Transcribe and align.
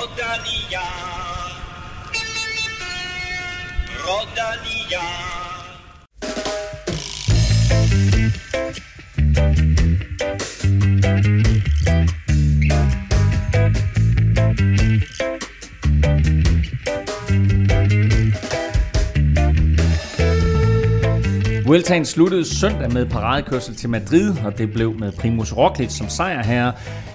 Rodalía, 0.00 0.80
Rodalía. 4.02 5.39
Vueltaen 21.70 22.04
sluttede 22.04 22.44
søndag 22.44 22.92
med 22.92 23.06
paradekørsel 23.06 23.74
til 23.74 23.90
Madrid, 23.90 24.34
og 24.44 24.58
det 24.58 24.72
blev 24.72 24.98
med 24.98 25.12
Primus 25.12 25.52
Roglic 25.52 25.92
som 25.92 26.08
sejrherre. 26.08 26.72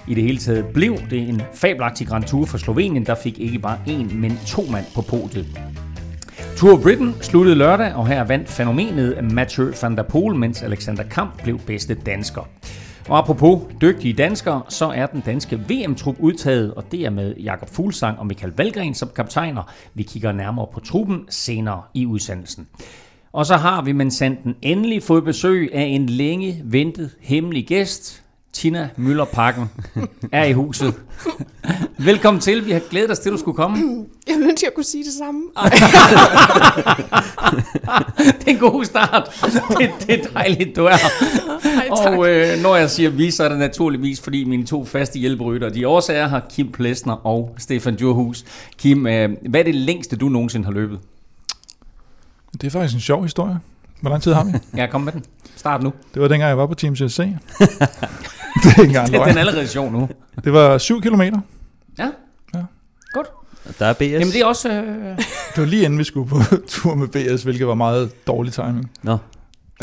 I 0.08 0.14
det 0.14 0.22
hele 0.22 0.38
taget 0.38 0.66
blev 0.66 0.98
det 1.10 1.28
en 1.28 1.42
fabelagtig 1.54 2.06
Grand 2.06 2.24
Tour 2.24 2.46
for 2.46 2.58
Slovenien, 2.58 3.06
der 3.06 3.14
fik 3.14 3.38
ikke 3.38 3.58
bare 3.58 3.78
én, 3.86 4.14
men 4.14 4.38
to 4.46 4.62
mand 4.70 4.84
på 4.94 5.02
podiet. 5.02 5.60
Tour 6.56 6.76
of 6.76 6.82
Britain 6.82 7.14
sluttede 7.20 7.56
lørdag, 7.56 7.94
og 7.94 8.06
her 8.08 8.24
vandt 8.24 8.48
fænomenet 8.48 9.32
Mathieu 9.32 9.72
van 9.82 9.96
der 9.96 10.02
Poel, 10.02 10.36
mens 10.36 10.62
Alexander 10.62 11.02
Kamp 11.02 11.42
blev 11.42 11.58
bedste 11.58 11.94
dansker. 11.94 12.48
Og 13.08 13.18
apropos 13.18 13.60
dygtige 13.80 14.14
danskere, 14.14 14.62
så 14.68 14.86
er 14.86 15.06
den 15.06 15.20
danske 15.26 15.60
VM-trup 15.68 16.16
udtaget, 16.18 16.74
og 16.74 16.84
det 16.92 17.00
er 17.00 17.10
med 17.10 17.34
Jakob 17.36 17.68
Fuglsang 17.68 18.18
og 18.18 18.26
Michael 18.26 18.52
Valgren 18.56 18.94
som 18.94 19.08
kaptajner. 19.16 19.72
Vi 19.94 20.02
kigger 20.02 20.32
nærmere 20.32 20.66
på 20.72 20.80
truppen 20.80 21.20
senere 21.28 21.82
i 21.94 22.06
udsendelsen. 22.06 22.66
Og 23.36 23.46
så 23.46 23.56
har 23.56 23.82
vi 23.82 23.92
men 23.92 24.10
sanden 24.10 24.56
endelig 24.62 25.02
fået 25.02 25.24
besøg 25.24 25.70
af 25.72 25.82
en 25.82 26.06
længe 26.06 26.62
ventet 26.64 27.10
hemmelig 27.20 27.66
gæst. 27.66 28.22
Tina 28.52 28.88
Møllerpakken 28.96 29.64
er 30.32 30.44
i 30.44 30.52
huset. 30.52 30.94
Velkommen 31.98 32.40
til. 32.40 32.66
Vi 32.66 32.72
har 32.72 32.80
glædet 32.90 33.10
os 33.10 33.18
til, 33.18 33.28
at 33.28 33.32
du 33.32 33.38
skulle 33.38 33.56
komme. 33.56 33.76
Jeg 34.28 34.34
ville 34.34 34.48
ønske, 34.48 34.66
at 34.66 34.70
jeg 34.70 34.74
kunne 34.74 34.84
sige 34.84 35.04
det 35.04 35.12
samme. 35.12 35.42
det 38.38 38.46
er 38.46 38.50
en 38.50 38.58
god 38.58 38.84
start. 38.84 39.44
Det, 39.78 39.90
det 40.06 40.20
er 40.20 40.28
dejligt, 40.32 40.76
du 40.76 40.84
er 40.84 40.90
Ej, 40.90 41.88
tak. 41.96 42.12
Og 42.12 42.28
øh, 42.28 42.62
når 42.62 42.76
jeg 42.76 42.90
siger 42.90 43.10
vi, 43.10 43.30
så 43.30 43.44
er 43.44 43.48
det 43.48 43.58
naturligvis, 43.58 44.20
fordi 44.20 44.44
mine 44.44 44.66
to 44.66 44.84
faste 44.84 45.18
hjælperytter, 45.18 45.68
de 45.68 45.86
også 45.86 46.12
er 46.12 46.28
her, 46.28 46.40
Kim 46.50 46.72
Plesner 46.72 47.26
og 47.26 47.54
Stefan 47.58 47.96
Djurhus. 47.96 48.44
Kim, 48.78 49.06
øh, 49.06 49.30
hvad 49.48 49.60
er 49.60 49.64
det 49.64 49.74
længste, 49.74 50.16
du 50.16 50.28
nogensinde 50.28 50.64
har 50.64 50.72
løbet? 50.72 50.98
Det 52.60 52.66
er 52.66 52.70
faktisk 52.70 52.94
en 52.94 53.00
sjov 53.00 53.22
historie. 53.22 53.58
Hvor 54.00 54.10
lang 54.10 54.22
tid 54.22 54.32
har 54.32 54.44
vi? 54.44 54.52
Ja, 54.80 54.86
kom 54.86 55.00
med 55.00 55.12
den. 55.12 55.24
Start 55.56 55.82
nu. 55.82 55.92
Det 56.14 56.22
var 56.22 56.28
dengang, 56.28 56.48
jeg 56.48 56.58
var 56.58 56.66
på 56.66 56.74
Team 56.74 56.96
CSC. 56.96 57.18
det 57.18 57.36
er 57.58 58.68
ikke 58.68 58.82
engang 58.82 59.06
Den 59.06 59.14
er 59.14 59.24
løgn. 59.24 59.38
allerede 59.38 59.68
sjov 59.68 59.92
nu. 59.92 60.08
Det 60.44 60.52
var 60.52 60.78
7 60.78 61.02
kilometer. 61.02 61.40
Ja. 61.98 62.10
Ja. 62.54 62.62
Godt. 63.12 63.26
Der 63.78 63.86
er 63.86 63.92
BS. 63.92 64.02
Jamen 64.02 64.26
det 64.26 64.40
er 64.40 64.46
også... 64.46 64.72
Øh... 64.72 65.18
Det 65.18 65.26
var 65.56 65.64
lige 65.64 65.84
inden 65.84 65.98
vi 65.98 66.04
skulle 66.04 66.28
på 66.28 66.36
tur 66.68 66.94
med 66.94 67.08
BS, 67.08 67.42
hvilket 67.42 67.66
var 67.66 67.74
meget 67.74 68.26
dårlig 68.26 68.52
timing. 68.52 68.90
Nå. 69.02 69.18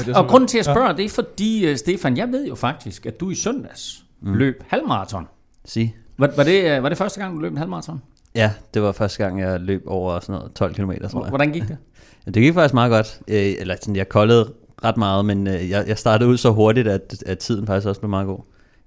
Jeg 0.08 0.16
Og 0.16 0.28
grunden 0.28 0.48
til 0.48 0.58
at 0.58 0.66
spørge, 0.66 0.88
ja. 0.88 0.94
det 0.94 1.06
er 1.06 1.10
fordi, 1.10 1.66
øh, 1.66 1.78
Stefan, 1.78 2.18
jeg 2.18 2.28
ved 2.28 2.48
jo 2.48 2.56
faktisk, 2.56 3.06
at 3.06 3.20
du 3.20 3.30
i 3.30 3.36
søndags 3.36 4.04
mm. 4.22 4.34
løb 4.34 4.64
halvmarathon. 4.68 5.28
Sig. 5.66 5.96
Var, 6.18 6.30
var, 6.36 6.44
det, 6.44 6.78
øh, 6.78 6.84
var 6.84 6.90
det 6.90 6.98
første 6.98 7.20
gang, 7.22 7.36
du 7.36 7.42
løb 7.42 7.52
en 7.52 7.58
halvmarathon? 7.58 8.02
Ja, 8.36 8.52
det 8.74 8.82
var 8.82 8.92
første 8.92 9.24
gang, 9.24 9.40
jeg 9.40 9.60
løb 9.60 9.84
over 9.88 10.20
sådan 10.20 10.36
noget 10.36 10.54
12 10.54 10.74
km, 10.74 10.92
tror 11.12 11.24
jeg. 11.24 11.30
Hvordan 11.30 11.52
gik 11.52 11.68
det? 11.68 11.78
Ja, 12.26 12.32
Det 12.32 12.42
gik 12.42 12.54
faktisk 12.54 12.74
meget 12.74 12.90
godt. 12.92 13.20
Øh, 13.28 13.54
eller 13.60 13.76
sådan, 13.82 13.96
jeg 13.96 14.10
koldede 14.10 14.54
ret 14.84 14.98
meget, 14.98 15.26
men 15.26 15.48
øh, 15.48 15.70
jeg, 15.70 15.88
jeg 15.88 15.98
startede 15.98 16.30
ud 16.30 16.38
så 16.38 16.50
hurtigt, 16.50 16.88
at, 16.88 17.24
at 17.26 17.38
tiden 17.38 17.68
faktisk 17.68 17.88
også 17.88 18.02
blev 18.02 18.10
meget 18.10 18.28
god. 18.28 18.40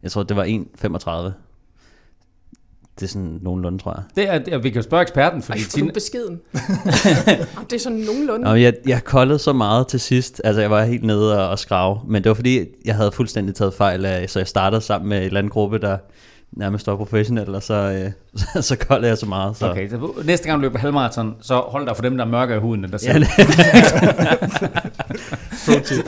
Jeg 0.03 0.11
tror, 0.11 0.23
det 0.23 0.37
var 0.37 0.45
1.35. 0.45 1.33
Det 3.01 3.03
er 3.03 3.09
sådan 3.09 3.39
nogenlunde, 3.43 3.79
tror 3.79 3.93
jeg. 3.93 4.03
Det 4.17 4.35
er, 4.35 4.39
det 4.39 4.65
vi 4.65 4.71
kan 4.71 4.83
spørge 4.83 5.03
eksperten, 5.03 5.43
fordi 5.43 5.59
Ej, 5.59 5.65
er 5.65 5.69
Tina, 5.71 5.87
du 5.89 5.93
beskeden. 5.93 6.41
Jamen, 7.27 7.67
det 7.71 7.73
er 7.73 7.79
sådan 7.79 7.99
nogenlunde. 7.99 8.45
Nå, 8.45 8.53
men 8.53 8.63
jeg, 8.63 8.75
jeg 8.87 9.05
koldede 9.05 9.39
så 9.39 9.53
meget 9.53 9.87
til 9.87 10.01
sidst. 10.01 10.41
Altså, 10.45 10.61
jeg 10.61 10.71
var 10.71 10.85
helt 10.85 11.05
nede 11.05 11.39
og, 11.39 11.49
og 11.49 11.59
skrave. 11.59 12.01
Men 12.09 12.25
det 12.25 12.29
var 12.29 12.35
fordi, 12.35 12.67
jeg 12.85 12.95
havde 12.95 13.13
fuldstændig 13.13 13.55
taget 13.55 13.75
fejl 13.75 14.05
af, 14.05 14.31
så 14.31 14.39
jeg 14.39 14.49
startede 14.49 14.81
sammen 14.81 15.09
med 15.09 15.19
et 15.19 15.25
eller 15.25 15.39
andet 15.39 15.53
gruppe, 15.53 15.79
der 15.79 15.99
nærmest 16.57 16.87
var 16.87 16.97
professionel, 16.97 17.55
og 17.55 17.63
så, 17.63 17.75
øh, 17.75 18.11
så, 18.55 18.63
så 18.63 18.77
koldede 18.77 19.09
jeg 19.09 19.19
så 19.19 19.27
meget. 19.27 19.57
Så. 19.57 19.71
Okay, 19.71 19.91
så 19.91 20.13
næste 20.25 20.49
gang 20.49 20.59
du 20.59 20.63
løber 20.63 20.79
halvmarathon, 20.79 21.37
så 21.41 21.57
hold 21.57 21.87
dig 21.87 21.97
for 21.97 22.03
dem, 22.03 22.17
der 22.17 22.25
er 22.25 22.29
mørke 22.29 22.55
i 22.55 22.59
huden, 22.59 22.85
end 22.85 22.93
der 22.93 22.99
selv. 22.99 23.27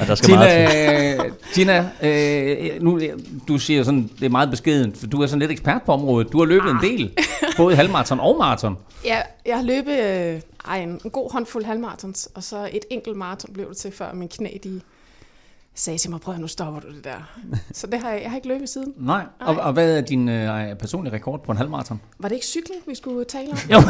og 0.00 0.06
der 0.06 0.14
skal 0.14 0.34
meget 0.34 0.70
til. 0.70 1.32
Tina, 1.52 1.90
Tina 2.02 2.74
øh, 2.74 2.82
nu, 2.82 3.00
du 3.48 3.58
siger 3.58 3.82
sådan, 3.82 4.10
det 4.18 4.26
er 4.26 4.30
meget 4.30 4.50
beskedent, 4.50 4.98
for 4.98 5.06
du 5.06 5.22
er 5.22 5.26
sådan 5.26 5.40
lidt 5.40 5.50
ekspert 5.50 5.82
på 5.82 5.92
området. 5.92 6.32
Du 6.32 6.38
har 6.38 6.44
løbet 6.44 6.70
en 6.70 6.78
del, 6.82 7.10
både 7.56 7.76
halvmarathon 7.76 8.20
og 8.20 8.38
maraton. 8.38 8.76
Ja, 9.04 9.18
jeg 9.46 9.56
har 9.56 9.62
løbet 9.62 9.92
øh, 9.92 10.40
ej, 10.68 10.78
en, 10.78 11.00
en 11.04 11.10
god 11.10 11.32
håndfuld 11.32 11.64
halvmaratons, 11.64 12.28
og 12.34 12.42
så 12.42 12.68
et 12.72 12.84
enkelt 12.90 13.16
maraton 13.16 13.52
blev 13.54 13.68
det 13.68 13.76
til, 13.76 13.92
før 13.92 14.12
min 14.12 14.28
knæ 14.28 14.48
de 14.64 14.80
sagde 15.78 15.98
til 15.98 16.10
mig, 16.10 16.20
prøv 16.20 16.34
at 16.34 16.40
nu 16.40 16.46
stopper 16.46 16.80
du 16.80 16.88
det 16.88 17.04
der. 17.04 17.30
Så 17.72 17.86
det 17.86 18.00
har 18.00 18.10
jeg, 18.10 18.22
jeg 18.22 18.30
har 18.30 18.36
ikke 18.36 18.48
løbet 18.48 18.68
siden. 18.68 18.92
Nej. 18.96 19.24
Og, 19.40 19.56
og 19.56 19.72
hvad 19.72 19.96
er 19.96 20.00
din 20.00 20.28
øh, 20.28 20.76
personlige 20.76 21.14
rekord 21.14 21.44
på 21.44 21.52
en 21.52 21.58
halvmaraton? 21.58 22.00
Var 22.18 22.28
det 22.28 22.34
ikke 22.34 22.46
cykling, 22.46 22.80
vi 22.86 22.94
skulle 22.94 23.24
tale 23.24 23.50
om? 23.50 23.58
Jo. 23.72 23.76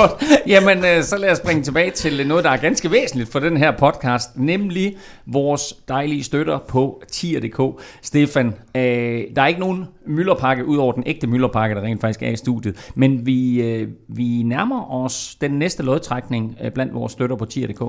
Godt. 0.00 0.24
Jamen, 0.46 0.84
øh, 0.84 1.02
så 1.02 1.16
lad 1.16 1.30
os 1.30 1.38
springe 1.38 1.62
tilbage 1.62 1.90
til 1.90 2.26
noget, 2.26 2.44
der 2.44 2.50
er 2.50 2.56
ganske 2.56 2.90
væsentligt 2.90 3.32
for 3.32 3.40
den 3.40 3.56
her 3.56 3.76
podcast, 3.78 4.36
nemlig 4.36 4.96
vores 5.26 5.74
dejlige 5.88 6.24
støtter 6.24 6.58
på 6.58 7.02
tier.dk. 7.12 7.82
Stefan, 8.02 8.46
øh, 8.74 8.82
der 9.36 9.42
er 9.42 9.46
ikke 9.46 9.60
nogen 9.60 9.84
møllerpakke, 10.06 10.64
ud 10.64 10.76
over 10.76 10.92
den 10.92 11.02
ægte 11.06 11.26
møllerpakke, 11.26 11.76
der 11.76 11.82
rent 11.82 12.00
faktisk 12.00 12.22
er 12.22 12.30
i 12.30 12.36
studiet, 12.36 12.90
men 12.94 13.26
vi, 13.26 13.62
øh, 13.62 13.88
vi 14.08 14.42
nærmer 14.42 14.92
os 14.92 15.36
den 15.40 15.50
næste 15.50 15.82
lodtrækning 15.82 16.56
øh, 16.62 16.72
blandt 16.72 16.94
vores 16.94 17.12
støtter 17.12 17.36
på 17.36 17.44
tier.dk. 17.44 17.82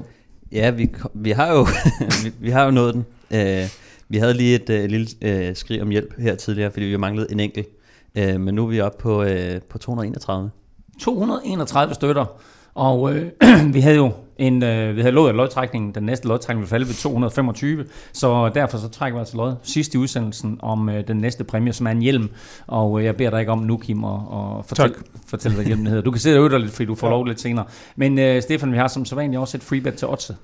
Ja, 0.51 0.69
vi, 0.69 0.89
vi, 1.13 1.31
har 1.31 1.51
jo, 1.51 1.67
vi, 2.23 2.31
vi 2.39 2.49
har 2.49 2.65
jo 2.65 2.71
nået 2.71 2.93
den. 2.93 3.05
Øh, 3.31 3.69
vi 4.09 4.17
havde 4.17 4.33
lige 4.33 4.55
et 4.55 4.69
øh, 4.69 4.89
lille 4.89 5.07
øh, 5.21 5.55
skrig 5.55 5.81
om 5.81 5.89
hjælp 5.89 6.19
her 6.19 6.35
tidligere, 6.35 6.71
fordi 6.71 6.85
vi 6.85 6.97
manglede 6.97 7.31
en 7.31 7.39
enkelt. 7.39 7.67
Øh, 8.15 8.41
men 8.41 8.55
nu 8.55 8.63
er 8.63 8.67
vi 8.67 8.81
oppe 8.81 8.97
på, 9.01 9.23
øh, 9.23 9.61
på 9.61 9.77
231. 9.77 10.51
231 10.99 11.93
støtter. 11.93 12.25
Og 12.73 13.15
øh, 13.15 13.31
vi 13.73 13.79
havde 13.79 13.95
jo 13.95 14.11
en, 14.39 14.63
øh, 14.63 14.95
vi 14.95 15.01
havde 15.01 15.15
lovet, 15.15 15.29
at 15.29 15.35
lodtrækningen, 15.35 15.95
den 15.95 16.03
næste 16.03 16.27
lodtrækning 16.27 16.59
ville 16.59 16.69
falde 16.69 16.87
ved 16.87 16.93
225, 16.93 17.85
så 18.13 18.49
derfor 18.49 18.77
så 18.77 18.89
trækker 18.89 19.17
vi 19.17 19.19
altså 19.19 19.37
lod 19.37 19.53
sidst 19.63 19.93
i 19.93 19.97
udsendelsen 19.97 20.59
om 20.61 20.89
øh, 20.89 21.07
den 21.07 21.17
næste 21.17 21.43
præmie, 21.43 21.73
som 21.73 21.87
er 21.87 21.91
en 21.91 22.01
hjelm. 22.01 22.29
Og 22.67 22.99
øh, 22.99 23.05
jeg 23.05 23.15
beder 23.15 23.29
dig 23.29 23.39
ikke 23.39 23.51
om 23.51 23.59
nu, 23.59 23.77
Kim, 23.77 24.03
at, 24.03 24.13
at 24.13 24.65
fortælle, 24.65 24.95
fortælle 25.27 25.55
hvad 25.55 25.65
hjelmen 25.65 25.87
hedder. 25.87 26.01
Du 26.01 26.11
kan 26.11 26.19
sidde 26.19 26.37
og 26.37 26.41
øve 26.41 26.49
dig 26.49 26.59
lidt, 26.59 26.71
fordi 26.71 26.85
du 26.85 26.95
får 26.95 27.09
lov 27.09 27.25
lidt 27.25 27.41
senere. 27.41 27.65
Men 27.95 28.19
øh, 28.19 28.41
Stefan, 28.41 28.71
vi 28.71 28.77
har 28.77 28.87
som 28.87 29.05
sædvanligt 29.05 29.39
også 29.39 29.57
et 29.57 29.63
freebet 29.63 29.95
til 29.95 30.07
Otse. 30.07 30.35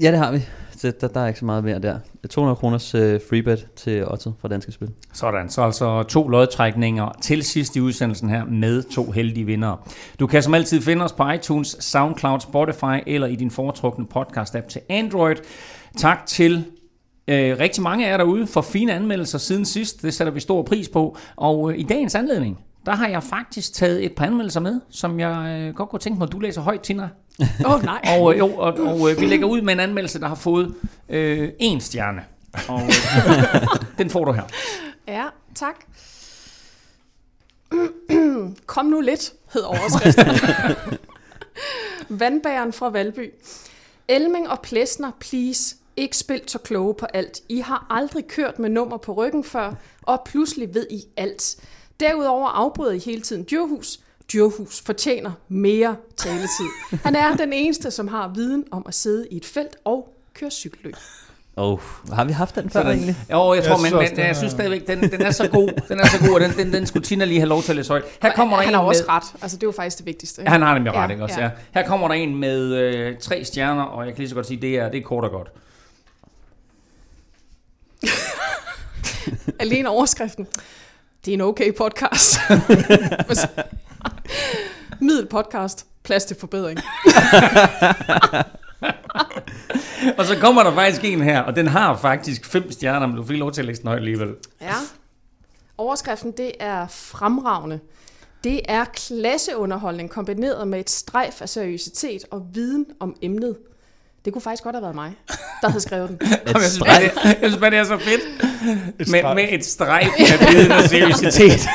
Ja, 0.00 0.10
det 0.10 0.18
har 0.18 0.32
vi. 0.32 0.38
Så 0.76 0.92
der, 1.00 1.08
der 1.08 1.20
er 1.20 1.26
ikke 1.26 1.38
så 1.38 1.44
meget 1.44 1.64
mere 1.64 1.78
der. 1.78 1.98
200 2.30 2.56
kroners 2.56 2.94
øh, 2.94 3.20
freebet 3.28 3.68
til 3.76 4.06
Otto 4.08 4.32
fra 4.40 4.48
Danske 4.48 4.72
Spil. 4.72 4.88
Sådan, 5.12 5.48
så 5.48 5.62
altså 5.62 6.02
to 6.02 6.28
lodtrækninger 6.28 7.18
til 7.22 7.42
sidst 7.42 7.76
i 7.76 7.80
udsendelsen 7.80 8.30
her 8.30 8.44
med 8.44 8.82
to 8.82 9.10
heldige 9.10 9.46
vindere. 9.46 9.76
Du 10.20 10.26
kan 10.26 10.42
som 10.42 10.54
altid 10.54 10.80
finde 10.80 11.04
os 11.04 11.12
på 11.12 11.30
iTunes, 11.30 11.76
SoundCloud, 11.80 12.40
Spotify 12.40 13.02
eller 13.06 13.26
i 13.26 13.36
din 13.36 13.50
foretrukne 13.50 14.06
podcast-app 14.14 14.68
til 14.68 14.80
Android. 14.88 15.36
Tak 15.96 16.26
til 16.26 16.64
øh, 17.28 17.58
rigtig 17.58 17.82
mange 17.82 18.06
af 18.06 18.10
jer 18.10 18.16
derude 18.16 18.46
for 18.46 18.60
fine 18.60 18.92
anmeldelser 18.92 19.38
siden 19.38 19.64
sidst. 19.64 20.02
Det 20.02 20.14
sætter 20.14 20.32
vi 20.32 20.40
stor 20.40 20.62
pris 20.62 20.88
på. 20.88 21.16
Og 21.36 21.72
øh, 21.72 21.78
i 21.78 21.82
dagens 21.82 22.14
anledning, 22.14 22.58
der 22.86 22.92
har 22.92 23.08
jeg 23.08 23.22
faktisk 23.22 23.72
taget 23.72 24.04
et 24.04 24.12
par 24.12 24.26
anmeldelser 24.26 24.60
med, 24.60 24.80
som 24.90 25.20
jeg 25.20 25.60
øh, 25.60 25.74
godt 25.74 25.88
kunne 25.88 26.00
tænke 26.00 26.18
mig, 26.18 26.26
at 26.26 26.32
du 26.32 26.40
læser 26.40 26.60
højt, 26.60 26.80
Tina. 26.80 27.08
Åh, 27.64 27.72
oh, 27.72 27.82
nej. 27.82 28.00
Og, 28.18 28.32
øh, 28.32 28.38
jo, 28.38 28.54
og, 28.56 28.74
og 28.74 29.10
øh, 29.10 29.20
vi 29.20 29.26
lægger 29.26 29.46
ud 29.46 29.60
med 29.60 29.72
en 29.72 29.80
anmeldelse, 29.80 30.20
der 30.20 30.28
har 30.28 30.34
fået 30.34 30.74
øh, 31.08 31.48
en 31.58 31.80
stjerne. 31.80 32.24
Og 32.68 32.82
øh, 32.82 33.68
den 33.98 34.10
får 34.10 34.24
du 34.24 34.32
her. 34.32 34.42
Ja, 35.08 35.24
tak. 35.54 35.74
Kom 38.66 38.86
nu 38.86 39.00
lidt, 39.00 39.32
hed 39.52 39.62
overskriften. 39.62 40.26
Vandbæren 42.20 42.72
fra 42.72 42.90
Valby. 42.90 43.32
Elming 44.08 44.48
og 44.48 44.60
Plesner, 44.60 45.10
please. 45.20 45.76
Ikke 45.96 46.16
spil 46.16 46.40
så 46.46 46.58
kloge 46.58 46.94
på 46.94 47.06
alt. 47.06 47.40
I 47.48 47.58
har 47.58 47.86
aldrig 47.90 48.26
kørt 48.26 48.58
med 48.58 48.68
nummer 48.70 48.96
på 48.96 49.12
ryggen 49.12 49.44
før, 49.44 49.72
og 50.02 50.22
pludselig 50.26 50.74
ved 50.74 50.86
I 50.90 51.04
alt. 51.16 51.56
Derudover 52.02 52.48
afbryder 52.48 52.92
I 52.92 52.98
hele 52.98 53.20
tiden 53.20 53.42
Djurhus. 53.44 54.00
Djurhus 54.32 54.80
fortjener 54.86 55.32
mere 55.48 55.96
taletid. 56.16 56.98
Han 57.04 57.16
er 57.16 57.36
den 57.36 57.52
eneste, 57.52 57.90
som 57.90 58.08
har 58.08 58.28
viden 58.34 58.64
om 58.70 58.84
at 58.88 58.94
sidde 58.94 59.26
i 59.30 59.36
et 59.36 59.44
felt 59.46 59.76
og 59.84 60.14
køre 60.34 60.50
cykelløb. 60.50 60.94
Og 61.56 61.80
har 62.12 62.24
vi 62.24 62.32
haft 62.32 62.54
den 62.54 62.70
før 62.70 62.80
Sådan. 62.80 62.92
egentlig? 62.96 63.16
Jo, 63.32 63.54
jeg 63.54 63.64
tror, 63.64 63.70
Jeg 63.70 63.80
men, 63.80 63.86
synes 63.86 63.92
men 63.92 64.00
også, 64.00 64.14
den 64.16 64.24
jeg 64.26 64.36
synes 64.36 64.52
stadigvæk, 64.52 64.86
den, 64.86 65.10
den 65.10 65.22
er 65.22 65.30
så 65.30 65.48
god. 65.48 65.68
Den 65.88 66.00
er 66.00 66.06
så 66.06 66.18
god, 66.26 66.34
og 66.34 66.40
den, 66.40 66.50
den, 66.50 66.72
den 66.72 66.86
skulle 66.86 67.04
Tina 67.06 67.24
lige 67.24 67.40
have 67.40 67.48
lov 67.48 67.62
til 67.62 67.72
at 67.72 67.76
læse 67.76 67.88
højt. 67.90 68.04
Her 68.22 68.32
kommer 68.32 68.56
der 68.56 68.62
han 68.64 68.74
en 68.74 68.78
har 68.78 68.82
også 68.86 69.02
med, 69.02 69.08
ret. 69.08 69.22
Altså, 69.42 69.56
det 69.56 69.62
er 69.62 69.66
jo 69.66 69.72
faktisk 69.72 69.98
det 69.98 70.06
vigtigste. 70.06 70.42
ikke? 70.42 70.50
Han 70.50 70.62
har 70.62 70.74
nemlig 70.74 70.92
ret, 70.92 71.08
Ja, 71.08 71.12
ikke 71.12 71.22
også? 71.24 71.40
ja. 71.40 71.44
Ja. 71.46 71.50
Her 71.80 71.86
kommer 71.86 72.08
der 72.08 72.14
en 72.14 72.36
med 72.36 72.74
øh, 72.74 73.18
tre 73.18 73.44
stjerner, 73.44 73.82
og 73.82 74.04
jeg 74.06 74.12
kan 74.14 74.18
lige 74.18 74.28
så 74.28 74.34
godt 74.34 74.46
sige, 74.46 74.60
det 74.62 74.78
er, 74.78 74.88
det 74.90 74.98
er 74.98 75.02
kort 75.04 75.24
og 75.24 75.30
godt. 75.30 75.48
Alene 79.60 79.88
overskriften. 79.88 80.46
Det 81.24 81.30
er 81.30 81.34
en 81.34 81.40
okay 81.40 81.74
podcast. 81.74 82.38
Middel 85.00 85.26
podcast. 85.26 85.86
Plads 86.02 86.24
til 86.24 86.36
forbedring. 86.40 86.78
Og 90.18 90.26
så 90.26 90.38
kommer 90.40 90.62
der 90.62 90.74
faktisk 90.74 91.04
en 91.04 91.20
her, 91.20 91.40
og 91.40 91.56
den 91.56 91.66
har 91.66 91.96
faktisk 91.96 92.46
fem 92.46 92.72
stjerner, 92.72 93.06
men 93.06 93.16
du 93.16 93.24
fik 93.24 93.38
lov 93.38 93.52
til 93.52 93.60
at 93.60 93.64
læse 93.64 93.82
den 93.82 93.88
højt 93.88 93.98
alligevel. 93.98 94.34
Ja. 94.60 94.74
Overskriften, 95.78 96.32
det 96.32 96.52
er 96.60 96.86
fremragende. 96.86 97.80
Det 98.44 98.60
er 98.68 98.84
klasseunderholdning 98.84 100.10
kombineret 100.10 100.68
med 100.68 100.80
et 100.80 100.90
strejf 100.90 101.42
af 101.42 101.48
seriøsitet 101.48 102.24
og 102.30 102.46
viden 102.52 102.86
om 103.00 103.16
emnet. 103.22 103.56
Det 104.24 104.32
kunne 104.32 104.42
faktisk 104.42 104.64
godt 104.64 104.76
have 104.76 104.82
været 104.82 104.94
mig, 104.94 105.12
der 105.62 105.68
havde 105.68 105.80
skrevet 105.80 106.08
den. 106.08 106.18
Jeg 106.46 106.62
synes, 106.62 106.78
bare, 106.78 107.02
det, 107.02 107.10
jeg 107.24 107.36
synes 107.42 107.56
bare, 107.56 107.70
det 107.70 107.78
er 107.78 107.84
så 107.84 107.98
fedt. 107.98 108.20
Med, 109.10 109.34
med 109.34 109.44
et 109.50 109.64
strejf 109.64 110.08
af 110.32 110.54
viden 110.54 110.72
og 110.72 110.82
seriøsitet. 110.82 111.68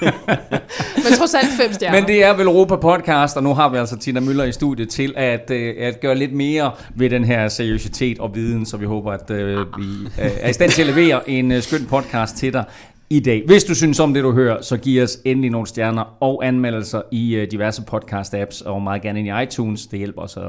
Men 1.04 1.12
trods 1.18 1.34
alt 1.34 1.48
fem 1.60 1.72
stjerner. 1.72 2.00
Men 2.00 2.08
det 2.08 2.24
er 2.24 2.36
vel 2.36 2.46
Europa 2.46 2.76
Podcast, 2.76 3.36
og 3.36 3.42
nu 3.42 3.54
har 3.54 3.68
vi 3.68 3.76
altså 3.76 3.98
Tina 3.98 4.20
Møller 4.20 4.44
i 4.44 4.52
studiet 4.52 4.88
til 4.88 5.14
at, 5.16 5.50
øh, 5.50 5.74
at 5.78 6.00
gøre 6.00 6.14
lidt 6.14 6.32
mere 6.32 6.72
ved 6.94 7.10
den 7.10 7.24
her 7.24 7.48
seriøsitet 7.48 8.18
og 8.18 8.34
viden, 8.34 8.66
så 8.66 8.76
vi 8.76 8.86
håber, 8.86 9.12
at 9.12 9.30
øh, 9.30 9.58
vi 9.58 9.84
øh, 10.22 10.30
er 10.40 10.48
i 10.48 10.52
stand 10.52 10.70
til 10.70 10.82
at 10.82 10.88
levere 10.88 11.30
en 11.30 11.62
skøn 11.62 11.86
podcast 11.86 12.36
til 12.36 12.52
dig 12.52 12.64
i 13.12 13.20
dag. 13.20 13.42
Hvis 13.46 13.64
du 13.64 13.74
synes 13.74 14.00
om 14.00 14.14
det, 14.14 14.22
du 14.22 14.32
hører, 14.32 14.62
så 14.62 14.76
giv 14.76 15.02
os 15.02 15.18
endelig 15.24 15.50
nogle 15.50 15.66
stjerner 15.66 16.16
og 16.20 16.46
anmeldelser 16.46 17.02
i 17.10 17.34
øh, 17.34 17.50
diverse 17.50 17.82
podcast-apps, 17.92 18.68
og 18.68 18.82
meget 18.82 19.02
gerne 19.02 19.18
ind 19.18 19.28
i 19.28 19.42
iTunes. 19.42 19.86
Det 19.86 19.98
hjælper 19.98 20.22
os, 20.22 20.36
øh, 20.36 20.42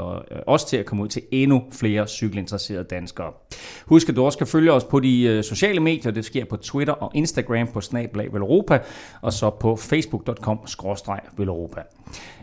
også 0.48 0.68
til 0.68 0.78
at 0.78 0.86
komme 0.86 1.04
ud 1.04 1.08
til 1.08 1.22
endnu 1.32 1.64
flere 1.72 2.08
cykelinteresserede 2.08 2.84
danskere. 2.84 3.32
Husk, 3.86 4.10
at 4.10 4.16
du 4.16 4.26
også 4.26 4.38
kan 4.38 4.48
følge 4.48 4.72
os 4.72 4.84
på 4.84 5.00
de 5.00 5.24
øh, 5.24 5.44
sociale 5.44 5.80
medier. 5.80 6.12
Det 6.12 6.26
sker 6.26 6.46
på 6.46 6.58
Twitter 6.58 6.94
og 6.94 7.12
Instagram 7.16 7.68
på 7.68 7.82
Snablag 7.82 8.34
Velropa, 8.34 8.80
og 9.22 9.34
så 9.34 9.50
på 9.50 9.76
facebook.com-velropa. 9.76 11.82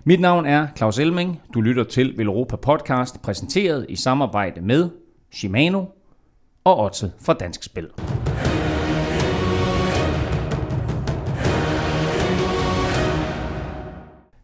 Mit 0.05 0.21
navn 0.21 0.47
er 0.47 0.67
Claus 0.77 0.99
Elming. 0.99 1.41
Du 1.55 1.61
lytter 1.61 1.85
til 1.85 2.15
Velropa 2.17 2.57
Podcast, 2.57 3.23
præsenteret 3.23 3.87
i 3.89 3.97
samarbejde 3.97 4.61
med 4.61 4.89
Shimano 5.33 5.85
og 6.65 6.85
Otte 6.85 7.13
fra 7.21 7.33
Dansk 7.33 7.63
Spil. 7.63 7.89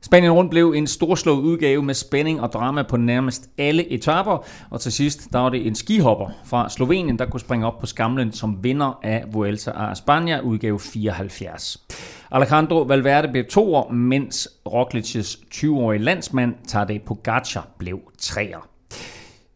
Spanien 0.06 0.32
rundt 0.32 0.50
blev 0.50 0.72
en 0.76 0.86
storslået 0.86 1.40
udgave 1.40 1.82
med 1.82 1.94
spænding 1.94 2.40
og 2.40 2.52
drama 2.52 2.82
på 2.82 2.96
nærmest 2.96 3.50
alle 3.58 3.92
etaper, 3.92 4.44
og 4.70 4.80
til 4.80 4.92
sidst 4.92 5.32
der 5.32 5.38
var 5.38 5.48
det 5.48 5.66
en 5.66 5.74
skihopper 5.74 6.30
fra 6.44 6.68
Slovenien, 6.68 7.18
der 7.18 7.26
kunne 7.26 7.40
springe 7.40 7.66
op 7.66 7.78
på 7.78 7.86
skamlen 7.86 8.32
som 8.32 8.64
vinder 8.64 9.00
af 9.02 9.24
Vuelta 9.32 9.70
a 9.70 9.92
España 9.92 10.40
udgave 10.40 10.80
74. 10.80 11.86
Alejandro 12.30 12.82
Valverde 12.82 13.28
blev 13.28 13.44
toer, 13.44 13.92
mens 13.92 14.48
Roglic's 14.68 15.44
20-årige 15.54 16.02
landsmand 16.02 16.54
Tadej 16.68 16.98
Pogacar 17.06 17.68
blev 17.78 18.00
treer. 18.18 18.68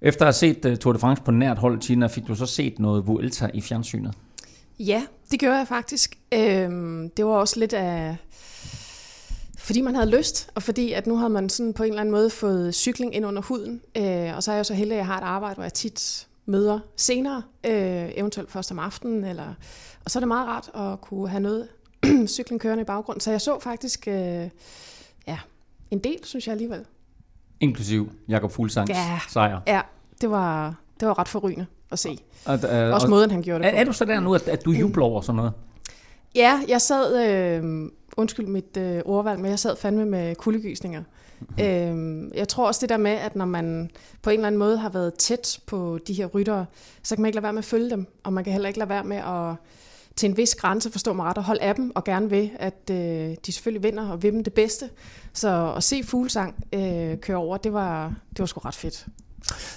Efter 0.02 0.23
at 0.23 0.26
have 0.26 0.32
set 0.32 0.64
øh, 0.64 0.76
Tour 0.76 0.93
de 0.93 0.99
France 0.99 1.23
på 1.23 1.31
nært 1.31 1.58
hold, 1.58 1.79
Tina, 1.79 2.06
fik 2.06 2.29
du 2.29 2.35
så 2.35 2.47
set 2.47 2.79
noget 2.79 3.06
Vuelta 3.06 3.50
i 3.55 3.61
fjernsynet? 3.61 4.14
Ja, 4.79 5.02
det 5.31 5.41
gjorde 5.41 5.56
jeg 5.56 5.69
faktisk. 5.69 6.19
Øhm, 6.35 7.11
det 7.17 7.25
var 7.25 7.32
også 7.32 7.61
lidt 7.61 7.73
af 7.73 8.17
fordi 9.70 9.81
man 9.81 9.94
havde 9.94 10.11
lyst, 10.11 10.50
og 10.55 10.62
fordi 10.62 10.93
at 10.93 11.06
nu 11.06 11.17
havde 11.17 11.31
man 11.31 11.49
sådan 11.49 11.72
på 11.72 11.82
en 11.82 11.88
eller 11.88 12.00
anden 12.00 12.12
måde 12.12 12.31
fået 12.31 12.75
cykling 12.75 13.14
ind 13.14 13.26
under 13.26 13.43
huden. 13.43 13.81
Øh, 13.96 14.37
og 14.37 14.43
så 14.43 14.52
er 14.52 14.56
jeg 14.56 14.67
så 14.67 14.75
heldig, 14.75 14.93
at 14.94 14.99
jeg 14.99 15.06
har 15.06 15.19
et 15.19 15.25
arbejde, 15.25 15.55
hvor 15.55 15.64
jeg 15.64 15.72
tit 15.72 16.26
møder 16.46 16.78
senere, 16.96 17.43
øh, 17.67 18.11
eventuelt 18.17 18.50
først 18.50 18.70
om 18.70 18.78
aftenen. 18.78 19.25
Eller, 19.25 19.55
og 20.05 20.11
så 20.11 20.19
er 20.19 20.20
det 20.20 20.28
meget 20.28 20.49
rart 20.49 20.70
at 20.75 21.00
kunne 21.00 21.28
have 21.28 21.40
noget 21.40 21.69
cykling 22.37 22.61
kørende 22.61 22.82
i 22.82 22.84
baggrunden. 22.84 23.20
Så 23.20 23.31
jeg 23.31 23.40
så 23.40 23.58
faktisk 23.61 24.08
øh, 24.08 24.49
ja, 25.26 25.38
en 25.90 25.99
del, 25.99 26.19
synes 26.25 26.46
jeg 26.46 26.52
alligevel. 26.52 26.84
Inklusiv 27.61 28.12
Jakob 28.28 28.52
Fuglsangs 28.52 28.90
Ja. 28.90 29.20
sejr. 29.28 29.61
Ja, 29.66 29.81
det 30.20 30.31
var, 30.31 30.75
det 31.00 31.08
var 31.08 31.19
ret 31.19 31.28
forrygende 31.28 31.66
at 31.90 31.99
se. 31.99 32.19
Og, 32.44 32.55
uh, 32.55 32.94
Også 32.94 33.08
måden, 33.08 33.31
han 33.31 33.43
gjorde 33.43 33.64
det 33.64 33.75
er, 33.75 33.81
er 33.81 33.84
du 33.84 33.93
så 33.93 34.05
der 34.05 34.20
nu, 34.20 34.34
at, 34.34 34.49
at 34.49 34.64
du 34.64 34.70
jubler 34.70 35.05
over 35.05 35.20
sådan 35.20 35.37
noget? 35.37 35.52
Ja, 36.34 36.61
jeg 36.69 36.81
sad, 36.81 37.28
øh, 37.28 37.90
undskyld 38.16 38.46
mit 38.46 38.76
øh, 38.76 39.02
ordvalg, 39.04 39.40
men 39.40 39.50
jeg 39.50 39.58
sad 39.58 39.76
fandme 39.76 40.04
med 40.04 40.34
kuldegysninger. 40.34 41.02
Mm-hmm. 41.40 42.28
Øh, 42.28 42.30
jeg 42.36 42.48
tror 42.48 42.66
også 42.66 42.80
det 42.80 42.88
der 42.88 42.96
med, 42.96 43.10
at 43.10 43.36
når 43.36 43.44
man 43.44 43.90
på 44.22 44.30
en 44.30 44.34
eller 44.34 44.46
anden 44.46 44.58
måde 44.58 44.78
har 44.78 44.88
været 44.88 45.14
tæt 45.14 45.60
på 45.66 45.98
de 46.06 46.12
her 46.12 46.26
ryttere, 46.26 46.66
så 47.02 47.14
kan 47.14 47.22
man 47.22 47.28
ikke 47.28 47.36
lade 47.36 47.42
være 47.42 47.52
med 47.52 47.58
at 47.58 47.64
følge 47.64 47.90
dem, 47.90 48.06
og 48.24 48.32
man 48.32 48.44
kan 48.44 48.52
heller 48.52 48.68
ikke 48.68 48.78
lade 48.78 48.90
være 48.90 49.04
med 49.04 49.16
at 49.16 49.56
til 50.16 50.28
en 50.28 50.36
vis 50.36 50.54
grænse, 50.54 50.90
forstå 50.90 51.12
mig 51.12 51.26
ret, 51.26 51.38
og 51.38 51.44
holde 51.44 51.60
af 51.60 51.74
dem, 51.74 51.92
og 51.94 52.04
gerne 52.04 52.30
vil, 52.30 52.50
at 52.58 52.90
øh, 52.90 52.96
de 53.46 53.52
selvfølgelig 53.52 53.82
vinder, 53.82 54.10
og 54.10 54.22
vil 54.22 54.32
dem 54.32 54.44
det 54.44 54.52
bedste. 54.52 54.90
Så 55.32 55.72
at 55.76 55.82
se 55.82 56.02
Fuglsang 56.04 56.64
øh, 56.72 57.16
køre 57.16 57.36
over, 57.36 57.56
det 57.56 57.72
var, 57.72 58.14
det 58.30 58.38
var 58.38 58.46
sgu 58.46 58.60
ret 58.60 58.74
fedt. 58.74 59.06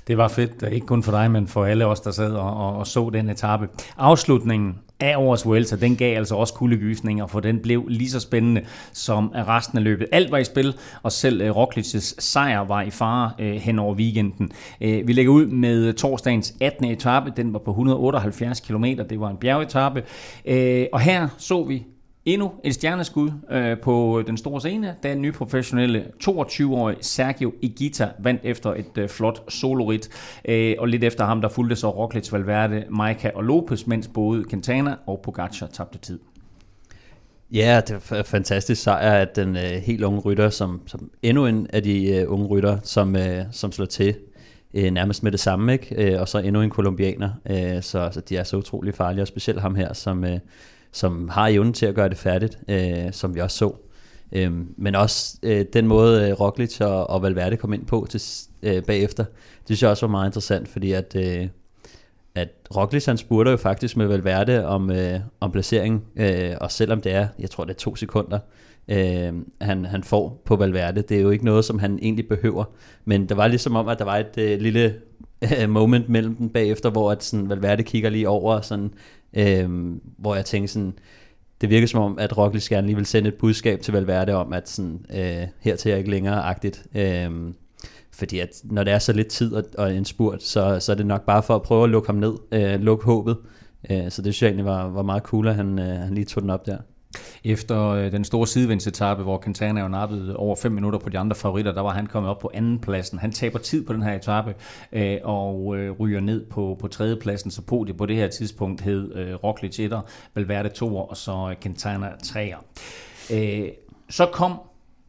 Det 0.07 0.18
var 0.18 0.27
fedt, 0.27 0.63
ikke 0.71 0.88
kun 0.88 1.03
for 1.03 1.12
dig, 1.12 1.31
men 1.31 1.47
for 1.47 1.65
alle 1.65 1.86
os, 1.86 2.00
der 2.00 2.12
sad 2.12 2.31
og, 2.31 2.53
og, 2.53 2.77
og 2.77 2.88
så 2.88 3.09
den 3.09 3.29
etape. 3.29 3.69
Afslutningen 3.97 4.79
af 5.03 5.17
årets 5.17 5.45
Vuelta, 5.45 5.75
den 5.75 5.95
gav 5.95 6.17
altså 6.17 6.35
også 6.35 6.53
kuldegysninger, 6.53 7.27
for 7.27 7.39
den 7.39 7.59
blev 7.59 7.88
lige 7.88 8.09
så 8.09 8.19
spændende 8.19 8.61
som 8.94 9.27
resten 9.27 9.77
af 9.77 9.83
løbet. 9.83 10.07
Alt 10.11 10.31
var 10.31 10.38
i 10.38 10.44
spil, 10.44 10.75
og 11.03 11.11
selv 11.11 11.41
øh, 11.41 11.50
Roglic's 11.50 12.15
sejr 12.19 12.59
var 12.59 12.81
i 12.81 12.89
fare 12.89 13.31
uh, 13.39 13.45
hen 13.45 13.79
over 13.79 13.95
weekenden. 13.95 14.51
Øh, 14.81 15.07
vi 15.07 15.13
lægger 15.13 15.31
ud 15.31 15.45
med 15.45 15.94
torsdagens 15.94 16.55
18. 16.61 16.85
etape, 16.85 17.33
den 17.38 17.53
var 17.53 17.59
på 17.59 17.71
178 17.71 18.59
km, 18.59 18.85
det 18.85 19.19
var 19.19 19.29
en 19.29 19.38
bjergetappe. 19.38 20.03
Uh, 20.51 20.83
og 20.94 21.00
her 21.00 21.27
så 21.38 21.63
vi 21.63 21.83
Endnu 22.25 22.52
et 22.64 22.74
stjerneskud 22.74 23.31
øh, 23.52 23.80
på 23.80 24.24
den 24.28 24.38
store 24.38 24.60
scene, 24.60 24.96
da 25.04 25.10
den 25.10 25.22
nye 25.22 25.31
professionelle 25.31 26.06
22-årige 26.24 26.98
Sergio 27.02 27.54
Igita 27.62 28.10
vandt 28.20 28.42
efter 28.44 28.74
et 28.74 28.98
øh, 28.98 29.10
flot 29.10 29.52
solorit. 29.52 30.10
Øh, 30.46 30.75
og 30.80 30.88
lidt 30.88 31.04
efter 31.04 31.25
ham, 31.25 31.42
der 31.42 31.50
fulgte 31.50 31.75
så 31.75 31.90
Roglic, 31.90 32.31
Valverde, 32.31 32.86
Maika 32.90 33.31
og 33.36 33.44
Lopez, 33.44 33.86
mens 33.88 34.08
både 34.08 34.46
Quintana 34.50 34.96
og 35.08 35.20
Pogacar 35.24 35.68
tabte 35.68 36.00
tid. 36.00 36.20
Ja, 37.52 37.81
det 37.88 38.12
er 38.12 38.24
fantastisk 38.24 38.81
sejr, 38.81 39.12
at 39.12 39.36
den 39.36 39.56
øh, 39.56 39.64
helt 39.64 40.04
unge 40.04 40.20
rytter, 40.20 40.50
som, 40.50 40.81
som 40.86 41.12
endnu 41.24 41.46
en 41.46 41.68
af 41.74 41.84
de 41.84 42.16
øh, 42.16 42.31
unge 42.31 42.48
rytter, 42.48 42.78
som, 42.84 43.16
øh, 43.16 43.46
som 43.52 43.72
slår 43.72 43.86
til 43.86 44.16
øh, 44.74 44.92
nærmest 44.92 45.24
med 45.24 45.31
det 45.31 45.40
samme, 45.40 45.74
ikke? 45.74 46.14
Øh, 46.14 46.22
og 46.22 46.28
så 46.28 46.38
endnu 46.38 46.62
en 46.62 46.70
kolumbianer, 46.70 47.30
øh, 47.50 47.81
så, 47.81 48.10
så 48.12 48.22
de 48.22 48.38
er 48.38 48.44
så 48.44 48.58
utrolig 48.58 48.96
farlige, 48.96 49.24
og 49.24 49.28
specielt 49.28 49.62
ham 49.62 49.75
her, 49.75 49.94
som, 49.94 50.24
øh, 50.24 50.40
som 50.94 51.30
har 51.30 51.48
evnen 51.48 51.74
til 51.74 51.86
at 51.86 51.95
gøre 51.95 52.10
det 52.10 52.18
færdigt, 52.18 52.60
øh, 52.68 53.12
som 53.12 53.36
vi 53.36 53.40
også 53.40 53.57
så. 53.57 53.75
Øh, 54.32 54.51
men 54.77 54.96
også 54.96 55.38
øh, 55.44 55.65
den 55.74 55.88
måde, 55.88 56.29
øh, 56.29 56.39
Roglic 56.39 56.82
og, 56.82 57.10
og 57.10 57.22
Valverde 57.22 57.58
kom 57.58 57.74
ind 57.74 57.86
på 57.86 58.08
til, 58.10 58.22
øh, 58.63 58.84
bagefter, 58.84 59.24
det 59.24 59.65
synes 59.65 59.82
jeg 59.82 59.89
også 59.89 60.06
var 60.06 60.12
meget 60.12 60.27
interessant, 60.27 60.67
fordi 60.67 60.91
at... 60.91 61.15
Øh, 61.15 61.48
at 62.36 62.50
Roglic 62.75 63.06
han 63.06 63.17
spurgte 63.17 63.51
jo 63.51 63.58
faktisk 63.58 63.98
med 63.98 64.08
Valverde 64.08 64.65
om, 64.65 64.91
øh, 64.91 65.20
om 65.39 65.51
placering, 65.51 66.03
øh, 66.15 66.51
og 66.62 66.72
selvom 66.72 67.01
det 67.01 67.12
er, 67.12 67.27
jeg 67.39 67.50
tror 67.50 67.63
det 67.63 67.74
er 67.74 67.77
to 67.77 67.96
sekunder, 67.96 68.39
øh, 68.88 69.34
han, 69.62 69.86
han 69.86 70.03
får 70.03 70.41
på 70.46 70.56
Valverde, 70.56 71.01
det 71.01 71.17
er 71.17 71.22
jo 71.22 71.29
ikke 71.29 71.46
noget, 71.46 71.65
som 71.65 71.79
han 71.79 72.00
egentlig 72.01 72.27
behøver, 72.27 72.63
men 73.06 73.29
det 73.29 73.38
var 73.38 73.48
ligesom 73.48 73.75
om, 73.75 73.88
at 73.88 74.00
der 74.00 74.06
var 74.06 74.17
et 74.17 74.38
øh, 74.38 74.60
lille 74.60 74.96
øh, 75.44 75.70
moment 75.79 76.10
mellem 76.10 76.36
dem 76.36 76.50
bagefter, 76.50 76.89
hvor 76.89 77.12
at 77.12 77.24
sådan, 77.24 77.50
Valverde 77.50 77.84
kigger 77.84 78.10
lige 78.10 78.29
over, 78.29 78.62
sådan, 78.62 78.94
øh, 79.34 79.96
hvor 80.18 80.36
jeg 80.36 80.46
tænkte 80.46 80.74
sådan, 80.74 80.94
det 81.62 81.70
virker 81.70 81.88
som 81.88 82.02
om, 82.02 82.20
at 82.20 82.38
Roglic 82.38 82.70
gerne 82.70 82.88
lige 82.88 82.96
vil 82.96 83.06
sende 83.06 83.28
et 83.28 83.36
budskab 83.36 83.82
til 83.82 83.94
Valverde 83.94 84.34
om, 84.34 84.54
at 84.54 84.70
sådan, 84.70 85.06
øh, 85.13 85.48
hertil 85.60 85.92
er 85.92 85.96
ikke 85.96 86.10
længere-agtigt. 86.10 86.86
Øh, 86.96 87.54
fordi 88.12 88.40
at 88.40 88.62
når 88.63 88.84
det 88.84 88.94
er 88.94 89.00
så 89.00 89.13
lidt 89.13 89.28
tid 89.28 89.54
og, 89.54 89.63
og 89.78 89.96
en 89.96 90.06
spurt, 90.06 90.44
så, 90.44 90.80
så 90.80 90.92
er 90.92 90.96
det 90.96 91.06
nok 91.06 91.25
bare 91.25 91.44
for 91.44 91.56
at 91.56 91.62
prøve 91.62 91.84
at 91.84 91.90
lukke 91.90 92.08
ham 92.08 92.16
ned, 92.16 92.34
øh, 92.52 92.80
lukke 92.80 93.06
håbet. 93.06 93.38
Øh, 93.90 94.12
så 94.12 94.22
det 94.22 94.34
synes 94.34 94.42
jeg 94.42 94.48
egentlig 94.48 94.66
var, 94.66 94.90
var 94.90 95.02
meget 95.02 95.24
cool, 95.24 95.48
at 95.48 95.56
han, 95.56 95.80
øh, 95.80 95.86
han 95.86 96.13
lige 96.13 96.25
tog 96.25 96.42
den 96.42 96.50
op 96.50 96.66
der. 96.66 96.78
Efter 97.43 97.88
øh, 97.88 98.12
den 98.12 98.24
store 98.24 98.48
sidevindsetappe, 98.48 99.24
hvor 99.24 99.41
Quintana 99.43 99.82
jo 99.82 99.88
nappede 99.88 100.36
over 100.38 100.55
5 100.55 100.72
minutter 100.72 101.00
på 101.00 101.10
de 101.10 101.20
andre 101.20 101.36
favoritter, 101.36 101.72
der 101.72 101.82
var 101.82 101.89
han 101.89 102.08
kommet 102.08 102.29
op 102.29 102.39
på 102.39 102.51
anden 102.53 102.79
pladsen. 102.79 103.20
Han 103.20 103.32
taber 103.32 103.60
tid 103.60 103.86
på 103.86 103.93
den 103.93 104.01
her 104.01 104.13
etape 104.13 104.55
øh, 104.91 105.17
og 105.24 105.77
øh, 105.77 105.91
ryger 105.91 106.20
ned 106.20 106.46
på, 106.46 106.77
på 106.82 106.88
tredje 106.88 107.15
pladsen, 107.15 107.51
så 107.51 107.62
podiet 107.62 107.98
på 107.98 108.05
det 108.05 108.15
her 108.15 108.27
tidspunkt 108.27 108.82
hed 108.82 109.15
øh, 109.15 109.36
Roglic 109.36 109.79
1'er, 109.79 110.00
Valverde 110.36 110.70
2'er 110.70 111.10
og 111.10 111.17
så 111.17 111.50
øh, 111.50 111.55
Quintana 111.62 112.10
3'er. 112.24 112.58
Øh, 113.36 113.67
så 114.10 114.25
kom 114.25 114.60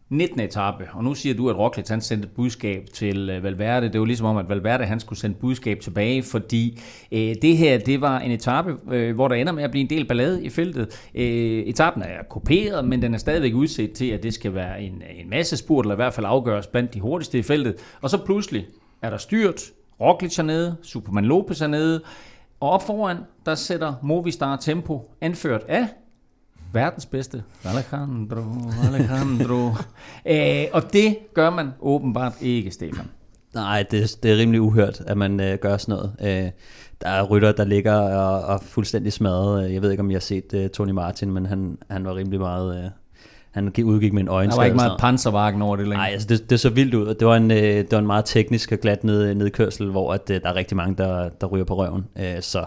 19. 0.09 0.41
etape, 0.41 0.89
og 0.93 1.05
nu 1.05 1.15
siger 1.15 1.35
du, 1.35 1.51
at 1.51 1.57
Roglic 1.57 1.89
han 1.89 2.01
sendte 2.01 2.27
et 2.27 2.35
budskab 2.35 2.87
til 2.95 3.31
øh, 3.31 3.43
Valverde. 3.43 3.89
Det 3.89 4.01
var 4.01 4.07
ligesom 4.07 4.27
om, 4.27 4.37
at 4.37 4.49
Valverde 4.49 4.85
han 4.85 5.01
skulle 5.01 5.19
sende 5.19 5.37
budskab 5.37 5.81
tilbage, 5.81 6.23
fordi 6.23 6.81
øh, 7.13 7.35
det 7.43 7.57
her, 7.57 7.79
det 7.79 8.01
var 8.01 8.19
en 8.19 8.31
etape, 8.31 8.77
øh, 8.93 9.15
hvor 9.15 9.29
der 9.29 9.35
ender 9.35 9.53
med 9.53 9.63
at 9.63 9.71
blive 9.71 9.83
en 9.83 9.91
del 9.91 10.09
ballade 10.09 10.45
i 10.45 10.49
feltet. 10.49 11.09
Øh, 11.15 11.63
etappen 11.63 12.03
er 12.03 12.23
kopieret, 12.31 12.85
men 12.85 13.03
den 13.03 13.15
er 13.15 13.19
stadigvæk 13.19 13.55
udset 13.55 13.93
til, 13.93 14.11
at 14.11 14.23
det 14.23 14.35
skal 14.35 14.55
være 14.55 14.83
en, 14.83 15.03
en 15.17 15.31
masse 15.31 15.57
spurt, 15.57 15.85
eller 15.85 15.95
i 15.95 15.97
hvert 15.97 16.15
fald 16.15 16.27
afgøres 16.27 16.67
blandt 16.67 16.95
de 16.95 17.01
hurtigste 17.01 17.39
i 17.39 17.43
feltet. 17.43 17.75
Og 18.03 18.11
så 18.11 18.25
pludselig 18.25 18.67
er 19.03 19.11
der 19.11 19.17
styrt, 19.17 19.63
Roglic 20.01 20.39
er 20.39 20.43
nede, 20.43 20.77
Superman 20.83 21.25
Lopez 21.25 21.61
er 21.61 21.67
nede, 21.67 22.03
og 22.61 22.71
op 22.71 22.83
foran, 22.83 23.17
der 23.47 23.55
sætter 23.55 23.95
Movistar 24.03 24.57
Tempo, 24.57 25.11
anført 25.21 25.63
af 25.69 25.89
Verdens 26.75 27.07
bedste. 27.07 27.43
Alejandro, 27.65 28.43
Alejandro. 28.87 29.71
Æh, 30.27 30.67
og 30.77 30.93
det 30.93 31.17
gør 31.35 31.51
man 31.51 31.71
åbenbart 31.81 32.33
ikke, 32.41 32.71
Stefan. 32.71 33.07
Nej, 33.55 33.85
det, 33.91 34.17
det 34.23 34.33
er 34.33 34.37
rimelig 34.37 34.61
uhørt, 34.61 35.01
at 35.07 35.17
man 35.17 35.41
øh, 35.41 35.59
gør 35.59 35.77
sådan 35.77 35.93
noget. 35.93 36.13
Øh, 36.21 36.51
der 37.01 37.09
er 37.09 37.23
rytter, 37.23 37.53
der 37.53 37.65
ligger 37.65 37.95
og, 37.95 38.55
og 38.55 38.63
fuldstændig 38.63 39.13
smadret. 39.13 39.73
Jeg 39.73 39.83
ved 39.83 39.91
ikke, 39.91 40.01
om 40.01 40.11
jeg 40.11 40.17
har 40.17 40.21
set 40.21 40.55
øh, 40.55 40.69
Tony 40.69 40.91
Martin, 40.91 41.33
men 41.33 41.47
han, 41.47 41.79
han 41.91 42.05
var 42.05 42.17
rimelig 42.17 42.41
meget... 42.41 42.85
Øh, 42.85 42.91
han 43.51 43.73
udgik 43.85 44.13
med 44.13 44.23
en 44.23 44.29
øjenskade. 44.29 44.55
Der 44.55 44.61
var 44.61 44.65
ikke 44.65 44.77
meget 44.77 45.01
panservagen 45.01 45.63
over 45.63 45.77
det 45.77 45.89
længere. 45.89 46.07
Nej, 46.07 46.13
altså 46.13 46.29
det, 46.29 46.51
det 46.51 46.61
så 46.61 46.71
vildt 46.71 46.95
ud. 46.95 47.15
Det 47.15 47.27
var 47.27 47.37
en, 47.37 47.51
øh, 47.51 47.59
det 47.59 47.93
var 47.93 47.99
en 47.99 48.07
meget 48.07 48.25
teknisk 48.25 48.73
og 48.73 48.79
glat 48.79 49.05
ned, 49.05 49.35
nedkørsel, 49.35 49.91
hvor 49.91 50.13
at, 50.13 50.31
øh, 50.31 50.41
der 50.43 50.49
er 50.49 50.55
rigtig 50.55 50.77
mange, 50.77 50.97
der, 50.97 51.29
der 51.29 51.47
ryger 51.47 51.65
på 51.65 51.75
røven. 51.75 52.05
Øh, 52.19 52.43
så 52.43 52.65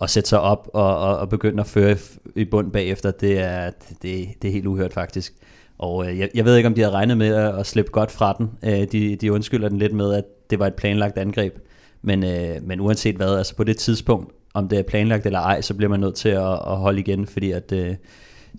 at 0.00 0.10
sætte 0.10 0.28
sig 0.28 0.40
op 0.40 0.70
og, 0.74 0.98
og, 0.98 1.18
og 1.18 1.28
begynde 1.28 1.60
at 1.60 1.66
føre 1.66 1.96
i 2.36 2.44
bund 2.44 2.72
bagefter, 2.72 3.10
det 3.10 3.38
er, 3.38 3.70
det, 4.02 4.28
det 4.42 4.48
er 4.48 4.52
helt 4.52 4.66
uhørt 4.66 4.92
faktisk. 4.92 5.32
Og 5.78 6.10
øh, 6.10 6.18
jeg, 6.18 6.30
jeg 6.34 6.44
ved 6.44 6.56
ikke, 6.56 6.66
om 6.66 6.74
de 6.74 6.80
havde 6.80 6.94
regnet 6.94 7.16
med 7.16 7.34
at, 7.34 7.58
at 7.58 7.66
slippe 7.66 7.90
godt 7.90 8.10
fra 8.10 8.36
den. 8.38 8.50
Øh, 8.64 8.86
de, 8.92 9.16
de 9.16 9.32
undskylder 9.32 9.68
den 9.68 9.78
lidt 9.78 9.92
med, 9.92 10.14
at 10.14 10.24
det 10.50 10.58
var 10.58 10.66
et 10.66 10.74
planlagt 10.74 11.18
angreb. 11.18 11.58
Men, 12.02 12.24
øh, 12.24 12.56
men 12.62 12.80
uanset 12.80 13.16
hvad, 13.16 13.36
altså 13.36 13.56
på 13.56 13.64
det 13.64 13.76
tidspunkt, 13.76 14.34
om 14.54 14.68
det 14.68 14.78
er 14.78 14.82
planlagt 14.82 15.26
eller 15.26 15.40
ej, 15.40 15.60
så 15.60 15.74
bliver 15.74 15.90
man 15.90 16.00
nødt 16.00 16.14
til 16.14 16.28
at, 16.28 16.52
at 16.52 16.76
holde 16.76 17.00
igen, 17.00 17.26
fordi 17.26 17.50
at, 17.50 17.72
øh, 17.72 17.94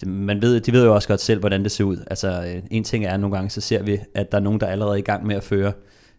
man 0.05 0.41
ved, 0.41 0.60
de 0.60 0.71
ved 0.71 0.86
jo 0.86 0.95
også 0.95 1.07
godt 1.07 1.21
selv, 1.21 1.39
hvordan 1.39 1.63
det 1.63 1.71
ser 1.71 1.83
ud. 1.83 1.98
Altså 2.07 2.43
øh, 2.48 2.63
en 2.71 2.83
ting 2.83 3.05
er, 3.05 3.13
at 3.13 3.19
nogle 3.19 3.36
gange 3.36 3.50
så 3.50 3.62
ser 3.62 3.83
vi, 3.83 4.00
at 4.15 4.31
der 4.31 4.38
er 4.38 4.41
nogen, 4.41 4.60
der 4.60 4.67
er 4.67 4.71
allerede 4.71 5.00
i 5.00 5.01
gang 5.01 5.27
med 5.27 5.36
at 5.36 5.43
føre, 5.43 5.74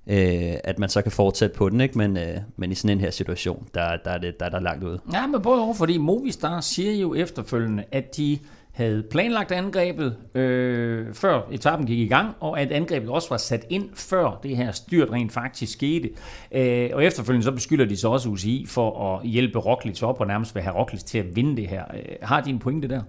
øh, 0.07 0.55
at 0.65 0.79
man 0.79 0.89
så 0.89 1.03
kan 1.03 1.13
fortsætte 1.13 1.57
på 1.57 1.69
den, 1.69 1.81
ikke? 1.81 1.99
Men, 1.99 2.17
øh, 2.17 2.37
men 2.57 2.73
i 2.73 2.75
sådan 2.75 2.97
en 2.97 3.01
her 3.01 3.11
situation, 3.11 3.69
der, 3.75 3.97
der, 4.05 4.11
er 4.11 4.19
det, 4.19 4.41
der 4.41 4.47
er 4.47 4.51
der 4.51 4.61
langt 4.61 4.85
ud. 4.85 4.99
Ja, 5.13 5.27
men 5.27 5.43
både 5.43 5.63
over, 5.63 5.75
fordi 5.75 5.99
Movistar 5.99 6.61
siger 6.61 6.93
jo 6.93 7.15
efterfølgende, 7.15 7.85
at 7.93 8.17
de 8.17 8.39
havde 8.73 9.03
planlagt 9.11 9.53
angrebet, 9.53 10.17
øh, 10.35 11.15
før 11.15 11.41
etappen 11.51 11.87
gik 11.87 11.99
i 11.99 12.07
gang, 12.07 12.35
og 12.41 12.61
at 12.61 12.73
angrebet 12.73 13.11
også 13.11 13.29
var 13.29 13.37
sat 13.37 13.67
ind, 13.71 13.89
før 13.95 14.41
det 14.43 14.57
her 14.57 14.73
styrt 14.73 15.11
rent 15.11 15.33
faktisk 15.33 15.73
skete. 15.73 16.11
Øh, 16.53 16.91
og 16.93 17.05
efterfølgende 17.05 17.45
så 17.45 17.53
beskylder 17.53 17.85
de 17.85 17.97
så 17.97 18.09
også 18.09 18.29
UCI 18.29 18.67
for 18.69 19.15
at 19.15 19.29
hjælpe 19.29 19.59
Roglic 19.59 20.03
op, 20.03 20.21
og 20.21 20.27
nærmest 20.27 20.55
vil 20.55 20.63
have 20.63 20.77
Roglic 20.77 21.03
til 21.03 21.19
at 21.19 21.37
vinde 21.37 21.57
det 21.57 21.69
her. 21.69 21.85
Øh, 21.95 22.17
har 22.23 22.41
de 22.41 22.51
en 22.51 22.59
pointe 22.59 22.89
der? 22.89 23.03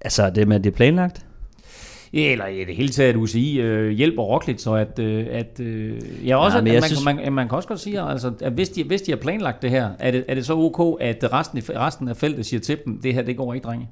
Altså 0.00 0.30
det 0.30 0.48
med, 0.48 0.56
at 0.56 0.64
det 0.64 0.72
er 0.72 0.76
planlagt? 0.76 1.26
Eller 2.12 2.46
i 2.46 2.64
det 2.64 2.76
hele 2.76 2.88
taget, 2.88 3.10
at 3.10 3.16
UCI 3.16 3.60
øh, 3.60 3.90
hjælper 3.90 4.22
Roglic, 4.22 4.62
så 4.62 4.74
at, 4.74 4.98
øh, 4.98 5.26
at 5.30 5.60
øh, 5.60 6.00
ja, 6.28 6.36
også, 6.36 6.58
ja, 6.58 6.64
at, 6.64 6.64
man, 6.64 6.82
synes... 6.82 7.04
man, 7.04 7.16
man, 7.16 7.32
man 7.32 7.48
kan 7.48 7.56
også 7.56 7.68
godt 7.68 7.80
sige, 7.80 8.00
altså, 8.00 8.32
at 8.40 8.52
hvis 8.52 8.68
de, 8.68 8.84
hvis 8.84 9.02
de 9.02 9.12
har 9.12 9.16
planlagt 9.16 9.62
det 9.62 9.70
her, 9.70 9.90
er 9.98 10.10
det, 10.10 10.24
er 10.28 10.34
det 10.34 10.46
så 10.46 10.56
ok, 10.56 11.00
at 11.00 11.32
resten, 11.32 11.58
resten 11.58 12.08
af 12.08 12.16
feltet 12.16 12.46
siger 12.46 12.60
til 12.60 12.78
dem, 12.84 13.00
det 13.02 13.14
her, 13.14 13.22
det 13.22 13.36
går 13.36 13.54
ikke, 13.54 13.64
drenge? 13.64 13.88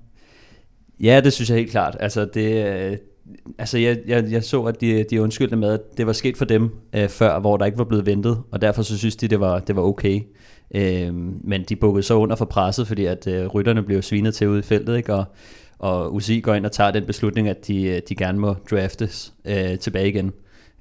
Ja, 1.00 1.20
det 1.24 1.32
synes 1.32 1.50
jeg 1.50 1.58
helt 1.58 1.70
klart. 1.70 1.96
Altså, 2.00 2.24
det, 2.34 2.66
øh, 2.66 2.96
altså 3.58 3.78
jeg, 3.78 3.98
jeg, 4.06 4.24
jeg 4.30 4.44
så, 4.44 4.62
at 4.62 4.80
de, 4.80 5.04
de 5.10 5.22
undskyldte 5.22 5.56
med, 5.56 5.72
at 5.72 5.80
det 5.96 6.06
var 6.06 6.12
sket 6.12 6.36
for 6.36 6.44
dem 6.44 6.70
øh, 6.96 7.08
før, 7.08 7.38
hvor 7.38 7.56
der 7.56 7.64
ikke 7.66 7.78
var 7.78 7.84
blevet 7.84 8.06
ventet, 8.06 8.38
og 8.52 8.62
derfor 8.62 8.82
så 8.82 8.98
synes 8.98 9.16
de, 9.16 9.28
det 9.28 9.40
var, 9.40 9.58
det 9.58 9.76
var 9.76 9.82
okay. 9.82 10.20
Øh, 10.74 11.14
men 11.44 11.64
de 11.68 11.76
bukkede 11.76 12.02
så 12.02 12.14
under 12.14 12.36
for 12.36 12.44
presset, 12.44 12.86
fordi 12.86 13.04
at 13.04 13.26
øh, 13.26 13.46
rytterne 13.46 13.82
blev 13.82 14.02
svinet 14.02 14.34
til 14.34 14.48
ude 14.48 14.58
i 14.58 14.62
feltet, 14.62 14.96
ikke? 14.96 15.14
Og, 15.14 15.24
og 15.80 16.14
UCI 16.14 16.40
går 16.40 16.54
ind 16.54 16.66
og 16.66 16.72
tager 16.72 16.90
den 16.90 17.06
beslutning, 17.06 17.48
at 17.48 17.66
de, 17.66 17.82
øh, 17.82 18.02
de 18.08 18.14
gerne 18.14 18.38
må 18.38 18.56
draftes 18.70 19.32
øh, 19.44 19.78
tilbage 19.78 20.08
igen. 20.08 20.32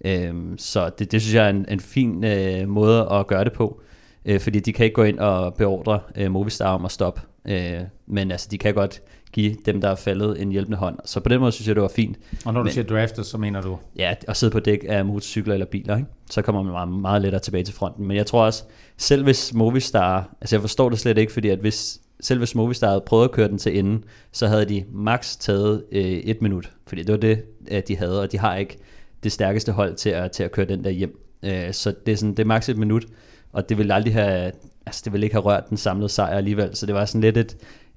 Øh, 0.05 0.33
så 0.57 0.89
det, 0.99 1.11
det 1.11 1.21
synes 1.21 1.35
jeg 1.35 1.45
er 1.45 1.49
en, 1.49 1.65
en 1.69 1.79
fin 1.79 2.23
øh, 2.23 2.69
måde 2.69 3.07
at 3.11 3.27
gøre 3.27 3.43
det 3.43 3.53
på, 3.53 3.81
øh, 4.25 4.39
fordi 4.39 4.59
de 4.59 4.73
kan 4.73 4.83
ikke 4.85 4.93
gå 4.93 5.03
ind 5.03 5.19
og 5.19 5.53
beordre 5.53 5.99
øh, 6.15 6.31
Movistar 6.31 6.73
om 6.73 6.85
at 6.85 6.91
stoppe, 6.91 7.21
øh, 7.47 7.79
men 8.07 8.31
altså 8.31 8.47
de 8.51 8.57
kan 8.57 8.73
godt 8.73 9.01
give 9.33 9.55
dem, 9.65 9.81
der 9.81 9.89
er 9.89 9.95
faldet, 9.95 10.41
en 10.41 10.51
hjælpende 10.51 10.77
hånd. 10.77 10.99
Så 11.05 11.19
på 11.19 11.29
den 11.29 11.39
måde 11.39 11.51
synes 11.51 11.67
jeg, 11.67 11.75
det 11.75 11.81
var 11.81 11.91
fint. 11.95 12.17
Og 12.45 12.53
når 12.53 12.59
du 12.59 12.63
men, 12.63 12.73
siger 12.73 12.85
draftes, 12.85 13.27
så 13.27 13.37
mener 13.37 13.61
du? 13.61 13.77
Ja, 13.97 14.13
at 14.27 14.37
sidde 14.37 14.51
på 14.51 14.59
dæk 14.59 14.85
af 14.89 15.05
motorcykler 15.05 15.53
eller 15.53 15.65
biler, 15.65 15.97
ikke? 15.97 16.09
så 16.29 16.41
kommer 16.41 16.63
man 16.63 16.71
meget, 16.71 16.89
meget 16.89 17.21
lettere 17.21 17.41
tilbage 17.41 17.63
til 17.63 17.73
fronten. 17.73 18.07
Men 18.07 18.17
jeg 18.17 18.25
tror 18.25 18.45
også, 18.45 18.63
selv 18.97 19.23
hvis 19.23 19.53
Movistar, 19.53 20.35
altså 20.41 20.55
jeg 20.55 20.61
forstår 20.61 20.89
det 20.89 20.99
slet 20.99 21.17
ikke, 21.17 21.33
fordi 21.33 21.49
at 21.49 21.59
hvis 21.59 22.01
selve 22.21 22.47
Movistar 22.55 22.99
prøvede 22.99 23.25
at 23.25 23.31
køre 23.31 23.47
den 23.47 23.57
til 23.57 23.79
ende, 23.79 24.01
så 24.31 24.47
havde 24.47 24.65
de 24.65 24.85
max 24.91 25.38
taget 25.38 25.83
øh, 25.91 26.01
et 26.01 26.41
minut, 26.41 26.71
fordi 26.88 27.03
det 27.03 27.11
var 27.11 27.17
det, 27.17 27.43
øh, 27.71 27.81
de 27.88 27.97
havde, 27.97 28.21
og 28.21 28.31
de 28.31 28.38
har 28.38 28.55
ikke 28.55 28.77
det 29.23 29.31
stærkeste 29.31 29.71
hold 29.71 29.95
til 29.95 30.09
at, 30.09 30.31
til 30.31 30.43
at 30.43 30.51
køre 30.51 30.65
den 30.65 30.83
der 30.83 30.89
hjem. 30.89 31.19
Øh, 31.43 31.73
så 31.73 31.93
det 32.05 32.11
er, 32.11 32.15
sådan, 32.15 32.31
det 32.31 32.39
er 32.39 32.47
max 32.47 32.69
et 32.69 32.77
minut, 32.77 33.05
og 33.53 33.69
det 33.69 33.77
vil 33.77 33.91
aldrig 33.91 34.13
have, 34.13 34.51
altså 34.85 35.01
det 35.05 35.13
vil 35.13 35.23
ikke 35.23 35.35
have 35.35 35.43
rørt 35.43 35.69
den 35.69 35.77
samlede 35.77 36.09
sejr 36.09 36.38
alligevel, 36.38 36.75
så 36.75 36.85
det 36.85 36.95
var 36.95 37.05
sådan 37.05 37.21
lidt 37.21 37.38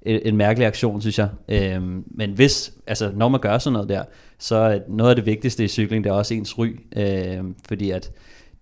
et, 0.03 0.29
en 0.29 0.37
mærkelig 0.37 0.67
aktion, 0.67 1.01
synes 1.01 1.19
jeg. 1.19 1.29
Øhm, 1.49 2.05
men 2.07 2.31
hvis, 2.31 2.73
altså 2.87 3.13
når 3.15 3.29
man 3.29 3.41
gør 3.41 3.59
sådan 3.59 3.73
noget 3.73 3.89
der, 3.89 4.05
så 4.39 4.81
noget 4.89 5.11
af 5.11 5.17
det 5.17 5.27
vigtigste 5.27 5.65
i 5.65 5.69
cykling, 5.69 6.05
det 6.05 6.11
er 6.11 6.15
også 6.15 6.35
ens 6.35 6.59
ry, 6.59 6.77
øhm, 6.97 7.55
fordi 7.69 7.91
at 7.91 8.11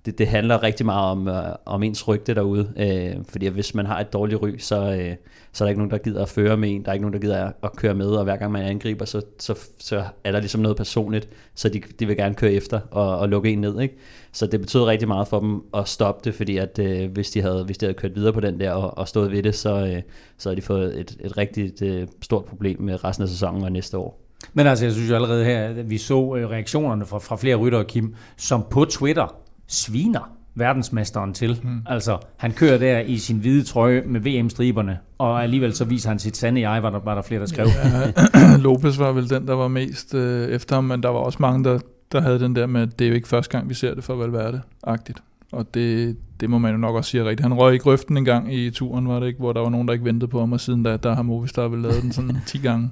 det, 0.06 0.18
det 0.18 0.26
handler 0.26 0.62
rigtig 0.62 0.86
meget 0.86 1.10
om, 1.10 1.28
øh, 1.28 1.44
om 1.66 1.82
ens 1.82 2.08
rygte 2.08 2.34
derude. 2.34 2.72
Øh, 2.76 3.24
fordi 3.28 3.46
hvis 3.46 3.74
man 3.74 3.86
har 3.86 4.00
et 4.00 4.12
dårligt 4.12 4.42
ry, 4.42 4.58
så, 4.58 4.76
øh, 4.76 5.16
så 5.52 5.64
er 5.64 5.66
der 5.66 5.68
ikke 5.68 5.80
nogen, 5.80 5.90
der 5.90 5.98
gider 5.98 6.22
at 6.22 6.28
føre 6.28 6.56
med 6.56 6.70
en. 6.70 6.82
Der 6.82 6.88
er 6.88 6.92
ikke 6.92 7.02
nogen, 7.02 7.12
der 7.12 7.20
gider 7.20 7.52
at 7.62 7.76
køre 7.76 7.94
med, 7.94 8.06
og 8.06 8.24
hver 8.24 8.36
gang 8.36 8.52
man 8.52 8.62
angriber, 8.62 9.04
så, 9.04 9.22
så, 9.38 9.58
så 9.78 10.04
er 10.24 10.32
der 10.32 10.40
ligesom 10.40 10.60
noget 10.60 10.76
personligt, 10.76 11.28
så 11.54 11.68
de, 11.68 11.82
de 11.98 12.06
vil 12.06 12.16
gerne 12.16 12.34
køre 12.34 12.52
efter 12.52 12.80
og, 12.90 13.18
og 13.18 13.28
lukke 13.28 13.50
en 13.50 13.58
ned. 13.58 13.80
Ikke? 13.80 13.96
Så 14.32 14.46
det 14.46 14.60
betyder 14.60 14.86
rigtig 14.86 15.08
meget 15.08 15.28
for 15.28 15.40
dem 15.40 15.62
at 15.74 15.88
stoppe 15.88 16.20
det, 16.24 16.34
fordi 16.34 16.56
at, 16.56 16.78
øh, 16.78 17.10
hvis, 17.12 17.30
de 17.30 17.42
havde, 17.42 17.64
hvis 17.64 17.78
de 17.78 17.86
havde 17.86 17.98
kørt 17.98 18.14
videre 18.14 18.32
på 18.32 18.40
den 18.40 18.60
der 18.60 18.72
og, 18.72 18.98
og 18.98 19.08
stået 19.08 19.30
ved 19.30 19.42
det, 19.42 19.54
så, 19.54 19.86
øh, 19.86 20.02
så 20.38 20.48
havde 20.48 20.56
de 20.60 20.66
fået 20.66 21.00
et, 21.00 21.16
et 21.20 21.38
rigtig 21.38 21.82
øh, 21.82 22.06
stort 22.22 22.44
problem 22.44 22.82
med 22.82 23.04
resten 23.04 23.22
af 23.22 23.28
sæsonen 23.28 23.64
og 23.64 23.72
næste 23.72 23.98
år. 23.98 24.20
Men 24.52 24.66
altså, 24.66 24.84
jeg 24.84 24.92
synes 24.92 25.10
jo 25.10 25.14
allerede 25.14 25.44
her, 25.44 25.64
at 25.64 25.90
vi 25.90 25.98
så 25.98 26.34
øh, 26.36 26.50
reaktionerne 26.50 27.06
fra, 27.06 27.18
fra 27.18 27.36
flere 27.36 27.56
ryttere, 27.56 27.84
Kim, 27.84 28.14
som 28.36 28.64
på 28.70 28.84
Twitter 28.84 29.39
sviner 29.70 30.36
verdensmesteren 30.54 31.34
til. 31.34 31.60
Mm. 31.62 31.82
Altså, 31.86 32.18
han 32.36 32.52
kører 32.52 32.78
der 32.78 32.98
i 32.98 33.18
sin 33.18 33.38
hvide 33.38 33.64
trøje 33.64 34.02
med 34.06 34.20
VM-striberne, 34.20 34.98
og 35.18 35.42
alligevel 35.42 35.74
så 35.74 35.84
viser 35.84 36.08
han 36.08 36.18
sit 36.18 36.36
sande 36.36 36.70
jeg, 36.70 36.82
var 36.82 36.90
der, 36.90 37.00
var 37.04 37.14
der 37.14 37.22
flere, 37.22 37.40
der 37.40 37.46
skrev. 37.46 37.66
Ja, 37.66 38.56
Lopez 38.64 38.98
var 38.98 39.12
vel 39.12 39.30
den, 39.30 39.46
der 39.46 39.54
var 39.54 39.68
mest 39.68 40.14
øh, 40.14 40.48
efter 40.48 40.74
ham, 40.74 40.84
men 40.84 41.02
der 41.02 41.08
var 41.08 41.18
også 41.18 41.38
mange, 41.40 41.64
der, 41.64 41.78
der 42.12 42.20
havde 42.20 42.40
den 42.40 42.56
der 42.56 42.66
med, 42.66 42.82
at 42.82 42.98
det 42.98 43.04
er 43.04 43.08
jo 43.08 43.14
ikke 43.14 43.28
første 43.28 43.50
gang, 43.50 43.68
vi 43.68 43.74
ser 43.74 43.94
det 43.94 44.04
for 44.04 44.14
Valverde-agtigt. 44.14 45.22
Og 45.52 45.74
det, 45.74 46.16
det 46.40 46.50
må 46.50 46.58
man 46.58 46.72
jo 46.72 46.76
nok 46.76 46.96
også 46.96 47.10
sige 47.10 47.24
rigtigt. 47.24 47.40
Han 47.40 47.54
røg 47.54 47.74
i 47.74 47.78
grøften 47.78 48.16
en 48.16 48.24
gang 48.24 48.54
i 48.54 48.70
turen, 48.70 49.08
var 49.08 49.20
det 49.20 49.26
ikke? 49.26 49.38
Hvor 49.38 49.52
der 49.52 49.60
var 49.60 49.68
nogen, 49.68 49.88
der 49.88 49.92
ikke 49.92 50.04
ventede 50.04 50.30
på 50.30 50.40
ham, 50.40 50.52
og 50.52 50.60
siden 50.60 50.82
da, 50.82 50.96
der 50.96 51.14
har 51.14 51.22
Movistar 51.22 51.68
vel 51.68 51.82
lavet 51.82 52.02
den 52.02 52.12
sådan 52.12 52.36
10 52.46 52.58
gange. 52.58 52.90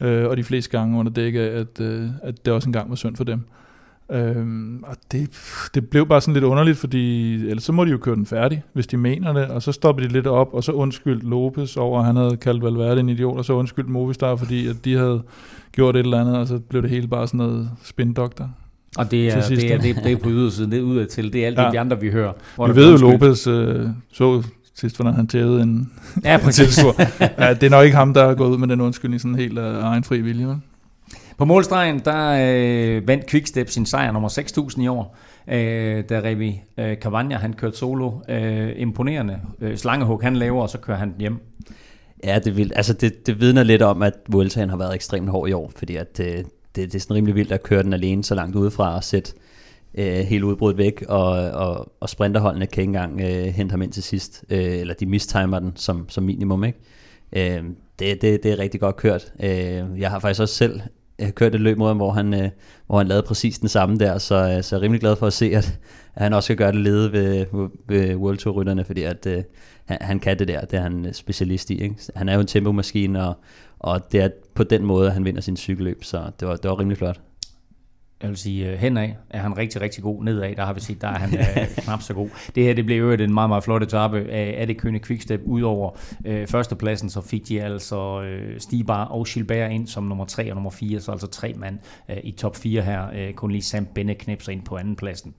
Øh, 0.00 0.28
og 0.28 0.36
de 0.36 0.44
fleste 0.44 0.70
gange 0.70 0.98
under 0.98 1.12
dække 1.12 1.40
at, 1.40 1.80
øh, 1.80 2.08
at 2.22 2.44
det 2.44 2.52
også 2.52 2.68
engang 2.68 2.90
var 2.90 2.96
synd 2.96 3.16
for 3.16 3.24
dem. 3.24 3.44
Øhm, 4.12 4.82
og 4.86 4.96
det, 5.12 5.30
det 5.74 5.88
blev 5.88 6.06
bare 6.06 6.20
sådan 6.20 6.34
lidt 6.34 6.44
underligt, 6.44 6.78
fordi 6.78 7.34
ellers 7.34 7.62
så 7.62 7.72
må 7.72 7.84
de 7.84 7.90
jo 7.90 7.98
køre 7.98 8.14
den 8.16 8.26
færdig, 8.26 8.62
hvis 8.72 8.86
de 8.86 8.96
mener 8.96 9.32
det, 9.32 9.44
og 9.44 9.62
så 9.62 9.72
stopper 9.72 10.02
de 10.02 10.08
lidt 10.08 10.26
op, 10.26 10.54
og 10.54 10.64
så 10.64 10.72
undskyld 10.72 11.22
Lopez 11.22 11.76
over, 11.76 12.00
at 12.00 12.06
han 12.06 12.16
havde 12.16 12.36
kaldt 12.36 12.64
Valverde 12.64 13.00
en 13.00 13.08
idiot, 13.08 13.38
og 13.38 13.44
så 13.44 13.52
undskyld 13.52 13.86
Movistar, 13.86 14.36
fordi 14.36 14.66
at 14.66 14.76
de 14.84 14.96
havde 14.96 15.22
gjort 15.72 15.96
et 15.96 16.00
eller 16.00 16.20
andet, 16.20 16.36
og 16.36 16.46
så 16.46 16.58
blev 16.58 16.82
det 16.82 16.90
hele 16.90 17.08
bare 17.08 17.26
sådan 17.26 17.38
noget 17.38 17.70
spindoktor. 17.82 18.50
Og 18.98 19.10
det 19.10 19.28
er, 19.28 19.48
det 19.48 19.72
er, 19.72 19.78
det, 19.78 19.96
det 20.04 20.12
er 20.12 20.16
på 20.16 20.30
ydersiden, 20.30 20.72
det 20.72 20.78
er 20.78 20.82
udad 20.82 21.06
til, 21.06 21.32
det 21.32 21.42
er 21.42 21.46
alt 21.46 21.58
ja. 21.58 21.64
det, 21.64 21.72
de 21.72 21.80
andre, 21.80 22.00
vi 22.00 22.10
hører. 22.10 22.32
Vi 22.66 22.76
ved 22.76 22.90
jo, 22.90 22.96
Lopez 22.96 23.46
øh, 23.46 23.88
så 24.12 24.42
sidst, 24.74 24.96
hvordan 24.96 25.14
han 25.14 25.26
tævede 25.26 25.62
en, 25.62 25.92
ja, 26.24 26.38
en 26.38 26.42
ja, 27.38 27.54
det 27.54 27.62
er 27.62 27.70
nok 27.70 27.84
ikke 27.84 27.96
ham, 27.96 28.14
der 28.14 28.24
er 28.24 28.34
gået 28.34 28.50
ud 28.50 28.58
med 28.58 28.68
den 28.68 28.80
undskyldning 28.80 29.20
sådan 29.20 29.34
helt 29.34 29.58
af 29.58 29.80
egen 29.82 30.04
fri 30.04 30.20
vilje. 30.20 30.46
Men. 30.46 30.62
På 31.38 31.44
målstregen, 31.44 31.98
der 31.98 32.30
øh, 32.30 33.08
vandt 33.08 33.26
Quickstep 33.26 33.68
sin 33.68 33.86
sejr 33.86 34.12
nummer 34.12 34.28
6.000 34.28 34.82
i 34.82 34.88
år, 34.88 35.16
øh, 35.48 36.04
da 36.08 36.20
Revi 36.20 36.60
øh, 36.78 36.96
Cavagna, 36.96 37.36
han 37.36 37.52
kørte 37.52 37.76
solo. 37.76 38.12
Øh, 38.28 38.72
imponerende 38.76 39.40
øh, 39.60 39.76
slangehug, 39.76 40.22
han 40.22 40.36
laver, 40.36 40.62
og 40.62 40.70
så 40.70 40.78
kører 40.78 40.98
han 40.98 41.14
hjem. 41.18 41.38
Ja, 42.24 42.38
det, 42.38 42.56
vil, 42.56 42.72
altså 42.76 42.92
det, 42.92 43.26
det 43.26 43.40
vidner 43.40 43.62
lidt 43.62 43.82
om, 43.82 44.02
at 44.02 44.12
Vueltaen 44.28 44.70
har 44.70 44.76
været 44.76 44.94
ekstremt 44.94 45.28
hård 45.28 45.48
i 45.48 45.52
år, 45.52 45.72
fordi 45.76 45.96
at, 45.96 46.20
øh, 46.20 46.26
det, 46.26 46.46
det 46.74 46.94
er 46.94 46.98
sådan 46.98 47.16
rimelig 47.16 47.34
vildt 47.34 47.52
at 47.52 47.62
køre 47.62 47.82
den 47.82 47.92
alene 47.92 48.24
så 48.24 48.34
langt 48.34 48.56
udefra 48.56 48.96
og 48.96 49.04
sætte 49.04 49.32
øh, 49.94 50.14
hele 50.14 50.46
udbruddet 50.46 50.78
væk, 50.78 51.04
og, 51.08 51.30
og, 51.50 51.92
og 52.00 52.08
sprinterholdene 52.08 52.66
kan 52.66 52.80
ikke 52.80 52.88
engang 52.88 53.20
øh, 53.20 53.44
hente 53.44 53.72
ham 53.72 53.82
ind 53.82 53.92
til 53.92 54.02
sidst, 54.02 54.44
øh, 54.50 54.78
eller 54.78 54.94
de 54.94 55.06
mistimer 55.06 55.58
den 55.58 55.72
som, 55.74 56.08
som 56.08 56.24
minimum. 56.24 56.64
Ikke? 56.64 56.78
Øh, 57.32 57.64
det, 57.98 58.22
det, 58.22 58.42
det 58.42 58.52
er 58.52 58.58
rigtig 58.58 58.80
godt 58.80 58.96
kørt. 58.96 59.32
Øh, 59.42 60.00
jeg 60.00 60.10
har 60.10 60.18
faktisk 60.18 60.40
også 60.40 60.54
selv 60.54 60.80
Øh, 61.22 61.30
kørt 61.30 61.54
et 61.54 61.60
løb 61.60 61.78
mod 61.78 61.86
ham, 61.88 61.96
hvor 61.96 62.12
han, 62.12 62.34
øh, 62.34 62.50
hvor 62.86 62.98
han 62.98 63.08
lavede 63.08 63.26
præcis 63.26 63.58
den 63.58 63.68
samme 63.68 63.96
der, 63.96 64.18
så, 64.18 64.34
øh, 64.34 64.62
så 64.62 64.76
jeg 64.76 64.80
er 64.80 64.82
rimelig 64.82 65.00
glad 65.00 65.16
for 65.16 65.26
at 65.26 65.32
se, 65.32 65.46
at, 65.46 65.78
at 66.14 66.22
han 66.22 66.32
også 66.32 66.46
skal 66.46 66.56
gøre 66.56 66.72
det 66.72 66.80
lede 66.80 67.12
ved, 67.12 67.46
ved 67.88 68.14
World 68.14 68.38
Tour 68.38 68.54
rytterne, 68.54 68.84
fordi 68.84 69.02
at, 69.02 69.26
øh, 69.26 69.42
han, 69.84 69.98
han 70.00 70.20
kan 70.20 70.38
det 70.38 70.48
der, 70.48 70.60
det 70.60 70.78
er 70.78 70.82
han 70.82 71.06
øh, 71.06 71.12
specialist 71.12 71.70
i. 71.70 71.82
Ikke? 71.82 71.94
Han 72.16 72.28
er 72.28 72.34
jo 72.34 72.40
en 72.40 72.46
tempomaskine, 72.46 73.26
og, 73.28 73.34
og 73.78 74.12
det 74.12 74.20
er 74.20 74.28
på 74.54 74.64
den 74.64 74.84
måde, 74.84 75.10
han 75.10 75.24
vinder 75.24 75.40
sin 75.40 75.56
cykelløb, 75.56 76.04
så 76.04 76.30
det 76.40 76.48
var, 76.48 76.56
det 76.56 76.70
var 76.70 76.80
rimelig 76.80 76.98
flot 76.98 77.20
jeg 78.22 78.30
vil 78.30 78.36
sige, 78.36 78.70
øh, 78.72 78.78
henad 78.78 79.08
er 79.30 79.38
han 79.38 79.58
rigtig, 79.58 79.80
rigtig 79.80 80.02
god. 80.02 80.24
Nedad, 80.24 80.54
der 80.54 80.64
har 80.64 80.72
vi 80.72 80.80
set, 80.80 81.00
der 81.00 81.08
er 81.08 81.18
han 81.18 81.38
øh, 81.38 81.68
knap 81.76 82.02
så 82.02 82.14
god. 82.14 82.28
Det 82.54 82.64
her, 82.64 82.74
det 82.74 82.86
blev 82.86 82.98
jo 82.98 83.10
en 83.10 83.34
meget, 83.34 83.50
meget 83.50 83.64
flot 83.64 83.82
etape 83.82 84.18
af, 84.18 84.54
af 84.58 84.66
det 84.66 84.78
kønne 84.78 84.98
Quickstep. 84.98 85.40
Udover 85.44 85.90
øh, 86.24 86.46
førstepladsen, 86.46 87.10
så 87.10 87.20
fik 87.20 87.48
de 87.48 87.62
altså 87.62 88.22
øh, 88.22 88.60
Stibar 88.60 89.04
og 89.04 89.26
Gilbert 89.26 89.72
ind 89.72 89.86
som 89.86 90.04
nummer 90.04 90.24
3 90.24 90.50
og 90.50 90.54
nummer 90.54 90.70
4, 90.70 91.00
så 91.00 91.12
altså 91.12 91.26
tre 91.26 91.54
mand 91.56 91.78
øh, 92.08 92.16
i 92.22 92.30
top 92.30 92.56
4 92.56 92.82
her. 92.82 93.06
Øh, 93.14 93.32
kun 93.32 93.50
lige 93.50 93.62
Sam 93.62 93.86
Bennett 93.94 94.18
knipser 94.18 94.52
ind 94.52 94.62
på 94.62 94.76
anden 94.76 94.96
pladsen. 94.96 95.34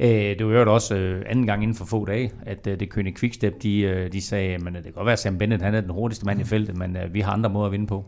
Øh, 0.00 0.08
det 0.08 0.46
var 0.46 0.52
jo 0.52 0.74
også 0.74 0.96
øh, 0.96 1.24
anden 1.26 1.46
gang 1.46 1.62
inden 1.62 1.76
for 1.76 1.84
få 1.84 2.04
dage, 2.04 2.32
at 2.46 2.66
øh, 2.66 2.80
det 2.80 2.90
kønne 2.90 3.12
Quickstep, 3.12 3.62
de, 3.62 3.80
øh, 3.80 4.12
de 4.12 4.22
sagde, 4.22 4.54
at 4.54 4.60
det 4.60 4.84
kan 4.84 4.92
godt 4.92 5.06
være, 5.06 5.12
at 5.12 5.18
Sam 5.18 5.38
Bennett 5.38 5.62
han 5.62 5.74
er 5.74 5.80
den 5.80 5.90
hurtigste 5.90 6.26
mand 6.26 6.40
i 6.40 6.44
feltet, 6.44 6.76
men 6.76 6.96
øh, 6.96 7.14
vi 7.14 7.20
har 7.20 7.32
andre 7.32 7.50
måder 7.50 7.66
at 7.66 7.72
vinde 7.72 7.86
på. 7.86 8.04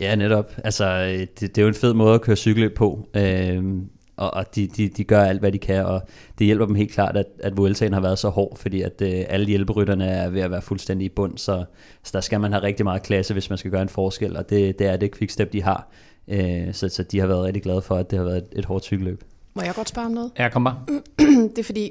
Ja, 0.00 0.14
netop. 0.14 0.52
Altså, 0.64 1.04
det, 1.06 1.40
det 1.40 1.58
er 1.58 1.62
jo 1.62 1.68
en 1.68 1.74
fed 1.74 1.94
måde 1.94 2.14
at 2.14 2.20
køre 2.20 2.36
cykelløb 2.36 2.74
på. 2.74 3.08
Øhm, 3.14 3.88
og, 4.16 4.34
og 4.34 4.54
de, 4.54 4.66
de, 4.66 4.88
de 4.88 5.04
gør 5.04 5.22
alt, 5.22 5.40
hvad 5.40 5.52
de 5.52 5.58
kan, 5.58 5.86
og 5.86 6.02
det 6.38 6.44
hjælper 6.44 6.66
dem 6.66 6.74
helt 6.74 6.92
klart, 6.92 7.16
at, 7.16 7.26
at 7.38 7.56
Vueltaen 7.56 7.92
har 7.92 8.00
været 8.00 8.18
så 8.18 8.28
hård, 8.28 8.56
fordi 8.56 8.82
at 8.82 9.02
øh, 9.02 9.24
alle 9.28 9.46
hjælperytterne 9.46 10.06
er 10.06 10.30
ved 10.30 10.40
at 10.40 10.50
være 10.50 10.62
fuldstændig 10.62 11.04
i 11.04 11.08
bund, 11.08 11.38
så, 11.38 11.64
så 12.02 12.10
der 12.12 12.20
skal 12.20 12.40
man 12.40 12.52
have 12.52 12.62
rigtig 12.62 12.84
meget 12.84 13.02
klasse, 13.02 13.32
hvis 13.32 13.50
man 13.50 13.58
skal 13.58 13.70
gøre 13.70 13.82
en 13.82 13.88
forskel, 13.88 14.36
og 14.36 14.50
det, 14.50 14.78
det 14.78 14.86
er 14.86 14.96
det 14.96 15.16
Quickstep, 15.16 15.52
de 15.52 15.62
har. 15.62 15.88
Øh, 16.28 16.74
så, 16.74 16.88
så 16.88 17.02
de 17.02 17.20
har 17.20 17.26
været 17.26 17.44
rigtig 17.44 17.62
glade 17.62 17.82
for, 17.82 17.96
at 17.96 18.10
det 18.10 18.18
har 18.18 18.26
været 18.26 18.38
et, 18.38 18.48
et 18.52 18.64
hårdt 18.64 18.84
cykelløb. 18.84 19.24
Må 19.54 19.62
jeg 19.62 19.74
godt 19.74 19.88
spørge 19.88 20.06
om 20.06 20.12
noget? 20.12 20.30
Ja, 20.38 20.48
kom 20.48 20.64
bare. 20.64 20.84
det 21.50 21.58
er 21.58 21.64
fordi, 21.64 21.90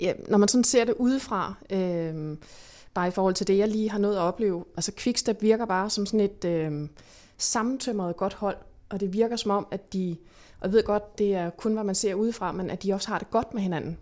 ja, 0.00 0.12
når 0.28 0.38
man 0.38 0.48
sådan 0.48 0.64
ser 0.64 0.84
det 0.84 0.94
udefra, 0.98 1.54
øh, 1.70 2.36
bare 2.94 3.08
i 3.08 3.10
forhold 3.10 3.34
til 3.34 3.46
det, 3.46 3.58
jeg 3.58 3.68
lige 3.68 3.90
har 3.90 3.98
nået 3.98 4.16
at 4.16 4.20
opleve, 4.20 4.64
altså 4.76 4.92
Quickstep 4.98 5.42
virker 5.42 5.66
bare 5.66 5.90
som 5.90 6.06
sådan 6.06 6.20
et... 6.20 6.44
Øh, 6.44 6.88
sammentømret 7.40 8.16
godt 8.16 8.34
hold, 8.34 8.56
og 8.88 9.00
det 9.00 9.12
virker 9.12 9.36
som 9.36 9.50
om, 9.50 9.66
at 9.70 9.92
de, 9.92 10.16
og 10.60 10.66
jeg 10.66 10.72
ved 10.72 10.84
godt, 10.84 11.18
det 11.18 11.34
er 11.34 11.50
kun, 11.50 11.72
hvad 11.72 11.84
man 11.84 11.94
ser 11.94 12.14
udefra, 12.14 12.52
men 12.52 12.70
at 12.70 12.82
de 12.82 12.92
også 12.92 13.08
har 13.08 13.18
det 13.18 13.30
godt 13.30 13.54
med 13.54 13.62
hinanden. 13.62 13.98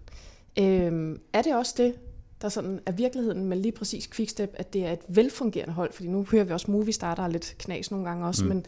Øhm, 0.58 1.20
er 1.32 1.42
det 1.42 1.54
også 1.54 1.74
det, 1.76 1.94
der 2.42 2.48
sådan 2.48 2.80
er 2.86 2.92
virkeligheden 2.92 3.44
med 3.44 3.56
lige 3.56 3.72
præcis 3.72 4.08
Quickstep, 4.12 4.54
at 4.54 4.72
det 4.72 4.86
er 4.86 4.92
et 4.92 5.00
velfungerende 5.08 5.74
hold? 5.74 5.92
Fordi 5.92 6.08
nu 6.08 6.26
hører 6.30 6.44
vi 6.44 6.52
også 6.52 6.70
Movistar, 6.70 7.14
der 7.14 7.22
er 7.22 7.28
lidt 7.28 7.54
knas 7.58 7.90
nogle 7.90 8.06
gange 8.06 8.26
også, 8.26 8.44
mm. 8.44 8.48
men 8.48 8.66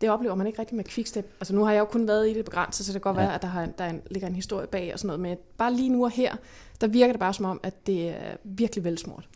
det 0.00 0.10
oplever 0.10 0.34
man 0.34 0.46
ikke 0.46 0.58
rigtig 0.58 0.76
med 0.76 0.84
Quickstep. 0.84 1.26
Altså 1.40 1.54
nu 1.54 1.64
har 1.64 1.72
jeg 1.72 1.80
jo 1.80 1.84
kun 1.84 2.08
været 2.08 2.28
i 2.30 2.34
det 2.34 2.44
begrænset, 2.44 2.86
så 2.86 2.92
det 2.92 3.02
kan 3.02 3.12
godt 3.12 3.20
ja. 3.20 3.26
være, 3.26 3.34
at 3.34 3.42
der, 3.42 3.48
har, 3.48 3.66
der 3.66 3.86
en, 3.86 4.02
ligger 4.10 4.28
en 4.28 4.34
historie 4.34 4.66
bag 4.66 4.92
og 4.92 4.98
sådan 4.98 5.06
noget, 5.06 5.20
men 5.20 5.36
bare 5.58 5.74
lige 5.74 5.88
nu 5.88 6.04
og 6.04 6.10
her, 6.10 6.36
der 6.80 6.86
virker 6.86 7.12
det 7.12 7.20
bare 7.20 7.34
som 7.34 7.44
om, 7.44 7.60
at 7.62 7.86
det 7.86 8.08
er 8.08 8.36
virkelig 8.44 8.84
velsmurt. 8.84 9.28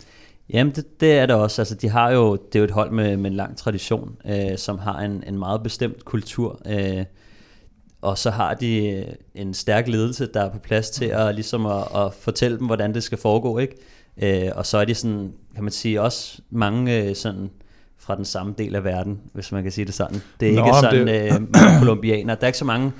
Jamen, 0.50 0.72
det, 0.72 1.00
det 1.00 1.12
er 1.12 1.26
det 1.26 1.36
også. 1.36 1.62
Altså, 1.62 1.74
de 1.74 1.88
har 1.88 2.10
jo, 2.10 2.36
det 2.36 2.54
er 2.54 2.58
jo 2.58 2.64
et 2.64 2.70
hold 2.70 2.90
med, 2.90 3.16
med 3.16 3.30
en 3.30 3.36
lang 3.36 3.56
tradition, 3.56 4.16
øh, 4.24 4.58
som 4.58 4.78
har 4.78 5.00
en, 5.00 5.24
en 5.26 5.38
meget 5.38 5.62
bestemt 5.62 6.04
kultur. 6.04 6.60
Øh, 6.66 7.04
og 8.02 8.18
så 8.18 8.30
har 8.30 8.54
de 8.54 9.04
en 9.34 9.54
stærk 9.54 9.88
ledelse, 9.88 10.26
der 10.34 10.42
er 10.42 10.50
på 10.50 10.58
plads 10.58 10.90
til 10.90 11.04
at, 11.04 11.34
ligesom 11.34 11.66
at, 11.66 11.82
at 11.96 12.14
fortælle 12.14 12.58
dem, 12.58 12.66
hvordan 12.66 12.94
det 12.94 13.02
skal 13.02 13.18
foregå. 13.18 13.58
Ikke? 13.58 13.76
Øh, 14.22 14.50
og 14.56 14.66
så 14.66 14.78
er 14.78 14.84
de 14.84 14.94
sådan, 14.94 15.32
kan 15.54 15.64
man 15.64 15.72
sige, 15.72 16.02
også 16.02 16.42
mange 16.50 17.02
øh, 17.02 17.16
sådan 17.16 17.50
fra 17.98 18.16
den 18.16 18.24
samme 18.24 18.54
del 18.58 18.74
af 18.74 18.84
verden, 18.84 19.20
hvis 19.32 19.52
man 19.52 19.62
kan 19.62 19.72
sige 19.72 19.84
det 19.84 19.94
sådan. 19.94 20.22
Det 20.40 20.50
er 20.50 20.54
Nå, 20.54 20.66
ikke 20.66 20.78
sådan 20.80 21.06
det... 21.06 21.32
øh, 21.32 21.78
kolumbianer. 21.78 22.34
Der 22.40 22.42
er 22.42 22.46
ikke 22.46 22.58
så 22.58 22.64
mange 22.64 22.92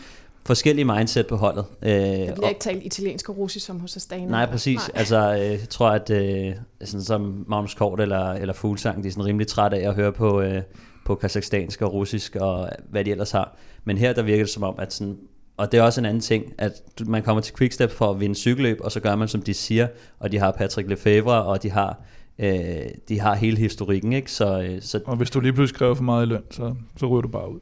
forskellige 0.47 0.85
mindset 0.85 1.27
på 1.27 1.37
holdet. 1.37 1.65
Øh, 1.83 1.91
der 1.91 2.35
bliver 2.35 2.49
ikke 2.49 2.61
talt 2.61 2.83
italiensk 2.83 3.29
og 3.29 3.39
russisk 3.39 3.67
som 3.67 3.81
hos 3.81 3.97
Astana. 3.97 4.27
Nej, 4.27 4.51
præcis. 4.51 4.79
Nej. 4.79 4.91
Altså, 4.95 5.33
øh, 5.33 5.39
jeg 5.39 5.69
tror, 5.69 5.89
at 5.89 6.11
øh, 6.11 6.55
sådan 6.85 7.05
som 7.05 7.45
Magnus 7.49 7.75
Kort 7.75 8.01
eller, 8.01 8.33
eller 8.33 8.55
Fuglsang, 8.55 9.03
de 9.03 9.09
er 9.09 9.13
sådan 9.13 9.27
rimelig 9.27 9.47
trætte 9.47 9.77
af 9.77 9.89
at 9.89 9.95
høre 9.95 10.13
på, 10.13 10.41
øh, 10.41 10.63
på 11.07 11.15
kazakhstansk 11.15 11.83
og 11.83 11.93
russisk 11.93 12.37
og 12.37 12.69
hvad 12.91 13.05
de 13.05 13.11
ellers 13.11 13.31
har. 13.31 13.57
Men 13.85 13.99
her, 13.99 14.13
der 14.13 14.23
virker 14.23 14.45
det 14.45 14.53
som 14.53 14.63
om, 14.63 14.75
at 14.79 14.93
sådan, 14.93 15.17
og 15.57 15.73
det 15.73 15.79
er 15.79 15.83
også 15.83 16.01
en 16.01 16.05
anden 16.05 16.21
ting, 16.21 16.45
at 16.59 16.83
man 17.07 17.23
kommer 17.23 17.41
til 17.41 17.55
Quickstep 17.57 17.91
for 17.91 18.11
at 18.11 18.21
vinde 18.21 18.35
cykelløb, 18.35 18.79
og 18.81 18.93
så 18.93 19.01
gør 19.01 19.17
man, 19.17 19.29
som 19.29 19.43
de 19.43 19.55
siger, 19.55 19.89
og 20.19 20.33
de 20.33 20.39
har 20.39 20.51
Patrick 20.51 20.89
Lefevre, 20.89 21.43
og 21.43 21.63
de 21.63 21.71
har 21.71 22.01
øh, 22.39 22.85
de 23.09 23.21
har 23.21 23.35
hele 23.35 23.57
historikken, 23.57 24.13
ikke? 24.13 24.33
Så, 24.33 24.63
øh, 24.63 24.83
så 24.83 25.01
og 25.07 25.17
hvis 25.17 25.31
du 25.31 25.41
lige 25.41 25.53
pludselig 25.53 25.77
skriver 25.77 25.95
for 25.95 26.03
meget 26.03 26.27
i 26.27 26.29
løn, 26.29 26.43
så, 26.51 26.75
så 26.97 27.07
ryger 27.07 27.21
du 27.21 27.29
bare 27.29 27.53
ud. 27.55 27.61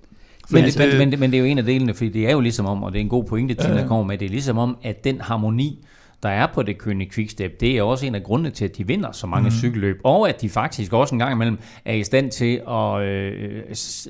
Men, 0.52 0.64
altså, 0.64 0.78
men, 0.78 1.11
men, 1.11 1.21
men 1.21 1.30
det 1.30 1.37
er 1.37 1.40
jo 1.40 1.47
en 1.47 1.59
af 1.59 1.64
delene, 1.64 1.95
fordi 1.95 2.09
det 2.09 2.28
er 2.28 2.33
jo 2.33 2.40
ligesom 2.40 2.66
om, 2.66 2.82
og 2.82 2.93
det 2.93 2.99
er 2.99 3.02
en 3.02 3.08
god 3.08 3.25
pointe, 3.25 3.54
til, 3.54 3.71
der 3.71 3.86
kommer 3.86 4.04
med, 4.04 4.19
det 4.19 4.26
er 4.26 4.30
ligesom 4.30 4.58
om, 4.58 4.76
at 4.82 5.04
den 5.04 5.21
harmoni, 5.21 5.84
der 6.23 6.28
er 6.28 6.47
på 6.54 6.63
det 6.63 6.78
kønne 6.78 7.06
quickstep, 7.10 7.60
det 7.60 7.78
er 7.78 7.82
også 7.82 8.06
en 8.06 8.15
af 8.15 8.23
grundene 8.23 8.50
til, 8.50 8.65
at 8.65 8.76
de 8.76 8.86
vinder 8.86 9.13
så 9.13 9.26
mange 9.26 9.45
mm. 9.45 9.50
cykelløb, 9.50 10.00
og 10.04 10.28
at 10.28 10.41
de 10.41 10.49
faktisk 10.49 10.93
også 10.93 11.15
en 11.15 11.19
gang 11.19 11.32
imellem 11.32 11.58
er 11.84 11.95
i 11.95 12.04
stand 12.04 12.30
til 12.30 12.60
at 12.69 13.02
øh, 13.02 13.63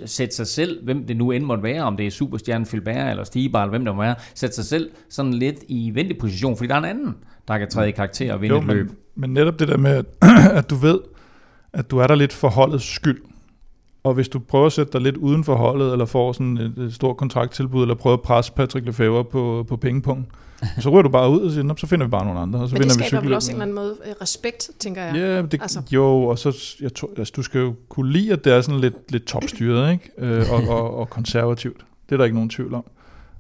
sætte 0.07 0.37
sig 0.37 0.47
selv, 0.47 0.85
hvem 0.85 1.07
det 1.07 1.17
nu 1.17 1.31
end 1.31 1.45
måtte 1.45 1.63
være, 1.63 1.83
om 1.83 1.97
det 1.97 2.07
er 2.07 2.11
Superstjernen 2.11 2.67
Filbert 2.67 3.11
eller 3.11 3.25
Stibar, 3.25 3.63
eller 3.63 3.71
hvem 3.71 3.85
det 3.85 3.95
må 3.95 4.03
være, 4.03 4.15
sætte 4.35 4.55
sig 4.55 4.65
selv 4.65 4.91
sådan 5.11 5.35
lidt 5.35 5.57
i 5.69 5.91
venteposition, 5.95 6.57
fordi 6.57 6.69
der 6.69 6.75
er 6.75 6.79
en 6.79 6.85
anden, 6.85 7.15
der 7.49 7.59
kan 7.59 7.71
træde 7.71 7.89
i 7.89 7.93
karakter 7.93 8.33
og 8.33 8.41
vinde 8.41 8.55
jo, 8.55 8.61
et 8.61 8.67
løb. 8.67 8.87
Men, 8.87 8.97
men 9.17 9.31
netop 9.31 9.59
det 9.59 9.69
der 9.69 9.77
med, 9.77 10.05
at 10.53 10.71
du 10.71 10.75
ved, 10.75 10.99
at 11.73 11.91
du 11.91 11.99
er 11.99 12.07
der 12.07 12.15
lidt 12.15 12.33
for 12.33 12.49
holdets 12.49 12.85
skyld, 12.85 13.21
og 14.05 14.15
hvis 14.15 14.29
du 14.29 14.39
prøver 14.39 14.67
at 14.67 14.73
sætte 14.73 14.93
dig 14.93 15.01
lidt 15.01 15.17
uden 15.17 15.45
for 15.45 15.55
holdet, 15.55 15.93
eller 15.93 16.05
får 16.05 16.33
sådan 16.33 16.59
et, 16.59 16.79
et 16.79 16.95
stort 16.95 17.17
kontrakttilbud, 17.17 17.83
eller 17.83 17.95
prøver 17.95 18.17
at 18.17 18.23
presse 18.23 18.53
Patrick 18.53 18.87
Lefebvre 18.87 19.25
på, 19.25 19.65
på 19.69 19.77
pengepunkt, 19.77 20.27
så 20.79 20.91
ryger 20.91 21.03
du 21.03 21.09
bare 21.09 21.31
ud 21.31 21.41
og 21.41 21.53
siger, 21.53 21.75
så 21.77 21.87
finder 21.87 22.07
vi 22.07 22.11
bare 22.11 22.25
nogle 22.25 22.41
andre. 22.41 22.59
Og 22.59 22.69
så 22.69 22.75
Men 22.75 22.83
det 22.83 22.93
skaber 22.93 23.21
vel 23.23 23.33
også 23.33 23.51
en 23.51 23.55
eller 23.55 23.63
anden 23.63 23.75
måde 23.75 23.97
øh, 24.07 24.13
respekt, 24.23 24.71
tænker 24.79 25.03
jeg. 25.03 25.15
Ja, 25.15 25.43
det, 25.43 25.63
altså. 25.63 25.83
jo, 25.91 26.23
og 26.23 26.39
så, 26.39 26.77
jeg 26.81 26.95
tror, 26.95 27.11
altså, 27.19 27.33
du 27.37 27.43
skal 27.43 27.61
jo 27.61 27.75
kunne 27.89 28.13
lide, 28.13 28.33
at 28.33 28.45
det 28.45 28.53
er 28.53 28.61
sådan 28.61 28.81
lidt, 28.81 28.95
lidt 29.13 29.25
topstyret, 29.25 29.93
ikke? 29.93 30.11
Øh, 30.19 30.53
og, 30.53 30.77
og, 30.77 30.97
og 30.97 31.11
konservativt. 31.11 31.85
Det 32.09 32.13
er 32.13 32.17
der 32.17 32.25
ikke 32.25 32.37
nogen 32.37 32.51
tvivl 32.51 32.75
om. 32.75 32.85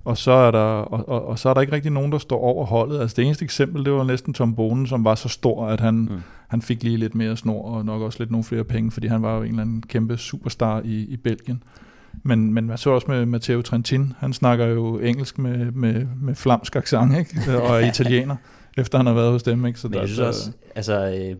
Og 0.04 0.18
så, 0.18 0.30
er 0.30 0.50
der, 0.50 0.58
og, 0.58 1.08
og, 1.08 1.28
og 1.28 1.38
så 1.38 1.48
er 1.48 1.54
der 1.54 1.60
ikke 1.60 1.72
rigtig 1.72 1.92
nogen, 1.92 2.12
der 2.12 2.18
står 2.18 2.40
over 2.40 2.66
holdet. 2.66 3.00
Altså 3.00 3.16
det 3.16 3.24
eneste 3.24 3.44
eksempel, 3.44 3.84
det 3.84 3.92
var 3.92 4.04
næsten 4.04 4.34
Tom 4.34 4.54
Bonen, 4.54 4.86
som 4.86 5.04
var 5.04 5.14
så 5.14 5.28
stor, 5.28 5.66
at 5.66 5.80
han, 5.80 5.94
mm. 5.94 6.20
han 6.48 6.62
fik 6.62 6.82
lige 6.82 6.96
lidt 6.96 7.14
mere 7.14 7.36
snor, 7.36 7.62
og 7.62 7.84
nok 7.84 8.02
også 8.02 8.18
lidt 8.18 8.30
nogle 8.30 8.44
flere 8.44 8.64
penge, 8.64 8.90
fordi 8.90 9.06
han 9.06 9.22
var 9.22 9.36
jo 9.36 9.42
en 9.42 9.48
eller 9.48 9.62
anden 9.62 9.82
kæmpe 9.88 10.16
superstar 10.16 10.80
i, 10.84 10.94
i 10.94 11.16
Belgien. 11.16 11.62
Men, 12.22 12.54
men 12.54 12.66
man 12.66 12.78
så 12.78 12.90
også 12.90 13.06
med 13.10 13.26
Matteo 13.26 13.62
Trentin, 13.62 14.12
han 14.18 14.32
snakker 14.32 14.66
jo 14.66 14.98
engelsk 14.98 15.38
med, 15.38 15.70
med, 15.70 16.06
med 16.20 16.34
flamsk 16.34 16.76
accent, 16.76 17.18
ikke? 17.18 17.56
og 17.62 17.82
er 17.82 17.88
italiener, 17.88 18.36
efter 18.78 18.98
han 18.98 19.06
har 19.06 19.14
været 19.14 19.32
hos 19.32 19.42
dem. 19.42 19.66
Ikke? 19.66 19.80
Så 19.80 19.88
men 19.88 19.94
jeg 19.94 20.00
der, 20.00 20.06
synes 20.06 20.20
også, 20.20 20.50
altså, 20.74 21.26
øh, 21.30 21.36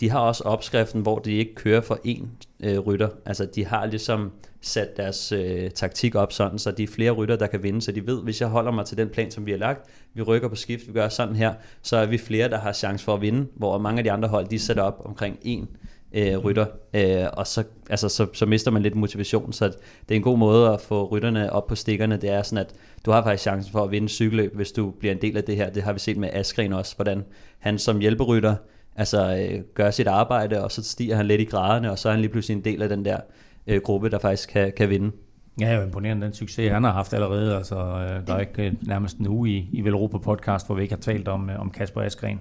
de 0.00 0.10
har 0.10 0.18
også 0.18 0.44
opskriften, 0.44 1.02
hvor 1.02 1.18
de 1.18 1.32
ikke 1.32 1.54
kører 1.54 1.80
for 1.80 1.98
én 2.06 2.26
øh, 2.60 2.78
rytter. 2.78 3.08
Altså 3.26 3.46
de 3.54 3.66
har 3.66 3.86
ligesom 3.86 4.32
sat 4.60 4.96
deres 4.96 5.32
øh, 5.32 5.70
taktik 5.70 6.14
op 6.14 6.32
sådan, 6.32 6.58
så 6.58 6.70
de 6.70 6.82
er 6.82 6.86
flere 6.86 7.10
rytter, 7.10 7.36
der 7.36 7.46
kan 7.46 7.62
vinde, 7.62 7.82
så 7.82 7.92
de 7.92 8.06
ved, 8.06 8.22
hvis 8.22 8.40
jeg 8.40 8.48
holder 8.48 8.72
mig 8.72 8.84
til 8.86 8.96
den 8.96 9.08
plan, 9.08 9.30
som 9.30 9.46
vi 9.46 9.50
har 9.50 9.58
lagt, 9.58 9.90
vi 10.14 10.22
rykker 10.22 10.48
på 10.48 10.54
skift, 10.54 10.88
vi 10.88 10.92
gør 10.92 11.08
sådan 11.08 11.36
her, 11.36 11.54
så 11.82 11.96
er 11.96 12.06
vi 12.06 12.18
flere, 12.18 12.48
der 12.48 12.58
har 12.58 12.72
chance 12.72 13.04
for 13.04 13.14
at 13.14 13.20
vinde, 13.20 13.46
hvor 13.56 13.78
mange 13.78 13.98
af 13.98 14.04
de 14.04 14.12
andre 14.12 14.28
hold, 14.28 14.46
de 14.46 14.58
sætter 14.58 14.82
op 14.82 15.02
omkring 15.04 15.38
en 15.42 15.68
øh, 16.12 16.38
rytter, 16.38 16.66
øh, 16.94 17.26
og 17.32 17.46
så, 17.46 17.64
altså, 17.90 18.08
så, 18.08 18.26
så 18.32 18.46
mister 18.46 18.70
man 18.70 18.82
lidt 18.82 18.94
motivation, 18.94 19.52
så 19.52 19.66
det 19.66 19.74
er 20.08 20.16
en 20.16 20.22
god 20.22 20.38
måde 20.38 20.68
at 20.68 20.80
få 20.80 21.04
rytterne 21.04 21.52
op 21.52 21.66
på 21.66 21.74
stikkerne, 21.74 22.16
det 22.16 22.30
er 22.30 22.42
sådan, 22.42 22.64
at 22.66 22.74
du 23.06 23.10
har 23.10 23.22
faktisk 23.22 23.42
chancen 23.42 23.72
for 23.72 23.84
at 23.84 23.90
vinde 23.90 24.08
cykelløb, 24.08 24.56
hvis 24.56 24.72
du 24.72 24.90
bliver 24.90 25.14
en 25.14 25.22
del 25.22 25.36
af 25.36 25.44
det 25.44 25.56
her, 25.56 25.70
det 25.70 25.82
har 25.82 25.92
vi 25.92 25.98
set 25.98 26.16
med 26.16 26.30
Askren 26.32 26.72
også, 26.72 26.96
hvordan 26.96 27.24
han 27.58 27.78
som 27.78 27.98
hjælperytter, 27.98 28.54
altså 29.00 29.48
øh, 29.50 29.60
gør 29.74 29.90
sit 29.90 30.06
arbejde, 30.06 30.64
og 30.64 30.72
så 30.72 30.82
stiger 30.82 31.16
han 31.16 31.26
lidt 31.26 31.40
i 31.40 31.44
graderne, 31.44 31.90
og 31.90 31.98
så 31.98 32.08
er 32.08 32.12
han 32.12 32.20
lige 32.20 32.32
pludselig 32.32 32.56
en 32.56 32.64
del 32.64 32.82
af 32.82 32.88
den 32.88 33.04
der 33.04 33.16
øh, 33.66 33.80
gruppe, 33.82 34.10
der 34.10 34.18
faktisk 34.18 34.48
kan, 34.48 34.72
kan 34.76 34.90
vinde. 34.90 35.10
Ja, 35.60 35.66
er 35.66 35.76
jo 35.76 35.82
imponerende 35.82 36.26
den 36.26 36.34
succes, 36.34 36.72
han 36.72 36.84
har 36.84 36.92
haft 36.92 37.14
allerede. 37.14 37.56
Altså, 37.56 37.76
øh, 37.76 38.26
der 38.26 38.34
er 38.34 38.40
ikke 38.40 38.66
øh, 38.66 38.72
nærmest 38.82 39.18
en 39.18 39.28
uge 39.28 39.50
i, 39.50 39.68
i 39.72 39.80
Velropa 39.80 40.18
podcast, 40.18 40.66
hvor 40.66 40.74
vi 40.74 40.82
ikke 40.82 40.94
har 40.94 41.00
talt 41.00 41.28
om, 41.28 41.50
øh, 41.50 41.60
om 41.60 41.70
Kasper 41.70 42.02
Askren. 42.02 42.40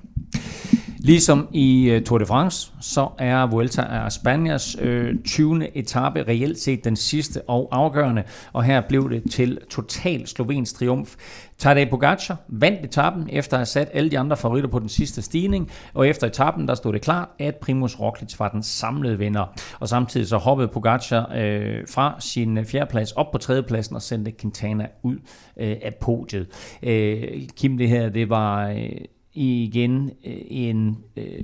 Ligesom 1.03 1.47
i 1.51 1.89
øh, 1.89 2.03
Tour 2.03 2.17
de 2.17 2.25
France, 2.25 2.71
så 2.81 3.07
er 3.17 3.47
Vuelta 3.47 3.81
a 3.81 4.09
Spanias 4.09 4.77
øh, 4.81 5.15
20. 5.25 5.77
etape 5.77 6.23
reelt 6.23 6.59
set 6.59 6.83
den 6.83 6.95
sidste 6.95 7.41
og 7.41 7.69
afgørende, 7.71 8.23
og 8.53 8.63
her 8.63 8.81
blev 8.89 9.09
det 9.09 9.31
til 9.31 9.57
total 9.69 10.27
slovensk 10.27 10.75
triumf. 10.75 11.15
Tadej 11.57 11.89
Pogacar 11.89 12.37
vandt 12.47 12.85
etappen 12.85 13.29
efter 13.31 13.53
at 13.53 13.59
have 13.59 13.65
sat 13.65 13.89
alle 13.93 14.11
de 14.11 14.19
andre 14.19 14.37
favoritter 14.37 14.69
på 14.69 14.79
den 14.79 14.89
sidste 14.89 15.21
stigning, 15.21 15.71
og 15.93 16.07
efter 16.07 16.27
etappen 16.27 16.67
der 16.67 16.75
stod 16.75 16.93
det 16.93 17.01
klart, 17.01 17.27
at 17.39 17.55
Primus 17.55 17.99
Roglic 17.99 18.39
var 18.39 18.49
den 18.49 18.63
samlede 18.63 19.17
vinder. 19.17 19.59
Og 19.79 19.89
samtidig 19.89 20.27
så 20.27 20.37
hoppede 20.37 20.67
Pogacar 20.67 21.31
øh, 21.35 21.87
fra 21.89 22.15
sin 22.19 22.57
øh, 22.57 22.65
fjerdeplads 22.65 23.11
op 23.11 23.31
på 23.31 23.37
tredjepladsen 23.37 23.95
og 23.95 24.01
sendte 24.01 24.31
Quintana 24.31 24.87
ud 25.03 25.15
øh, 25.59 25.77
af 25.81 25.95
podiet. 26.01 26.47
Øh, 26.83 27.47
Kim, 27.57 27.77
det 27.77 27.89
her, 27.89 28.09
det 28.09 28.29
var... 28.29 28.69
Øh, 28.69 28.89
igen 29.33 30.11
øh, 30.25 30.41
en 30.47 30.97
øh, 31.17 31.43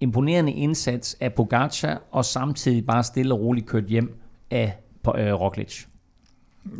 imponerende 0.00 0.52
indsats 0.52 1.16
af 1.20 1.32
Pogacar, 1.34 2.02
og 2.10 2.24
samtidig 2.24 2.86
bare 2.86 3.02
stille 3.02 3.34
og 3.34 3.40
roligt 3.40 3.66
kørt 3.66 3.84
hjem 3.84 4.18
af 4.50 4.78
øh, 5.18 5.32
Roglic. 5.32 5.84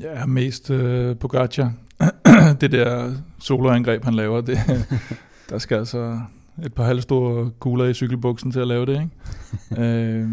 Ja, 0.00 0.26
mest 0.26 0.70
øh, 0.70 1.16
Pogacar. 1.16 1.72
det 2.60 2.72
der 2.72 3.12
soloangreb, 3.38 4.04
han 4.04 4.14
laver, 4.14 4.40
det, 4.40 4.58
der 5.50 5.58
skal 5.58 5.76
altså 5.76 6.20
et 6.64 6.74
par 6.74 6.84
halvstore 6.84 7.50
kugler 7.58 7.84
i 7.84 7.94
cykelbuksen 7.94 8.50
til 8.50 8.60
at 8.60 8.66
lave 8.66 8.86
det. 8.86 9.00
Ikke? 9.00 9.82
øh, 9.82 10.28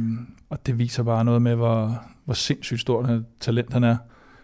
og 0.49 0.65
det 0.65 0.79
viser 0.79 1.03
bare 1.03 1.25
noget 1.25 1.41
med, 1.41 1.55
hvor, 1.55 2.03
hvor 2.25 2.33
sindssygt 2.33 2.81
stort 2.81 3.09
talent 3.39 3.73
han 3.73 3.83
er. 3.83 3.97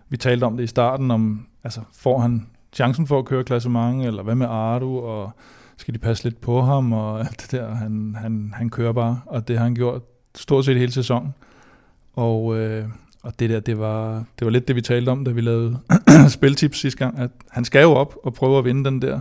vi 0.10 0.18
talte 0.18 0.44
om 0.44 0.58
det 0.58 0.64
i 0.64 0.68
starten, 0.68 1.12
om 1.12 1.48
altså, 1.64 1.82
får 1.94 2.20
han 2.20 2.48
chancen 2.74 3.08
for 3.08 3.20
at 3.20 3.26
køre 3.26 3.44
klassement, 3.44 4.06
eller 4.06 4.24
hvad 4.24 4.36
med 4.36 4.48
Ardu, 4.50 5.00
og 5.00 5.32
skal 5.80 5.94
de 5.94 6.00
passe 6.00 6.24
lidt 6.24 6.42
på 6.42 6.62
ham, 6.62 6.94
og 6.94 7.20
alt 7.20 7.42
det 7.42 7.52
der. 7.52 7.76
Han, 7.76 8.16
han, 8.22 8.54
han 8.56 8.70
kører 8.70 8.94
bare, 8.94 9.22
og 9.26 9.48
det 9.48 9.58
har 9.58 9.64
han 9.64 9.76
gjort 9.76 10.02
stort 10.36 10.66
set 10.66 10.78
hele 10.78 10.92
sæsonen. 10.92 11.34
Og, 12.14 12.58
øh, 12.58 12.86
og 13.24 13.40
det 13.40 13.50
der, 13.50 13.60
det 13.60 13.80
var, 13.80 14.24
det 14.40 14.46
var 14.46 14.50
lidt 14.52 14.68
det, 14.68 14.76
vi 14.76 14.82
talte 14.82 15.10
om, 15.10 15.26
da 15.26 15.32
vi 15.32 15.42
lavede 15.42 15.80
spiltips 16.38 16.80
sidste 16.80 17.00
gang, 17.00 17.20
at 17.20 17.32
han 17.50 17.66
skal 17.66 17.82
jo 17.82 17.92
op 17.92 18.16
og 18.24 18.34
prøve 18.34 18.58
at 18.58 18.66
vinde 18.66 18.86
den 18.86 19.02
der 19.02 19.20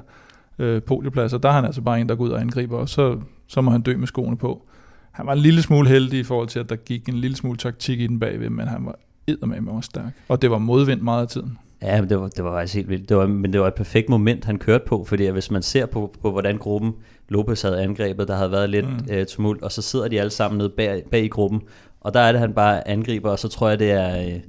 øh, 0.58 0.82
podieplads, 0.82 1.32
og 1.32 1.42
der 1.42 1.48
er 1.48 1.52
han 1.52 1.64
altså 1.64 1.80
bare 1.80 2.00
en, 2.00 2.08
der 2.08 2.14
går 2.14 2.24
ud 2.24 2.30
og 2.30 2.40
angriber, 2.40 2.78
og 2.78 2.88
så, 2.88 3.20
så 3.46 3.60
må 3.60 3.70
han 3.70 3.80
dø 3.80 3.96
med 3.96 4.06
skoene 4.06 4.36
på. 4.36 4.66
Han 5.10 5.26
var 5.26 5.32
en 5.32 5.38
lille 5.38 5.62
smule 5.62 5.88
heldig 5.88 6.18
i 6.18 6.22
forhold 6.22 6.48
til, 6.48 6.58
at 6.58 6.68
der 6.68 6.76
gik 6.76 7.08
en 7.08 7.14
lille 7.14 7.36
smule 7.36 7.58
taktik 7.58 8.00
i 8.00 8.06
den 8.06 8.20
bagved, 8.20 8.50
men 8.50 8.68
han 8.68 8.86
var 8.86 8.98
eddermame 9.26 9.70
også 9.70 9.86
stærk. 9.86 10.12
Og 10.28 10.42
det 10.42 10.50
var 10.50 10.58
modvind 10.58 11.00
meget 11.00 11.22
af 11.22 11.28
tiden. 11.28 11.58
Ja, 11.82 12.00
men 12.00 12.10
det 12.10 12.20
var, 12.20 12.28
det 12.28 12.44
var 12.44 12.52
faktisk 12.52 12.74
helt 12.74 12.88
vildt. 12.88 13.08
Det 13.08 13.16
var, 13.16 13.26
men 13.26 13.52
det 13.52 13.60
var 13.60 13.66
et 13.66 13.74
perfekt 13.74 14.08
moment, 14.08 14.44
han 14.44 14.58
kørte 14.58 14.84
på, 14.86 15.04
fordi 15.04 15.26
hvis 15.26 15.50
man 15.50 15.62
ser 15.62 15.86
på, 15.86 16.14
på 16.22 16.30
hvordan 16.30 16.58
gruppen 16.58 16.92
Lopez 17.28 17.62
havde 17.62 17.82
angrebet, 17.82 18.28
der 18.28 18.36
havde 18.36 18.50
været 18.50 18.70
lidt 18.70 18.86
mm. 18.86 19.06
øh, 19.10 19.26
tumult, 19.26 19.62
og 19.62 19.72
så 19.72 19.82
sidder 19.82 20.08
de 20.08 20.20
alle 20.20 20.30
sammen 20.30 20.58
nede 20.58 20.68
bag, 20.68 21.04
bag 21.10 21.24
i 21.24 21.28
gruppen, 21.28 21.62
og 22.00 22.14
der 22.14 22.20
er 22.20 22.32
det, 22.32 22.40
han 22.40 22.52
bare 22.52 22.88
angriber, 22.88 23.30
og 23.30 23.38
så 23.38 23.48
tror 23.48 23.68
jeg, 23.68 23.78
det 23.78 23.90
er, 23.90 24.26
øh, 24.26 24.40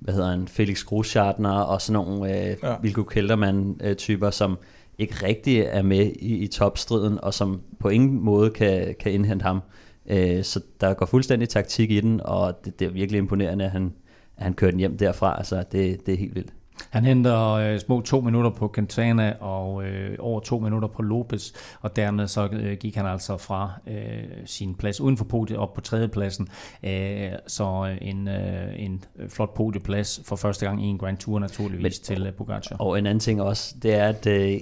hvad 0.00 0.14
hedder 0.14 0.30
han, 0.30 0.48
Felix 0.48 0.84
Gruschartner 0.84 1.50
og 1.50 1.82
sådan 1.82 1.92
nogle 1.92 2.38
øh, 2.38 2.56
ja. 2.62 2.74
Vilko 2.82 3.02
Kelderman-typer, 3.02 4.30
som 4.30 4.58
ikke 4.98 5.26
rigtig 5.26 5.58
er 5.60 5.82
med 5.82 6.06
i, 6.06 6.36
i 6.36 6.46
topstriden, 6.46 7.18
og 7.22 7.34
som 7.34 7.60
på 7.80 7.88
ingen 7.88 8.24
måde 8.24 8.50
kan, 8.50 8.94
kan 9.00 9.12
indhente 9.12 9.42
ham. 9.42 9.60
Øh, 10.06 10.44
så 10.44 10.60
der 10.80 10.94
går 10.94 11.06
fuldstændig 11.06 11.48
taktik 11.48 11.90
i 11.90 12.00
den, 12.00 12.20
og 12.24 12.64
det, 12.64 12.78
det 12.80 12.86
er 12.86 12.90
virkelig 12.90 13.18
imponerende, 13.18 13.64
at 13.64 13.70
han, 13.70 13.92
at 14.36 14.42
han 14.42 14.54
kører 14.54 14.70
den 14.70 14.80
hjem 14.80 14.98
derfra. 14.98 15.36
Altså, 15.38 15.64
det, 15.72 16.06
det 16.06 16.14
er 16.14 16.18
helt 16.18 16.34
vildt. 16.34 16.52
Han 16.90 17.04
henter 17.04 17.50
øh, 17.50 17.78
små 17.78 18.00
to 18.00 18.20
minutter 18.20 18.50
på 18.50 18.70
Quintana 18.74 19.34
og 19.40 19.84
øh, 19.84 20.16
over 20.18 20.40
to 20.40 20.58
minutter 20.58 20.88
på 20.88 21.02
Lopez, 21.02 21.52
og 21.80 21.96
dermed 21.96 22.26
så 22.26 22.48
øh, 22.52 22.76
gik 22.76 22.96
han 22.96 23.06
altså 23.06 23.36
fra 23.36 23.72
øh, 23.86 24.24
sin 24.46 24.74
plads 24.74 25.00
uden 25.00 25.16
for 25.16 25.24
podiet 25.24 25.58
op 25.58 25.74
på 25.74 25.80
tredjepladsen. 25.80 26.48
Øh, 26.84 27.30
så 27.46 27.96
en, 28.00 28.28
øh, 28.28 28.72
en 28.76 29.04
flot 29.28 29.54
podieplads 29.54 30.20
for 30.24 30.36
første 30.36 30.66
gang 30.66 30.84
i 30.84 30.86
en 30.86 30.98
Grand 30.98 31.16
Tour 31.18 31.38
naturligvis 31.38 32.00
Men, 32.08 32.16
til 32.16 32.26
øh, 32.26 32.32
Pogacar. 32.32 32.76
Og 32.76 32.98
en 32.98 33.06
anden 33.06 33.20
ting 33.20 33.42
også, 33.42 33.74
det 33.82 33.94
er, 33.94 34.08
at 34.08 34.26
øh, 34.26 34.60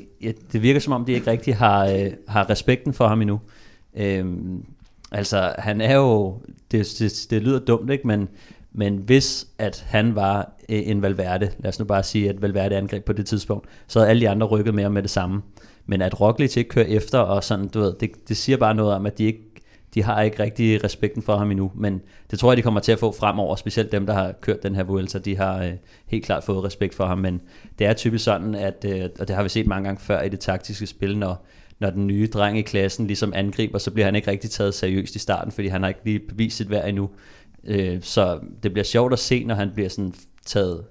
det 0.53 0.63
virker 0.63 0.81
som 0.81 0.93
om, 0.93 1.05
de 1.05 1.13
ikke 1.13 1.31
rigtig 1.31 1.57
har, 1.57 1.87
øh, 1.87 2.13
har 2.29 2.51
respekten 2.51 2.95
for 2.95 3.09
ham 3.09 3.21
endnu. 3.21 3.41
Øh, 3.97 4.27
altså, 5.13 5.55
han 5.59 5.81
er 5.81 5.97
jo, 5.97 6.41
det, 6.71 6.87
det, 6.99 7.27
det 7.31 7.43
lyder 7.43 7.59
dumt, 7.59 7.91
ikke? 7.91 8.07
men 8.07 8.29
men 8.75 8.97
hvis 8.97 9.47
at 9.59 9.85
han 9.89 10.15
var 10.15 10.53
øh, 10.69 10.89
en 10.89 11.03
Valverde, 11.03 11.51
lad 11.59 11.69
os 11.69 11.79
nu 11.79 11.85
bare 11.85 12.03
sige, 12.03 12.29
at 12.29 12.43
Valverde 12.43 12.77
angreb 12.77 13.05
på 13.05 13.13
det 13.13 13.27
tidspunkt, 13.27 13.67
så 13.87 13.99
havde 13.99 14.11
alle 14.11 14.21
de 14.21 14.29
andre 14.29 14.47
rykket 14.47 14.75
med 14.75 14.89
med 14.89 15.03
det 15.03 15.11
samme. 15.11 15.43
Men 15.87 16.03
at 16.03 16.21
Roglic 16.21 16.57
ikke 16.57 16.71
kører 16.71 16.87
efter, 16.87 17.19
og 17.19 17.45
sådan, 17.45 17.69
du 17.69 17.81
ved, 17.81 17.95
det, 18.01 18.29
det 18.29 18.37
siger 18.37 18.57
bare 18.57 18.75
noget 18.75 18.95
om, 18.95 19.07
at 19.07 19.19
de 19.19 19.25
ikke 19.25 19.53
de 19.95 20.03
har 20.03 20.23
ikke 20.23 20.43
rigtig 20.43 20.85
respekten 20.85 21.23
for 21.23 21.37
ham 21.37 21.51
endnu, 21.51 21.73
men 21.75 22.01
det 22.31 22.39
tror 22.39 22.53
jeg, 22.53 22.57
de 22.57 22.63
kommer 22.63 22.81
til 22.81 22.93
at 22.93 22.99
få 22.99 23.13
fremover, 23.13 23.57
specielt 23.57 23.93
dem, 23.93 24.07
der 24.07 24.15
har 24.15 24.33
kørt 24.33 24.63
den 24.63 24.75
her 24.75 24.83
Vuelta, 24.83 25.19
de 25.19 25.37
har 25.37 25.65
øh, 25.65 25.73
helt 26.07 26.25
klart 26.25 26.45
fået 26.45 26.65
respekt 26.65 26.95
for 26.95 27.07
ham, 27.07 27.19
men 27.19 27.41
det 27.79 27.87
er 27.87 27.93
typisk 27.93 28.25
sådan, 28.25 28.55
at, 28.55 28.85
øh, 28.89 29.09
og 29.21 29.29
det 29.29 29.37
har 29.37 29.43
vi 29.43 29.49
set 29.49 29.67
mange 29.67 29.85
gange 29.85 30.01
før 30.01 30.23
i 30.23 30.29
det 30.29 30.41
taktiske 30.41 30.87
spil, 30.87 31.19
når, 31.19 31.47
når 31.79 31.91
den 31.91 32.07
nye 32.07 32.27
dreng 32.27 32.59
i 32.59 32.63
klassen 32.63 33.07
ligesom 33.07 33.33
angriber, 33.37 33.79
så 33.79 33.91
bliver 33.91 34.05
han 34.05 34.15
ikke 34.15 34.31
rigtig 34.31 34.51
taget 34.51 34.75
seriøst 34.75 35.15
i 35.15 35.19
starten, 35.19 35.53
fordi 35.53 35.69
han 35.69 35.83
har 35.83 35.89
ikke 35.89 36.01
lige 36.05 36.19
bevist 36.19 36.57
sit 36.57 36.71
værd 36.71 36.89
endnu. 36.89 37.11
Øh, 37.65 37.99
så 38.03 38.39
det 38.63 38.73
bliver 38.73 38.85
sjovt 38.85 39.13
at 39.13 39.19
se, 39.19 39.45
når 39.45 39.55
han 39.55 39.71
bliver 39.75 39.89
sådan 39.89 40.15
taget, 40.47 40.85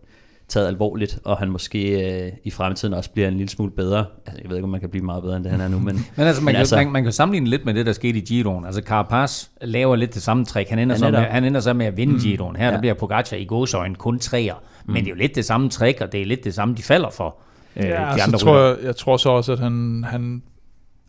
taget 0.48 0.68
alvorligt, 0.68 1.20
og 1.26 1.38
han 1.38 1.52
måske 1.52 2.12
øh, 2.24 2.32
i 2.44 2.52
fremtiden 2.52 2.94
også 2.94 3.10
bliver 3.10 3.28
en 3.28 3.34
lille 3.34 3.50
smule 3.50 3.72
bedre. 3.72 4.06
Altså, 4.26 4.42
jeg 4.42 4.50
ved 4.50 4.58
ikke, 4.58 4.64
om 4.64 4.70
man 4.70 4.80
kan 4.80 4.90
blive 4.90 5.06
meget 5.06 5.24
bedre, 5.24 5.36
end 5.36 5.44
det 5.44 5.52
han 5.52 5.62
er 5.62 5.68
nu. 5.68 5.80
Men, 5.80 5.86
men 6.18 6.28
altså, 6.28 6.42
man, 6.42 6.46
men 6.46 6.54
kan, 6.54 6.60
altså, 6.60 6.76
man, 6.76 6.92
man 6.92 7.04
kan 7.04 7.12
sammenligne 7.12 7.50
lidt 7.50 7.66
med 7.66 7.74
det, 7.74 7.86
der 7.86 7.94
skete 7.94 8.18
i 8.18 8.22
Giroen. 8.22 8.66
Altså, 8.66 8.82
Carapaz 8.82 9.48
laver 9.62 9.96
lidt 9.96 10.14
det 10.14 10.22
samme 10.22 10.46
trick. 10.46 10.70
Han 10.70 10.80
ender, 10.80 10.96
så 10.96 11.12
med, 11.12 11.20
han 11.20 11.44
ender 11.44 11.60
så 11.60 11.74
med 11.74 11.86
at 11.86 11.98
vinde 11.98 12.14
mm, 12.14 12.20
Giroen. 12.20 12.56
Her 12.56 12.66
ja. 12.66 12.72
der 12.72 12.80
bliver 12.80 12.94
Pogacar 12.94 13.38
i 13.38 13.46
gåsøjne 13.46 13.96
kun 13.96 14.20
træer. 14.20 14.56
Mm. 14.86 14.94
Men 14.94 15.04
det 15.04 15.12
er 15.12 15.16
jo 15.16 15.20
lidt 15.22 15.36
det 15.36 15.46
samme 15.46 15.70
trick, 15.70 16.02
og 16.02 16.12
det 16.12 16.22
er 16.22 16.26
lidt 16.26 16.44
det 16.44 16.54
samme, 16.54 16.76
de 16.76 16.84
falder 16.84 17.10
for. 17.10 17.38
Øh, 17.76 17.84
ja, 17.84 17.90
de 17.90 17.96
altså, 17.98 18.26
andre 18.26 18.40
tror 18.40 18.58
jeg, 18.58 18.78
jeg 18.84 18.96
tror 18.96 19.18
så 19.18 19.30
også, 19.30 19.52
at 19.52 19.60
han, 19.60 20.06
han, 20.08 20.44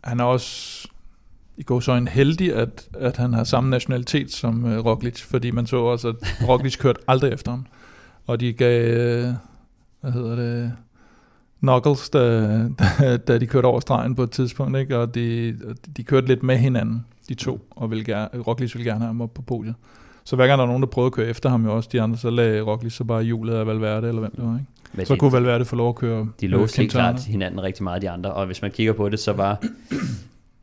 han 0.03 0.19
er 0.19 0.23
også 0.23 0.87
i 1.57 1.63
går 1.63 1.79
så 1.79 1.91
en 1.91 2.07
heldig, 2.07 2.55
at, 2.55 2.87
at 2.99 3.17
han 3.17 3.33
har 3.33 3.43
samme 3.43 3.69
nationalitet 3.69 4.31
som 4.31 4.65
uh, 4.65 4.85
Roglic, 4.85 5.21
fordi 5.21 5.51
man 5.51 5.67
så 5.67 5.77
også, 5.77 6.07
at 6.07 6.15
Roglic 6.49 6.77
kørte 6.77 6.99
aldrig 7.07 7.33
efter 7.33 7.51
ham. 7.51 7.65
Og 8.27 8.39
de 8.39 8.53
gav, 8.53 8.89
uh, 8.89 9.33
hvad 10.01 10.11
hedder 10.11 10.35
det, 10.35 10.73
knuckles, 11.59 12.09
da, 12.09 12.19
da, 12.99 13.17
da 13.17 13.37
de 13.37 13.47
kørte 13.47 13.65
over 13.65 13.79
stregen 13.79 14.15
på 14.15 14.23
et 14.23 14.31
tidspunkt, 14.31 14.77
ikke? 14.77 14.97
og 14.97 15.15
de, 15.15 15.57
de 15.97 16.03
kørte 16.03 16.27
lidt 16.27 16.43
med 16.43 16.57
hinanden, 16.57 17.05
de 17.29 17.33
to, 17.33 17.67
og 17.71 17.89
ville 17.89 18.03
gerne, 18.03 18.29
Roglic 18.47 18.75
ville 18.75 18.91
gerne 18.91 18.99
have 18.99 19.07
ham 19.07 19.21
op 19.21 19.33
på 19.33 19.41
podiet. 19.41 19.75
Så 20.23 20.35
hver 20.35 20.47
gang 20.47 20.57
der 20.57 20.63
var 20.63 20.67
nogen, 20.67 20.83
der 20.83 20.87
prøvede 20.87 21.07
at 21.07 21.13
køre 21.13 21.27
efter 21.27 21.49
ham 21.49 21.65
jo 21.65 21.75
også, 21.75 21.89
de 21.91 22.01
andre, 22.01 22.17
så 22.17 22.29
lagde 22.29 22.61
Roglic 22.61 22.93
så 22.93 23.03
bare 23.03 23.23
hjulet 23.23 23.53
af 23.53 23.67
Valverde, 23.67 24.07
eller 24.07 24.19
hvem 24.19 24.31
det 24.35 24.43
var, 24.43 24.53
ikke? 24.53 24.71
Men 24.93 25.05
så 25.05 25.13
de, 25.13 25.19
kunne 25.19 25.31
Valverde 25.31 25.65
få 25.65 25.75
lov 25.75 25.89
at 25.89 25.95
køre 25.95 26.27
De 26.41 26.47
låste 26.47 26.77
helt 26.77 26.91
klart 26.91 27.23
hinanden 27.23 27.63
rigtig 27.63 27.83
meget, 27.83 28.01
de 28.01 28.09
andre, 28.09 28.33
og 28.33 28.45
hvis 28.45 28.61
man 28.61 28.71
kigger 28.71 28.93
på 28.93 29.09
det, 29.09 29.19
så 29.19 29.33
var 29.33 29.63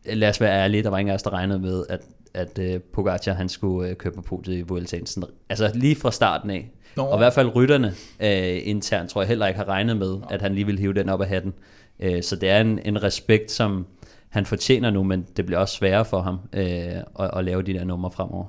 lad 0.04 0.28
os 0.28 0.40
være 0.40 0.62
ærlige, 0.62 0.82
der 0.82 0.90
var 0.90 0.98
ingen 0.98 1.10
af 1.10 1.14
os, 1.14 1.22
der 1.22 1.32
regnede 1.32 1.58
med, 1.58 1.84
at, 1.88 2.00
at 2.34 2.58
uh, 2.58 2.82
Pogacar 2.92 3.32
han 3.32 3.48
skulle 3.48 3.90
uh, 3.90 3.96
køre 3.96 4.12
på 4.12 4.22
podiet 4.22 4.58
i 4.58 4.62
Vueltaen. 4.62 5.06
Altså 5.48 5.70
lige 5.74 5.96
fra 5.96 6.10
starten 6.10 6.50
af. 6.50 6.70
Nå. 6.96 7.02
Og 7.02 7.16
i 7.16 7.18
hvert 7.18 7.32
fald 7.32 7.54
rytterne 7.56 7.88
uh, 8.20 8.68
internt, 8.68 9.10
tror 9.10 9.20
jeg 9.20 9.28
heller 9.28 9.46
ikke 9.46 9.58
har 9.58 9.68
regnet 9.68 9.96
med, 9.96 10.08
Nå. 10.10 10.26
at 10.30 10.42
han 10.42 10.54
lige 10.54 10.64
ville 10.66 10.80
hive 10.80 10.94
den 10.94 11.08
op 11.08 11.20
af 11.20 11.28
hatten. 11.28 11.54
Uh, 11.98 12.20
så 12.22 12.36
det 12.36 12.48
er 12.48 12.60
en, 12.60 12.78
en 12.84 13.02
respekt, 13.02 13.50
som 13.50 13.86
han 14.28 14.46
fortjener 14.46 14.90
nu, 14.90 15.02
men 15.02 15.26
det 15.36 15.46
bliver 15.46 15.58
også 15.58 15.76
sværere 15.76 16.04
for 16.04 16.20
ham 16.20 16.34
uh, 16.52 16.60
at, 16.60 17.30
at 17.36 17.44
lave 17.44 17.62
de 17.62 17.72
der 17.72 17.84
numre 17.84 18.10
fremover. 18.10 18.44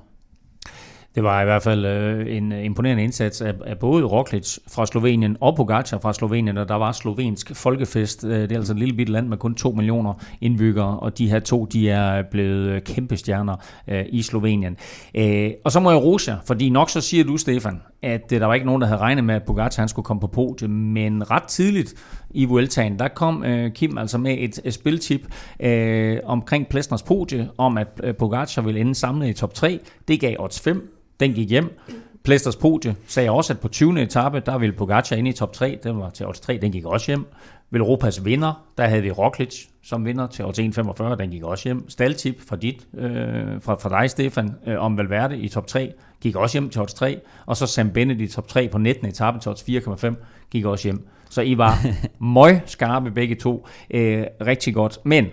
Det 1.14 1.22
var 1.22 1.42
i 1.42 1.44
hvert 1.44 1.62
fald 1.62 1.86
øh, 1.86 2.36
en 2.36 2.52
øh, 2.52 2.64
imponerende 2.64 3.02
indsats 3.02 3.40
af, 3.40 3.54
af 3.66 3.78
både 3.78 4.04
Roglic 4.04 4.58
fra 4.68 4.86
Slovenien 4.86 5.36
og 5.40 5.56
Pogacar 5.56 5.98
fra 5.98 6.12
Slovenien, 6.12 6.58
og 6.58 6.68
der 6.68 6.74
var 6.74 6.92
slovensk 6.92 7.56
folkefest. 7.56 8.24
Øh, 8.24 8.30
det 8.30 8.52
er 8.52 8.56
altså 8.56 8.72
et 8.72 8.78
lille 8.78 8.94
bitte 8.94 9.12
land 9.12 9.28
med 9.28 9.36
kun 9.36 9.54
2 9.54 9.70
millioner 9.70 10.14
indbyggere, 10.40 10.98
og 10.98 11.18
de 11.18 11.30
her 11.30 11.40
to, 11.40 11.64
de 11.64 11.90
er 11.90 12.22
blevet 12.30 12.68
øh, 12.68 12.82
kæmpe 12.82 13.16
stjerner 13.16 13.56
øh, 13.88 14.04
i 14.08 14.22
Slovenien. 14.22 14.76
Øh, 15.14 15.50
og 15.64 15.72
så 15.72 15.80
må 15.80 15.90
jeg 15.90 16.02
rose 16.02 16.30
jer, 16.30 16.38
fordi 16.46 16.70
nok 16.70 16.90
så 16.90 17.00
siger 17.00 17.24
du, 17.24 17.36
Stefan, 17.36 17.82
at 18.02 18.32
øh, 18.32 18.40
der 18.40 18.46
var 18.46 18.54
ikke 18.54 18.66
nogen, 18.66 18.82
der 18.82 18.88
havde 18.88 19.00
regnet 19.00 19.24
med, 19.24 19.34
at 19.34 19.42
Pogacar 19.42 19.82
han 19.82 19.88
skulle 19.88 20.04
komme 20.04 20.20
på 20.20 20.26
podiet, 20.26 20.70
men 20.70 21.30
ret 21.30 21.42
tidligt 21.42 21.94
i 22.30 22.44
Vueltaen, 22.44 22.98
der 22.98 23.08
kom 23.08 23.44
øh, 23.44 23.72
Kim 23.72 23.98
altså 23.98 24.18
med 24.18 24.36
et, 24.38 24.60
et 24.64 24.74
spiltip 24.74 25.20
øh, 25.60 26.18
omkring 26.24 26.68
Plesners 26.68 27.02
podie, 27.02 27.48
om 27.58 27.78
at 27.78 28.00
øh, 28.04 28.14
Pogacar 28.14 28.62
ville 28.62 28.80
ende 28.80 28.94
samlet 28.94 29.28
i 29.28 29.32
top 29.32 29.54
3. 29.54 29.80
Det 30.08 30.20
gav 30.20 30.36
odds 30.38 30.60
5 30.60 31.01
den 31.22 31.32
gik 31.32 31.50
hjem. 31.50 31.78
Plæsters 32.24 32.56
podie 32.56 32.96
sagde 33.06 33.30
også, 33.30 33.52
at 33.52 33.60
på 33.60 33.68
20. 33.68 34.02
etape, 34.02 34.42
der 34.46 34.58
ville 34.58 34.74
Pogacar 34.74 35.16
ind 35.16 35.28
i 35.28 35.32
top 35.32 35.52
3. 35.52 35.78
Den 35.82 35.98
var 35.98 36.10
til 36.10 36.26
odds 36.26 36.40
3, 36.40 36.58
den 36.62 36.72
gik 36.72 36.84
også 36.84 37.06
hjem. 37.06 37.26
Europas 37.74 38.24
vinder, 38.24 38.64
der 38.78 38.86
havde 38.86 39.02
vi 39.02 39.10
Roglic 39.10 39.66
som 39.82 40.04
vinder 40.04 40.26
til 40.26 40.44
odds 40.44 40.58
1,45, 40.58 41.14
den 41.14 41.30
gik 41.30 41.42
også 41.42 41.68
hjem. 41.68 41.88
Staltip 41.88 42.48
fra, 42.48 42.56
dit, 42.56 42.86
øh, 42.94 43.62
fra, 43.62 43.74
fra 43.74 44.00
dig, 44.00 44.10
Stefan, 44.10 44.54
øh, 44.66 44.80
om 44.80 44.98
Valverde 44.98 45.38
i 45.38 45.48
top 45.48 45.66
3, 45.66 45.92
gik 46.20 46.36
også 46.36 46.54
hjem 46.54 46.70
til 46.70 46.80
odds 46.80 46.94
3. 46.94 47.20
Og 47.46 47.56
så 47.56 47.66
Sam 47.66 47.90
Bennett 47.90 48.20
i 48.20 48.26
top 48.26 48.48
3 48.48 48.68
på 48.68 48.78
19. 48.78 49.08
etape 49.08 49.38
til 49.38 49.50
odds 49.50 49.62
4,5, 49.62 50.14
gik 50.50 50.64
også 50.64 50.88
hjem. 50.88 51.08
Så 51.30 51.42
I 51.42 51.58
var 51.58 51.86
møg 52.34 52.60
skarpe 52.66 53.10
begge 53.10 53.34
to. 53.34 53.66
Øh, 53.90 54.24
rigtig 54.46 54.74
godt. 54.74 54.98
Men 55.04 55.26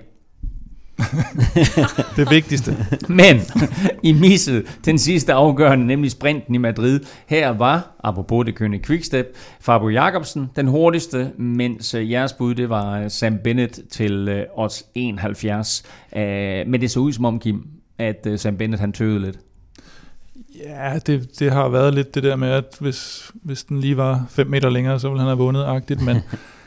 det 2.17 2.31
vigtigste. 2.31 2.77
Men 3.09 3.41
I 4.03 4.11
missede 4.11 4.63
den 4.85 4.99
sidste 4.99 5.33
afgørende, 5.33 5.87
nemlig 5.87 6.11
sprinten 6.11 6.55
i 6.55 6.57
Madrid. 6.57 6.99
Her 7.27 7.49
var, 7.49 7.91
apropos 8.03 8.45
det 8.45 8.55
kønne 8.55 8.79
Quickstep, 8.79 9.37
Fabio 9.59 9.89
Jacobsen 9.89 10.49
den 10.55 10.67
hurtigste, 10.67 11.31
mens 11.37 11.93
øh, 11.93 12.11
jeres 12.11 12.33
bud 12.33 12.55
det 12.55 12.69
var 12.69 12.99
øh, 12.99 13.11
Sam 13.11 13.37
Bennett 13.43 13.79
til 13.91 14.27
øh, 14.29 14.45
odds 14.55 14.83
71. 14.95 15.83
Men 16.15 16.81
det 16.81 16.91
så 16.91 16.99
ud 16.99 17.13
som 17.13 17.25
om, 17.25 17.39
Kim, 17.39 17.67
at 17.97 18.27
Sam 18.35 18.57
Bennett 18.57 18.81
han 18.81 18.91
tøvede 18.91 19.19
lidt. 19.19 19.39
Ja, 20.65 20.99
det, 21.07 21.39
det 21.39 21.51
har 21.51 21.69
været 21.69 21.93
lidt 21.93 22.15
det 22.15 22.23
der 22.23 22.35
med, 22.35 22.49
at 22.49 22.65
hvis, 22.79 23.31
hvis 23.33 23.63
den 23.63 23.79
lige 23.79 23.97
var 23.97 24.25
5 24.29 24.47
meter 24.47 24.69
længere, 24.69 24.99
så 24.99 25.09
ville 25.09 25.19
han 25.19 25.27
have 25.27 25.37
vundet-agtigt, 25.37 26.01
men 26.01 26.17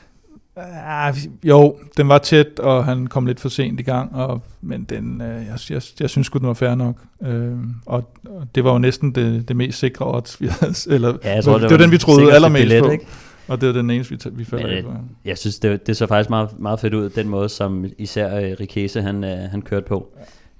Ja, 0.57 1.12
jo, 1.45 1.79
den 1.97 2.09
var 2.09 2.19
tæt, 2.19 2.59
og 2.59 2.85
han 2.85 3.07
kom 3.07 3.27
lidt 3.27 3.41
for 3.41 3.49
sent 3.49 3.81
i 3.81 3.83
gang, 3.83 4.15
og, 4.15 4.43
men 4.61 4.85
den, 4.85 5.21
øh, 5.21 5.29
jeg, 5.29 5.59
jeg, 5.71 5.83
jeg 6.01 6.11
synes 6.11 6.31
godt 6.31 6.41
den 6.41 6.49
var 6.49 6.55
fair 6.55 6.75
nok. 6.75 6.97
Øh, 7.23 7.53
og, 7.87 8.12
og 8.25 8.49
det 8.55 8.65
var 8.65 8.73
jo 8.73 8.79
næsten 8.79 9.15
det, 9.15 9.49
det 9.49 9.57
mest 9.57 9.79
sikre 9.79 10.15
odds, 10.15 10.41
vi 10.41 10.47
havde, 10.47 10.75
eller 10.95 11.19
ja, 11.25 11.35
jeg 11.35 11.45
tror, 11.45 11.53
det, 11.53 11.62
det 11.62 11.71
var, 11.71 11.77
var 11.77 11.85
den, 11.85 11.93
vi 11.93 11.99
troede 11.99 12.33
allermest 12.35 12.62
billet, 12.62 12.85
på. 12.85 12.91
Ikke? 12.91 13.07
Og 13.49 13.61
det 13.61 13.69
er 13.69 13.73
den 13.73 13.91
eneste, 13.91 14.15
vi, 14.33 14.47
vi 14.53 14.62
af 14.62 14.85
på. 14.85 14.93
Jeg 15.25 15.38
synes, 15.38 15.59
det, 15.59 15.87
det 15.87 15.97
så 15.97 16.07
faktisk 16.07 16.31
meget, 16.31 16.61
meget 16.61 16.81
fedt 16.81 16.95
ud, 16.95 17.11
den 17.11 17.29
måde, 17.29 17.49
som 17.49 17.85
især 17.99 18.38
uh, 18.38 18.61
Rikese, 18.61 19.03
han, 19.03 19.25
uh, 19.25 19.31
han 19.31 19.62
kørte 19.62 19.87
på. 19.87 20.12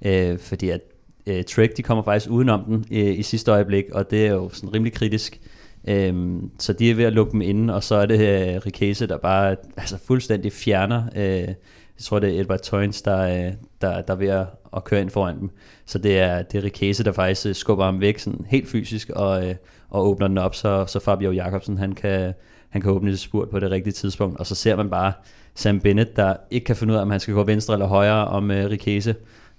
Ja. 0.03 0.33
Uh, 0.33 0.39
fordi 0.39 0.69
at 0.69 0.81
uh, 1.27 1.41
Trek, 1.47 1.77
de 1.77 1.83
kommer 1.83 2.03
faktisk 2.03 2.29
udenom 2.29 2.63
den 2.63 2.75
uh, 2.75 3.19
i 3.19 3.23
sidste 3.23 3.51
øjeblik, 3.51 3.83
og 3.91 4.11
det 4.11 4.27
er 4.27 4.31
jo 4.31 4.49
sådan 4.53 4.73
rimelig 4.73 4.93
kritisk 4.93 5.39
Øhm, 5.87 6.51
så 6.59 6.73
de 6.73 6.91
er 6.91 6.95
ved 6.95 7.05
at 7.05 7.13
lukke 7.13 7.31
dem 7.31 7.41
inde, 7.41 7.75
og 7.75 7.83
så 7.83 7.95
er 7.95 8.05
det 8.05 8.15
uh, 8.15 8.65
Rikese, 8.65 9.07
der 9.07 9.17
bare 9.17 9.55
altså, 9.77 9.97
fuldstændig 9.97 10.51
fjerner, 10.51 11.03
uh, 11.15 11.21
jeg 11.21 11.55
tror 12.01 12.19
det 12.19 12.35
er 12.35 12.41
Edward 12.41 12.59
Toynes, 12.59 13.01
der, 13.01 13.47
uh, 13.47 13.53
der, 13.81 14.01
der 14.01 14.13
er 14.13 14.15
ved 14.15 14.27
at, 14.27 14.45
at 14.75 14.83
køre 14.83 15.01
ind 15.01 15.09
foran 15.09 15.39
dem. 15.39 15.49
Så 15.85 15.97
det 15.97 16.19
er, 16.19 16.41
det 16.41 16.57
er 16.57 16.63
Rikese, 16.63 17.03
der 17.03 17.11
faktisk 17.11 17.59
skubber 17.59 17.85
ham 17.85 18.01
væk 18.01 18.19
sådan 18.19 18.45
helt 18.49 18.67
fysisk, 18.69 19.09
og, 19.09 19.45
uh, 19.45 19.51
og 19.89 20.07
åbner 20.07 20.27
den 20.27 20.37
op, 20.37 20.55
så, 20.55 20.85
så 20.85 20.99
Fabio 20.99 21.31
Jacobsen 21.31 21.77
han 21.77 21.91
kan, 21.91 22.33
han 22.69 22.81
kan 22.81 22.91
åbne 22.91 23.11
det 23.11 23.19
spurt 23.19 23.49
på 23.49 23.59
det 23.59 23.71
rigtige 23.71 23.93
tidspunkt, 23.93 24.39
og 24.39 24.45
så 24.45 24.55
ser 24.55 24.75
man 24.75 24.89
bare 24.89 25.13
Sam 25.55 25.79
Bennett, 25.79 26.15
der 26.15 26.35
ikke 26.51 26.65
kan 26.65 26.75
finde 26.75 26.93
ud 26.93 26.97
af, 26.97 27.01
om 27.01 27.11
han 27.11 27.19
skal 27.19 27.33
gå 27.33 27.43
venstre 27.43 27.73
eller 27.73 27.87
højre 27.87 28.27
om 28.27 28.49
uh, 28.49 28.55
Rikese, 28.55 29.15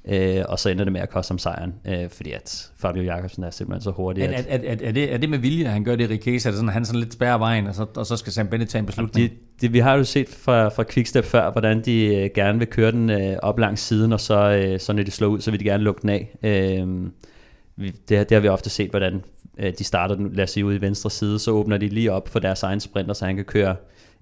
Øh, 0.09 0.45
og 0.49 0.59
så 0.59 0.69
ender 0.69 0.85
det 0.85 0.93
med 0.93 1.01
at 1.01 1.11
koste 1.11 1.33
ham 1.33 1.39
sejren, 1.39 1.75
øh, 1.85 2.11
fordi 2.11 2.33
at 2.33 2.71
Fabio 2.77 3.03
Jakobsen 3.03 3.45
er 3.45 3.51
simpelthen 3.51 3.83
så 3.83 3.91
hurtig. 3.91 4.25
Er, 4.25 4.29
er, 4.29 4.43
er, 4.49 4.59
er, 4.59 4.77
er, 4.83 4.93
det, 4.93 5.13
er 5.15 5.19
det 5.19 5.31
med 5.31 5.39
vilje, 5.39 5.65
at 5.65 5.71
han 5.71 5.85
gør 5.85 5.97
det 5.97 6.11
i 6.11 6.13
Rikese? 6.13 6.49
Er 6.49 6.51
det 6.51 6.57
sådan, 6.57 6.69
at 6.69 6.73
han 6.73 6.85
sådan 6.85 7.01
lidt 7.01 7.13
spærrer 7.13 7.39
vejen, 7.39 7.67
og 7.67 7.75
så, 7.75 7.87
og 7.97 8.07
så 8.07 8.17
skal 8.17 8.33
Sam 8.33 8.49
Bennett 8.49 8.71
tage 8.71 8.81
en 8.81 8.87
beslutning? 8.87 9.31
De, 9.31 9.37
de, 9.61 9.73
vi 9.73 9.79
har 9.79 9.95
jo 9.95 10.05
set 10.05 10.29
fra, 10.29 10.69
fra 10.69 10.85
Quickstep 10.91 11.25
før, 11.25 11.51
hvordan 11.51 11.83
de 11.85 12.17
øh, 12.17 12.31
gerne 12.35 12.59
vil 12.59 12.69
køre 12.69 12.91
den 12.93 13.11
øh, 13.11 13.37
op 13.43 13.59
langs 13.59 13.83
siden, 13.83 14.13
og 14.13 14.21
så, 14.21 14.51
øh, 14.51 14.81
så 14.81 14.93
når 14.93 15.03
de 15.03 15.11
slår 15.11 15.29
ud, 15.29 15.41
så 15.41 15.51
vil 15.51 15.61
de 15.61 15.65
gerne 15.65 15.85
lukke 15.85 16.03
den 16.03 16.11
af. 16.11 16.37
Øh, 16.43 17.11
det, 17.79 18.09
det 18.09 18.31
har 18.31 18.41
vi 18.41 18.49
ofte 18.49 18.71
set, 18.71 18.91
hvordan 18.91 19.23
øh, 19.59 19.73
de 19.79 19.85
starter, 19.85 20.17
lad 20.33 20.45
os 20.45 20.51
sige, 20.51 20.65
ude 20.65 20.77
i 20.77 20.81
venstre 20.81 21.11
side, 21.11 21.39
så 21.39 21.51
åbner 21.51 21.79
de 21.79 21.89
lige 21.89 22.13
op 22.13 22.29
for 22.29 22.39
deres 22.39 22.63
egen 22.63 22.81
sprinter, 22.81 23.15
så 23.15 23.25
han 23.27 23.37
kan 23.37 23.45
køre 23.45 23.77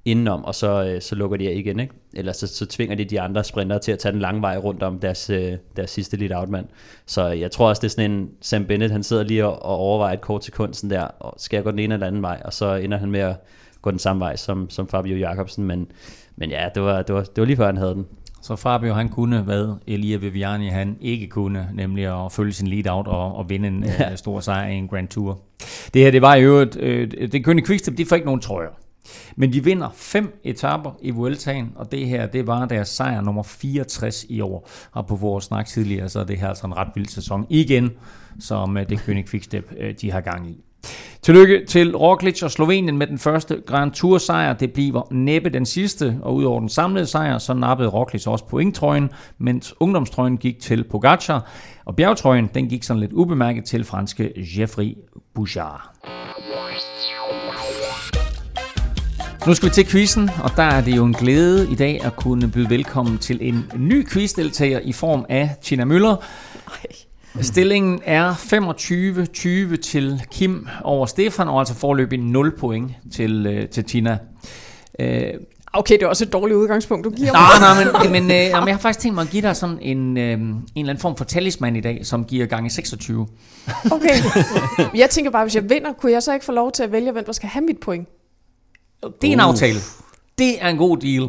indenom, 0.04 0.44
og 0.44 0.54
så, 0.54 0.84
øh, 0.84 1.00
så 1.02 1.14
lukker 1.14 1.36
de 1.36 1.48
af 1.48 1.54
igen. 1.54 1.80
Ikke? 1.80 1.94
Eller 2.14 2.32
så, 2.32 2.46
så 2.46 2.66
tvinger 2.66 2.96
de 2.96 3.04
de 3.04 3.20
andre 3.20 3.44
sprinter 3.44 3.78
til 3.78 3.92
at 3.92 3.98
tage 3.98 4.12
den 4.12 4.20
lange 4.20 4.42
vej 4.42 4.56
rundt 4.56 4.82
om 4.82 4.98
deres, 4.98 5.30
øh, 5.30 5.52
deres 5.76 5.90
sidste 5.90 6.16
lead 6.16 6.40
outmand. 6.40 6.66
Så 7.06 7.26
jeg 7.26 7.50
tror 7.50 7.68
også, 7.68 7.80
det 7.80 7.86
er 7.86 7.90
sådan 7.90 8.10
en 8.10 8.30
Sam 8.40 8.64
Bennett, 8.64 8.92
han 8.92 9.02
sidder 9.02 9.22
lige 9.22 9.46
og, 9.46 9.62
og 9.62 9.76
overvejer 9.76 10.14
et 10.14 10.20
kort 10.20 10.44
sekund 10.44 10.74
sådan 10.74 10.90
der, 10.90 11.02
og 11.02 11.34
skal 11.36 11.56
jeg 11.56 11.64
gå 11.64 11.70
den 11.70 11.78
ene 11.78 11.94
eller 11.94 12.06
anden 12.06 12.22
vej, 12.22 12.42
og 12.44 12.52
så 12.52 12.74
ender 12.74 12.98
han 12.98 13.10
med 13.10 13.20
at 13.20 13.36
gå 13.82 13.90
den 13.90 13.98
samme 13.98 14.20
vej 14.20 14.36
som, 14.36 14.70
som 14.70 14.88
Fabio 14.88 15.16
Jacobsen, 15.16 15.64
men, 15.64 15.86
men 16.36 16.50
ja, 16.50 16.68
det 16.74 16.82
var, 16.82 17.02
det, 17.02 17.14
var, 17.14 17.22
det 17.22 17.36
var 17.36 17.44
lige 17.44 17.56
før 17.56 17.66
han 17.66 17.76
havde 17.76 17.94
den. 17.94 18.06
Så 18.42 18.56
Fabio 18.56 18.94
han 18.94 19.08
kunne, 19.08 19.42
hvad 19.42 19.74
Elia 19.86 20.16
Viviani 20.16 20.68
han 20.68 20.96
ikke 21.00 21.26
kunne, 21.26 21.68
nemlig 21.74 22.24
at 22.24 22.32
følge 22.32 22.52
sin 22.52 22.66
lead 22.66 22.90
out 22.90 23.06
og, 23.06 23.36
og 23.36 23.50
vinde 23.50 23.68
en 23.68 23.84
ja. 23.84 24.10
uh, 24.10 24.16
stor 24.16 24.40
sejr 24.40 24.68
i 24.68 24.74
en 24.74 24.88
Grand 24.88 25.08
Tour. 25.08 25.40
Det 25.94 26.02
her, 26.02 26.10
det 26.10 26.22
var 26.22 26.34
jo, 26.34 26.56
et, 26.56 26.76
øh, 26.76 27.10
det 27.32 27.44
kunne 27.44 27.62
Quickstep, 27.62 27.98
de 27.98 28.06
får 28.06 28.16
ikke 28.16 28.26
nogen 28.26 28.40
trøjer. 28.40 28.81
Men 29.36 29.52
de 29.52 29.64
vinder 29.64 29.88
fem 29.94 30.40
etapper 30.44 30.90
i 31.02 31.10
Vueltaen, 31.10 31.72
og 31.76 31.92
det 31.92 32.06
her, 32.06 32.26
det 32.26 32.46
var 32.46 32.66
deres 32.66 32.88
sejr 32.88 33.20
nummer 33.20 33.42
64 33.42 34.24
i 34.28 34.40
år. 34.40 34.68
Og 34.92 35.06
på 35.06 35.16
vores 35.16 35.44
snak 35.44 35.66
tidligere, 35.66 36.08
så 36.08 36.20
er 36.20 36.24
det 36.24 36.38
her 36.38 36.48
altså 36.48 36.66
en 36.66 36.76
ret 36.76 36.88
vild 36.94 37.08
sæson 37.08 37.46
igen, 37.48 37.90
som 38.40 38.76
øh, 38.76 38.88
det 38.88 38.98
König 38.98 39.30
Quickstep, 39.30 39.72
øh, 39.78 39.94
de 40.00 40.10
har 40.10 40.20
gang 40.20 40.50
i. 40.50 40.64
Tillykke 41.22 41.64
til 41.66 41.96
Roglic 41.96 42.42
og 42.42 42.50
Slovenien 42.50 42.98
med 42.98 43.06
den 43.06 43.18
første 43.18 43.62
Grand 43.66 43.92
Tour 43.92 44.18
sejr. 44.18 44.52
Det 44.52 44.72
bliver 44.72 45.08
næppe 45.10 45.50
den 45.50 45.66
sidste, 45.66 46.18
og 46.22 46.34
udover 46.34 46.60
den 46.60 46.68
samlede 46.68 47.06
sejr, 47.06 47.38
så 47.38 47.54
nappede 47.54 47.88
Roglic 47.88 48.26
også 48.26 48.44
pointtrøjen, 48.44 49.10
mens 49.38 49.74
ungdomstrøjen 49.80 50.38
gik 50.38 50.60
til 50.60 50.84
Pogacar, 50.84 51.50
og 51.84 51.96
bjergtrøjen 51.96 52.50
den 52.54 52.68
gik 52.68 52.82
sådan 52.82 53.00
lidt 53.00 53.12
ubemærket 53.12 53.64
til 53.64 53.84
franske 53.84 54.32
Geoffrey 54.56 54.96
Bouchard. 55.34 55.92
Nu 59.46 59.54
skal 59.54 59.68
vi 59.68 59.74
til 59.74 59.86
quizzen, 59.86 60.30
og 60.42 60.50
der 60.56 60.62
er 60.62 60.80
det 60.80 60.96
jo 60.96 61.04
en 61.04 61.12
glæde 61.12 61.72
i 61.72 61.74
dag 61.74 62.00
at 62.04 62.16
kunne 62.16 62.50
byde 62.50 62.70
velkommen 62.70 63.18
til 63.18 63.38
en 63.40 63.64
ny 63.76 64.08
quizdeltager 64.08 64.78
i 64.78 64.92
form 64.92 65.24
af 65.28 65.50
Tina 65.62 65.84
Møller. 65.84 66.16
Stillingen 67.40 68.00
er 68.04 68.32
25-20 69.74 69.76
til 69.76 70.22
Kim 70.30 70.68
over 70.84 71.06
Stefan, 71.06 71.48
og 71.48 71.58
altså 71.58 71.74
forløbig 71.74 72.18
0 72.18 72.56
point 72.56 72.92
til, 73.12 73.46
øh, 73.46 73.68
til 73.68 73.84
Tina. 73.84 74.18
Øh, 74.98 75.24
Okay, 75.74 75.94
det 75.94 76.02
er 76.02 76.06
også 76.06 76.24
et 76.24 76.32
dårligt 76.32 76.56
udgangspunkt, 76.56 77.04
du 77.04 77.10
giver 77.10 77.32
mig. 77.32 77.40
Nej, 77.60 77.84
nej, 77.84 78.02
men, 78.02 78.12
men, 78.12 78.30
øh, 78.30 78.36
jeg 78.36 78.58
har 78.58 78.78
faktisk 78.78 79.00
tænkt 79.00 79.14
mig 79.14 79.22
at 79.22 79.28
give 79.28 79.42
dig 79.42 79.56
sådan 79.56 79.78
en, 79.80 80.16
øh, 80.16 80.32
en 80.32 80.64
eller 80.76 80.90
anden 80.90 80.98
form 80.98 81.16
for 81.16 81.24
talisman 81.24 81.76
i 81.76 81.80
dag, 81.80 82.06
som 82.06 82.24
giver 82.24 82.46
gange 82.46 82.70
26. 82.70 83.26
Okay. 83.90 84.14
Jeg 84.94 85.10
tænker 85.10 85.30
bare, 85.30 85.44
hvis 85.44 85.54
jeg 85.54 85.70
vinder, 85.70 85.92
kunne 85.92 86.12
jeg 86.12 86.22
så 86.22 86.32
ikke 86.32 86.44
få 86.46 86.52
lov 86.52 86.72
til 86.72 86.82
at 86.82 86.92
vælge, 86.92 87.12
hvem 87.12 87.24
der 87.24 87.32
skal 87.32 87.48
have 87.48 87.64
mit 87.64 87.78
point? 87.78 88.08
Det 89.02 89.28
er 89.28 89.32
en 89.32 89.40
uh. 89.40 89.46
aftale. 89.46 89.78
Det 90.38 90.62
er 90.62 90.68
en 90.68 90.76
god 90.76 90.96
deal. 90.96 91.28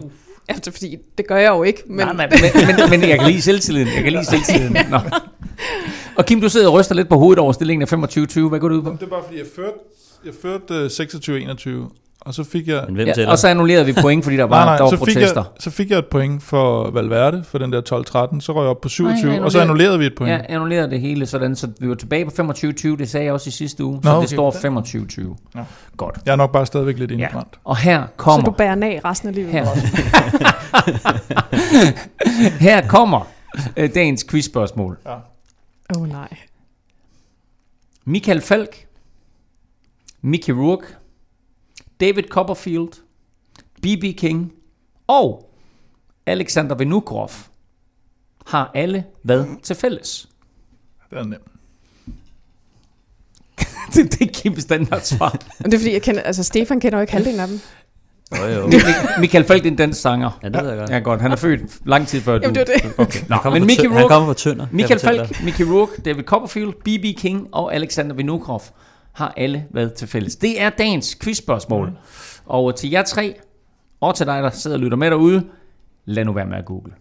Ja, 0.50 0.54
det 0.54 0.68
er 0.68 0.72
fordi, 0.72 0.98
det 1.18 1.28
gør 1.28 1.38
jeg 1.38 1.50
jo 1.50 1.64
ikke. 1.64 1.84
Men... 1.88 1.98
Nej, 1.98 2.14
nej, 2.14 2.30
men, 2.30 2.68
men, 2.68 2.90
men 2.90 3.10
jeg 3.10 3.20
kan 3.20 3.28
lide 3.28 3.42
selvtilliden. 3.42 3.88
Jeg 3.88 4.04
kan 4.04 4.12
lide 4.12 4.26
selvtilliden. 4.26 4.78
Nå. 4.90 5.00
Og 6.16 6.26
Kim, 6.26 6.42
du 6.42 6.50
sidder 6.50 6.68
og 6.68 6.74
ryster 6.74 6.96
lidt 6.96 7.10
på 7.10 7.16
hovedet 7.16 7.40
over 7.40 7.52
stillingen 7.52 7.82
af 7.82 8.18
25-20. 8.18 8.50
Hvad 8.50 8.60
går 8.60 8.68
du 8.68 8.76
ud 8.76 8.82
på? 8.82 8.92
Det 8.92 9.02
er 9.02 9.10
bare 9.10 9.24
fordi, 9.26 9.38
jeg 9.38 9.48
førte, 9.56 9.78
jeg 10.26 10.34
førte 10.42 10.74
uh, 10.74 11.86
26-21. 11.90 12.03
Og 12.26 12.34
så 12.34 12.44
fik 12.44 12.68
jeg... 12.68 12.84
Men 12.86 12.96
hvem 12.96 13.08
ja, 13.18 13.32
og 13.32 13.38
så 13.38 13.48
annullerede 13.48 13.86
vi 13.86 13.94
point, 14.02 14.24
fordi 14.24 14.38
der 14.38 14.44
var, 14.44 14.58
nej, 14.58 14.66
nej, 14.66 14.76
der 14.76 14.84
var 14.84 14.90
så 14.90 14.98
protester. 14.98 15.22
Fik 15.22 15.36
jeg, 15.36 15.44
så 15.60 15.70
fik 15.70 15.90
jeg 15.90 16.00
et 16.00 16.06
point 16.06 16.44
for 16.44 16.92
Valverde, 16.92 17.44
for 17.44 17.58
den 17.58 17.74
der 17.74 17.82
12-13. 18.36 18.40
Så 18.40 18.54
røg 18.54 18.64
jeg 18.64 18.70
op 18.70 18.82
på 18.82 18.90
27, 18.90 19.32
nej, 19.32 19.40
og 19.40 19.52
så 19.52 19.60
annullerede 19.60 20.00
vi 20.00 20.06
et 20.06 20.14
point. 20.18 20.32
Ja, 20.34 20.42
annullerede 20.50 20.90
det 20.90 21.02
hele, 21.02 21.26
sådan, 21.26 21.56
så 21.56 21.68
vi 21.80 21.90
var 21.90 21.96
tilbage 21.96 22.26
på 22.26 22.32
25-20. 22.32 22.88
Det 22.88 23.10
sagde 23.10 23.26
jeg 23.26 23.34
også 23.34 23.48
i 23.48 23.52
sidste 23.52 23.84
uge. 23.84 23.96
Nå, 23.96 24.02
så 24.04 24.10
okay. 24.10 24.22
det 24.22 24.30
står 24.30 25.32
25-20. 25.32 25.36
Ja. 25.56 25.64
Godt. 25.98 26.20
Jeg 26.26 26.32
er 26.32 26.36
nok 26.36 26.52
bare 26.52 26.66
stadigvæk 26.66 27.00
lidt 27.00 27.12
indbrændt. 27.12 27.48
Ja. 27.54 27.60
Og 27.64 27.78
her 27.78 28.04
kommer... 28.18 28.46
Så 28.46 28.52
du 28.52 28.58
bærer 28.58 28.76
af 28.84 29.02
resten 29.06 29.30
af 29.30 29.36
livet 29.36 29.52
her. 29.52 29.66
her 32.70 32.88
kommer 32.88 33.28
øh, 33.78 33.90
dagens 33.96 34.26
quizspørgsmål. 34.30 34.98
Ja. 35.06 35.16
Åh 35.96 36.02
oh, 36.02 36.10
nej. 36.10 36.38
Michael 38.06 38.42
Falk, 38.42 38.86
Mickey 40.22 40.54
Rourke, 40.54 40.86
David 42.00 42.24
Copperfield, 42.24 42.90
B.B. 43.82 44.18
King 44.18 44.54
og 45.08 45.50
Alexander 46.26 46.76
Venukrov 46.76 47.32
har 48.46 48.72
alle 48.74 49.04
hvad 49.22 49.46
til 49.64 49.76
fælles? 49.76 50.30
Det 51.10 51.18
er 51.18 51.24
nemt. 51.24 51.42
det, 53.94 54.20
det 54.20 54.22
er 54.22 54.34
Kim 54.34 54.60
standard 54.60 55.02
svar. 55.02 55.30
det 55.66 55.74
er 55.74 55.78
fordi, 55.78 55.94
jeg 55.94 56.02
kender, 56.02 56.22
altså 56.22 56.44
Stefan 56.44 56.80
kender 56.80 56.98
jo 56.98 57.02
ikke 57.02 57.14
halvdelen 57.14 57.40
af 57.40 57.48
dem. 57.48 57.60
Jo, 58.38 58.46
jo. 58.46 58.72
Michael 59.20 59.46
Falk 59.46 59.66
er 59.66 59.70
en 59.70 59.76
dansk 59.76 60.02
sanger. 60.02 60.40
Ja, 60.44 60.50
det 60.50 60.62
ved 60.62 60.70
jeg 60.70 60.78
godt. 60.78 60.90
Ja, 60.90 61.00
godt. 61.00 61.22
Han 61.22 61.32
er 61.32 61.36
født 61.36 61.62
lang 61.86 62.08
tid 62.08 62.22
før 62.22 62.34
Jamen, 62.34 62.56
du. 62.56 62.60
det 62.60 62.70
er 62.70 62.80
det. 62.80 62.94
Okay. 62.98 63.20
Nå, 63.30 63.50
men 63.50 63.66
Mickey 63.66 63.86
Rourke, 63.86 64.00
han 64.00 64.08
kommer 64.08 64.28
fra 64.28 64.34
Tønder. 64.34 64.68
Michael 64.72 65.00
Falk, 65.00 65.44
Mickey 65.44 65.64
Rourke, 65.64 66.02
David 66.02 66.24
Copperfield, 66.24 66.74
B.B. 66.74 67.20
King 67.20 67.48
og 67.52 67.76
Alexander 67.76 68.16
Vinokrov 68.16 68.64
har 69.14 69.34
alle 69.38 69.66
været 69.72 69.94
til 69.94 70.08
fælles. 70.08 70.36
Det 70.36 70.62
er 70.62 70.70
dagens 70.70 71.16
quizspørgsmål. 71.16 71.90
Mm. 71.90 71.96
Og 72.46 72.76
til 72.76 72.90
jer 72.90 73.04
tre, 73.04 73.36
og 74.02 74.16
til 74.16 74.26
dig, 74.26 74.44
der 74.44 74.50
sidder 74.50 74.78
og 74.78 74.84
lytter 74.84 74.98
med 74.98 75.12
derude, 75.12 75.46
lad 76.06 76.26
nu 76.26 76.34
være 76.34 76.46
med 76.46 76.58
at 76.58 76.66
google. 76.66 76.94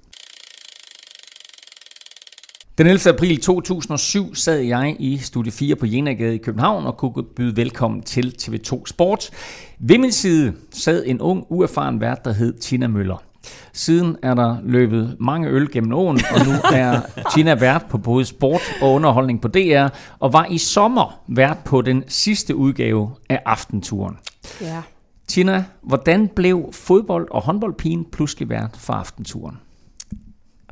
Den 2.78 2.86
11. 2.86 3.14
april 3.14 3.40
2007 3.40 4.34
sad 4.34 4.58
jeg 4.58 4.96
i 4.98 5.18
Studie 5.18 5.52
4 5.52 5.76
på 5.76 5.86
Jenagade 5.86 6.34
i 6.34 6.38
København 6.38 6.86
og 6.86 6.96
kunne 6.96 7.24
byde 7.36 7.56
velkommen 7.56 8.02
til 8.02 8.34
TV2 8.42 8.86
Sport. 8.86 9.30
Ved 9.78 9.98
min 9.98 10.12
side 10.12 10.52
sad 10.70 11.04
en 11.06 11.20
ung, 11.20 11.46
uerfaren 11.48 12.00
vært, 12.00 12.24
der 12.24 12.32
hed 12.32 12.58
Tina 12.58 12.86
Møller. 12.86 13.31
Siden 13.72 14.16
er 14.22 14.34
der 14.34 14.56
løbet 14.62 15.16
mange 15.20 15.48
øl 15.48 15.72
gennem 15.72 15.92
åen, 15.92 16.20
og 16.34 16.46
nu 16.46 16.52
er 16.72 17.00
Tina 17.34 17.54
vært 17.54 17.84
på 17.90 17.98
både 17.98 18.24
sport 18.24 18.60
og 18.82 18.92
underholdning 18.92 19.40
på 19.40 19.48
DR, 19.48 19.88
og 20.18 20.32
var 20.32 20.46
i 20.50 20.58
sommer 20.58 21.20
vært 21.28 21.58
på 21.64 21.82
den 21.82 22.04
sidste 22.08 22.56
udgave 22.56 23.10
af 23.28 23.42
Aftenturen. 23.46 24.18
Ja. 24.60 24.82
Tina, 25.28 25.64
hvordan 25.82 26.28
blev 26.28 26.72
fodbold- 26.72 27.28
og 27.30 27.42
håndboldpigen 27.42 28.04
pludselig 28.12 28.48
vært 28.48 28.76
for 28.78 28.92
Aftenturen? 28.92 29.56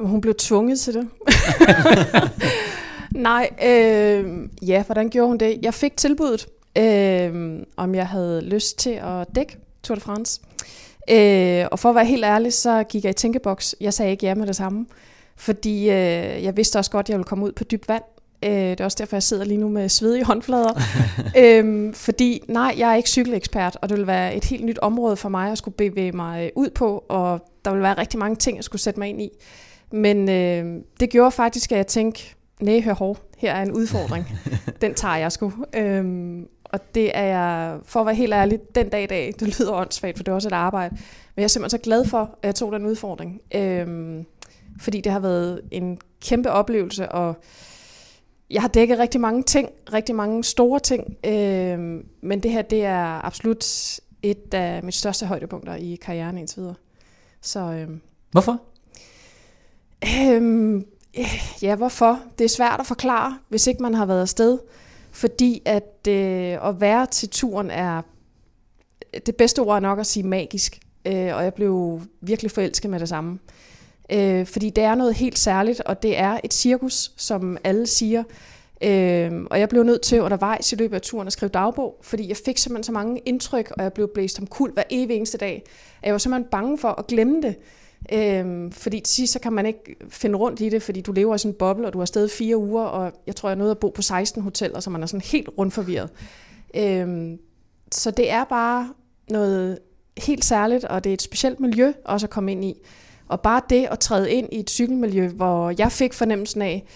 Hun 0.00 0.20
blev 0.20 0.34
tvunget 0.38 0.80
til 0.80 0.94
det. 0.94 1.08
Nej, 3.14 3.50
øh, 3.64 4.48
ja, 4.62 4.82
hvordan 4.82 5.10
gjorde 5.10 5.28
hun 5.28 5.38
det? 5.38 5.58
Jeg 5.62 5.74
fik 5.74 5.96
tilbuddet, 5.96 6.46
øh, 6.78 7.58
om 7.76 7.94
jeg 7.94 8.06
havde 8.06 8.40
lyst 8.44 8.78
til 8.78 8.90
at 8.90 9.26
dække 9.34 9.56
Tour 9.82 9.94
de 9.94 10.00
France. 10.00 10.40
Øh, 11.10 11.66
og 11.72 11.78
for 11.78 11.88
at 11.88 11.94
være 11.94 12.04
helt 12.04 12.24
ærlig, 12.24 12.52
så 12.52 12.82
gik 12.82 13.04
jeg 13.04 13.10
i 13.10 13.14
tænkeboks. 13.14 13.74
Jeg 13.80 13.94
sagde 13.94 14.10
ikke 14.10 14.26
ja 14.26 14.34
med 14.34 14.46
det 14.46 14.56
samme, 14.56 14.86
fordi 15.36 15.90
øh, 15.90 16.44
jeg 16.44 16.56
vidste 16.56 16.78
også 16.78 16.90
godt, 16.90 17.06
at 17.06 17.08
jeg 17.08 17.18
ville 17.18 17.28
komme 17.28 17.44
ud 17.44 17.52
på 17.52 17.64
dybt 17.64 17.88
vand. 17.88 18.02
Øh, 18.44 18.50
det 18.52 18.80
er 18.80 18.84
også 18.84 18.96
derfor, 19.00 19.16
jeg 19.16 19.22
sidder 19.22 19.44
lige 19.44 19.58
nu 19.58 19.68
med 19.68 19.88
svedige 19.88 20.24
håndflader. 20.24 20.80
øh, 21.42 21.94
fordi 21.94 22.44
nej, 22.48 22.74
jeg 22.78 22.90
er 22.90 22.94
ikke 22.94 23.08
cykelekspert, 23.08 23.78
og 23.82 23.88
det 23.88 23.98
vil 23.98 24.06
være 24.06 24.34
et 24.34 24.44
helt 24.44 24.64
nyt 24.64 24.78
område 24.78 25.16
for 25.16 25.28
mig 25.28 25.52
at 25.52 25.58
skulle 25.58 25.74
bevæge 25.76 26.12
mig 26.12 26.50
ud 26.56 26.70
på, 26.70 27.04
og 27.08 27.46
der 27.64 27.72
vil 27.72 27.82
være 27.82 27.98
rigtig 27.98 28.18
mange 28.18 28.36
ting, 28.36 28.56
jeg 28.56 28.64
skulle 28.64 28.82
sætte 28.82 29.00
mig 29.00 29.08
ind 29.08 29.22
i. 29.22 29.30
Men 29.92 30.28
øh, 30.28 30.82
det 31.00 31.10
gjorde 31.10 31.30
faktisk, 31.30 31.72
at 31.72 31.78
jeg 31.78 31.86
tænkte, 31.86 32.22
nej, 32.60 32.80
hør 32.80 32.94
hår, 32.94 33.16
her 33.38 33.52
er 33.52 33.62
en 33.62 33.72
udfordring. 33.72 34.26
Den 34.82 34.94
tager 34.94 35.16
jeg 35.16 35.32
sgu. 35.32 35.52
Øh, 35.76 36.04
og 36.72 36.94
det 36.94 37.10
er 37.14 37.22
jeg, 37.22 37.78
for 37.84 38.00
at 38.00 38.06
være 38.06 38.14
helt 38.14 38.32
ærlig, 38.32 38.58
den 38.74 38.88
dag 38.88 39.02
i 39.02 39.06
dag, 39.06 39.34
det 39.40 39.60
lyder 39.60 39.72
åndssvagt, 39.72 40.16
for 40.16 40.24
det 40.24 40.30
er 40.30 40.34
også 40.34 40.48
et 40.48 40.52
arbejde, 40.52 40.94
men 41.34 41.36
jeg 41.36 41.44
er 41.44 41.48
simpelthen 41.48 41.78
så 41.78 41.82
glad 41.82 42.04
for, 42.04 42.20
at 42.42 42.46
jeg 42.46 42.54
tog 42.54 42.72
den 42.72 42.86
udfordring. 42.86 43.40
Øhm, 43.54 44.26
fordi 44.80 45.00
det 45.00 45.12
har 45.12 45.20
været 45.20 45.60
en 45.70 45.98
kæmpe 46.20 46.50
oplevelse, 46.50 47.08
og 47.08 47.34
jeg 48.50 48.62
har 48.62 48.68
dækket 48.68 48.98
rigtig 48.98 49.20
mange 49.20 49.42
ting, 49.42 49.68
rigtig 49.92 50.14
mange 50.14 50.44
store 50.44 50.80
ting, 50.80 51.16
øh, 51.26 52.04
men 52.20 52.40
det 52.42 52.50
her, 52.50 52.62
det 52.62 52.84
er 52.84 53.26
absolut 53.26 53.64
et 54.22 54.54
af 54.54 54.82
mine 54.82 54.92
største 54.92 55.26
højdepunkter 55.26 55.74
i 55.74 55.98
karrieren 56.02 56.38
indtil 56.38 56.60
videre. 56.60 56.74
Så, 57.40 57.60
øh, 57.60 57.88
Hvorfor? 58.30 58.60
Øhm, 60.04 60.86
ja, 61.62 61.76
hvorfor? 61.76 62.20
Det 62.38 62.44
er 62.44 62.48
svært 62.48 62.80
at 62.80 62.86
forklare, 62.86 63.38
hvis 63.48 63.66
ikke 63.66 63.82
man 63.82 63.94
har 63.94 64.06
været 64.06 64.20
afsted. 64.20 64.58
Fordi 65.20 65.62
at 65.64 66.08
øh, 66.08 66.68
at 66.68 66.80
være 66.80 67.06
til 67.06 67.28
turen 67.28 67.70
er, 67.70 68.02
det 69.26 69.36
bedste 69.36 69.60
ord 69.60 69.76
er 69.76 69.80
nok 69.80 69.98
at 69.98 70.06
sige 70.06 70.26
magisk. 70.26 70.78
Øh, 71.06 71.36
og 71.36 71.44
jeg 71.44 71.54
blev 71.54 72.00
virkelig 72.20 72.50
forelsket 72.50 72.90
med 72.90 73.00
det 73.00 73.08
samme. 73.08 73.38
Øh, 74.12 74.46
fordi 74.46 74.70
det 74.70 74.84
er 74.84 74.94
noget 74.94 75.14
helt 75.14 75.38
særligt, 75.38 75.80
og 75.80 76.02
det 76.02 76.18
er 76.18 76.40
et 76.44 76.54
cirkus, 76.54 77.12
som 77.16 77.58
alle 77.64 77.86
siger. 77.86 78.22
Øh, 78.82 79.46
og 79.50 79.60
jeg 79.60 79.68
blev 79.68 79.82
nødt 79.82 80.02
til 80.02 80.22
undervejs 80.22 80.72
i 80.72 80.76
løbet 80.76 80.94
af 80.94 81.02
turen 81.02 81.26
at 81.26 81.32
skrive 81.32 81.50
dagbog, 81.50 81.96
fordi 82.02 82.28
jeg 82.28 82.36
fik 82.36 82.58
simpelthen 82.58 82.84
så 82.84 82.92
mange 82.92 83.20
indtryk, 83.26 83.72
og 83.76 83.82
jeg 83.82 83.92
blev 83.92 84.08
blæst 84.14 84.40
om 84.40 84.46
kul 84.46 84.72
hver 84.72 84.82
evig 84.90 85.16
eneste 85.16 85.38
dag. 85.38 85.62
Jeg 86.02 86.12
var 86.12 86.18
simpelthen 86.18 86.50
bange 86.50 86.78
for 86.78 86.88
at 86.88 87.06
glemme 87.06 87.42
det. 87.42 87.56
Øhm, 88.12 88.72
fordi 88.72 89.00
til 89.00 89.14
sidst, 89.14 89.32
så 89.32 89.38
kan 89.38 89.52
man 89.52 89.66
ikke 89.66 89.96
finde 90.08 90.38
rundt 90.38 90.60
i 90.60 90.68
det, 90.68 90.82
fordi 90.82 91.00
du 91.00 91.12
lever 91.12 91.34
i 91.34 91.38
sådan 91.38 91.50
en 91.50 91.58
boble, 91.58 91.86
og 91.86 91.92
du 91.92 91.98
har 91.98 92.06
stadig 92.06 92.30
fire 92.30 92.56
uger, 92.56 92.82
og 92.82 93.12
jeg 93.26 93.36
tror, 93.36 93.48
jeg 93.48 93.56
nåede 93.56 93.70
at 93.70 93.78
bo 93.78 93.88
på 93.88 94.02
16 94.02 94.42
hoteller, 94.42 94.80
så 94.80 94.90
man 94.90 95.02
er 95.02 95.06
sådan 95.06 95.20
helt 95.20 95.48
rundt 95.58 95.74
forvirret. 95.74 96.10
Øhm, 96.76 97.38
så 97.92 98.10
det 98.10 98.30
er 98.30 98.44
bare 98.44 98.88
noget 99.30 99.78
helt 100.18 100.44
særligt, 100.44 100.84
og 100.84 101.04
det 101.04 101.10
er 101.10 101.14
et 101.14 101.22
specielt 101.22 101.60
miljø 101.60 101.92
også 102.04 102.26
at 102.26 102.30
komme 102.30 102.52
ind 102.52 102.64
i. 102.64 102.74
Og 103.28 103.40
bare 103.40 103.62
det 103.70 103.86
at 103.90 103.98
træde 103.98 104.32
ind 104.32 104.48
i 104.52 104.60
et 104.60 104.70
cykelmiljø, 104.70 105.28
hvor 105.28 105.74
jeg 105.78 105.92
fik 105.92 106.12
fornemmelsen 106.12 106.62
af, 106.62 106.86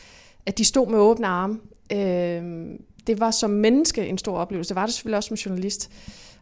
at 0.47 0.59
de 0.59 0.65
stod 0.65 0.89
med 0.89 0.99
åbne 0.99 1.27
arme, 1.27 1.59
øhm, 1.93 2.83
det 3.07 3.21
var 3.21 3.31
som 3.31 3.51
menneske 3.51 4.07
en 4.07 4.19
stor 4.19 4.37
oplevelse. 4.39 4.69
Det 4.69 4.77
var 4.77 4.87
det 4.87 4.95
selvfølgelig 4.95 5.17
også 5.17 5.29
som 5.29 5.37
journalist. 5.37 5.91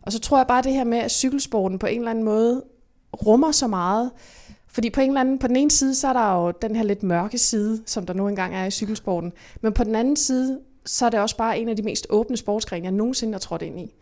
Og 0.03 0.13
så 0.13 0.21
tror 0.21 0.37
jeg 0.37 0.47
bare 0.47 0.63
det 0.63 0.73
her 0.73 0.85
med, 0.85 0.99
at 0.99 1.11
cykelsporten 1.11 1.79
på 1.79 1.87
en 1.87 1.99
eller 1.99 2.11
anden 2.11 2.25
måde 2.25 2.63
rummer 3.27 3.53
så 3.53 3.67
meget, 3.67 4.11
fordi 4.73 4.91
på 4.91 5.01
en 5.01 5.09
eller 5.09 5.21
anden, 5.21 5.39
på 5.39 5.47
den 5.47 5.57
ene 5.57 5.71
side, 5.71 5.95
så 5.95 6.09
er 6.09 6.13
der 6.13 6.35
jo 6.35 6.53
den 6.63 6.77
her 6.77 6.83
lidt 6.83 7.03
mørke 7.03 7.39
side, 7.39 7.83
som 7.87 8.07
der 8.07 8.15
nu 8.15 8.29
engang 8.29 8.55
er 8.55 8.65
i 8.65 8.71
cykelsporten. 8.71 9.33
Men 9.61 9.73
på 9.73 9.85
den 9.85 9.95
anden 9.95 10.17
side, 10.17 10.61
så 10.87 11.07
er 11.07 11.11
det 11.11 11.21
også 11.21 11.37
bare 11.37 11.59
en 11.59 11.69
af 11.69 11.77
de 11.77 11.83
mest 11.83 12.07
åbne 12.11 12.37
sportsgrene, 12.37 12.85
jeg 12.85 12.93
nogensinde 12.93 13.33
har 13.33 13.39
trådt 13.39 13.63
ind 13.63 13.81
i. 13.81 13.95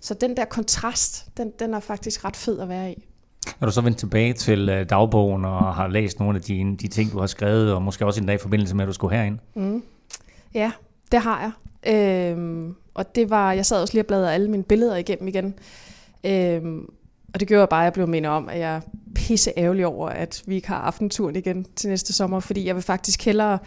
Så 0.00 0.14
den 0.14 0.36
der 0.36 0.44
kontrast, 0.44 1.36
den, 1.36 1.52
den 1.58 1.74
er 1.74 1.80
faktisk 1.80 2.24
ret 2.24 2.36
fed 2.36 2.60
at 2.60 2.68
være 2.68 2.92
i. 2.92 3.04
Når 3.60 3.66
du 3.66 3.72
så 3.72 3.80
vendt 3.80 3.98
tilbage 3.98 4.32
til 4.32 4.68
øh, 4.68 4.90
dagbogen 4.90 5.44
og 5.44 5.74
har 5.74 5.88
læst 5.88 6.20
nogle 6.20 6.36
af 6.36 6.42
de, 6.42 6.76
de 6.80 6.88
ting, 6.88 7.12
du 7.12 7.18
har 7.18 7.26
skrevet, 7.26 7.72
og 7.72 7.82
måske 7.82 8.06
også 8.06 8.20
en 8.20 8.26
dag 8.26 8.34
i 8.34 8.38
forbindelse 8.38 8.76
med, 8.76 8.84
at 8.84 8.88
du 8.88 8.92
skulle 8.92 9.16
herind? 9.16 9.38
Mm. 9.54 9.82
Ja, 10.54 10.72
det 11.12 11.20
har 11.20 11.40
jeg. 11.40 11.52
Øhm, 11.94 12.74
og 12.94 13.14
det 13.14 13.30
var, 13.30 13.52
jeg 13.52 13.66
sad 13.66 13.80
også 13.80 13.94
lige 13.94 14.02
og 14.02 14.06
bladrede 14.06 14.32
alle 14.32 14.50
mine 14.50 14.62
billeder 14.62 14.96
igennem 14.96 15.28
igen. 15.28 15.54
Øhm, 16.24 16.90
og 17.36 17.40
det 17.40 17.48
gjorde 17.48 17.66
bare, 17.66 17.80
at 17.80 17.84
jeg 17.84 17.92
blev 17.92 18.08
mindet 18.08 18.32
om, 18.32 18.48
at 18.48 18.58
jeg 18.58 18.76
er 18.76 18.80
pisse 19.14 19.52
ærgerlig 19.56 19.86
over, 19.86 20.08
at 20.08 20.42
vi 20.46 20.54
ikke 20.54 20.68
har 20.68 20.76
aftenturen 20.76 21.36
igen 21.36 21.66
til 21.76 21.90
næste 21.90 22.12
sommer, 22.12 22.40
fordi 22.40 22.66
jeg 22.66 22.74
vil 22.74 22.82
faktisk 22.82 23.24
hellere, 23.24 23.58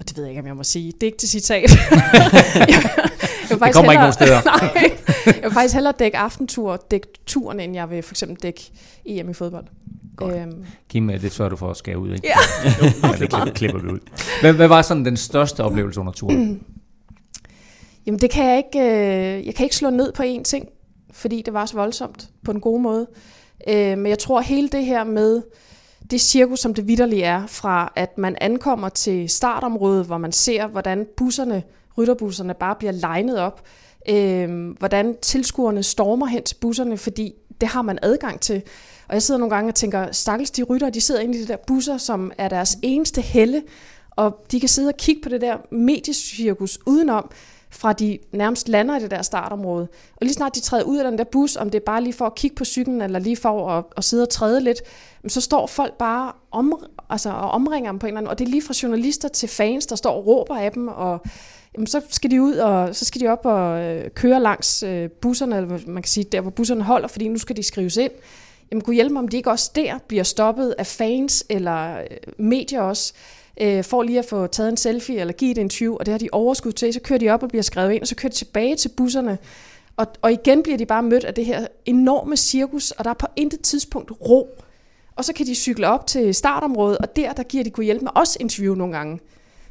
og 0.00 0.08
det 0.08 0.16
ved 0.16 0.24
jeg 0.24 0.30
ikke, 0.30 0.40
om 0.40 0.46
jeg 0.46 0.56
må 0.56 0.64
sige, 0.64 0.92
det 0.92 1.02
er 1.02 1.06
ikke 1.06 1.18
til 1.18 1.28
citat. 1.28 1.70
jeg, 1.70 1.78
jeg 3.50 3.50
det 3.50 3.58
kommer 3.58 3.74
hellere, 3.74 3.92
ikke 3.92 4.00
nogen 4.00 4.12
steder. 4.12 4.42
nej, 4.60 4.90
jeg 5.26 5.42
vil 5.42 5.52
faktisk 5.52 5.74
hellere 5.74 5.94
dække 5.98 6.18
aftentur, 6.18 6.84
dække 6.90 7.06
turen, 7.26 7.60
end 7.60 7.74
jeg 7.74 7.90
vil 7.90 8.02
for 8.02 8.12
eksempel 8.12 8.36
dække 8.42 8.70
EM 9.06 9.30
i 9.30 9.34
fodbold. 9.34 9.64
Øhm. 10.22 10.64
Kim, 10.88 11.08
det 11.08 11.32
sørger 11.32 11.48
du 11.48 11.56
for 11.56 11.70
at 11.70 11.76
skære 11.76 11.98
ud, 11.98 12.14
ikke? 12.14 12.28
Ja. 12.28 12.38
ja 12.82 12.86
det 13.12 13.18
klipper, 13.30 13.52
klipper 13.54 13.78
vi 13.80 13.88
ud. 13.88 14.00
Hvad, 14.40 14.52
hvad 14.52 14.68
var 14.68 14.82
sådan 14.82 15.04
den 15.04 15.16
største 15.16 15.64
oplevelse 15.64 16.00
under 16.00 16.12
turen? 16.12 16.60
Jamen 18.06 18.20
det 18.20 18.30
kan 18.30 18.44
jeg 18.44 18.56
ikke, 18.56 18.78
øh, 18.78 19.46
jeg 19.46 19.54
kan 19.54 19.64
ikke 19.64 19.76
slå 19.76 19.90
ned 19.90 20.12
på 20.12 20.22
én 20.22 20.42
ting 20.42 20.68
fordi 21.18 21.42
det 21.42 21.54
var 21.54 21.66
så 21.66 21.74
voldsomt 21.74 22.28
på 22.44 22.50
en 22.50 22.60
god 22.60 22.80
måde. 22.80 23.06
Øh, 23.68 23.98
men 23.98 24.06
jeg 24.06 24.18
tror 24.18 24.40
hele 24.40 24.68
det 24.68 24.84
her 24.84 25.04
med 25.04 25.42
det 26.10 26.20
cirkus, 26.20 26.60
som 26.60 26.74
det 26.74 26.88
vidderlige 26.88 27.24
er, 27.24 27.46
fra 27.46 27.92
at 27.96 28.18
man 28.18 28.36
ankommer 28.40 28.88
til 28.88 29.28
startområdet, 29.28 30.06
hvor 30.06 30.18
man 30.18 30.32
ser, 30.32 30.66
hvordan 30.66 31.06
busserne, 31.16 31.62
rytterbusserne 31.98 32.54
bare 32.54 32.74
bliver 32.74 32.92
legnet 32.92 33.38
op, 33.38 33.62
øh, 34.08 34.70
hvordan 34.70 35.16
tilskuerne 35.22 35.82
stormer 35.82 36.26
hen 36.26 36.42
til 36.42 36.54
busserne, 36.54 36.98
fordi 36.98 37.32
det 37.60 37.68
har 37.68 37.82
man 37.82 37.98
adgang 38.02 38.40
til. 38.40 38.62
Og 39.08 39.14
jeg 39.14 39.22
sidder 39.22 39.38
nogle 39.38 39.54
gange 39.54 39.70
og 39.70 39.74
tænker, 39.74 40.12
stakkels 40.12 40.50
de 40.50 40.62
rytter, 40.62 40.90
de 40.90 41.00
sidder 41.00 41.20
inde 41.20 41.38
i 41.38 41.42
de 41.42 41.48
der 41.48 41.56
busser, 41.66 41.98
som 41.98 42.32
er 42.38 42.48
deres 42.48 42.78
eneste 42.82 43.20
helle, 43.20 43.62
og 44.10 44.44
de 44.52 44.60
kan 44.60 44.68
sidde 44.68 44.88
og 44.88 44.96
kigge 44.96 45.22
på 45.22 45.28
det 45.28 45.40
der 45.40 45.56
mediecirkus 45.70 46.78
udenom, 46.86 47.30
fra 47.70 47.92
de 47.92 48.18
nærmest 48.32 48.68
lander 48.68 48.96
i 48.96 49.00
det 49.00 49.10
der 49.10 49.22
startområde. 49.22 49.88
Og 50.16 50.18
lige 50.20 50.32
snart 50.32 50.54
de 50.54 50.60
træder 50.60 50.84
ud 50.84 50.98
af 50.98 51.04
den 51.04 51.18
der 51.18 51.24
bus, 51.24 51.56
om 51.56 51.70
det 51.70 51.78
er 51.78 51.84
bare 51.84 52.02
lige 52.02 52.12
for 52.12 52.26
at 52.26 52.34
kigge 52.34 52.56
på 52.56 52.64
cyklen, 52.64 53.02
eller 53.02 53.18
lige 53.18 53.36
for 53.36 53.70
at, 53.70 53.84
at 53.96 54.04
sidde 54.04 54.22
og 54.22 54.28
træde 54.28 54.60
lidt, 54.60 54.82
så 55.28 55.40
står 55.40 55.66
folk 55.66 55.94
bare 55.94 56.32
om, 56.50 56.84
altså, 57.10 57.30
og 57.30 57.50
omringer 57.50 57.90
dem 57.90 57.98
på 57.98 58.06
en 58.06 58.08
eller 58.08 58.18
anden 58.18 58.30
Og 58.30 58.38
det 58.38 58.44
er 58.44 58.48
lige 58.48 58.62
fra 58.62 58.74
journalister 58.82 59.28
til 59.28 59.48
fans, 59.48 59.86
der 59.86 59.96
står 59.96 60.16
og 60.16 60.26
råber 60.26 60.56
af 60.56 60.72
dem, 60.72 60.88
og 60.88 61.20
jamen, 61.74 61.86
så 61.86 62.00
skal 62.08 62.30
de 62.30 62.42
ud, 62.42 62.56
og 62.56 62.96
så 62.96 63.04
skal 63.04 63.20
de 63.20 63.26
op 63.26 63.46
og 63.46 63.80
øh, 63.80 64.10
køre 64.10 64.40
langs 64.40 64.82
øh, 64.82 65.10
busserne, 65.10 65.56
eller 65.56 65.78
man 65.86 66.02
kan 66.02 66.10
sige, 66.10 66.24
der 66.24 66.40
hvor 66.40 66.50
busserne 66.50 66.82
holder, 66.82 67.08
fordi 67.08 67.28
nu 67.28 67.38
skal 67.38 67.56
de 67.56 67.62
skrives 67.62 67.96
ind. 67.96 68.12
Jamen, 68.70 68.82
kunne 68.82 68.94
hjælpe 68.94 69.12
mig, 69.12 69.20
om 69.20 69.28
de 69.28 69.36
ikke 69.36 69.50
også 69.50 69.70
der 69.74 69.98
bliver 70.08 70.22
stoppet 70.22 70.74
af 70.78 70.86
fans 70.86 71.44
eller 71.48 71.98
øh, 71.98 72.04
medier 72.38 72.80
også 72.80 73.12
øh, 73.60 73.84
for 73.84 74.02
lige 74.02 74.18
at 74.18 74.24
få 74.24 74.46
taget 74.46 74.68
en 74.68 74.76
selfie 74.76 75.20
eller 75.20 75.32
give 75.32 75.50
et 75.50 75.58
interview, 75.58 75.96
og 75.96 76.06
det 76.06 76.12
har 76.12 76.18
de 76.18 76.28
overskud 76.32 76.72
til, 76.72 76.92
så 76.92 77.00
kører 77.00 77.18
de 77.18 77.28
op 77.28 77.42
og 77.42 77.48
bliver 77.48 77.62
skrevet 77.62 77.92
ind, 77.92 78.02
og 78.02 78.08
så 78.08 78.14
kører 78.14 78.30
de 78.30 78.36
tilbage 78.36 78.76
til 78.76 78.88
busserne, 78.88 79.38
og, 79.96 80.06
og 80.22 80.32
igen 80.32 80.62
bliver 80.62 80.78
de 80.78 80.86
bare 80.86 81.02
mødt 81.02 81.24
af 81.24 81.34
det 81.34 81.46
her 81.46 81.66
enorme 81.86 82.36
cirkus, 82.36 82.90
og 82.90 83.04
der 83.04 83.10
er 83.10 83.14
på 83.14 83.26
intet 83.36 83.60
tidspunkt 83.60 84.12
ro. 84.20 84.48
Og 85.16 85.24
så 85.24 85.32
kan 85.32 85.46
de 85.46 85.54
cykle 85.54 85.88
op 85.88 86.06
til 86.06 86.34
startområdet, 86.34 86.98
og 86.98 87.16
der, 87.16 87.32
der 87.32 87.42
giver 87.42 87.64
de 87.64 87.70
kunne 87.70 87.84
hjælpe 87.84 88.04
med 88.04 88.12
også 88.14 88.36
interview 88.40 88.74
nogle 88.74 88.96
gange. 88.96 89.20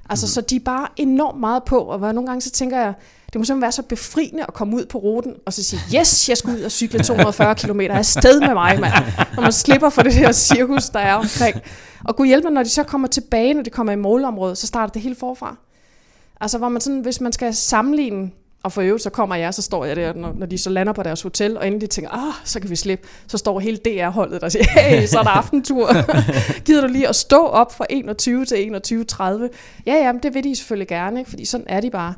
Altså, 0.10 0.26
mm. 0.26 0.28
så 0.28 0.41
de 0.41 0.56
er 0.56 0.60
bare 0.60 0.88
enormt 0.97 1.39
meget 1.39 1.63
på, 1.63 1.80
og 1.80 2.00
nogle 2.00 2.28
gange 2.28 2.41
så 2.41 2.52
tænker 2.52 2.78
jeg, 2.80 2.93
det 3.34 3.40
må 3.40 3.46
simpelthen 3.46 3.62
være 3.62 3.72
så 3.72 3.82
befriende 3.82 4.44
at 4.48 4.54
komme 4.54 4.76
ud 4.76 4.86
på 4.86 4.98
ruten, 4.98 5.34
og 5.46 5.54
så 5.54 5.63
sige, 5.63 5.82
yes, 6.00 6.30
jeg 6.30 6.38
skal 6.38 6.50
ud 6.54 6.62
og 6.62 6.72
cykle 6.72 7.04
240 7.04 7.56
km 7.56 7.80
afsted 7.80 8.40
med 8.40 8.54
mig, 8.54 8.80
mand. 8.80 8.94
Når 9.36 9.42
man 9.42 9.52
slipper 9.52 9.90
for 9.90 10.02
det 10.02 10.13
her 10.13 10.32
cirkus, 10.32 10.90
der 10.90 11.00
er 11.00 11.13
omkring. 11.13 11.62
Og 12.04 12.16
kunne 12.16 12.28
hjælpe 12.28 12.50
når 12.50 12.63
de 12.63 12.70
så 12.70 12.84
kommer 12.84 13.08
tilbage, 13.08 13.54
når 13.54 13.62
de 13.62 13.70
kommer 13.70 13.94
i 13.94 13.96
målområdet, 13.96 14.58
så 14.58 14.68
starter 14.68 14.94
det 14.94 15.02
helt 15.02 15.20
forfra. 15.20 15.56
Altså, 16.42 16.58
hvor 16.58 16.70
man 16.70 16.82
sådan, 16.82 17.00
hvis 17.00 17.22
man 17.22 17.32
skal 17.32 17.54
sammenligne, 17.54 18.32
og 18.63 18.72
for 18.72 18.82
øvrigt, 18.82 19.04
så 19.04 19.10
kommer 19.10 19.36
jeg, 19.36 19.54
så 19.54 19.62
står 19.62 19.86
jeg 19.86 19.96
der, 19.96 20.13
når, 20.13 20.34
når 20.38 20.46
de 20.46 20.58
så 20.58 20.70
lander 20.70 20.94
på 20.94 21.04
deres 21.04 21.22
hotel, 21.22 21.58
og 21.58 21.68
inden 21.68 21.82
de 21.82 21.88
tænker, 21.88 22.12
ah, 22.12 22.34
så 22.44 22.60
kan 22.60 22.70
vi 22.70 22.76
slippe, 22.76 23.08
så 23.28 23.38
står 23.38 23.60
hele 23.60 23.78
DR-holdet 23.78 24.42
der 24.42 24.46
og 24.46 24.52
siger, 24.52 24.66
hey, 24.70 25.06
så 25.06 25.20
er 25.20 25.24
der 25.24 25.30
aftentur. 25.30 25.90
Gider 26.66 26.82
du 26.82 26.88
lige 26.88 27.08
at 27.08 27.16
stå 27.16 27.46
op 27.46 27.74
fra 27.74 27.86
21 27.90 28.46
til 28.46 28.56
21.30? 28.56 29.24
Ja, 29.86 29.94
ja, 29.94 30.12
men 30.12 30.24
det 30.24 30.34
vil 30.34 30.44
de 30.44 30.56
selvfølgelig 30.56 30.88
gerne, 30.88 31.20
ikke? 31.20 31.30
fordi 31.30 31.46
sådan 31.46 31.66
er 31.70 31.82
de 31.82 31.92
bare. 31.92 32.13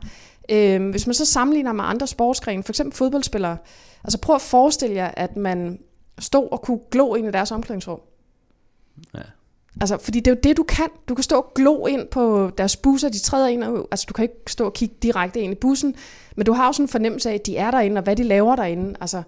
Øhm, 0.52 0.90
hvis 0.90 1.08
man 1.08 1.14
så 1.14 1.26
sammenligner 1.26 1.74
med 1.74 1.84
andre 1.84 2.08
sportsgrene, 2.08 2.64
for 2.64 2.72
eksempel 2.72 2.98
fodboldspillere, 2.98 3.58
altså 4.04 4.18
prøv 4.18 4.36
at 4.36 4.42
forestille 4.42 4.96
jer, 4.96 5.12
at 5.18 5.38
man 5.38 5.80
stod 6.20 6.48
og 6.52 6.62
kunne 6.62 6.80
glo 6.92 7.16
ind 7.16 7.28
i 7.28 7.32
deres 7.32 7.52
omklædningsrum. 7.52 8.00
Ja. 9.14 9.20
Altså, 9.82 9.98
fordi 9.98 10.20
det 10.20 10.28
er 10.28 10.36
jo 10.36 10.40
det, 10.44 10.58
du 10.58 10.64
kan. 10.64 10.88
Du 11.10 11.16
kan 11.16 11.24
stå 11.24 11.36
og 11.36 11.52
glo 11.56 11.86
ind 11.86 12.08
på 12.08 12.52
deres 12.58 12.78
busser, 12.78 13.10
de 13.10 13.20
træder 13.20 13.48
ind, 13.48 13.64
og, 13.64 13.88
altså 13.92 14.06
du 14.10 14.14
kan 14.14 14.24
ikke 14.24 14.36
stå 14.48 14.66
og 14.66 14.74
kigge 14.74 14.96
direkte 15.02 15.40
ind 15.40 15.52
i 15.52 15.56
bussen, 15.56 15.96
men 16.36 16.46
du 16.46 16.54
har 16.54 16.68
også 16.68 16.82
en 16.82 16.88
fornemmelse 16.88 17.30
af, 17.30 17.34
at 17.34 17.46
de 17.46 17.58
er 17.58 17.72
derinde, 17.72 18.00
og 18.00 18.04
hvad 18.04 18.16
de 18.16 18.24
laver 18.24 18.56
derinde. 18.56 18.96
Altså, 19.02 19.24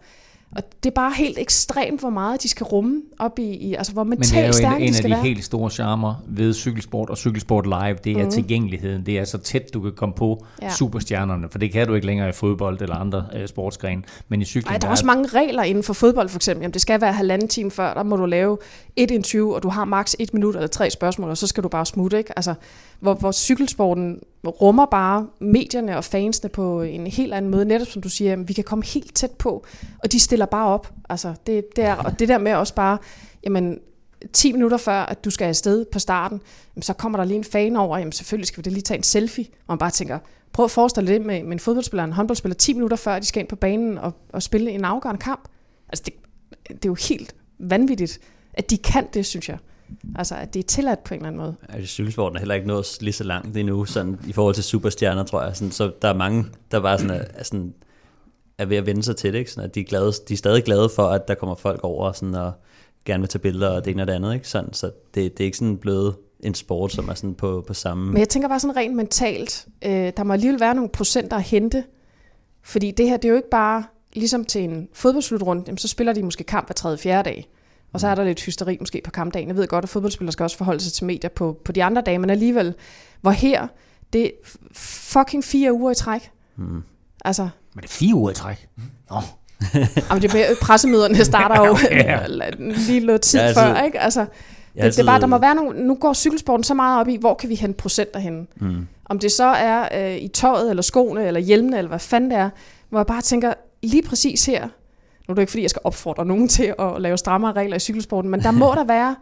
og 0.56 0.64
det 0.84 0.90
er 0.90 0.94
bare 0.94 1.14
helt 1.18 1.38
ekstremt, 1.40 2.00
hvor 2.00 2.10
meget 2.10 2.44
de 2.44 2.50
skal 2.50 2.64
rumme 2.64 3.02
op 3.20 3.40
i, 3.40 3.44
i 3.44 3.74
altså 3.74 3.94
hvor 3.94 4.04
mentalt 4.04 4.30
stærke 4.30 4.40
Men 4.40 4.54
det 4.54 4.66
er 4.66 4.72
jo 4.72 4.76
en, 4.76 4.82
en 4.82 4.96
af 4.96 5.02
de, 5.02 5.08
de 5.08 5.14
være. 5.14 5.24
helt 5.24 5.44
store 5.44 5.70
charmer 5.70 6.24
ved 6.28 6.54
cykelsport 6.54 7.10
og 7.10 7.18
cykelsport 7.18 7.66
live, 7.66 7.98
det 8.04 8.18
er 8.18 8.26
mm. 8.26 8.32
tilgængeligheden. 8.32 9.06
Det 9.06 9.20
er 9.20 9.26
så 9.26 9.38
tæt, 9.38 9.74
du 9.74 9.82
kan 9.82 9.92
komme 9.96 10.16
på 10.16 10.46
ja. 10.62 10.70
superstjernerne, 10.70 11.48
for 11.52 11.60
det 11.60 11.72
kan 11.72 11.88
du 11.88 11.94
ikke 11.94 12.08
længere 12.08 12.30
i 12.30 12.32
fodbold 12.32 12.82
eller 12.82 12.96
andre 12.96 13.26
uh, 13.36 13.46
sportsgrene. 13.46 14.04
Men 14.30 14.42
i 14.42 14.46
cykling... 14.46 14.72
Ej, 14.72 14.78
der 14.78 14.88
er 14.88 14.92
også 14.92 15.06
mange 15.06 15.28
regler 15.28 15.64
inden 15.64 15.84
for 15.84 15.94
fodbold 15.94 16.30
for 16.30 16.38
eksempel. 16.38 16.62
Jamen, 16.62 16.74
det 16.74 16.82
skal 16.82 17.02
være 17.02 17.14
halvanden 17.14 17.48
time 17.48 17.72
før, 17.72 17.94
der 17.94 18.04
må 18.04 18.16
du 18.16 18.26
lave 18.26 18.58
et 18.96 19.12
interview, 19.12 19.54
og 19.54 19.64
du 19.64 19.70
har 19.70 19.86
maks 19.86 20.16
et 20.20 20.34
minut 20.34 20.56
eller 20.56 20.68
tre 20.68 20.90
spørgsmål, 20.90 21.30
og 21.30 21.38
så 21.38 21.48
skal 21.48 21.64
du 21.64 21.70
bare 21.70 21.86
smutte, 21.86 22.18
ikke? 22.18 22.34
Altså, 22.36 22.54
hvor, 23.02 23.14
hvor 23.14 23.32
cykelsporten 23.32 24.20
rummer 24.47 24.86
bare 24.86 25.28
medierne 25.39 25.97
og 25.97 26.04
fansene 26.04 26.49
på 26.49 26.82
en 26.82 27.08
helt 27.08 27.34
anden 27.34 27.52
måde, 27.52 27.66
netop 27.66 27.88
som 27.88 28.02
du 28.02 28.10
siger, 28.10 28.30
jamen, 28.30 28.47
vi 28.47 28.54
kan 28.54 28.64
komme 28.64 28.86
helt 28.86 29.16
tæt 29.16 29.32
på, 29.32 29.66
og 30.04 30.12
de 30.12 30.20
stiller 30.20 30.45
bare 30.45 30.68
op. 30.68 30.93
Altså, 31.10 31.34
det, 31.47 31.76
det 31.76 31.84
er, 31.84 31.95
og 31.95 32.20
det 32.20 32.28
der 32.28 32.38
med 32.38 32.54
også 32.54 32.76
bare, 32.76 32.97
jamen, 33.43 33.80
10 34.34 34.52
minutter 34.52 34.78
før, 34.78 34.99
at 34.99 35.26
du 35.26 35.30
skal 35.30 35.45
afsted 35.45 35.86
på 35.86 35.99
starten, 35.99 36.41
jamen, 36.76 36.84
så 36.84 36.93
kommer 36.93 37.18
der 37.18 37.26
lige 37.26 37.38
en 37.38 37.43
fan 37.43 37.76
over, 37.76 37.97
jamen 37.97 38.12
selvfølgelig 38.12 38.47
skal 38.47 38.58
vi 38.58 38.70
da 38.70 38.70
lige 38.70 38.82
tage 38.82 38.97
en 38.97 39.04
selfie, 39.04 39.45
og 39.45 39.66
man 39.74 39.78
bare 39.78 39.91
tænker, 39.91 40.20
prøv 40.54 40.66
at 40.66 40.72
forestille 40.72 41.08
dig 41.08 41.20
det 41.20 41.26
med, 41.26 41.43
med 41.43 41.52
en 41.52 41.60
fodboldspiller 41.60 42.04
en 42.04 42.12
håndboldspiller 42.12 42.56
10 42.56 42.74
minutter 42.74 42.97
før, 42.97 43.20
de 43.20 43.26
skal 43.26 43.39
ind 43.39 43.49
på 43.49 43.56
banen 43.56 43.97
og, 43.97 44.14
og 44.34 44.43
spille 44.43 44.72
en 44.72 44.86
afgørende 44.86 45.22
kamp. 45.22 45.49
Altså, 45.89 46.04
det, 46.06 46.14
det 46.68 46.86
er 46.86 46.89
jo 46.89 46.97
helt 47.10 47.36
vanvittigt, 47.60 48.20
at 48.54 48.70
de 48.70 48.78
kan 48.78 49.08
det, 49.14 49.26
synes 49.26 49.49
jeg. 49.49 49.58
Altså, 50.16 50.36
at 50.36 50.54
det 50.54 50.60
er 50.60 50.64
tilladt 50.64 51.04
på 51.04 51.14
en 51.14 51.20
eller 51.20 51.28
anden 51.28 51.42
måde. 51.42 51.56
Ja, 51.74 51.86
cykelsporten 51.86 52.36
er 52.36 52.39
heller 52.39 52.56
ikke 52.56 52.68
nået 52.68 52.98
lige 53.02 53.14
så 53.14 53.24
langt 53.24 53.58
endnu, 53.58 53.86
sådan, 53.86 54.20
i 54.28 54.34
forhold 54.34 54.56
til 54.56 54.64
superstjerner, 54.64 55.24
tror 55.24 55.44
jeg. 55.44 55.56
Sådan, 55.56 55.72
så 55.72 55.92
der 56.02 56.08
er 56.08 56.14
mange, 56.14 56.46
der 56.72 56.80
bare 56.80 56.98
sådan 56.98 57.18
er, 57.18 57.24
er, 57.34 57.44
sådan, 57.44 57.74
er 58.58 58.66
ved 58.66 58.78
at 58.78 58.86
vende 58.86 59.04
sig 59.04 59.16
til 59.16 59.34
det. 59.34 59.39
Ikke? 59.39 59.52
Sådan, 59.52 59.70
at 59.70 59.76
de, 59.76 59.80
er 59.80 59.84
glade, 59.84 60.12
de 60.28 60.34
er 60.34 60.38
stadig 60.38 60.64
glade 60.64 60.89
for, 60.96 61.08
at 61.08 61.28
der 61.28 61.36
kommer 61.36 61.56
folk 61.56 61.80
over 61.84 62.08
og, 62.08 62.16
sådan, 62.16 62.36
og 62.36 62.52
gerne 63.06 63.22
vil 63.22 63.30
tage 63.30 63.42
billeder 63.42 63.70
og 63.70 63.86
det 63.86 63.92
ene 63.92 64.04
og 64.04 64.08
det 64.08 64.14
andet. 64.14 64.34
Ikke? 64.34 64.50
Sådan, 64.50 64.74
så 64.74 64.86
det, 64.86 65.38
det 65.38 65.44
er 65.44 65.46
ikke 65.46 65.58
sådan 65.58 65.78
blevet 65.78 66.16
en 66.39 66.56
sport, 66.56 66.92
som 66.92 67.10
er 67.10 67.14
sådan 67.14 67.34
på, 67.34 67.64
på 67.68 67.74
samme... 67.74 68.12
Men 68.12 68.20
jeg 68.20 68.30
tænker 68.30 68.50
bare 68.50 68.60
sådan 68.60 68.76
rent 68.76 68.96
mentalt, 68.96 69.68
øh, 69.86 70.12
der 70.18 70.24
må 70.24 70.34
alligevel 70.34 70.60
være 70.60 70.76
nogle 70.76 70.89
procenter 70.89 71.38
at 71.38 71.44
hente, 71.44 71.84
fordi 72.64 72.92
det 72.92 73.10
her, 73.10 73.18
det 73.18 73.26
er 73.26 73.30
jo 73.30 73.36
ikke 73.36 73.50
bare 73.50 73.84
ligesom 74.14 74.46
til 74.46 74.64
en 74.64 74.88
fodboldslutrunde, 74.94 75.64
jamen, 75.68 75.78
så 75.78 75.88
spiller 75.88 76.14
de 76.14 76.24
måske 76.24 76.44
kamp 76.44 76.68
hver 76.68 76.74
tredje 76.74 76.98
fjerde 76.98 77.30
dag. 77.30 77.50
Og 77.94 78.00
så 78.00 78.08
er 78.08 78.16
der 78.16 78.24
lidt 78.24 78.42
hysteri 78.42 78.78
måske 78.80 79.02
på 79.06 79.12
kampdagen. 79.12 79.48
Jeg 79.48 79.56
ved 79.58 79.68
godt, 79.68 79.84
at 79.86 79.89
fodboldspillere 79.89 80.32
skal 80.32 80.44
også 80.44 80.58
forholde 80.58 80.80
sig 80.80 80.94
til 80.94 81.06
medier 81.06 81.30
på, 81.30 81.58
på 81.66 81.72
de 81.72 81.84
andre 81.84 82.02
dage, 82.02 82.20
men 82.20 82.30
alligevel, 82.30 82.74
hvor 83.22 83.32
her, 83.32 83.68
det 84.14 84.26
er 84.26 84.30
fucking 84.74 85.44
fire 85.44 85.74
uger 85.74 85.92
i 85.92 85.96
træk. 85.96 86.32
Mm. 86.56 86.84
Altså, 87.26 87.50
Men 87.74 87.82
det 87.82 87.89
er 87.89 87.94
fire 87.94 88.16
uger 88.16 88.32
i 88.32 88.34
træk. 88.34 88.68
Nå. 89.10 89.16
jamen, 90.10 90.22
det 90.22 90.36
er, 90.36 90.56
pressemøderne 90.62 91.26
starter 91.26 91.66
jo 91.66 91.78
Ja. 91.92 92.28
lige 92.88 93.00
noget 93.00 93.22
tid 93.22 93.39
Ja, 93.39 93.52
før, 93.52 93.82
ikke? 93.84 94.00
Altså, 94.00 94.26
det, 94.76 94.84
det 94.84 95.00
er 95.00 95.06
bare, 95.06 95.20
der 95.20 95.28
må 95.28 95.38
være 95.38 95.56
nogle, 95.56 95.84
nu 95.88 95.96
går 95.96 96.14
cykelsporten 96.14 96.64
så 96.64 96.74
meget 96.74 97.00
op 97.00 97.08
i, 97.08 97.16
hvor 97.16 97.34
kan 97.34 97.50
vi 97.50 97.56
hente 97.56 97.78
procenter 97.78 98.20
henne. 98.20 98.46
Mm. 98.56 98.88
Om 99.06 99.20
det 99.20 99.32
så 99.32 99.44
er 99.46 100.06
øh, 100.06 100.18
i 100.18 100.28
tøjet, 100.28 100.70
eller 100.70 100.84
skoene, 100.84 101.28
eller 101.28 101.39
hjelmene, 101.39 101.78
eller 101.78 101.89
hvad 101.89 102.00
fanden 102.00 102.32
det 102.32 102.38
er, 102.38 102.50
hvor 102.89 103.00
jeg 103.00 103.06
bare 103.06 103.22
tænker, 103.22 103.54
lige 103.84 104.04
præcis 104.04 104.46
her, 104.46 104.68
nu 105.32 105.34
er 105.34 105.36
det 105.36 105.41
ikke 105.41 105.51
fordi, 105.51 105.61
jeg 105.61 105.69
skal 105.69 105.82
opfordre 105.84 106.25
nogen 106.25 106.47
til 106.47 106.73
at 106.79 107.01
lave 107.01 107.17
strammere 107.17 107.51
regler 107.53 107.75
i 107.75 107.79
cykelsporten, 107.79 108.32
men 108.32 108.41
der 108.43 108.51
må 108.51 108.73
der 108.79 108.84
være 108.84 109.15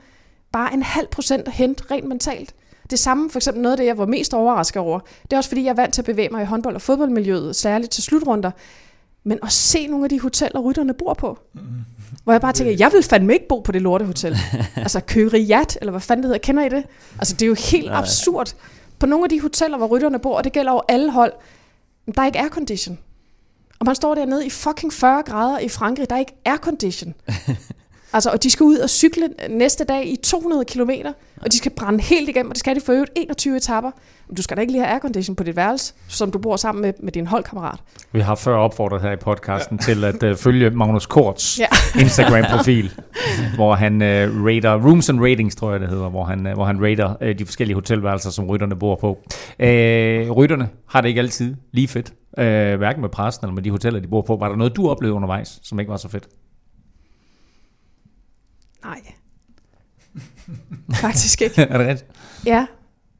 bare 0.51 0.73
en 0.73 0.83
halv 0.83 1.07
procent 1.07 1.47
at 1.47 1.53
hente 1.53 1.83
rent 1.91 2.07
mentalt. 2.07 2.53
Det 2.89 2.99
samme, 2.99 3.29
for 3.29 3.39
eksempel 3.39 3.61
noget 3.61 3.73
af 3.73 3.77
det, 3.77 3.85
jeg 3.85 3.97
var 3.97 4.05
mest 4.05 4.33
overrasket 4.33 4.81
over, 4.81 4.99
det 5.23 5.33
er 5.33 5.37
også 5.37 5.49
fordi, 5.49 5.63
jeg 5.63 5.69
er 5.69 5.75
vant 5.75 5.93
til 5.93 6.01
at 6.01 6.05
bevæge 6.05 6.29
mig 6.29 6.41
i 6.43 6.45
håndbold- 6.45 6.75
og 6.75 6.81
fodboldmiljøet, 6.81 7.55
særligt 7.55 7.91
til 7.91 8.03
slutrunder, 8.03 8.51
men 9.23 9.39
at 9.43 9.51
se 9.51 9.87
nogle 9.87 10.05
af 10.05 10.09
de 10.09 10.19
hoteller, 10.19 10.59
rytterne 10.59 10.93
bor 10.93 11.13
på. 11.13 11.39
Hvor 12.23 12.33
jeg 12.33 12.41
bare 12.41 12.53
tænker, 12.53 12.75
jeg 12.79 12.91
vil 12.93 13.03
fandme 13.03 13.33
ikke 13.33 13.47
bo 13.47 13.59
på 13.59 13.71
det 13.71 13.81
lortehotel. 13.81 14.37
altså 14.75 14.99
Køriat, 14.99 15.77
eller 15.81 15.91
hvad 15.91 16.01
fanden 16.01 16.23
det 16.23 16.27
hedder, 16.27 16.39
kender 16.39 16.65
I 16.65 16.69
det? 16.69 16.83
Altså 17.19 17.33
det 17.33 17.41
er 17.41 17.47
jo 17.47 17.55
helt 17.71 17.85
Nej. 17.85 17.99
absurd. 17.99 18.53
På 18.99 19.05
nogle 19.05 19.25
af 19.25 19.29
de 19.29 19.41
hoteller, 19.41 19.77
hvor 19.77 19.87
rytterne 19.87 20.19
bor, 20.19 20.37
og 20.37 20.43
det 20.43 20.51
gælder 20.53 20.71
over 20.71 20.81
alle 20.87 21.11
hold, 21.11 21.33
der 22.15 22.21
er 22.21 22.25
ikke 22.25 22.39
aircondition. 22.39 22.99
Og 23.79 23.85
man 23.85 23.95
står 23.95 24.15
dernede 24.15 24.45
i 24.45 24.49
fucking 24.49 24.93
40 24.93 25.23
grader 25.23 25.59
i 25.59 25.69
Frankrig, 25.69 26.09
der 26.09 26.17
ikke 26.17 26.35
er 26.45 26.57
condition. 26.57 27.13
altså, 28.13 28.29
og 28.29 28.43
de 28.43 28.49
skal 28.49 28.63
ud 28.63 28.77
og 28.77 28.89
cykle 28.89 29.29
næste 29.49 29.83
dag 29.83 30.07
i 30.07 30.15
200 30.15 30.65
km, 30.65 30.89
og 31.41 31.51
de 31.51 31.57
skal 31.57 31.71
brænde 31.71 32.01
helt 32.01 32.29
igennem, 32.29 32.49
og 32.49 32.55
det 32.55 32.59
skal 32.59 32.75
de 32.75 32.81
for 32.81 32.93
øvrigt 32.93 33.11
21 33.15 33.57
etapper. 33.57 33.91
Men 34.27 34.35
du 34.35 34.41
skal 34.41 34.57
da 34.57 34.61
ikke 34.61 34.73
lige 34.73 34.83
have 34.83 34.93
aircondition 34.93 35.35
på 35.35 35.43
dit 35.43 35.55
værelse, 35.55 35.93
som 36.07 36.31
du 36.31 36.37
bor 36.37 36.55
sammen 36.55 36.81
med, 36.81 36.93
med 36.99 37.11
din 37.11 37.27
holdkammerat. 37.27 37.79
Vi 38.11 38.19
har 38.19 38.35
før 38.35 38.55
opfordret 38.55 39.01
her 39.01 39.11
i 39.11 39.15
podcasten 39.15 39.79
ja. 39.81 39.93
til 39.93 40.03
at 40.03 40.23
uh, 40.23 40.37
følge 40.37 40.69
Magnus 40.69 41.05
Korts 41.05 41.59
Ja. 41.59 41.65
Instagram-profil, 42.03 42.93
hvor 43.55 43.75
han 43.75 43.93
uh, 43.95 44.45
rater, 44.45 44.85
Rooms 44.85 45.09
and 45.09 45.21
Ratings 45.21 45.55
tror 45.55 45.71
jeg 45.71 45.79
det 45.79 45.89
hedder, 45.89 46.09
hvor 46.09 46.23
han, 46.23 46.47
uh, 46.47 46.53
hvor 46.53 46.65
han 46.65 46.83
rater 46.83 47.15
uh, 47.21 47.27
de 47.39 47.45
forskellige 47.45 47.75
hotelværelser, 47.75 48.29
som 48.29 48.45
rytterne 48.45 48.75
bor 48.75 48.95
på. 48.95 49.09
Uh, 49.09 49.65
rytterne 50.37 50.69
har 50.89 51.01
det 51.01 51.09
ikke 51.09 51.21
altid 51.21 51.55
lige 51.71 51.87
fedt, 51.87 52.13
uh, 52.37 52.43
hverken 52.77 53.01
med 53.01 53.09
pressen 53.09 53.45
eller 53.45 53.53
med 53.53 53.63
de 53.63 53.71
hoteller, 53.71 53.99
de 53.99 54.07
bor 54.07 54.21
på. 54.21 54.35
Var 54.35 54.49
der 54.49 54.55
noget, 54.55 54.75
du 54.75 54.89
oplevede 54.89 55.15
undervejs, 55.15 55.59
som 55.63 55.79
ikke 55.79 55.89
var 55.89 55.97
så 55.97 56.09
fedt? 56.09 56.27
Nej. 58.83 59.01
Faktisk 60.93 61.41
ikke. 61.41 61.61
er 61.71 61.77
det 61.77 61.87
rigtigt? 61.87 62.11
Ja, 62.45 62.65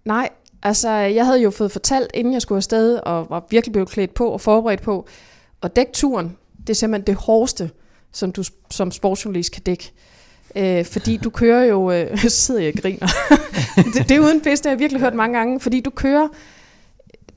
nej. 0.06 0.30
Altså, 0.64 0.90
jeg 0.90 1.26
havde 1.26 1.42
jo 1.42 1.52
fået 1.52 1.72
fortalt, 1.72 2.12
inden 2.14 2.34
jeg 2.34 2.42
skulle 2.42 2.58
afsted, 2.58 3.00
og 3.04 3.30
var 3.30 3.48
virkelig 3.50 3.72
blevet 3.72 3.90
klædt 3.90 4.14
på 4.14 4.30
og 4.30 4.42
forberedt 4.42 4.82
på, 4.82 5.08
og 5.62 5.76
dække 5.76 5.92
turen, 5.92 6.38
det 6.60 6.70
er 6.70 6.74
simpelthen 6.74 7.08
det 7.08 7.16
hårdeste, 7.16 7.72
som 8.12 8.32
du 8.32 8.44
som 8.72 8.92
sportsjournalist 8.92 9.52
kan 9.52 9.64
dække. 9.64 9.92
Øh, 10.56 10.86
fordi 10.86 11.18
du 11.18 11.30
kører 11.30 11.64
jo... 11.64 11.92
Øh, 11.92 12.18
sidder 12.28 12.62
jeg 12.62 12.74
og 12.76 12.82
griner. 12.82 13.08
det, 13.94 14.10
det 14.10 14.16
er 14.18 14.20
uden 14.20 14.42
pisse, 14.42 14.64
det 14.64 14.70
har 14.70 14.72
jeg 14.72 14.80
virkelig 14.80 15.02
hørt 15.02 15.14
mange 15.14 15.38
gange. 15.38 15.60
Fordi 15.60 15.80
du 15.80 15.90
kører 15.90 16.28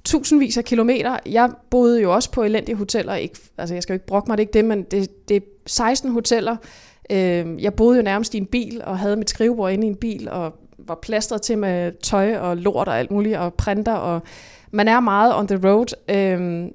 tusindvis 0.05 0.57
af 0.57 0.65
kilometer. 0.65 1.19
Jeg 1.27 1.51
boede 1.71 2.03
jo 2.03 2.15
også 2.15 2.31
på 2.31 2.43
elendige 2.43 2.77
hoteller. 2.77 3.15
Ikke, 3.15 3.39
altså, 3.59 3.75
jeg 3.75 3.83
skal 3.83 3.93
jo 3.93 3.95
ikke 3.95 4.07
brokke 4.07 4.31
mig, 4.31 4.39
det 4.39 4.43
er 4.43 4.47
ikke 4.47 4.59
det, 4.59 4.65
men 4.65 4.83
det, 4.83 5.29
det 5.29 5.37
er 5.37 5.41
16 5.67 6.11
hoteller. 6.13 6.57
Øh, 7.11 7.63
jeg 7.63 7.75
boede 7.75 7.97
jo 7.97 8.03
nærmest 8.03 8.35
i 8.35 8.39
en 8.39 8.47
bil, 8.47 8.83
og 8.85 8.99
havde 8.99 9.17
mit 9.17 9.31
skrivebord 9.31 9.73
inde 9.73 9.87
i 9.87 9.91
en 9.91 9.97
bil, 9.97 10.29
og 10.31 10.55
var 10.79 10.99
plastret 11.03 11.43
til 11.43 11.59
med 11.59 11.93
tøj 12.03 12.37
og 12.37 12.57
lort 12.57 12.89
og 12.89 12.99
alt 12.99 13.11
muligt, 13.11 13.37
og 13.37 13.55
printer, 13.55 13.93
og 13.93 14.23
man 14.71 14.89
er 14.89 15.01
meget 15.01 15.37
on 15.37 15.49
the 15.49 15.69
road, 15.69 15.87
øh, 16.09 16.69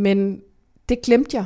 men 0.00 0.40
det 0.88 1.02
glemte 1.02 1.36
jeg 1.36 1.44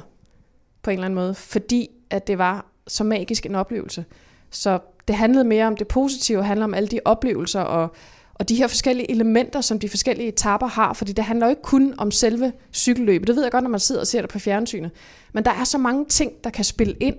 på 0.83 0.91
en 0.91 0.95
eller 0.95 1.05
anden 1.05 1.15
måde, 1.15 1.35
fordi 1.35 1.91
at 2.11 2.27
det 2.27 2.39
var 2.39 2.67
så 2.87 3.05
magisk 3.05 3.47
en 3.47 3.55
oplevelse. 3.55 4.05
Så 4.51 4.79
det 5.09 5.17
handlede 5.17 5.45
mere 5.45 5.67
om 5.67 5.77
det 5.77 5.89
positive, 5.89 6.45
handler 6.45 6.65
om 6.65 6.75
alle 6.75 6.89
de 6.89 7.01
oplevelser 7.05 7.61
og, 7.61 7.95
og 8.35 8.49
de 8.49 8.55
her 8.55 8.67
forskellige 8.67 9.11
elementer, 9.11 9.61
som 9.61 9.79
de 9.79 9.89
forskellige 9.89 10.29
etapper 10.29 10.67
har, 10.67 10.93
fordi 10.93 11.13
det 11.13 11.25
handler 11.25 11.47
jo 11.47 11.51
ikke 11.51 11.63
kun 11.63 11.95
om 11.99 12.11
selve 12.11 12.53
cykelløbet. 12.73 13.29
Det 13.29 13.37
ved 13.37 13.43
jeg 13.43 13.53
godt, 13.53 13.65
når 13.65 13.71
man 13.71 13.81
sidder 13.81 14.01
og 14.01 14.07
ser 14.07 14.21
det 14.21 14.31
på 14.31 14.39
fjernsynet. 14.39 14.91
Men 15.33 15.45
der 15.45 15.51
er 15.51 15.65
så 15.65 15.79
mange 15.79 16.05
ting, 16.05 16.33
der 16.45 16.51
kan 16.51 16.65
spille 16.65 16.95
ind, 17.01 17.17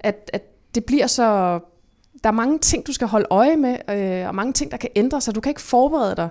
at, 0.00 0.30
at 0.32 0.42
det 0.74 0.84
bliver 0.84 1.06
så... 1.06 1.58
Der 2.22 2.28
er 2.28 2.34
mange 2.34 2.58
ting, 2.58 2.86
du 2.86 2.92
skal 2.92 3.08
holde 3.08 3.26
øje 3.30 3.56
med, 3.56 3.76
øh, 3.90 4.28
og 4.28 4.34
mange 4.34 4.52
ting, 4.52 4.70
der 4.70 4.76
kan 4.76 4.90
ændre 4.96 5.20
sig. 5.20 5.34
Du 5.34 5.40
kan 5.40 5.50
ikke 5.50 5.60
forberede 5.60 6.16
dig 6.16 6.28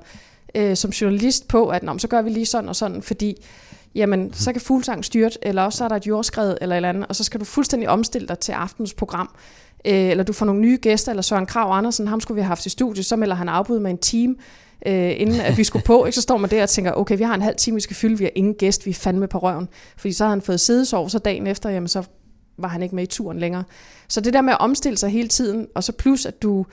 øh, 0.56 0.76
som 0.76 0.92
journalist 0.92 1.48
på, 1.48 1.68
at 1.68 1.84
Nå, 1.84 1.98
så 1.98 2.08
gør 2.08 2.22
vi 2.22 2.30
lige 2.30 2.46
sådan 2.46 2.70
og 2.70 2.76
sådan, 2.76 3.02
fordi 3.02 3.46
jamen, 3.96 4.34
så 4.34 4.52
kan 4.52 4.62
fuglsang 4.62 5.06
styrt, 5.06 5.38
eller 5.42 5.62
også 5.62 5.78
så 5.78 5.84
er 5.84 5.88
der 5.88 5.96
et 5.96 6.08
jordskred 6.08 6.58
eller 6.62 6.76
et 6.76 6.78
eller 6.78 6.90
andet, 6.90 7.06
og 7.10 7.16
så 7.16 7.24
skal 7.24 7.40
du 7.40 7.46
fuldstændig 7.46 7.90
omstille 7.90 8.28
dig 8.28 8.40
til 8.40 8.52
aftens 8.52 8.94
program. 8.94 9.30
Øh, 9.86 9.94
eller 9.94 10.24
du 10.24 10.34
får 10.34 10.46
nogle 10.46 10.62
nye 10.62 10.78
gæster, 10.82 11.12
eller 11.12 11.22
Søren 11.22 11.46
Krav 11.46 11.78
Andersen, 11.78 12.08
ham 12.08 12.20
skulle 12.20 12.36
vi 12.36 12.42
have 12.42 12.48
haft 12.48 12.66
i 12.66 12.70
studiet, 12.70 13.06
så 13.06 13.16
melder 13.16 13.36
han 13.36 13.50
afbud 13.50 13.80
med 13.80 13.92
en 13.92 13.98
time, 13.98 14.36
øh, 14.86 15.22
inden 15.22 15.42
at 15.42 15.58
vi 15.58 15.64
skulle 15.64 15.84
på, 15.84 16.06
ikke? 16.06 16.16
så 16.16 16.22
står 16.22 16.38
man 16.38 16.50
der 16.50 16.64
og 16.64 16.70
tænker, 16.70 16.92
okay, 16.92 17.18
vi 17.18 17.24
har 17.24 17.36
en 17.36 17.42
halv 17.42 17.56
time, 17.56 17.76
vi 17.76 17.82
skal 17.82 17.96
fylde, 17.96 18.18
vi 18.18 18.24
har 18.24 18.32
ingen 18.36 18.54
gæst, 18.54 18.86
vi 18.86 18.92
er 18.92 18.96
fandme 18.96 19.28
på 19.28 19.38
røven. 19.38 19.68
Fordi 19.98 20.14
så 20.14 20.24
havde 20.24 20.32
han 20.32 20.42
fået 20.42 20.60
sædesov, 20.60 21.10
så 21.10 21.20
dagen 21.20 21.48
efter, 21.48 21.70
jamen 21.70 21.88
så 21.88 22.04
var 22.62 22.68
han 22.68 22.84
ikke 22.84 22.96
med 22.96 23.04
i 23.04 23.08
turen 23.08 23.40
længere. 23.40 23.64
Så 24.08 24.22
det 24.22 24.34
der 24.34 24.42
med 24.42 24.54
at 24.54 24.60
omstille 24.60 24.98
sig 24.98 25.10
hele 25.10 25.28
tiden, 25.28 25.68
og 25.76 25.84
så 25.84 25.92
plus, 25.92 26.26
at 26.26 26.42
du 26.42 26.66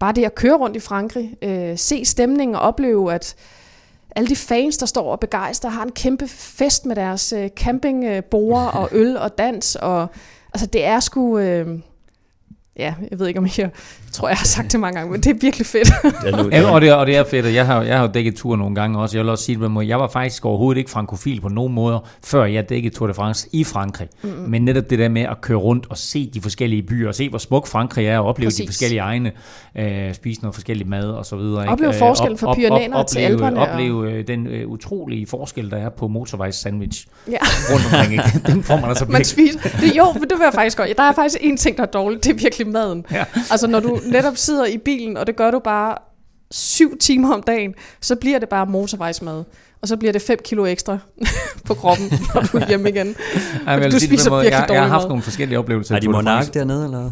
bare 0.00 0.12
det 0.12 0.24
at 0.24 0.34
køre 0.34 0.56
rundt 0.56 0.76
i 0.76 0.80
Frankrig, 0.80 1.36
øh, 1.42 1.78
se 1.78 2.04
stemningen 2.04 2.54
og 2.54 2.60
opleve, 2.60 3.14
at 3.14 3.36
alle 4.16 4.28
de 4.28 4.36
fans, 4.36 4.76
der 4.78 4.86
står 4.86 5.12
og 5.12 5.20
begejstrer, 5.20 5.70
har 5.70 5.82
en 5.82 5.92
kæmpe 5.92 6.28
fest 6.28 6.86
med 6.86 6.96
deres 6.96 7.32
øh, 7.32 7.48
campingbord 7.48 8.74
og 8.74 8.88
øl 9.00 9.16
og 9.16 9.38
dans. 9.38 9.76
Og, 9.76 10.06
altså 10.54 10.66
det 10.66 10.84
er 10.84 11.00
sgu... 11.00 11.38
Øh, 11.38 11.78
ja, 12.76 12.94
jeg 13.10 13.18
ved 13.18 13.26
ikke 13.26 13.38
om 13.38 13.46
jeg, 13.46 13.58
jeg 13.58 13.70
tror, 14.12 14.28
jeg 14.28 14.36
har 14.36 14.44
sagt 14.46 14.72
det 14.72 14.80
mange 14.80 14.98
gange, 14.98 15.12
men 15.12 15.20
det 15.20 15.30
er 15.30 15.34
virkelig 15.40 15.66
fedt. 15.66 15.88
Ja, 16.52 16.70
og, 16.70 16.80
det, 16.80 16.94
og 16.94 17.06
det 17.06 17.16
er 17.16 17.24
fedt, 17.30 17.46
og 17.46 17.54
jeg 17.54 17.66
har, 17.66 17.82
jeg 17.82 17.96
har 17.98 18.06
jo 18.06 18.10
dækket 18.14 18.34
tur 18.36 18.56
nogle 18.56 18.74
gange 18.74 18.98
også. 18.98 19.16
Jeg 19.16 19.24
vil 19.24 19.30
også 19.30 19.44
sige 19.44 19.60
det 19.60 19.70
på. 19.74 19.80
Jeg 19.80 19.98
var 20.00 20.08
faktisk 20.08 20.44
overhovedet 20.44 20.78
ikke 20.78 20.90
frankofil 20.90 21.40
på 21.40 21.48
nogen 21.48 21.74
måder, 21.74 21.98
før 22.24 22.44
jeg 22.44 22.68
dækkede 22.68 22.94
Tour 22.94 23.06
de 23.06 23.14
France 23.14 23.48
i 23.52 23.64
Frankrig. 23.64 24.08
Mm-hmm. 24.22 24.50
Men 24.50 24.64
netop 24.64 24.90
det 24.90 24.98
der 24.98 25.08
med 25.08 25.22
at 25.22 25.40
køre 25.40 25.58
rundt 25.58 25.86
og 25.90 25.98
se 25.98 26.30
de 26.34 26.40
forskellige 26.40 26.82
byer, 26.82 27.08
og 27.08 27.14
se 27.14 27.28
hvor 27.28 27.38
smuk 27.38 27.66
Frankrig 27.66 28.06
er, 28.06 28.18
og 28.18 28.26
opleve 28.26 28.46
Præcis. 28.46 28.60
De 28.60 28.66
forskellige 28.66 29.00
egne, 29.00 29.32
øh, 29.78 30.14
spise 30.14 30.40
noget 30.40 30.54
forskellig 30.54 30.88
mad 30.88 31.04
og 31.10 31.26
så 31.26 31.36
videre. 31.36 31.62
ikke? 31.62 31.72
Opleve 31.72 31.92
Øh, 31.92 31.98
forskellen 31.98 32.38
fra 32.38 32.54
Pyrenæerne 32.54 32.94
til 32.94 32.94
opleve, 32.94 33.26
Alperne 33.26 33.60
og- 33.60 33.68
Opleve 33.68 34.12
øh, 34.12 34.26
den 34.26 34.46
øh, 34.46 34.68
utrolige 34.68 35.26
forskel, 35.26 35.70
der 35.70 35.76
er 35.76 35.88
på 35.88 36.08
motorvejs 36.08 36.54
sandwich 36.54 37.06
ja. 37.30 37.36
rundt 37.72 37.84
omkring. 37.84 38.12
Ikke? 38.12 38.40
Den 38.52 38.62
får 38.62 38.76
man 38.76 38.84
altså 38.88 39.04
Man 39.08 39.24
spiser. 39.24 39.58
Det, 39.60 39.96
jo, 39.96 40.12
men 40.12 40.22
det 40.22 40.30
vil 40.30 40.44
jeg 40.44 40.54
faktisk 40.54 40.76
godt. 40.76 40.88
Der 40.96 41.02
er 41.02 41.12
faktisk 41.12 41.36
en 41.40 41.56
ting, 41.56 41.76
der 41.76 41.82
er 41.82 41.86
dårligt. 41.86 42.24
Det 42.24 42.30
er 42.30 42.34
virkelig 42.34 42.68
maden. 42.68 43.04
Ja. 43.10 43.24
Altså, 43.50 43.66
når 43.66 43.80
du 43.80 43.97
netop 44.06 44.36
sidder 44.36 44.66
i 44.66 44.78
bilen, 44.78 45.16
og 45.16 45.26
det 45.26 45.36
gør 45.36 45.50
du 45.50 45.58
bare 45.58 45.98
syv 46.50 46.98
timer 46.98 47.34
om 47.34 47.42
dagen, 47.42 47.74
så 48.00 48.16
bliver 48.16 48.38
det 48.38 48.48
bare 48.48 48.66
motorvejsmad. 48.66 49.44
Og 49.82 49.88
så 49.88 49.96
bliver 49.96 50.12
det 50.12 50.22
5 50.22 50.38
kilo 50.44 50.66
ekstra 50.66 50.98
på 51.66 51.74
kroppen, 51.74 52.06
når 52.34 52.40
du 52.42 52.56
er 52.58 52.66
hjemme 52.68 52.88
igen. 52.88 53.14
Ej, 53.66 53.78
men 53.78 53.90
Du 53.90 53.94
på 53.96 53.98
spiser 53.98 54.30
måde. 54.30 54.42
virkelig 54.42 54.60
Jeg, 54.68 54.74
jeg 54.74 54.82
har 54.82 54.88
haft 54.88 55.02
mad. 55.02 55.08
nogle 55.08 55.22
forskellige 55.22 55.58
oplevelser. 55.58 55.94
Har 55.94 56.00
i 56.00 56.04
de 56.04 56.08
monark 56.08 56.54
dernede, 56.54 56.84
eller? 56.84 56.98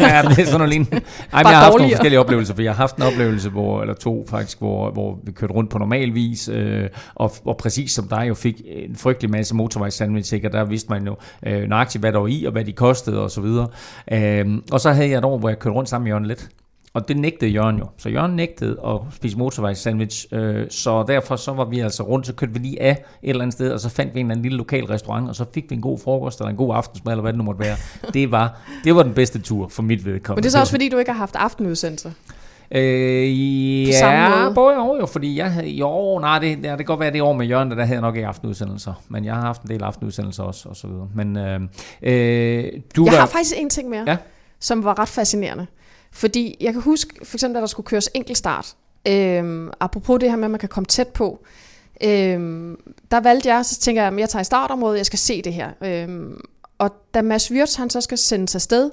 ja, 0.00 0.22
men 0.22 0.30
det 0.30 0.38
er 0.38 0.44
sådan 0.44 0.52
noget 0.58 0.68
lignende. 0.68 0.92
Ej, 1.32 1.42
men 1.42 1.50
jeg 1.50 1.58
har 1.58 1.64
haft 1.64 1.76
nogle 1.78 1.90
forskellige 1.92 2.20
oplevelser, 2.20 2.54
for 2.54 2.62
jeg 2.62 2.72
har 2.72 2.76
haft 2.76 2.96
en 2.96 3.02
oplevelse, 3.02 3.48
hvor, 3.48 3.80
eller 3.80 3.94
to 3.94 4.26
faktisk, 4.30 4.58
hvor, 4.58 4.90
hvor 4.90 5.18
vi 5.24 5.32
kørte 5.32 5.52
rundt 5.54 5.70
på 5.70 5.78
normal 5.78 6.14
vis, 6.14 6.48
øh, 6.48 6.88
og, 7.14 7.32
og 7.44 7.56
præcis 7.56 7.92
som 7.92 8.08
dig 8.08 8.24
jo 8.28 8.34
fik 8.34 8.62
en 8.66 8.96
frygtelig 8.96 9.30
masse 9.30 9.54
motorvejssandwich, 9.54 10.34
ikke? 10.34 10.48
og 10.48 10.52
der 10.52 10.64
vidste 10.64 10.88
man 10.90 11.06
jo 11.06 11.16
øh, 11.46 11.68
nøjagtigt, 11.68 12.02
hvad 12.02 12.12
der 12.12 12.18
var 12.18 12.26
i, 12.26 12.44
og 12.44 12.52
hvad 12.52 12.64
de 12.64 12.72
kostede, 12.72 13.20
og 13.22 13.30
så 13.30 13.40
videre. 13.40 13.68
Øh, 14.12 14.46
og 14.72 14.80
så 14.80 14.92
havde 14.92 15.10
jeg 15.10 15.18
et 15.18 15.24
år, 15.24 15.38
hvor 15.38 15.48
jeg 15.48 15.58
kørte 15.58 15.74
rundt 15.76 15.88
sammen 15.88 16.04
med 16.04 16.10
Jørgen 16.12 16.26
Let. 16.26 16.48
Og 16.94 17.08
det 17.08 17.16
nægtede 17.16 17.50
Jørgen 17.50 17.78
jo. 17.78 17.86
Så 17.98 18.08
Jørgen 18.08 18.36
nægtede 18.36 18.76
at 18.86 18.96
spise 19.14 19.38
motorvejssandwich, 19.38 20.26
øh, 20.32 20.66
så 20.70 21.04
derfor 21.08 21.36
så 21.36 21.52
var 21.52 21.64
vi 21.64 21.80
altså 21.80 22.02
rundt, 22.02 22.26
så 22.26 22.32
kørte 22.34 22.52
vi 22.52 22.58
lige 22.58 22.82
af 22.82 22.90
et 23.22 23.30
eller 23.30 23.42
andet 23.42 23.52
sted, 23.54 23.72
og 23.72 23.80
så 23.80 23.88
fandt 23.88 24.14
vi 24.14 24.20
en 24.20 24.26
eller 24.26 24.34
anden 24.34 24.42
lille 24.42 24.58
lokal 24.58 24.84
restaurant, 24.84 25.28
og 25.28 25.34
så 25.34 25.44
fik 25.54 25.70
vi 25.70 25.74
en 25.74 25.80
god 25.82 25.98
frokost, 25.98 26.38
eller 26.40 26.50
en 26.50 26.56
god 26.56 26.74
aftensmad, 26.76 27.12
eller 27.12 27.22
hvad 27.22 27.32
det 27.32 27.38
nu 27.38 27.44
måtte 27.44 27.60
være. 27.60 27.76
Det 28.14 28.30
var, 28.30 28.58
det 28.84 28.94
var 28.96 29.02
den 29.02 29.14
bedste 29.14 29.38
tur 29.38 29.68
for 29.68 29.82
mit 29.82 30.04
vedkommende. 30.04 30.38
Men 30.40 30.42
det 30.42 30.48
er 30.48 30.52
så 30.52 30.60
også, 30.60 30.72
fordi 30.72 30.88
du 30.88 30.98
ikke 30.98 31.10
har 31.10 31.18
haft 31.18 31.36
aftenudsendelse. 31.36 32.08
Øh, 32.08 32.82
På 33.86 34.06
ja, 34.06 34.42
måde. 34.42 34.54
både 34.54 34.74
jo, 34.74 34.96
jo, 35.00 35.06
fordi 35.06 35.36
jeg 35.38 35.52
havde, 35.52 35.68
jo, 35.68 36.18
nej, 36.18 36.38
det, 36.38 36.48
ja, 36.48 36.70
det 36.70 36.76
kan 36.76 36.84
godt 36.86 37.00
være 37.00 37.12
det 37.12 37.22
år 37.22 37.32
med 37.32 37.46
Jørgen, 37.46 37.70
der 37.70 37.76
havde 37.84 37.92
jeg 37.94 38.00
nok 38.00 38.16
ikke 38.16 38.28
aftenudsendelser, 38.28 38.92
men 39.08 39.24
jeg 39.24 39.34
har 39.34 39.40
haft 39.40 39.62
en 39.62 39.68
del 39.68 39.82
aftenudsendelser 39.82 40.42
også, 40.42 40.68
og 40.68 40.76
så 40.76 40.86
videre. 40.86 41.08
Men 41.14 41.36
øh, 41.36 41.60
øh, 42.02 42.64
du 42.96 43.04
Jeg 43.04 43.12
var, 43.12 43.18
har 43.18 43.26
faktisk 43.26 43.54
en 43.58 43.70
ting 43.70 43.88
mere, 43.88 44.04
Ja. 44.06 44.16
som 44.60 44.84
var 44.84 44.98
ret 44.98 45.08
fascinerende. 45.08 45.66
Fordi 46.12 46.56
jeg 46.60 46.72
kan 46.72 46.82
huske, 46.82 47.26
for 47.26 47.36
eksempel, 47.36 47.56
at 47.56 47.60
der 47.60 47.66
skulle 47.66 47.86
køres 47.86 48.10
enkeltstart, 48.14 48.76
øhm, 49.08 49.70
apropos 49.80 50.20
det 50.20 50.30
her 50.30 50.36
med, 50.36 50.44
at 50.44 50.50
man 50.50 50.60
kan 50.60 50.68
komme 50.68 50.86
tæt 50.86 51.08
på, 51.08 51.44
øhm, 52.04 52.76
der 53.10 53.20
valgte 53.20 53.48
jeg, 53.54 53.64
så 53.64 53.80
tænker 53.80 54.02
jeg, 54.02 54.12
at 54.12 54.18
jeg 54.18 54.28
tager 54.28 54.40
i 54.40 54.44
startområdet, 54.44 54.98
jeg 54.98 55.06
skal 55.06 55.18
se 55.18 55.42
det 55.42 55.52
her. 55.54 55.70
Øhm, 55.84 56.40
og 56.78 56.90
da 57.14 57.22
Mads 57.22 57.52
Wirtz, 57.52 57.76
han 57.76 57.90
så 57.90 58.00
skal 58.00 58.18
sendes 58.18 58.54
afsted, 58.54 58.90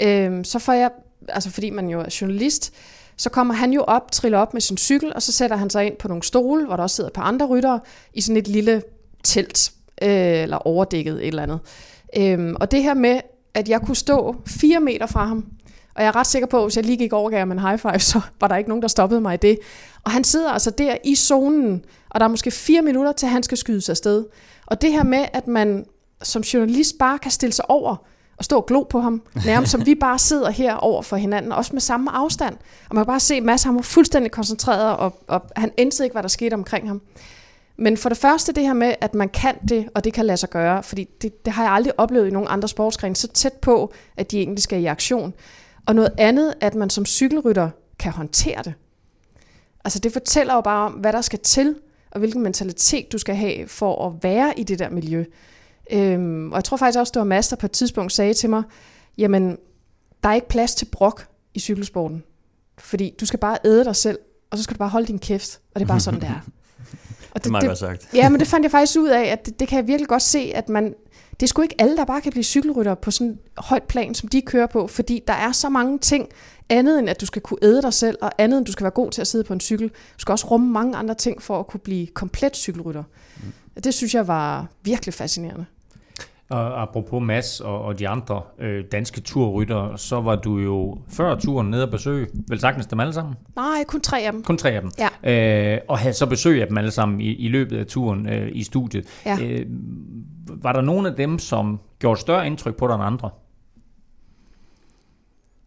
øhm, 0.00 0.44
så 0.44 0.58
får 0.58 0.72
jeg, 0.72 0.90
altså 1.28 1.50
fordi 1.50 1.70
man 1.70 1.88
jo 1.88 2.00
er 2.00 2.18
journalist, 2.20 2.72
så 3.16 3.30
kommer 3.30 3.54
han 3.54 3.72
jo 3.72 3.84
op, 3.86 4.12
triller 4.12 4.38
op 4.38 4.54
med 4.54 4.60
sin 4.60 4.76
cykel, 4.76 5.14
og 5.14 5.22
så 5.22 5.32
sætter 5.32 5.56
han 5.56 5.70
sig 5.70 5.86
ind 5.86 5.96
på 5.96 6.08
nogle 6.08 6.22
stole, 6.22 6.66
hvor 6.66 6.76
der 6.76 6.82
også 6.82 6.96
sidder 6.96 7.10
et 7.10 7.14
par 7.14 7.22
andre 7.22 7.46
ryttere, 7.46 7.80
i 8.14 8.20
sådan 8.20 8.36
et 8.36 8.48
lille 8.48 8.82
telt, 9.24 9.72
øh, 10.02 10.42
eller 10.42 10.66
overdækket 10.66 11.14
et 11.14 11.26
eller 11.26 11.42
andet. 11.42 11.60
Øhm, 12.16 12.56
og 12.60 12.70
det 12.70 12.82
her 12.82 12.94
med, 12.94 13.20
at 13.54 13.68
jeg 13.68 13.80
kunne 13.80 13.96
stå 13.96 14.36
fire 14.46 14.80
meter 14.80 15.06
fra 15.06 15.26
ham, 15.26 15.46
og 15.98 16.04
jeg 16.04 16.08
er 16.08 16.16
ret 16.16 16.26
sikker 16.26 16.46
på, 16.46 16.56
at 16.56 16.64
hvis 16.64 16.76
jeg 16.76 16.84
lige 16.84 16.96
gik 16.96 17.12
over 17.12 17.30
gav 17.30 17.38
ham 17.38 17.52
en 17.52 17.58
high 17.58 17.78
five, 17.78 17.98
så 17.98 18.20
var 18.40 18.48
der 18.48 18.56
ikke 18.56 18.70
nogen, 18.70 18.82
der 18.82 18.88
stoppede 18.88 19.20
mig 19.20 19.34
i 19.34 19.36
det. 19.36 19.58
Og 20.04 20.10
han 20.10 20.24
sidder 20.24 20.50
altså 20.50 20.70
der 20.70 20.96
i 21.04 21.14
zonen, 21.14 21.84
og 22.10 22.20
der 22.20 22.26
er 22.26 22.30
måske 22.30 22.50
fire 22.50 22.82
minutter, 22.82 23.12
til 23.12 23.28
han 23.28 23.42
skal 23.42 23.58
skydes 23.58 23.88
afsted. 23.88 24.24
Og 24.66 24.82
det 24.82 24.92
her 24.92 25.02
med, 25.02 25.24
at 25.32 25.46
man 25.46 25.86
som 26.22 26.42
journalist 26.42 26.98
bare 26.98 27.18
kan 27.18 27.30
stille 27.30 27.52
sig 27.52 27.70
over 27.70 27.96
og 28.36 28.44
stå 28.44 28.56
og 28.56 28.66
glo 28.66 28.82
på 28.82 29.00
ham, 29.00 29.22
nærmest 29.46 29.72
som 29.72 29.86
vi 29.86 29.94
bare 29.94 30.18
sidder 30.18 30.50
her 30.50 30.74
over 30.74 31.02
for 31.02 31.16
hinanden, 31.16 31.52
også 31.52 31.72
med 31.72 31.80
samme 31.80 32.10
afstand. 32.10 32.54
Og 32.88 32.94
man 32.94 33.04
kan 33.04 33.06
bare 33.06 33.20
se, 33.20 33.34
at 33.34 33.42
Mads 33.42 33.62
han 33.62 33.74
var 33.74 33.82
fuldstændig 33.82 34.32
koncentreret, 34.32 34.96
og, 34.96 35.22
og 35.28 35.42
han 35.56 35.72
endte 35.76 36.04
ikke, 36.04 36.14
hvad 36.14 36.22
der 36.22 36.28
skete 36.28 36.54
omkring 36.54 36.88
ham. 36.88 37.00
Men 37.76 37.96
for 37.96 38.08
det 38.08 38.18
første 38.18 38.52
det 38.52 38.62
her 38.62 38.72
med, 38.72 38.94
at 39.00 39.14
man 39.14 39.28
kan 39.28 39.54
det, 39.68 39.88
og 39.94 40.04
det 40.04 40.12
kan 40.12 40.26
lade 40.26 40.36
sig 40.36 40.50
gøre, 40.50 40.82
fordi 40.82 41.08
det, 41.22 41.44
det 41.44 41.52
har 41.52 41.62
jeg 41.62 41.72
aldrig 41.72 42.00
oplevet 42.00 42.28
i 42.28 42.30
nogen 42.30 42.48
andre 42.50 42.68
sportsgrene, 42.68 43.16
så 43.16 43.28
tæt 43.28 43.52
på, 43.52 43.92
at 44.16 44.30
de 44.30 44.38
egentlig 44.38 44.62
skal 44.62 44.82
i 44.82 44.86
aktion. 44.86 45.34
Og 45.88 45.94
noget 45.94 46.10
andet, 46.18 46.54
at 46.60 46.74
man 46.74 46.90
som 46.90 47.06
cykelrytter 47.06 47.70
kan 47.98 48.12
håndtere 48.12 48.62
det. 48.64 48.74
Altså 49.84 49.98
det 49.98 50.12
fortæller 50.12 50.54
jo 50.54 50.60
bare 50.60 50.86
om, 50.86 50.92
hvad 50.92 51.12
der 51.12 51.20
skal 51.20 51.38
til, 51.38 51.74
og 52.10 52.18
hvilken 52.18 52.42
mentalitet 52.42 53.12
du 53.12 53.18
skal 53.18 53.34
have 53.34 53.68
for 53.68 54.06
at 54.06 54.22
være 54.22 54.58
i 54.58 54.62
det 54.62 54.78
der 54.78 54.90
miljø. 54.90 55.24
Øhm, 55.92 56.52
og 56.52 56.56
jeg 56.56 56.64
tror 56.64 56.76
faktisk 56.76 56.98
også, 56.98 57.10
det 57.10 57.20
var 57.20 57.26
Mads, 57.26 57.48
der 57.48 57.56
på 57.56 57.66
et 57.66 57.72
tidspunkt 57.72 58.12
sagde 58.12 58.34
til 58.34 58.50
mig, 58.50 58.62
jamen, 59.18 59.56
der 60.22 60.28
er 60.28 60.34
ikke 60.34 60.48
plads 60.48 60.74
til 60.74 60.84
brok 60.84 61.26
i 61.54 61.60
cykelsporten. 61.60 62.22
Fordi 62.78 63.14
du 63.20 63.26
skal 63.26 63.38
bare 63.38 63.58
æde 63.64 63.84
dig 63.84 63.96
selv, 63.96 64.18
og 64.50 64.58
så 64.58 64.64
skal 64.64 64.74
du 64.74 64.78
bare 64.78 64.88
holde 64.88 65.06
din 65.06 65.18
kæft. 65.18 65.60
Og 65.74 65.80
det 65.80 65.84
er 65.84 65.88
bare 65.88 66.00
sådan, 66.00 66.20
det 66.20 66.28
er. 66.28 66.40
Og 67.34 67.40
Det 67.40 67.46
er 67.46 67.50
meget 67.50 67.66
godt 67.66 67.78
sagt. 67.78 68.08
Ja, 68.14 68.28
men 68.28 68.40
det 68.40 68.48
fandt 68.48 68.64
jeg 68.64 68.70
faktisk 68.70 68.98
ud 68.98 69.08
af, 69.08 69.22
at 69.22 69.46
det, 69.46 69.60
det 69.60 69.68
kan 69.68 69.78
jeg 69.78 69.86
virkelig 69.86 70.08
godt 70.08 70.22
se, 70.22 70.52
at 70.54 70.68
man, 70.68 70.94
det 71.40 71.46
er 71.46 71.48
sgu 71.48 71.62
ikke 71.62 71.74
alle, 71.78 71.96
der 71.96 72.04
bare 72.04 72.20
kan 72.20 72.32
blive 72.32 72.44
cykelrytter 72.44 72.94
på 72.94 73.10
sådan 73.10 73.26
et 73.26 73.38
højt 73.58 73.82
plan, 73.82 74.14
som 74.14 74.28
de 74.28 74.42
kører 74.42 74.66
på, 74.66 74.86
fordi 74.86 75.22
der 75.26 75.32
er 75.32 75.52
så 75.52 75.68
mange 75.68 75.98
ting, 75.98 76.28
andet 76.68 76.98
end 76.98 77.10
at 77.10 77.20
du 77.20 77.26
skal 77.26 77.42
kunne 77.42 77.58
æde 77.62 77.82
dig 77.82 77.92
selv, 77.94 78.18
og 78.22 78.32
andet 78.38 78.58
end 78.58 78.66
du 78.66 78.72
skal 78.72 78.84
være 78.84 78.90
god 78.90 79.10
til 79.10 79.20
at 79.20 79.26
sidde 79.26 79.44
på 79.44 79.52
en 79.52 79.60
cykel. 79.60 79.88
Du 79.88 80.18
skal 80.18 80.32
også 80.32 80.46
rumme 80.46 80.70
mange 80.70 80.96
andre 80.96 81.14
ting 81.14 81.42
for 81.42 81.60
at 81.60 81.66
kunne 81.66 81.80
blive 81.80 82.06
komplet 82.06 82.56
cykelrytter. 82.56 83.02
Mm. 83.36 83.80
Det 83.84 83.94
synes 83.94 84.14
jeg 84.14 84.28
var 84.28 84.66
virkelig 84.82 85.14
fascinerende. 85.14 85.64
Og 86.50 86.82
apropos 86.82 87.22
Mads 87.22 87.60
og, 87.60 87.82
og 87.82 87.98
de 87.98 88.08
andre 88.08 88.42
øh, 88.58 88.84
danske 88.92 89.20
turryttere, 89.20 89.98
så 89.98 90.20
var 90.20 90.36
du 90.36 90.58
jo 90.58 90.98
før 91.08 91.38
turen 91.38 91.70
nede 91.70 91.82
og 91.82 91.90
besøge, 91.90 92.26
vel 92.48 92.60
sagtens 92.60 92.86
dem 92.86 93.00
alle 93.00 93.12
sammen? 93.12 93.34
Nej, 93.56 93.84
kun 93.86 94.00
tre 94.00 94.20
af 94.20 94.32
dem. 94.32 94.42
Kun 94.42 94.58
tre 94.58 94.70
af 94.70 94.82
dem. 94.82 94.90
Ja. 95.24 95.74
Øh, 95.74 95.80
og 95.88 95.98
havde 95.98 96.14
så 96.14 96.26
besøg 96.26 96.60
af 96.60 96.68
dem 96.68 96.78
alle 96.78 96.90
sammen 96.90 97.20
i, 97.20 97.34
i 97.34 97.48
løbet 97.48 97.78
af 97.78 97.86
turen 97.86 98.28
øh, 98.28 98.48
i 98.52 98.62
studiet. 98.62 99.06
Ja. 99.26 99.38
Øh, 99.42 99.66
var 100.62 100.72
der 100.72 100.80
nogen 100.80 101.06
af 101.06 101.14
dem, 101.14 101.38
som 101.38 101.80
gjorde 101.98 102.20
større 102.20 102.46
indtryk 102.46 102.76
på 102.76 102.86
dig 102.86 102.94
end 102.94 103.02
andre? 103.04 103.30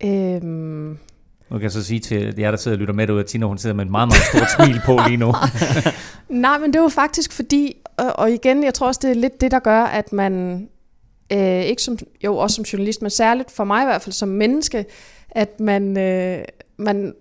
Øhm, 0.04 0.98
Nu 1.50 1.58
kan 1.58 1.62
jeg 1.62 1.72
så 1.72 1.84
sige 1.84 2.00
til 2.00 2.34
jer, 2.38 2.52
der 2.52 2.58
sidder 2.58 2.78
og 2.78 2.80
lytter 2.80 2.94
med 2.94 3.08
derude, 3.08 3.20
at 3.20 3.26
Tina 3.26 3.46
hun 3.46 3.58
sidder 3.58 3.76
med 3.76 3.86
et 3.86 3.92
meget, 3.92 4.08
meget 4.10 4.24
stort 4.24 4.68
smil 4.68 4.82
på 4.86 5.00
lige 5.08 5.18
nu. 5.18 5.34
Nej, 6.30 6.58
men 6.58 6.74
det 6.74 6.82
var 6.82 6.90
faktisk 6.90 7.32
fordi, 7.32 7.76
og, 7.98 8.20
og 8.20 8.32
igen, 8.32 8.64
jeg 8.64 8.74
tror 8.74 8.88
også, 8.88 9.00
det 9.04 9.10
er 9.12 9.16
lidt 9.16 9.42
det, 9.42 9.52
der 9.52 9.60
gør, 9.60 9.84
at 9.84 10.14
man, 10.14 10.68
øh, 11.34 11.62
ikke 11.64 11.82
som, 11.82 11.98
jo 12.24 12.38
også 12.38 12.56
som 12.56 12.64
journalist, 12.64 13.02
men 13.02 13.10
særligt 13.12 13.52
for 13.52 13.64
mig 13.64 13.82
i 13.82 13.86
hvert 13.86 14.02
fald 14.02 14.14
som 14.14 14.30
menneske, 14.30 14.86
at 15.30 15.60
man, 15.60 15.98
øh, 15.98 16.46
man, 16.78 17.14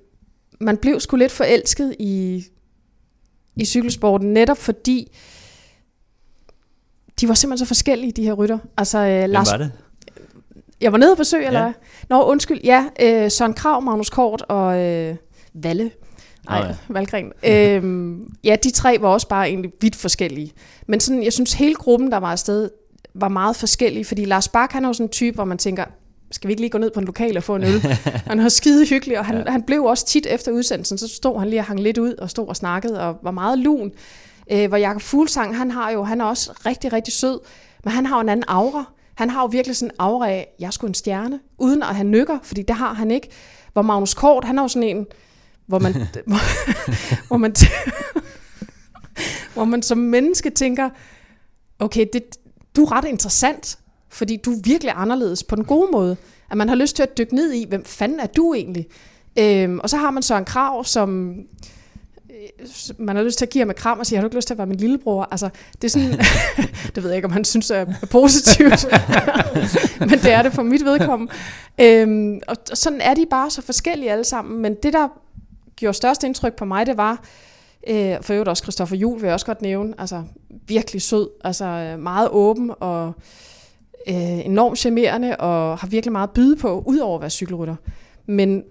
man 0.60 0.76
blev 0.76 1.00
sgu 1.00 1.16
lidt 1.16 1.32
forelsket 1.32 1.96
i, 1.98 2.44
i 3.56 3.64
cykelsporten, 3.64 4.32
netop 4.32 4.58
fordi 4.58 5.12
de 7.20 7.28
var 7.28 7.34
simpelthen 7.34 7.66
så 7.66 7.68
forskellige, 7.68 8.12
de 8.12 8.22
her 8.24 8.32
rytter. 8.32 8.58
Altså, 8.76 8.98
øh, 8.98 9.18
Hvem 9.18 9.30
Lars 9.30 9.50
var 9.52 9.56
det? 9.56 9.70
jeg 10.80 10.92
var 10.92 10.98
nede 10.98 11.10
og 11.12 11.16
besøg, 11.16 11.46
eller 11.46 11.60
Ja. 11.60 11.64
hvad? 11.66 11.72
Nå, 12.08 12.22
undskyld. 12.22 12.60
Ja, 12.64 12.84
øh, 13.02 13.30
Søren 13.30 13.54
Krav, 13.54 13.82
Magnus 13.82 14.10
Kort 14.10 14.42
og 14.48 14.78
øh, 14.80 15.16
Valle. 15.54 15.90
Nej, 16.48 16.58
ja. 16.58 16.74
Valgren. 16.88 17.32
øhm, 17.46 18.32
ja, 18.44 18.56
de 18.64 18.70
tre 18.70 18.96
var 19.00 19.08
også 19.08 19.28
bare 19.28 19.48
egentlig 19.48 19.72
vidt 19.80 19.96
forskellige. 19.96 20.52
Men 20.86 21.00
sådan, 21.00 21.22
jeg 21.22 21.32
synes, 21.32 21.52
hele 21.52 21.74
gruppen, 21.74 22.10
der 22.12 22.16
var 22.18 22.32
afsted, 22.32 22.70
var 23.14 23.28
meget 23.28 23.56
forskellige. 23.56 24.04
Fordi 24.04 24.24
Lars 24.24 24.48
Bak, 24.48 24.72
han 24.72 24.84
er 24.84 24.88
jo 24.88 24.92
sådan 24.92 25.06
en 25.06 25.10
type, 25.10 25.34
hvor 25.34 25.44
man 25.44 25.58
tænker, 25.58 25.84
skal 26.30 26.48
vi 26.48 26.52
ikke 26.52 26.60
lige 26.62 26.70
gå 26.70 26.78
ned 26.78 26.90
på 26.90 27.00
en 27.00 27.06
lokal 27.06 27.36
og 27.36 27.42
få 27.42 27.56
en 27.56 27.64
øl? 27.64 27.80
han 28.30 28.42
var 28.42 28.48
skide 28.48 28.86
hyggelig, 28.86 29.18
og 29.18 29.24
han, 29.24 29.36
ja. 29.36 29.50
han 29.50 29.62
blev 29.62 29.84
også 29.84 30.06
tit 30.06 30.26
efter 30.26 30.52
udsendelsen, 30.52 30.98
så 30.98 31.08
stod 31.08 31.38
han 31.38 31.48
lige 31.48 31.60
og 31.60 31.64
hang 31.64 31.80
lidt 31.80 31.98
ud, 31.98 32.14
og 32.14 32.30
stod 32.30 32.48
og 32.48 32.56
snakkede, 32.56 33.00
og 33.00 33.16
var 33.22 33.30
meget 33.30 33.58
lun. 33.58 33.92
Øh, 34.52 34.68
hvor 34.68 34.76
Jakob 34.76 35.02
Fuglsang, 35.02 35.56
han 35.56 35.70
har 35.70 35.90
jo, 35.90 36.02
han 36.02 36.20
er 36.20 36.24
også 36.24 36.52
rigtig, 36.66 36.92
rigtig 36.92 37.14
sød, 37.14 37.40
men 37.84 37.92
han 37.92 38.06
har 38.06 38.16
jo 38.16 38.20
en 38.20 38.28
anden 38.28 38.44
aura. 38.48 38.84
Han 39.14 39.30
har 39.30 39.40
jo 39.40 39.46
virkelig 39.46 39.76
sådan 39.76 39.90
en 39.90 39.96
aura 39.98 40.28
af, 40.28 40.48
jeg 40.58 40.72
sgu 40.72 40.86
en 40.86 40.94
stjerne, 40.94 41.40
uden 41.58 41.82
at 41.82 41.94
han 41.94 42.10
nykker, 42.10 42.38
fordi 42.42 42.62
det 42.62 42.76
har 42.76 42.92
han 42.92 43.10
ikke. 43.10 43.28
Hvor 43.72 43.82
Magnus 43.82 44.14
Kort, 44.14 44.44
han 44.44 44.58
er 44.58 44.62
jo 44.62 44.68
sådan 44.68 44.88
en, 44.88 45.06
hvor 45.66 45.78
man, 45.78 45.92
hvor, 46.26 46.38
hvor 47.26 47.36
man, 47.36 47.54
hvor 49.54 49.64
man 49.64 49.82
som 49.82 49.98
menneske 49.98 50.50
tænker, 50.50 50.90
okay, 51.78 52.06
det, 52.12 52.22
du 52.76 52.84
er 52.84 52.92
ret 52.92 53.04
interessant, 53.04 53.78
fordi 54.08 54.36
du 54.36 54.52
er 54.52 54.60
virkelig 54.64 54.92
anderledes 54.96 55.44
på 55.44 55.56
den 55.56 55.64
gode 55.64 55.90
måde. 55.92 56.16
At 56.50 56.56
man 56.56 56.68
har 56.68 56.76
lyst 56.76 56.96
til 56.96 57.02
at 57.02 57.18
dykke 57.18 57.34
ned 57.34 57.52
i, 57.52 57.66
hvem 57.68 57.84
fanden 57.84 58.20
er 58.20 58.26
du 58.26 58.54
egentlig? 58.54 58.86
Øhm, 59.38 59.78
og 59.78 59.90
så 59.90 59.96
har 59.96 60.10
man 60.10 60.22
Søren 60.22 60.44
Krav, 60.44 60.84
som 60.84 61.34
Øh, 62.40 62.68
man 62.98 63.16
har 63.16 63.22
lyst 63.22 63.38
til 63.38 63.44
at 63.44 63.50
give 63.50 63.62
ham 63.62 63.70
et 63.70 63.76
kram 63.76 63.98
og 63.98 64.06
sige, 64.06 64.16
har 64.16 64.22
du 64.22 64.26
ikke 64.26 64.36
lyst 64.36 64.46
til 64.46 64.54
at 64.54 64.58
være 64.58 64.66
min 64.66 64.76
lillebror? 64.76 65.28
Altså, 65.30 65.48
det 65.82 65.84
er 65.84 65.88
sådan, 65.88 66.10
det 66.94 67.02
ved 67.02 67.10
jeg 67.10 67.16
ikke, 67.16 67.26
om 67.26 67.32
han 67.32 67.44
synes 67.44 67.70
er 67.70 67.86
positivt, 68.10 68.86
men 70.10 70.18
det 70.18 70.32
er 70.32 70.42
det 70.42 70.52
for 70.52 70.62
mit 70.62 70.84
vedkommende. 70.84 71.32
Øhm, 71.80 72.40
og 72.48 72.56
og 72.70 72.76
sådan 72.76 73.00
er 73.00 73.14
de 73.14 73.26
bare 73.30 73.50
så 73.50 73.62
forskellige 73.62 74.12
alle 74.12 74.24
sammen, 74.24 74.62
men 74.62 74.74
det, 74.82 74.92
der 74.92 75.08
gjorde 75.76 75.94
størst 75.94 76.24
indtryk 76.24 76.54
på 76.54 76.64
mig, 76.64 76.86
det 76.86 76.96
var, 76.96 77.24
øh, 77.88 78.16
for 78.22 78.32
øvrigt 78.32 78.48
også 78.48 78.62
Christoffer 78.62 78.96
Juhl 78.96 79.20
vil 79.20 79.26
jeg 79.26 79.34
også 79.34 79.46
godt 79.46 79.62
nævne, 79.62 79.94
altså 79.98 80.22
virkelig 80.66 81.02
sød, 81.02 81.28
altså 81.44 81.96
meget 81.98 82.28
åben 82.28 82.72
og 82.80 83.12
øh, 84.08 84.46
enormt 84.46 84.78
charmerende, 84.78 85.36
og 85.36 85.78
har 85.78 85.86
virkelig 85.86 86.12
meget 86.12 86.28
at 86.28 86.34
byde 86.34 86.56
på, 86.56 86.82
udover 86.86 87.14
at 87.14 87.20
være 87.20 87.30
cykelrytter. 87.30 87.76
Men 88.26 88.62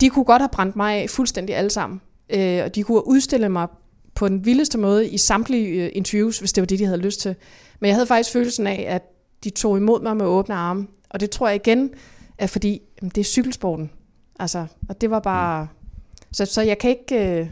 de 0.00 0.08
kunne 0.08 0.24
godt 0.24 0.42
have 0.42 0.48
brændt 0.52 0.76
mig 0.76 0.94
af 0.94 1.10
fuldstændig 1.10 1.56
alle 1.56 1.70
sammen. 1.70 2.00
Øh, 2.32 2.64
og 2.64 2.74
de 2.74 2.82
kunne 2.82 2.96
have 2.96 3.06
udstillet 3.08 3.50
mig 3.50 3.68
på 4.14 4.28
den 4.28 4.44
vildeste 4.44 4.78
måde 4.78 5.08
i 5.08 5.18
samtlige 5.18 5.84
øh, 5.84 5.90
interviews, 5.92 6.38
hvis 6.38 6.52
det 6.52 6.62
var 6.62 6.66
det, 6.66 6.78
de 6.78 6.84
havde 6.84 6.98
lyst 6.98 7.20
til. 7.20 7.34
Men 7.80 7.88
jeg 7.88 7.96
havde 7.96 8.06
faktisk 8.06 8.32
følelsen 8.32 8.66
af, 8.66 8.84
at 8.88 9.02
de 9.44 9.50
tog 9.50 9.76
imod 9.76 10.02
mig 10.02 10.16
med 10.16 10.26
åbne 10.26 10.54
arme. 10.54 10.86
Og 11.10 11.20
det 11.20 11.30
tror 11.30 11.48
jeg 11.48 11.56
igen 11.56 11.90
er 12.38 12.46
fordi, 12.46 12.82
jamen, 13.02 13.12
det 13.14 13.20
er 13.20 13.24
cykelsporten. 13.24 13.90
Altså, 14.38 14.66
og 14.88 15.00
det 15.00 15.10
var 15.10 15.20
bare... 15.20 15.68
Så, 16.32 16.44
så 16.44 16.62
jeg 16.62 16.78
kan 16.78 16.90
ikke... 16.90 17.40
Øh, 17.40 17.46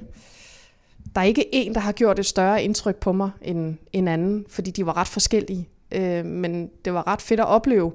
der 1.15 1.21
er 1.21 1.25
ikke 1.25 1.55
en, 1.55 1.75
der 1.75 1.81
har 1.81 1.93
gjort 1.93 2.19
et 2.19 2.27
større 2.27 2.65
indtryk 2.65 2.97
på 2.97 3.13
mig 3.13 3.31
end 3.43 3.77
en 3.93 4.09
anden, 4.09 4.45
fordi 4.49 4.71
de 4.71 4.87
var 4.87 4.97
ret 4.97 5.09
forskellige. 5.09 5.69
Øh, 5.93 6.25
men 6.25 6.71
det 6.85 6.95
var 6.95 7.07
ret 7.07 7.23
fedt 7.23 7.41
at 7.41 7.47
opleve 7.47 7.93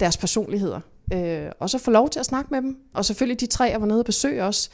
deres 0.00 0.16
personligheder. 0.16 0.80
Øh, 1.12 1.46
og 1.60 1.70
så 1.70 1.78
få 1.78 1.90
lov 1.90 2.10
til 2.10 2.20
at 2.20 2.26
snakke 2.26 2.48
med 2.50 2.62
dem. 2.62 2.78
Og 2.94 3.04
selvfølgelig 3.04 3.40
de 3.40 3.46
tre, 3.46 3.64
jeg 3.64 3.80
var 3.80 3.86
nede 3.86 3.98
og 3.98 4.04
besøge 4.04 4.44
også, 4.44 4.70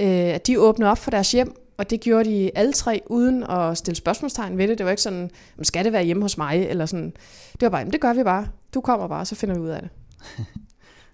øh, 0.00 0.08
at 0.34 0.46
de 0.46 0.60
åbnede 0.60 0.90
op 0.90 0.98
for 0.98 1.10
deres 1.10 1.32
hjem, 1.32 1.52
og 1.78 1.90
det 1.90 2.00
gjorde 2.00 2.30
de 2.30 2.50
alle 2.54 2.72
tre, 2.72 3.00
uden 3.06 3.44
at 3.50 3.78
stille 3.78 3.96
spørgsmålstegn 3.96 4.58
ved 4.58 4.68
det. 4.68 4.78
Det 4.78 4.84
var 4.86 4.90
ikke 4.90 5.02
sådan, 5.02 5.30
"Jamen, 5.56 5.64
skal 5.64 5.84
det 5.84 5.92
være 5.92 6.04
hjemme 6.04 6.22
hos 6.22 6.38
mig? 6.38 6.66
Eller 6.68 6.86
sådan. 6.86 7.12
Det 7.52 7.62
var 7.62 7.68
bare, 7.68 7.78
"Jamen, 7.78 7.92
det 7.92 8.00
gør 8.00 8.12
vi 8.12 8.22
bare. 8.24 8.46
Du 8.74 8.80
kommer 8.80 9.08
bare, 9.08 9.24
så 9.24 9.34
finder 9.34 9.54
vi 9.54 9.60
ud 9.60 9.68
af 9.68 9.80
det. 9.80 9.90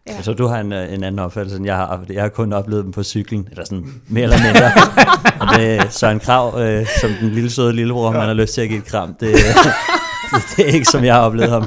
Ja. 0.06 0.22
Så 0.22 0.32
du 0.32 0.46
har 0.46 0.60
en, 0.60 0.72
øh, 0.72 0.92
en 0.94 1.04
anden 1.04 1.18
opfattelse, 1.18 1.56
end 1.56 1.66
jeg 1.66 1.76
har. 1.76 2.04
Jeg 2.10 2.22
har 2.22 2.28
kun 2.28 2.52
oplevet 2.52 2.84
dem 2.84 2.92
på 2.92 3.02
cyklen, 3.02 3.48
eller 3.50 3.64
sådan 3.64 3.84
mere 4.08 4.22
eller 4.22 4.36
mindre. 4.42 4.64
og 5.40 5.58
det 5.58 5.76
er 5.76 5.88
Søren 5.90 6.20
Krav, 6.20 6.60
øh, 6.60 6.86
som 7.00 7.10
den 7.20 7.28
lille 7.30 7.50
søde 7.50 7.72
lillebror, 7.72 8.10
man 8.12 8.20
har 8.20 8.32
lyst 8.34 8.54
til 8.54 8.60
at 8.60 8.68
give 8.68 8.78
et 8.78 8.84
kram. 8.84 9.08
Det, 9.08 9.20
det, 9.20 9.34
det 10.56 10.68
er 10.68 10.72
ikke, 10.72 10.86
som 10.86 11.04
jeg 11.04 11.14
har 11.14 11.20
oplevet 11.20 11.50
ham. 11.50 11.66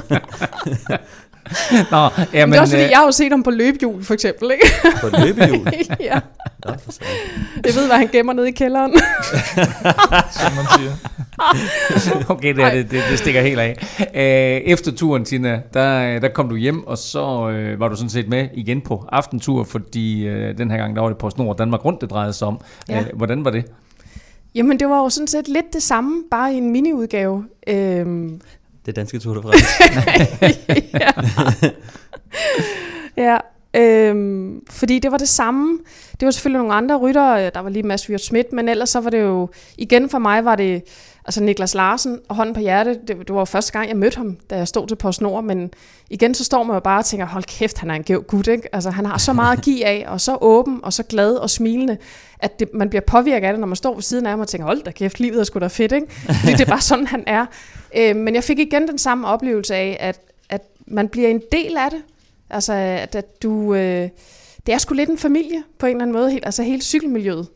Nå, 1.90 2.08
Men 2.16 2.26
jamen, 2.32 2.52
det 2.52 2.58
er 2.58 2.60
også 2.60 2.72
fordi, 2.72 2.84
øh, 2.84 2.90
jeg 2.90 2.98
har 2.98 3.04
jo 3.04 3.12
set 3.12 3.32
ham 3.32 3.42
på 3.42 3.50
løbehjul, 3.50 4.04
for 4.04 4.14
eksempel. 4.14 4.50
Ikke? 4.50 4.66
På 5.02 5.08
løbehjul. 5.24 5.66
ja. 6.00 6.20
Nå, 6.64 6.72
for. 6.84 6.92
Jeg 7.66 7.74
ved, 7.74 7.86
hvad 7.86 7.96
han 7.96 8.08
gemmer 8.12 8.32
nede 8.32 8.48
i 8.48 8.52
kælderen. 8.52 8.92
som 10.30 10.52
man 10.56 10.66
siger. 10.76 10.92
Okay, 12.28 12.54
det, 12.54 12.72
det, 12.72 12.90
det, 12.90 13.02
det 13.10 13.18
stikker 13.18 13.40
helt 13.40 13.60
af. 13.60 13.76
Øh, 14.00 14.72
efter 14.72 14.92
turen, 14.92 15.24
Tina, 15.24 15.60
der, 15.74 16.18
der 16.18 16.28
kom 16.28 16.48
du 16.48 16.56
hjem, 16.56 16.86
og 16.86 16.98
så 16.98 17.50
øh, 17.50 17.80
var 17.80 17.88
du 17.88 17.96
sådan 17.96 18.10
set 18.10 18.28
med 18.28 18.48
igen 18.54 18.80
på 18.80 19.04
aftentur, 19.12 19.64
fordi 19.64 20.26
øh, 20.26 20.58
den 20.58 20.70
her 20.70 20.78
gang, 20.78 20.96
der 20.96 21.02
var 21.02 21.08
det 21.08 21.18
på 21.18 21.30
Snor 21.30 21.52
Danmark 21.52 21.84
Rundt, 21.84 22.00
det 22.00 22.10
drejede 22.10 22.32
sig 22.32 22.48
om. 22.48 22.60
Ja. 22.88 23.00
Øh, 23.00 23.06
hvordan 23.14 23.44
var 23.44 23.50
det? 23.50 23.64
Jamen, 24.54 24.80
det 24.80 24.88
var 24.88 24.98
jo 24.98 25.08
sådan 25.08 25.26
set 25.26 25.48
lidt 25.48 25.72
det 25.72 25.82
samme, 25.82 26.22
bare 26.30 26.54
i 26.54 26.56
en 26.56 26.70
miniudgave. 26.72 27.44
Øhm, 27.66 28.40
det 28.86 28.96
danske 28.96 29.18
Tour 29.18 29.34
de 29.34 29.42
France. 29.42 29.66
ja. 31.00 31.10
ja. 33.24 33.38
Øhm, 33.76 34.60
fordi 34.70 34.98
det 34.98 35.10
var 35.10 35.18
det 35.18 35.28
samme. 35.28 35.78
Det 36.20 36.26
var 36.26 36.30
selvfølgelig 36.30 36.58
nogle 36.58 36.74
andre 36.74 36.96
ryttere. 36.96 37.46
Øh, 37.46 37.52
der 37.54 37.60
var 37.60 37.70
lige 37.70 37.82
Mads 37.82 38.10
Wirt 38.10 38.20
Schmidt, 38.20 38.52
men 38.52 38.68
ellers 38.68 38.88
så 38.88 39.00
var 39.00 39.10
det 39.10 39.20
jo... 39.20 39.48
Igen 39.78 40.10
for 40.10 40.18
mig 40.18 40.44
var 40.44 40.56
det... 40.56 40.82
Altså 41.26 41.42
Niklas 41.42 41.74
Larsen 41.74 42.20
og 42.28 42.36
hånden 42.36 42.54
på 42.54 42.60
hjertet, 42.60 43.00
det, 43.08 43.16
det 43.18 43.34
var 43.34 43.40
jo 43.40 43.44
første 43.44 43.72
gang, 43.72 43.88
jeg 43.88 43.96
mødte 43.96 44.16
ham, 44.16 44.36
da 44.50 44.56
jeg 44.56 44.68
stod 44.68 44.86
til 44.86 44.94
PostNord, 44.96 45.44
men 45.44 45.70
igen 46.10 46.34
så 46.34 46.44
står 46.44 46.62
man 46.62 46.74
jo 46.74 46.80
bare 46.80 46.98
og 46.98 47.04
tænker, 47.04 47.26
hold 47.26 47.44
kæft, 47.44 47.78
han 47.78 47.90
er 47.90 47.94
en 47.94 48.02
gæv 48.02 48.22
gut, 48.22 48.46
ikke? 48.46 48.74
Altså 48.74 48.90
han 48.90 49.06
har 49.06 49.18
så 49.18 49.32
meget 49.32 49.56
at 49.58 49.64
give 49.64 49.86
af, 49.86 50.04
og 50.08 50.20
så 50.20 50.38
åben, 50.40 50.80
og 50.82 50.92
så 50.92 51.02
glad 51.02 51.34
og 51.34 51.50
smilende, 51.50 51.96
at 52.38 52.60
det, 52.60 52.68
man 52.74 52.88
bliver 52.88 53.02
påvirket 53.06 53.46
af 53.46 53.52
det, 53.52 53.60
når 53.60 53.66
man 53.66 53.76
står 53.76 53.94
ved 53.94 54.02
siden 54.02 54.26
af 54.26 54.30
ham 54.30 54.40
og 54.40 54.48
tænker, 54.48 54.66
hold 54.66 54.82
da 54.82 54.90
kæft, 54.90 55.20
livet 55.20 55.40
er 55.40 55.44
sgu 55.44 55.58
da 55.58 55.66
fedt, 55.66 55.92
ikke? 55.92 56.06
Fordi 56.40 56.52
det 56.52 56.60
er 56.60 56.64
bare 56.66 56.80
sådan, 56.80 57.06
han 57.06 57.24
er. 57.26 57.46
Øh, 57.96 58.16
men 58.16 58.34
jeg 58.34 58.44
fik 58.44 58.58
igen 58.58 58.88
den 58.88 58.98
samme 58.98 59.26
oplevelse 59.26 59.74
af, 59.74 59.96
at, 60.00 60.20
at 60.48 60.62
man 60.86 61.08
bliver 61.08 61.28
en 61.28 61.40
del 61.52 61.76
af 61.76 61.90
det. 61.90 62.00
Altså, 62.50 62.72
at, 62.72 63.14
at 63.14 63.42
du... 63.42 63.74
Øh, 63.74 64.08
det 64.66 64.74
er 64.74 64.78
sgu 64.78 64.94
lidt 64.94 65.10
en 65.10 65.18
familie, 65.18 65.62
på 65.78 65.86
en 65.86 65.92
eller 65.92 66.02
anden 66.02 66.16
måde, 66.16 66.30
helt, 66.30 66.46
altså 66.46 66.62
hele 66.62 66.82
cykelmiljøet. 66.82 67.46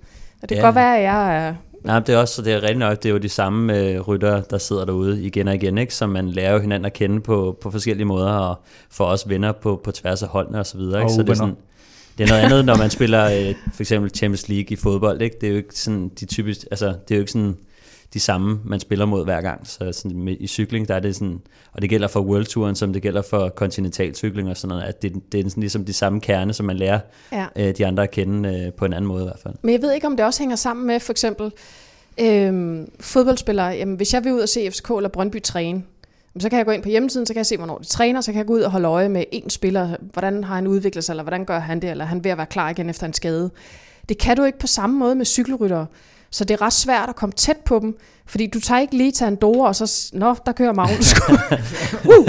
Og 0.42 0.48
det 0.48 0.48
kan 0.48 0.56
Ja. 0.56 0.62
godt 0.62 0.74
være, 0.74 0.96
at 0.96 1.02
jeg 1.02 1.36
er... 1.46 1.54
Nej, 1.84 1.98
det 1.98 2.14
er 2.14 2.18
også 2.18 2.42
det 2.42 2.52
er 2.52 2.62
rigtig 2.62 2.78
nok, 2.78 3.02
det 3.02 3.08
er 3.08 3.12
jo 3.12 3.18
de 3.18 3.28
samme 3.28 3.78
øh, 3.78 4.00
rytter, 4.00 4.42
der 4.42 4.58
sidder 4.58 4.84
derude 4.84 5.22
igen 5.22 5.48
og 5.48 5.54
igen, 5.54 5.78
ikke? 5.78 5.94
som 5.94 6.10
man 6.10 6.28
lærer 6.28 6.52
jo 6.52 6.58
hinanden 6.58 6.86
at 6.86 6.92
kende 6.92 7.20
på, 7.20 7.58
på 7.60 7.70
forskellige 7.70 8.06
måder, 8.06 8.32
og 8.32 8.62
får 8.90 9.04
også 9.04 9.28
venner 9.28 9.52
på, 9.52 9.80
på 9.84 9.92
tværs 9.92 10.22
af 10.22 10.28
holdene 10.28 10.58
og 10.58 10.66
så 10.66 10.78
videre. 10.78 11.00
Ikke? 11.00 11.12
Så 11.12 11.22
det 11.22 11.30
er, 11.30 11.34
sådan, 11.34 11.56
det 12.18 12.24
er 12.24 12.28
noget 12.28 12.42
andet, 12.42 12.64
når 12.64 12.76
man 12.76 12.90
spiller 12.90 13.24
øh, 13.24 13.54
for 13.74 13.82
eksempel 13.82 14.10
Champions 14.10 14.48
League 14.48 14.70
i 14.70 14.76
fodbold. 14.76 15.22
Ikke? 15.22 15.36
Det 15.40 15.46
er 15.46 15.50
jo 15.50 15.56
ikke 15.56 15.78
sådan 15.78 16.08
de 16.20 16.26
typisk, 16.26 16.66
altså 16.70 16.86
det 16.86 17.10
er 17.10 17.16
jo 17.16 17.20
ikke 17.20 17.32
sådan 17.32 17.56
de 18.14 18.20
samme, 18.20 18.60
man 18.64 18.80
spiller 18.80 19.04
mod 19.04 19.24
hver 19.24 19.40
gang. 19.40 19.66
Så 19.66 19.92
sådan, 19.92 20.18
med, 20.18 20.36
i 20.40 20.46
cykling, 20.46 20.88
der 20.88 20.94
er 20.94 21.00
det 21.00 21.14
sådan, 21.14 21.40
og 21.72 21.82
det 21.82 21.90
gælder 21.90 22.08
for 22.08 22.20
World 22.20 22.44
Touren, 22.46 22.74
som 22.74 22.92
det 22.92 23.02
gælder 23.02 23.22
for 23.22 23.48
kontinentalcykling 23.48 24.48
og 24.50 24.56
sådan 24.56 24.68
noget, 24.68 24.82
at 24.82 25.02
det, 25.02 25.12
det 25.32 25.40
er 25.40 25.48
sådan 25.50 25.60
ligesom 25.60 25.84
de 25.84 25.92
samme 25.92 26.20
kerne, 26.20 26.52
som 26.52 26.66
man 26.66 26.76
lærer 26.76 27.00
Ja. 27.32 27.46
øh, 27.56 27.76
de 27.76 27.86
andre 27.86 28.02
at 28.02 28.10
kende 28.10 28.64
øh, 28.66 28.72
på 28.72 28.84
en 28.84 28.92
anden 28.92 29.08
måde 29.08 29.22
i 29.22 29.26
hvert 29.26 29.38
fald. 29.42 29.54
Men 29.62 29.72
jeg 29.72 29.82
ved 29.82 29.92
ikke, 29.92 30.06
om 30.06 30.16
det 30.16 30.26
også 30.26 30.40
hænger 30.42 30.56
sammen 30.56 30.86
med, 30.86 31.00
for 31.00 31.12
eksempel, 31.12 31.52
øhm, 32.20 32.90
fodboldspillere. 33.00 33.66
Jamen, 33.66 33.94
hvis 33.96 34.14
jeg 34.14 34.24
vil 34.24 34.32
ud 34.32 34.40
og 34.40 34.48
se 34.48 34.70
FCK 34.70 34.90
eller 34.96 35.08
Brøndby 35.08 35.42
træne, 35.42 35.82
så 36.38 36.48
kan 36.48 36.56
jeg 36.58 36.66
gå 36.66 36.72
ind 36.72 36.82
på 36.82 36.88
hjemmesiden, 36.88 37.26
så 37.26 37.32
kan 37.32 37.38
jeg 37.38 37.46
se, 37.46 37.56
hvornår 37.56 37.78
de 37.78 37.84
træner, 37.84 38.20
så 38.20 38.32
kan 38.32 38.38
jeg 38.38 38.46
gå 38.46 38.52
ud 38.52 38.60
og 38.60 38.70
holde 38.70 38.88
øje 38.88 39.08
med 39.08 39.24
en 39.32 39.50
spiller. 39.50 39.96
Hvordan 40.12 40.44
har 40.44 40.54
han 40.54 40.66
udviklet 40.66 41.04
sig, 41.04 41.12
eller 41.12 41.22
hvordan 41.22 41.44
gør 41.44 41.58
han 41.58 41.82
det, 41.82 41.90
eller 41.90 42.04
er 42.04 42.08
han 42.08 42.24
ved 42.24 42.30
at 42.30 42.36
være 42.36 42.46
klar 42.46 42.70
igen 42.70 42.90
efter 42.90 43.06
en 43.06 43.12
skade. 43.12 43.50
Det 44.08 44.18
kan 44.18 44.36
du 44.36 44.44
ikke 44.44 44.58
på 44.58 44.66
samme 44.66 44.98
måde 44.98 45.14
med 45.14 45.24
cykelryttere. 45.24 45.86
Så 46.32 46.44
det 46.44 46.54
er 46.54 46.62
ret 46.62 46.72
svært 46.72 47.08
at 47.08 47.16
komme 47.16 47.32
tæt 47.32 47.56
på 47.56 47.78
dem, 47.78 47.96
fordi 48.26 48.46
du 48.46 48.60
tager 48.60 48.80
ikke 48.80 48.96
lige 48.96 49.12
til 49.12 49.24
Andorra, 49.24 49.68
og 49.68 49.76
så, 49.76 50.10
nå, 50.12 50.36
der 50.46 50.52
kører 50.52 50.72
Magnus. 50.72 51.04
sgu." 51.06 51.32
uh! 52.18 52.28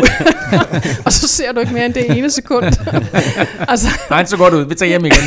og 1.06 1.12
så 1.14 1.28
ser 1.28 1.52
du 1.52 1.60
ikke 1.60 1.74
mere 1.74 1.86
end 1.86 1.94
det 1.94 2.18
ene 2.18 2.32
sekund. 2.32 2.66
altså, 3.72 3.88
Nej, 4.10 4.26
så 4.26 4.38
godt 4.38 4.54
ud. 4.54 4.66
Vi 4.66 4.76
tager 4.76 4.88
hjem 4.90 5.06
igen. 5.06 5.18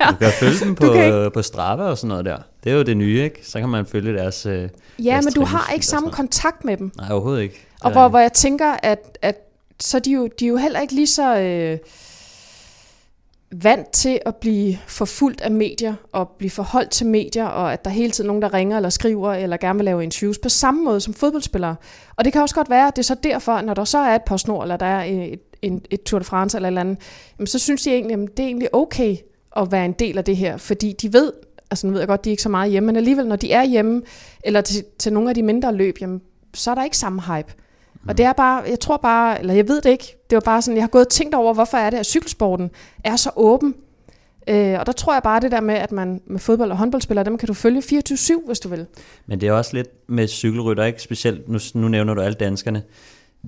ja. 0.00 0.10
Du 0.10 0.16
kan 0.20 0.32
følge 0.40 0.58
dem 0.64 0.74
på, 0.74 0.86
Du 0.86 0.92
ikke- 0.92 1.30
på 1.34 1.42
Strava 1.42 1.82
og 1.82 1.98
sådan 1.98 2.08
noget 2.08 2.24
der. 2.24 2.36
Det 2.64 2.72
er 2.72 2.76
jo 2.76 2.82
det 2.82 2.96
nye, 2.96 3.22
ikke? 3.24 3.40
Så 3.44 3.60
kan 3.60 3.68
man 3.68 3.86
følge 3.86 4.18
deres... 4.18 4.46
Øh, 4.46 4.68
ja, 5.04 5.10
deres 5.10 5.24
men 5.24 5.34
du 5.34 5.44
har 5.44 5.72
ikke 5.74 5.86
samme 5.86 6.10
kontakt 6.10 6.64
med 6.64 6.76
dem. 6.76 6.90
Nej, 6.96 7.10
overhovedet 7.12 7.42
ikke. 7.42 7.66
Og 7.80 7.90
hvor, 7.92 8.08
hvor 8.08 8.18
jeg 8.18 8.32
tænker, 8.32 8.72
at, 8.82 9.18
at 9.22 9.36
så 9.80 9.96
er 9.96 10.00
de, 10.00 10.10
jo, 10.12 10.28
de 10.40 10.44
er 10.44 10.48
jo 10.48 10.56
heller 10.56 10.80
ikke 10.80 10.94
lige 10.94 11.06
så 11.06 11.36
øh, 11.38 11.78
vant 13.52 13.90
til 13.90 14.20
at 14.26 14.36
blive 14.36 14.78
forfulgt 14.86 15.40
af 15.40 15.50
medier, 15.50 15.94
og 16.12 16.28
blive 16.28 16.50
forholdt 16.50 16.90
til 16.90 17.06
medier, 17.06 17.46
og 17.46 17.72
at 17.72 17.84
der 17.84 17.90
hele 17.90 18.10
tiden 18.10 18.26
er 18.26 18.32
nogen, 18.32 18.42
der 18.42 18.54
ringer 18.54 18.76
eller 18.76 18.90
skriver, 18.90 19.32
eller 19.32 19.56
gerne 19.56 19.78
vil 19.78 19.84
lave 19.84 20.02
interviews, 20.02 20.38
på 20.38 20.48
samme 20.48 20.84
måde 20.84 21.00
som 21.00 21.14
fodboldspillere. 21.14 21.76
Og 22.16 22.24
det 22.24 22.32
kan 22.32 22.42
også 22.42 22.54
godt 22.54 22.70
være, 22.70 22.88
at 22.88 22.96
det 22.96 23.02
er 23.02 23.06
så 23.06 23.14
derfor, 23.14 23.60
når 23.60 23.74
der 23.74 23.84
så 23.84 23.98
er 23.98 24.14
et 24.14 24.22
par 24.22 24.36
snor, 24.36 24.62
eller 24.62 24.76
der 24.76 24.86
er 24.86 25.04
et, 25.04 25.40
et, 25.62 25.88
et 25.90 26.02
Tour 26.02 26.18
de 26.18 26.24
France 26.24 26.58
eller 26.58 26.68
et 26.68 26.70
eller 26.70 26.80
andet, 26.80 26.98
jamen, 27.38 27.46
så 27.46 27.58
synes 27.58 27.82
de 27.82 27.90
egentlig, 27.90 28.22
at 28.22 28.36
det 28.36 28.42
er 28.42 28.46
egentlig 28.46 28.74
okay 28.74 29.16
at 29.56 29.72
være 29.72 29.84
en 29.84 29.92
del 29.92 30.18
af 30.18 30.24
det 30.24 30.36
her, 30.36 30.56
fordi 30.56 30.92
de 30.92 31.12
ved, 31.12 31.32
altså 31.70 31.86
nu 31.86 31.92
ved 31.92 32.00
jeg 32.00 32.08
godt, 32.08 32.24
de 32.24 32.30
er 32.30 32.32
ikke 32.32 32.42
så 32.42 32.48
meget 32.48 32.70
hjemme, 32.70 32.86
men 32.86 32.96
alligevel, 32.96 33.26
når 33.26 33.36
de 33.36 33.52
er 33.52 33.64
hjemme, 33.64 34.02
eller 34.44 34.60
til, 34.60 34.84
til 34.98 35.12
nogle 35.12 35.28
af 35.28 35.34
de 35.34 35.42
mindre 35.42 35.74
løb, 35.74 35.98
jamen, 36.00 36.20
så 36.54 36.70
er 36.70 36.74
der 36.74 36.84
ikke 36.84 36.98
samme 36.98 37.22
hype. 37.22 37.54
Og 38.08 38.18
det 38.18 38.26
er 38.26 38.32
bare, 38.32 38.62
jeg 38.68 38.80
tror 38.80 38.96
bare, 38.96 39.40
eller 39.40 39.54
jeg 39.54 39.68
ved 39.68 39.80
det 39.80 39.90
ikke, 39.90 40.16
det 40.30 40.36
var 40.36 40.40
bare 40.40 40.62
sådan, 40.62 40.76
jeg 40.76 40.82
har 40.82 40.88
gået 40.88 41.04
og 41.04 41.10
tænkt 41.10 41.34
over, 41.34 41.54
hvorfor 41.54 41.76
er 41.76 41.90
det, 41.90 41.98
at 41.98 42.06
cykelsporten 42.06 42.70
er 43.04 43.16
så 43.16 43.30
åben. 43.36 43.74
Øh, 44.48 44.80
og 44.80 44.86
der 44.86 44.92
tror 44.92 45.12
jeg 45.12 45.22
bare 45.22 45.40
det 45.40 45.50
der 45.50 45.60
med, 45.60 45.74
at 45.74 45.92
man 45.92 46.20
med 46.26 46.40
fodbold- 46.40 46.70
og 46.70 46.76
håndboldspillere, 46.76 47.24
dem 47.24 47.38
kan 47.38 47.46
du 47.46 47.54
følge 47.54 47.80
24-7, 47.80 48.46
hvis 48.46 48.60
du 48.60 48.68
vil. 48.68 48.86
Men 49.26 49.40
det 49.40 49.48
er 49.48 49.52
også 49.52 49.76
lidt 49.76 49.88
med 50.08 50.28
cykelrytter, 50.28 50.84
ikke? 50.84 51.02
Specielt, 51.02 51.48
nu, 51.48 51.58
nu 51.74 51.88
nævner 51.88 52.14
du 52.14 52.20
alle 52.20 52.34
danskerne. 52.34 52.82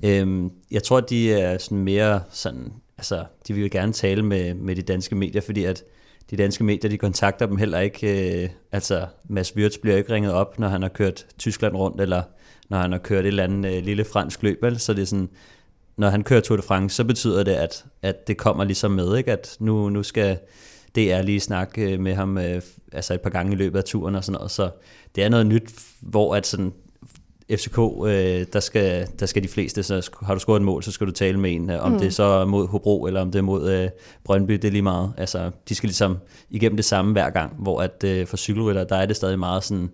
Øhm, 0.05 0.51
jeg 0.71 0.83
tror, 0.83 1.01
de 1.01 1.33
er 1.33 1.59
sådan 1.59 1.79
mere 1.79 2.21
sådan, 2.31 2.73
altså, 2.99 3.25
de 3.49 3.53
vil 3.53 3.71
gerne 3.71 3.93
tale 3.93 4.23
med, 4.23 4.55
med 4.55 4.77
de 4.77 4.83
danske 4.83 5.15
medier, 5.15 5.43
fordi 5.43 5.65
at 5.65 5.85
de 6.31 6.37
danske 6.37 6.65
medier, 6.65 6.91
de 6.91 6.99
kontakter 6.99 7.47
dem 7.47 7.57
heller 7.57 7.79
ikke. 7.79 8.43
Øh, 8.43 8.51
altså, 8.73 9.07
Mads 9.29 9.57
Wirtz 9.57 9.79
bliver 9.79 9.97
ikke 9.97 10.13
ringet 10.13 10.33
op, 10.33 10.59
når 10.59 10.69
han 10.69 10.83
har 10.83 10.89
kørt 10.89 11.27
Tyskland 11.39 11.77
rundt, 11.77 12.01
eller 12.01 12.23
når 12.71 12.79
han 12.79 12.93
har 12.93 12.99
kørt 12.99 13.25
et 13.25 13.29
eller 13.29 13.45
andet 13.45 13.77
øh, 13.77 13.85
lille 13.85 14.05
fransk 14.05 14.43
løb, 14.43 14.63
vel? 14.63 14.79
Så 14.79 14.95
det 14.95 15.03
er 15.03 15.07
sådan, 15.07 15.29
når 15.97 16.09
han 16.09 16.23
kører 16.23 16.41
Tour 16.41 16.57
de 16.57 16.63
France, 16.63 16.97
så 16.97 17.05
betyder 17.05 17.43
det, 17.43 17.53
at, 17.53 17.85
at 18.03 18.29
det 18.29 18.37
kommer 18.37 18.65
ligesom 18.65 18.91
med, 18.91 19.17
ikke? 19.17 19.33
At 19.33 19.57
nu, 19.61 19.89
nu 19.89 20.03
skal 20.03 20.39
DR 20.97 21.23
lige 21.23 21.41
snakke 21.41 21.93
øh, 21.93 22.01
med 22.01 22.15
ham 22.15 22.39
øh, 22.39 22.63
altså 22.93 23.15
et 23.15 23.21
par 23.21 23.31
gange 23.31 23.53
i 23.53 23.57
løbet 23.57 23.79
af 23.79 23.85
turen 23.85 24.15
og 24.15 24.25
sådan 24.25 24.37
noget. 24.37 24.51
Så 24.51 24.71
det 25.15 25.25
er 25.25 25.29
noget 25.29 25.47
nyt, 25.47 25.73
hvor 26.01 26.35
at 26.35 26.47
sådan, 26.47 26.73
FCK, 27.57 27.79
øh, 27.79 28.47
der, 28.53 28.61
skal, 28.61 29.09
der 29.21 29.27
skal 29.27 29.43
de 29.43 29.49
fleste, 29.49 29.83
så 29.83 30.11
har 30.23 30.35
du 30.35 30.41
scoret 30.41 30.61
et 30.61 30.65
mål, 30.65 30.83
så 30.83 30.93
skal 30.93 31.07
du 31.07 31.13
tale 31.13 31.41
med 31.41 31.55
en, 31.55 31.71
øh, 31.71 31.85
om 31.85 31.93
mm. 31.93 31.99
det 31.99 32.07
er 32.07 32.11
så 32.11 32.45
mod 32.45 32.69
Hobro, 32.69 33.07
eller 33.07 33.21
om 33.21 33.31
det 33.31 33.39
er 33.39 33.43
mod 33.43 33.71
øh, 33.71 33.89
Brøndby, 34.25 34.53
det 34.53 34.65
er 34.65 34.71
lige 34.71 34.83
meget. 34.83 35.13
Altså, 35.17 35.51
de 35.69 35.75
skal 35.75 35.87
ligesom 35.87 36.19
igennem 36.51 36.77
det 36.77 36.85
samme 36.85 37.13
hver 37.13 37.31
gang, 37.31 37.55
hvor 37.59 37.81
at 37.83 38.05
øh, 38.05 38.27
for 38.27 38.37
cykelrytter, 38.37 38.85
der 38.85 38.97
er 38.97 39.07
det 39.07 39.17
stadig 39.17 39.39
meget 39.39 39.65
sådan, 39.65 39.91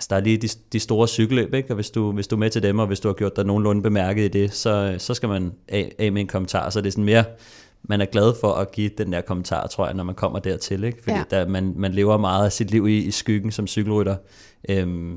altså 0.00 0.06
der 0.10 0.16
er 0.16 0.20
lige 0.20 0.36
de, 0.36 0.48
de 0.72 0.80
store 0.80 1.08
cykelløb, 1.08 1.54
ikke? 1.54 1.70
og 1.70 1.74
hvis 1.74 1.90
du, 1.90 2.12
hvis 2.12 2.26
du 2.26 2.36
er 2.36 2.38
med 2.40 2.50
til 2.50 2.62
dem, 2.62 2.78
og 2.78 2.86
hvis 2.86 3.00
du 3.00 3.08
har 3.08 3.12
gjort 3.12 3.36
dig 3.36 3.44
nogenlunde 3.44 3.82
bemærket 3.82 4.24
i 4.24 4.28
det, 4.28 4.52
så, 4.54 4.94
så 4.98 5.14
skal 5.14 5.28
man 5.28 5.52
af, 5.68 5.92
af 5.98 6.12
med 6.12 6.20
en 6.20 6.26
kommentar, 6.26 6.70
så 6.70 6.80
det 6.80 6.86
er 6.86 6.90
sådan 6.90 7.04
mere, 7.04 7.24
man 7.82 8.00
er 8.00 8.04
glad 8.04 8.32
for 8.40 8.52
at 8.52 8.72
give 8.72 8.90
den 8.98 9.12
der 9.12 9.20
kommentar, 9.20 9.66
tror 9.66 9.86
jeg, 9.86 9.94
når 9.94 10.04
man 10.04 10.14
kommer 10.14 10.38
dertil, 10.38 10.84
ikke? 10.84 10.98
fordi 11.02 11.16
Ja. 11.16 11.22
der, 11.30 11.48
man, 11.48 11.72
man 11.76 11.92
lever 11.92 12.16
meget 12.16 12.44
af 12.44 12.52
sit 12.52 12.70
liv 12.70 12.88
i, 12.88 12.98
i 12.98 13.10
skyggen 13.10 13.52
som 13.52 13.66
cykelrytter. 13.66 14.16
Øhm, 14.68 15.16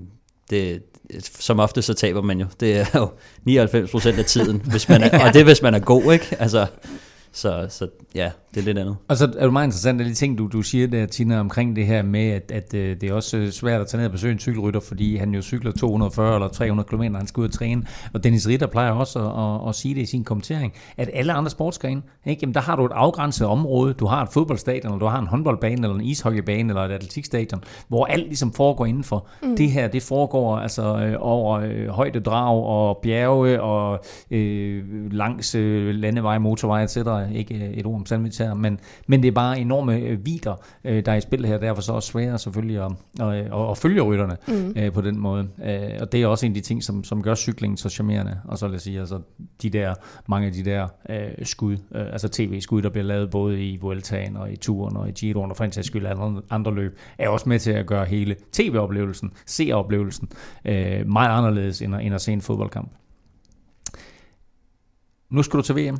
det, 0.50 0.82
som 1.22 1.60
ofte 1.60 1.82
så 1.82 1.94
taber 1.94 2.22
man 2.22 2.40
jo. 2.40 2.46
Det 2.60 2.78
er 2.78 2.86
jo 2.96 3.10
99% 3.50 4.20
af 4.20 4.26
tiden, 4.26 4.62
hvis 4.66 4.90
man 4.90 5.04
er, 5.04 5.10
og 5.28 5.34
det 5.34 5.40
er, 5.40 5.44
hvis 5.44 5.62
man 5.62 5.74
er 5.74 5.80
god, 5.80 6.14
ikke? 6.14 6.36
Altså, 6.40 6.66
så, 7.32 7.66
så 7.70 7.88
ja, 8.16 8.32
det 8.56 8.62
er 8.62 8.66
lidt 8.66 8.78
andet. 8.78 8.96
Og 9.08 9.18
så 9.18 9.26
er 9.38 9.44
det 9.44 9.54
meget 9.54 9.68
interessant, 9.68 10.02
at 10.02 10.08
de 10.08 10.14
ting, 10.14 10.38
du, 10.38 10.48
du 10.48 10.62
siger 10.62 10.88
der, 10.88 11.06
Tina, 11.06 11.40
omkring 11.40 11.76
det 11.76 11.86
her 11.86 12.02
med, 12.02 12.30
at, 12.30 12.52
at 12.52 12.74
øh, 12.74 13.02
det 13.02 13.10
er 13.10 13.14
også 13.14 13.38
øh, 13.38 13.52
svært 13.52 13.82
at 13.82 13.88
tage 13.88 14.00
ned 14.00 14.06
og 14.06 14.12
besøge 14.12 14.34
en 14.34 14.40
cykelrytter, 14.40 14.80
fordi 14.80 15.16
han 15.16 15.34
jo 15.34 15.42
cykler 15.42 15.72
240 15.72 16.36
eller 16.36 16.48
300 16.48 16.88
km, 16.88 17.02
når 17.02 17.18
han 17.18 17.28
skal 17.28 17.42
ud 17.42 17.48
og 17.48 17.54
træne. 17.54 17.84
Og 18.14 18.24
Dennis 18.24 18.48
Ritter 18.48 18.68
plejer 18.68 18.92
også 18.92 19.20
at, 19.20 19.66
at, 19.66 19.70
at 19.70 19.76
sige 19.76 19.96
det 19.96 20.02
i 20.02 20.06
sin 20.06 20.24
kommentering, 20.24 20.74
at 20.98 21.10
alle 21.14 21.34
andre 21.34 21.50
sportsgrene, 21.50 22.02
ikke? 22.26 22.40
Jamen, 22.42 22.54
der 22.54 22.62
har 22.62 22.76
du 22.76 22.86
et 22.86 22.92
afgrænset 22.92 23.48
område. 23.48 23.94
Du 23.94 24.06
har 24.06 24.24
et 24.24 24.30
fodboldstadion, 24.30 24.94
eller 24.94 25.00
du 25.00 25.06
har 25.06 25.20
en 25.20 25.28
håndboldbane, 25.28 25.88
eller 25.88 25.96
en 25.96 26.02
ishockeybane, 26.02 26.70
eller 26.70 26.82
et 26.82 26.92
atletikstadion, 26.92 27.64
hvor 27.88 28.06
alt 28.06 28.26
ligesom 28.26 28.54
foregår 28.54 28.86
indenfor. 28.86 29.28
Mm. 29.44 29.56
Det 29.56 29.72
her, 29.72 29.88
det 29.88 30.04
foregår 30.04 30.58
altså 30.58 30.98
øh, 30.98 31.16
over 31.20 31.60
øh, 31.60 31.88
højdedrag 31.88 32.64
og 32.64 33.00
bjerge 33.04 33.62
og 33.62 34.04
øh, 34.32 34.84
langs 35.12 35.56
øh, 35.56 35.96
landeveje, 35.96 36.40
motorveje, 36.40 36.84
etc. 36.84 36.98
Ikke 37.36 37.56
et 37.74 37.86
ord 37.86 37.96
om 37.96 38.06
sandwich 38.06 38.43
men, 38.54 38.80
men 39.08 39.22
det 39.22 39.28
er 39.28 39.32
bare 39.32 39.60
enorme 39.60 39.98
øh, 39.98 40.26
vider, 40.26 40.56
øh, 40.84 41.06
der 41.06 41.12
er 41.12 41.16
i 41.16 41.22
spil 41.22 41.46
her. 41.46 41.58
Derfor 41.58 41.82
så 41.82 41.94
også 41.94 42.12
svære 42.12 42.40
selvfølgelig 42.40 42.86
at, 42.86 42.92
at, 43.20 43.34
at, 43.34 43.70
at 43.72 43.78
følge 43.78 44.02
rytterne 44.02 44.38
mm. 44.48 44.74
øh, 44.78 44.94
på 44.94 45.02
den 45.02 45.20
måde. 45.20 45.48
Øh, 45.66 45.92
og 46.02 46.12
det 46.12 46.22
er 46.22 46.28
også 46.28 46.46
en 46.46 46.52
af 46.52 46.54
de 46.54 46.62
ting, 46.62 46.84
som, 46.84 47.04
som 47.04 47.24
gør 47.24 47.36
cyklingen 47.36 47.78
så 47.78 47.90
charmerende. 47.90 48.40
Og 48.46 48.58
så 48.58 48.68
lad 48.68 48.76
os 48.76 48.82
sige, 48.82 49.00
altså 49.00 49.20
de 49.62 49.70
der, 49.70 49.94
mange 50.28 50.48
af 50.48 50.54
de 50.54 50.66
der 50.66 50.88
øh, 51.10 51.46
skud, 51.46 51.74
øh, 51.74 52.06
altså 52.12 52.30
tv-skud, 52.30 52.82
der 52.82 52.90
bliver 52.90 53.06
lavet 53.06 53.30
både 53.30 53.66
i 53.66 53.78
Vueltaen 53.78 54.38
og 54.38 54.52
i 54.52 54.56
Turen 54.56 54.98
og 54.98 55.10
i 55.10 55.12
Giroen 55.12 55.52
og 55.52 55.58
for 55.58 55.64
en 55.64 55.72
sags 55.72 55.88
skyld 55.88 56.06
andre, 56.06 56.42
andre 56.50 56.74
løb, 56.74 56.98
er 57.18 57.30
også 57.30 57.50
med 57.50 57.60
til 57.60 57.72
at 57.72 57.86
gøre 57.86 58.06
hele 58.06 58.36
tv-oplevelsen, 58.52 59.32
seeroplevelsen, 59.46 60.30
øh, 60.66 61.08
meget 61.08 61.38
anderledes 61.38 61.82
end 61.82 61.96
at, 61.96 62.06
end 62.06 62.16
at 62.16 62.22
se 62.22 62.34
en 62.34 62.42
fodboldkamp. 62.42 62.92
Nu 65.30 65.44
skal 65.44 65.58
du 65.58 65.64
til 65.64 65.76
VM 65.76 65.98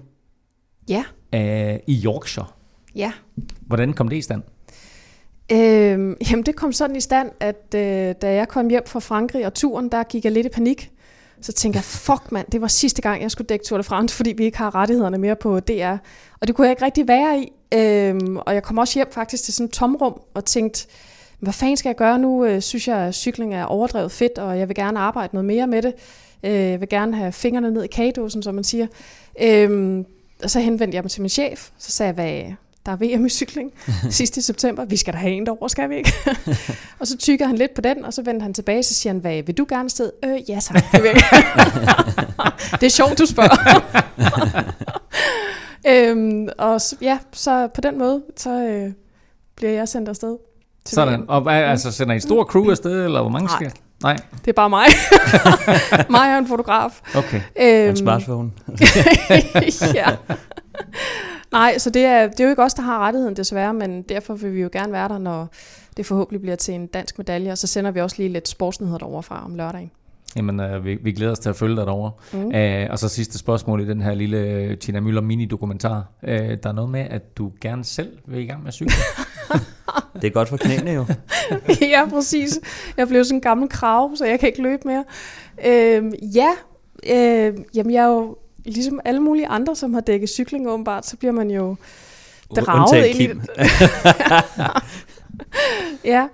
Ja, 0.90 1.04
uh, 1.36 1.80
i 1.88 2.02
Yorkshire. 2.06 2.48
ja. 2.96 3.12
Hvordan 3.62 3.94
kom 3.94 4.08
det 4.08 4.16
i 4.16 4.22
stand? 4.22 4.42
Øhm, 5.52 6.16
jamen 6.32 6.46
det 6.46 6.56
kom 6.56 6.72
sådan 6.72 6.96
i 6.96 7.02
stand, 7.02 7.32
at 7.40 7.76
øh, 7.76 8.16
da 8.22 8.34
jeg 8.34 8.48
kom 8.48 8.70
hjem 8.70 8.84
fra 8.86 9.00
Frankrig 9.00 9.46
og 9.46 9.54
turen, 9.54 9.90
der 9.90 10.04
gik 10.04 10.24
jeg 10.24 10.32
lidt 10.32 10.46
i 10.46 10.50
panik. 10.50 10.92
Så 11.42 11.52
tænkte 11.54 11.78
jeg, 11.78 11.84
fuck 11.84 12.32
mand, 12.32 12.48
det 12.52 12.62
var 12.62 12.68
sidste 12.68 13.02
gang, 13.02 13.22
jeg 13.22 13.32
skulle 13.32 13.48
dække 13.48 13.66
Tour 13.66 13.78
de 13.78 13.84
France, 13.84 14.16
fordi 14.16 14.34
vi 14.38 14.44
ikke 14.44 14.58
har 14.58 14.76
rettighederne 14.76 15.18
mere 15.18 15.36
på 15.36 15.60
DR. 15.60 15.96
Og 16.42 16.48
det 16.48 16.56
kunne 16.56 16.68
jeg 16.68 16.72
ikke 16.72 16.86
rigtig 16.86 17.08
være 17.08 17.40
i. 17.40 17.52
Øhm, 17.74 18.38
og 18.38 18.54
jeg 18.54 18.64
kom 18.64 18.78
også 18.78 19.00
hjem 19.00 19.12
faktisk 19.12 19.44
til 19.44 19.54
sådan 19.54 19.66
et 19.66 19.72
tomrum 19.72 20.22
og 20.34 20.46
tænkte, 20.46 20.88
hvad 21.40 21.54
fanden 21.54 21.78
skal 21.78 21.90
jeg 21.90 21.96
gøre 21.96 22.20
nu? 22.20 22.46
Øh, 22.46 22.62
synes 22.62 22.88
jeg, 22.88 22.98
at 22.98 23.16
cykling 23.16 23.54
er 23.54 23.66
overdrevet 23.66 24.12
fedt, 24.12 24.38
og 24.38 24.60
jeg 24.60 24.68
vil 24.68 24.76
gerne 24.76 25.00
arbejde 25.00 25.36
noget 25.36 25.46
mere 25.46 25.68
med 25.68 25.82
det. 25.82 25.94
Øh, 26.44 26.52
jeg 26.52 26.80
vil 26.80 26.90
gerne 26.90 27.16
have 27.16 27.32
fingrene 27.32 27.72
ned 27.72 27.84
i 27.84 27.88
kagedåsen, 27.88 28.44
som 28.44 28.56
man 28.56 28.64
siger. 28.64 28.88
Øhm, 29.42 30.06
og 30.44 30.50
så 30.50 30.60
henvendte 30.60 30.96
jeg 30.96 31.04
mig 31.04 31.12
til 31.12 31.22
min 31.22 31.30
chef. 31.30 31.70
Så 31.78 31.92
sagde 31.92 32.08
jeg, 32.08 32.14
hvad, 32.14 32.56
der 32.86 32.92
er 32.92 32.96
VM 32.96 33.26
i 33.26 33.30
cykling 33.30 33.72
sidste 34.10 34.42
september. 34.42 34.86
Vi 34.86 34.98
skal 34.98 35.14
da 35.14 35.18
have 35.18 35.34
en 35.34 35.46
derovre, 35.46 35.70
skal 35.70 35.90
vi 35.90 35.96
ikke? 35.96 36.14
og 37.00 37.08
så 37.08 37.18
tykker 37.18 37.48
han 37.48 37.56
lidt 37.56 37.74
på 37.74 37.82
den, 37.82 38.06
og 38.06 38.14
så 38.14 38.22
vender 38.22 38.42
han 38.42 38.54
tilbage, 38.54 38.84
så 38.84 38.94
siger 38.94 39.14
han, 39.14 39.20
hvad, 39.20 39.44
vil 39.44 39.58
du 39.58 39.66
gerne 39.70 39.90
sted? 39.90 40.12
Øh, 40.26 40.50
ja 40.50 40.60
tak, 40.60 40.84
det 40.92 41.04
vil 41.04 41.10
jeg. 41.10 41.44
det 42.72 42.84
er 42.84 42.90
sjovt, 42.90 43.20
du 43.20 43.26
spørger. 43.26 43.82
øhm, 46.12 46.48
og 46.58 46.82
ja, 47.02 47.20
så 47.32 47.68
på 47.68 47.82
den 47.82 47.98
måde, 48.00 48.24
så 48.38 48.50
øh, 48.50 48.92
bliver 49.56 49.72
jeg 49.72 49.88
sendt 49.88 50.10
afsted. 50.10 50.38
Sådan. 50.86 51.22
VM. 51.22 51.30
Og 51.30 51.54
altså, 51.54 51.92
sender 51.92 52.14
I 52.14 52.18
et 52.18 52.24
stort 52.24 52.48
crew 52.48 52.72
afsted, 52.72 53.06
eller 53.06 53.22
hvor 53.22 53.30
mange 53.30 53.50
skal? 53.50 53.68
Nej. 53.68 53.74
Det 54.12 54.48
er 54.48 54.54
bare 54.54 54.70
mig. 54.70 54.86
mig 56.18 56.34
og 56.34 56.40
en 56.40 56.48
fotograf. 56.48 57.02
Okay. 57.16 57.42
Øhm, 57.62 57.90
En 57.90 57.96
smartphone. 57.98 58.52
ja. 60.00 60.06
Nej, 61.52 61.78
så 61.78 61.90
det 61.90 62.06
er, 62.06 62.28
det 62.28 62.40
er 62.40 62.44
jo 62.44 62.50
ikke 62.50 62.64
os, 62.64 62.74
der 62.74 62.82
har 62.82 63.00
rettigheden 63.00 63.36
desværre, 63.36 63.74
men 63.74 64.02
derfor 64.02 64.34
vil 64.34 64.54
vi 64.56 64.62
jo 64.62 64.70
gerne 64.72 64.92
være 64.92 65.08
der, 65.10 65.18
når 65.18 65.48
det 65.98 66.06
forhåbentlig 66.06 66.42
bliver 66.42 66.56
til 66.56 66.74
en 66.74 66.88
dansk 66.88 67.18
medalje, 67.18 67.52
og 67.52 67.58
så 67.58 67.68
sender 67.68 67.92
vi 67.92 68.02
også 68.02 68.16
lige 68.20 68.30
lidt 68.30 68.48
sportsnyheder 68.48 68.98
derovre 68.98 69.24
fra 69.24 69.46
om 69.46 69.56
lørdagen. 69.56 69.92
Jamen, 70.36 70.60
øh, 70.60 70.86
vi, 70.86 70.96
vi 70.96 71.12
glæder 71.12 71.32
os 71.32 71.40
til 71.40 71.50
at 71.50 71.56
følge 71.56 71.76
dig 71.76 71.86
derovre. 71.86 72.12
Mm. 72.34 72.56
Øh, 72.56 72.88
og 72.90 73.00
så 73.00 73.10
sidste 73.10 73.38
spørgsmål 73.38 73.82
i 73.82 73.88
den 73.88 74.02
her 74.02 74.14
lille 74.14 74.38
øh, 74.38 74.78
Tina 74.78 75.00
Møller 75.00 75.22
mini-dokumentar. 75.22 76.04
Øh, 76.24 76.58
der 76.64 76.70
er 76.70 76.74
noget 76.74 76.92
med, 76.92 77.06
at 77.10 77.38
du 77.38 77.52
gerne 77.62 77.84
selv 77.84 78.18
vil 78.26 78.40
i 78.40 78.46
gang 78.46 78.60
med 78.60 78.68
at 78.68 78.74
cykle. 78.74 78.94
Det 80.22 80.28
er 80.28 80.32
godt 80.32 80.50
for 80.50 80.58
knæene 80.58 80.92
jo. 80.92 81.06
ja, 81.94 82.10
præcis. 82.10 82.60
Jeg 82.98 83.08
blev 83.08 83.24
sådan 83.24 83.38
en 83.38 83.42
gammel 83.42 83.70
krav, 83.70 84.16
så 84.16 84.26
jeg 84.26 84.40
kan 84.40 84.50
ikke 84.50 84.62
løbe 84.62 84.82
mere. 84.86 85.04
Øhm, 85.66 86.14
ja, 86.22 86.50
øh, 87.10 87.58
jamen 87.76 87.94
jeg 87.94 88.04
er 88.04 88.08
jo 88.08 88.38
ligesom 88.66 89.00
alle 89.06 89.20
mulige 89.20 89.48
andre, 89.48 89.76
som 89.76 89.94
har 89.94 90.02
dækket 90.02 90.30
cykling 90.30 90.70
åbenbart, 90.70 91.06
så 91.06 91.18
bliver 91.18 91.32
man 91.32 91.52
jo 91.52 91.76
draget 92.56 93.06
ind 93.06 93.20
i 93.22 93.28
det. 93.28 93.50
ja, 96.14 96.28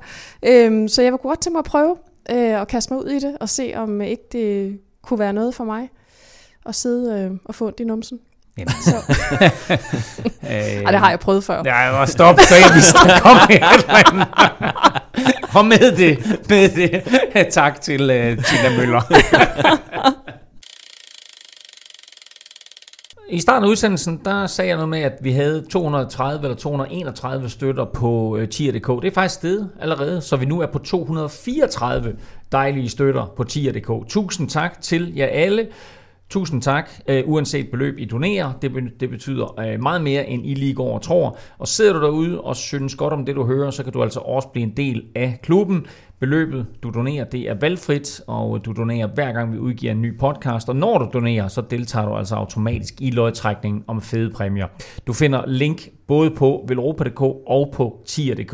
øhm, 0.46 0.88
så 0.88 1.02
jeg 1.02 1.12
vil 1.12 1.20
godt 1.20 1.42
til 1.42 1.52
mig 1.52 1.60
at 1.60 1.66
prøve 1.66 1.96
øh, 2.32 2.62
at 2.62 2.68
kaste 2.68 2.94
mig 2.94 3.06
ud 3.06 3.10
i 3.10 3.20
det, 3.20 3.38
og 3.40 3.50
se 3.50 3.74
om 3.76 4.02
ikke 4.02 4.24
det 4.32 4.80
kunne 5.04 5.20
være 5.20 5.34
noget 5.34 5.56
for 5.56 5.64
mig 5.64 5.90
at 6.66 6.76
sidde 6.76 7.20
øh, 7.24 7.32
og 7.46 7.56
få 7.56 7.68
ondt 7.68 7.80
i 7.80 7.84
numsen. 7.84 8.20
Jamen, 8.58 8.74
Så, 8.84 8.96
øh, 10.44 10.50
ej, 10.50 10.92
det 10.92 11.00
har 11.00 11.10
jeg 11.10 11.20
prøvet 11.20 11.44
før. 11.44 11.62
Ja, 11.66 11.90
og 12.02 12.10
stop, 12.10 12.40
så 12.40 12.56
jeg 12.56 12.74
vidste, 12.76 12.98
kom 13.22 13.38
andet. 13.50 14.28
Og 15.56 15.66
med 15.66 15.98
det, 15.98 16.40
med 16.50 16.70
det, 16.70 17.48
tak 17.52 17.82
til 17.82 18.02
uh, 18.02 18.44
Tina 18.44 18.78
Møller. 18.78 19.02
I 23.32 23.40
starten 23.40 23.64
af 23.64 23.70
udsendelsen, 23.70 24.22
der 24.26 24.48
sagde 24.48 24.70
jeg 24.70 24.78
noget 24.78 24.90
med, 24.90 25.00
at 25.00 25.14
vi 25.22 25.32
havde 25.32 25.66
230 25.70 26.44
eller 26.44 26.56
231 26.56 27.50
støtter 27.50 27.86
på 27.86 28.36
øh, 28.38 28.44
uh, 28.44 28.50
tier.dk. 28.50 28.88
Det 29.02 29.08
er 29.08 29.14
faktisk 29.14 29.36
steget 29.36 29.70
allerede, 29.80 30.22
så 30.22 30.36
vi 30.36 30.46
nu 30.46 30.62
er 30.62 30.66
på 30.66 30.80
234 30.80 32.16
dejlige 32.52 32.90
støtter 32.90 33.34
på 33.38 33.44
tier.dk. 33.44 34.08
Tusind 34.08 34.50
tak 34.50 34.82
til 34.82 35.16
jer 35.16 35.26
alle. 35.26 35.68
Tusind 36.30 36.62
tak, 36.62 36.90
øh, 37.08 37.24
uanset 37.26 37.72
beløb 37.72 38.00
I 38.00 38.06
donerer. 38.06 38.54
Det, 38.62 38.72
det 39.00 39.10
betyder 39.10 39.60
øh, 39.60 39.82
meget 39.82 40.02
mere, 40.02 40.28
end 40.28 40.46
I 40.46 40.54
lige 40.54 40.74
går 40.74 40.94
og 40.94 41.02
tror. 41.02 41.38
Og 41.58 41.68
sidder 41.68 41.94
du 41.94 42.02
derude 42.02 42.42
og 42.42 42.56
synes 42.56 42.96
godt 42.96 43.14
om 43.14 43.26
det, 43.26 43.36
du 43.36 43.46
hører, 43.46 43.72
så 43.72 43.84
kan 43.84 43.94
du 43.94 44.04
altså 44.04 44.20
også 44.20 44.48
blive 44.48 44.64
en 44.64 44.78
del 44.78 45.04
af 45.16 45.40
klubben. 45.44 45.86
Beløbet, 46.20 46.66
du 46.84 46.90
donerer, 46.90 47.24
det 47.26 47.50
er 47.50 47.54
valgfrit, 47.54 48.22
og 48.28 48.66
du 48.66 48.74
donerer 48.74 49.08
hver 49.08 49.32
gang, 49.32 49.54
vi 49.54 49.58
udgiver 49.58 49.92
en 49.92 50.02
ny 50.02 50.18
podcast. 50.18 50.70
Og 50.70 50.76
når 50.76 50.98
du 50.98 51.10
donerer, 51.14 51.48
så 51.48 51.62
deltager 51.62 52.06
du 52.06 52.16
altså 52.16 52.36
automatisk 52.36 52.94
i 53.02 53.12
lodtrækningen 53.12 53.84
om 53.88 54.02
fede 54.02 54.30
præmier. 54.30 54.68
Du 55.08 55.14
finder 55.14 55.44
link 55.48 55.90
både 56.08 56.32
på 56.32 56.66
velropa.dk 56.68 57.22
og 57.22 57.72
på 57.74 58.04
tier.dk. 58.06 58.54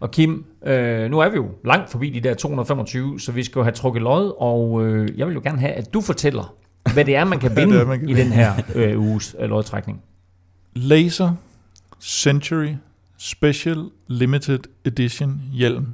Og 0.00 0.10
Kim, 0.10 0.44
øh, 0.66 1.10
nu 1.10 1.18
er 1.18 1.28
vi 1.28 1.36
jo 1.36 1.46
langt 1.64 1.90
forbi 1.90 2.10
de 2.10 2.20
der 2.20 2.34
225, 2.34 3.20
så 3.20 3.32
vi 3.32 3.42
skal 3.44 3.58
jo 3.58 3.62
have 3.62 3.72
trukket 3.72 4.02
lod, 4.02 4.32
og 4.38 4.86
øh, 4.86 5.18
jeg 5.18 5.26
vil 5.26 5.34
jo 5.34 5.40
gerne 5.44 5.58
have, 5.58 5.72
at 5.72 5.94
du 5.94 6.00
fortæller, 6.00 6.54
hvad 6.94 7.04
det 7.04 7.16
er, 7.16 7.24
man 7.24 7.38
kan 7.38 7.56
vinde 7.56 7.76
er, 7.76 7.86
man 7.86 8.00
kan 8.00 8.08
i 8.08 8.14
den 8.14 8.32
her 8.32 8.52
øh, 8.74 9.00
uges 9.00 9.36
øh, 9.38 9.48
lodtrækning. 9.48 10.02
Laser 10.74 11.34
Century 12.00 12.74
Special 13.18 13.84
Limited 14.08 14.60
Edition 14.84 15.40
hjelm 15.52 15.86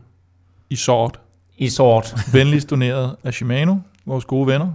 i 0.71 0.77
sort. 0.77 1.21
I 1.59 1.69
sort. 1.69 2.15
Venligst 2.33 2.71
doneret 2.71 3.17
af 3.25 3.35
Shimano, 3.35 3.77
vores 4.07 4.25
gode 4.25 4.47
venner, 4.47 4.73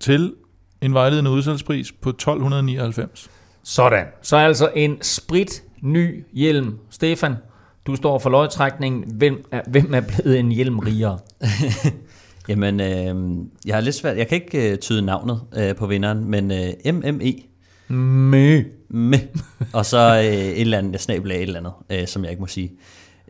til 0.00 0.34
en 0.80 0.94
vejledende 0.94 1.30
udsalgspris 1.30 1.92
på 1.92 2.10
1299. 2.10 3.30
Sådan. 3.62 4.06
Så 4.22 4.36
altså 4.36 4.70
en 4.76 5.02
sprit 5.02 5.62
ny 5.82 6.24
hjelm. 6.32 6.78
Stefan, 6.90 7.34
du 7.86 7.96
står 7.96 8.18
for 8.18 8.30
lodtrækningen. 8.30 9.04
Hvem 9.16 9.44
er, 9.50 9.60
hvem 9.68 9.94
er 9.94 10.00
blevet 10.00 10.38
en 10.38 10.52
hjelm 10.52 10.78
rigere? 10.78 11.18
Jamen, 12.48 12.80
øh, 12.80 13.46
jeg 13.66 13.74
har 13.74 13.80
lidt 13.80 13.94
svært. 13.94 14.16
Jeg 14.16 14.28
kan 14.28 14.42
ikke 14.42 14.72
øh, 14.72 14.78
tyde 14.78 15.02
navnet 15.02 15.40
øh, 15.56 15.76
på 15.76 15.86
vinderen, 15.86 16.30
men 16.30 16.50
øh, 16.50 16.94
MME. 16.94 17.32
Mø. 17.88 18.62
Me. 18.88 19.20
Og 19.72 19.86
så 19.86 19.98
øh, 19.98 20.24
et 20.24 20.60
eller 20.60 20.78
andet 20.78 21.00
snabel 21.00 21.32
af 21.32 21.36
et 21.36 21.42
eller 21.42 21.58
andet, 21.58 21.72
øh, 21.90 22.06
som 22.06 22.22
jeg 22.22 22.30
ikke 22.30 22.40
må 22.40 22.46
sige. 22.46 22.72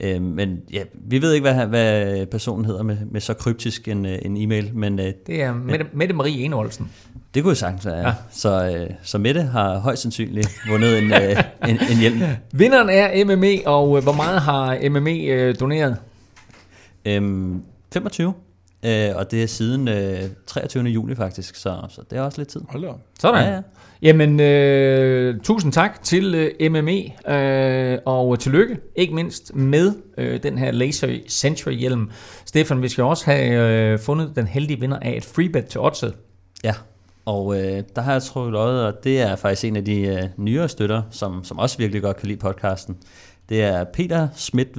Øh, 0.01 0.23
men 0.23 0.61
ja, 0.73 0.83
vi 0.95 1.23
ved 1.23 1.33
ikke, 1.33 1.53
hvad, 1.53 1.67
hvad 1.67 2.27
personen 2.27 2.65
hedder 2.65 2.83
med, 2.83 2.97
med 3.11 3.21
så 3.21 3.35
kryptisk 3.35 3.89
en, 3.89 4.07
øh, 4.07 4.19
en 4.23 4.37
e-mail, 4.37 4.71
men 4.75 4.99
øh, 4.99 5.13
Det 5.27 5.43
er 5.43 5.55
Mette, 5.55 5.87
Mette 5.93 6.15
Marie 6.15 6.45
Enolsen. 6.45 6.91
det 7.35 7.43
kunne 7.43 7.51
jo 7.51 7.55
sagtens 7.55 7.87
være. 7.87 8.07
Ja. 8.09 8.15
Så, 8.31 8.77
øh, 8.77 8.91
så 9.03 9.19
Mette 9.19 9.43
har 9.43 9.79
højst 9.79 10.03
sandsynligt 10.03 10.49
vundet 10.71 10.99
en, 10.99 11.13
øh, 11.13 11.43
en, 11.69 11.79
en 11.91 11.99
hjelm. 12.01 12.21
Vinderen 12.53 12.89
er 12.89 13.25
MME, 13.25 13.59
og 13.67 14.01
hvor 14.03 14.13
meget 14.13 14.41
har 14.41 14.89
MME 14.91 15.19
øh, 15.25 15.55
doneret? 15.61 15.97
Øhm, 17.05 17.63
25. 17.93 18.33
Øh, 18.87 19.11
og 19.15 19.31
det 19.31 19.43
er 19.43 19.47
siden 19.47 19.89
øh, 19.89 20.23
23. 20.47 20.85
juli 20.85 21.15
faktisk, 21.15 21.55
så, 21.55 21.77
så 21.89 22.03
det 22.11 22.19
er 22.19 22.23
også 22.23 22.41
lidt 22.41 22.49
tid. 22.49 22.61
Hold 22.69 22.83
da 22.83 22.89
op. 22.89 23.01
Sådan. 23.21 23.45
Ja, 23.45 23.55
ja. 23.55 23.61
Jamen, 24.03 24.41
øh, 24.41 25.41
tusind 25.41 25.73
tak 25.73 26.03
til 26.03 26.35
øh, 26.35 26.73
MME, 26.73 27.33
øh, 27.35 27.99
og 28.07 28.39
tillykke, 28.39 28.79
ikke 28.97 29.15
mindst 29.15 29.55
med 29.55 29.93
øh, 30.19 30.43
den 30.43 30.59
her 30.59 30.71
Laser 30.71 31.19
Century 31.29 31.73
hjelm. 31.73 32.11
Stefan, 32.45 32.83
vi 32.83 32.89
skal 32.89 33.05
også 33.05 33.25
have 33.25 33.93
øh, 33.93 33.99
fundet 33.99 34.33
den 34.37 34.47
heldige 34.47 34.81
vinder 34.81 34.99
af 34.99 35.17
et 35.17 35.25
freebet 35.25 35.67
til 35.67 35.81
Odset. 35.81 36.15
Ja, 36.65 36.75
og 37.25 37.61
øh, 37.61 37.83
der 37.97 38.03
har 38.03 38.13
jeg 38.13 38.23
trukket 38.23 38.55
øjet, 38.55 38.87
og 38.87 39.05
det 39.05 39.21
er 39.21 39.37
faktisk 39.37 39.65
en 39.65 39.77
af 39.77 39.85
de 39.85 40.01
øh, 40.01 40.23
nyere 40.37 40.69
støtter, 40.69 41.03
som, 41.11 41.45
som 41.45 41.59
også 41.59 41.79
virkelig 41.79 42.03
godt 42.03 42.17
kan 42.17 42.29
lide 42.29 42.39
podcasten. 42.39 42.97
Det 43.49 43.63
er 43.63 43.85
Peter 43.85 44.29
Schmidt 44.35 44.77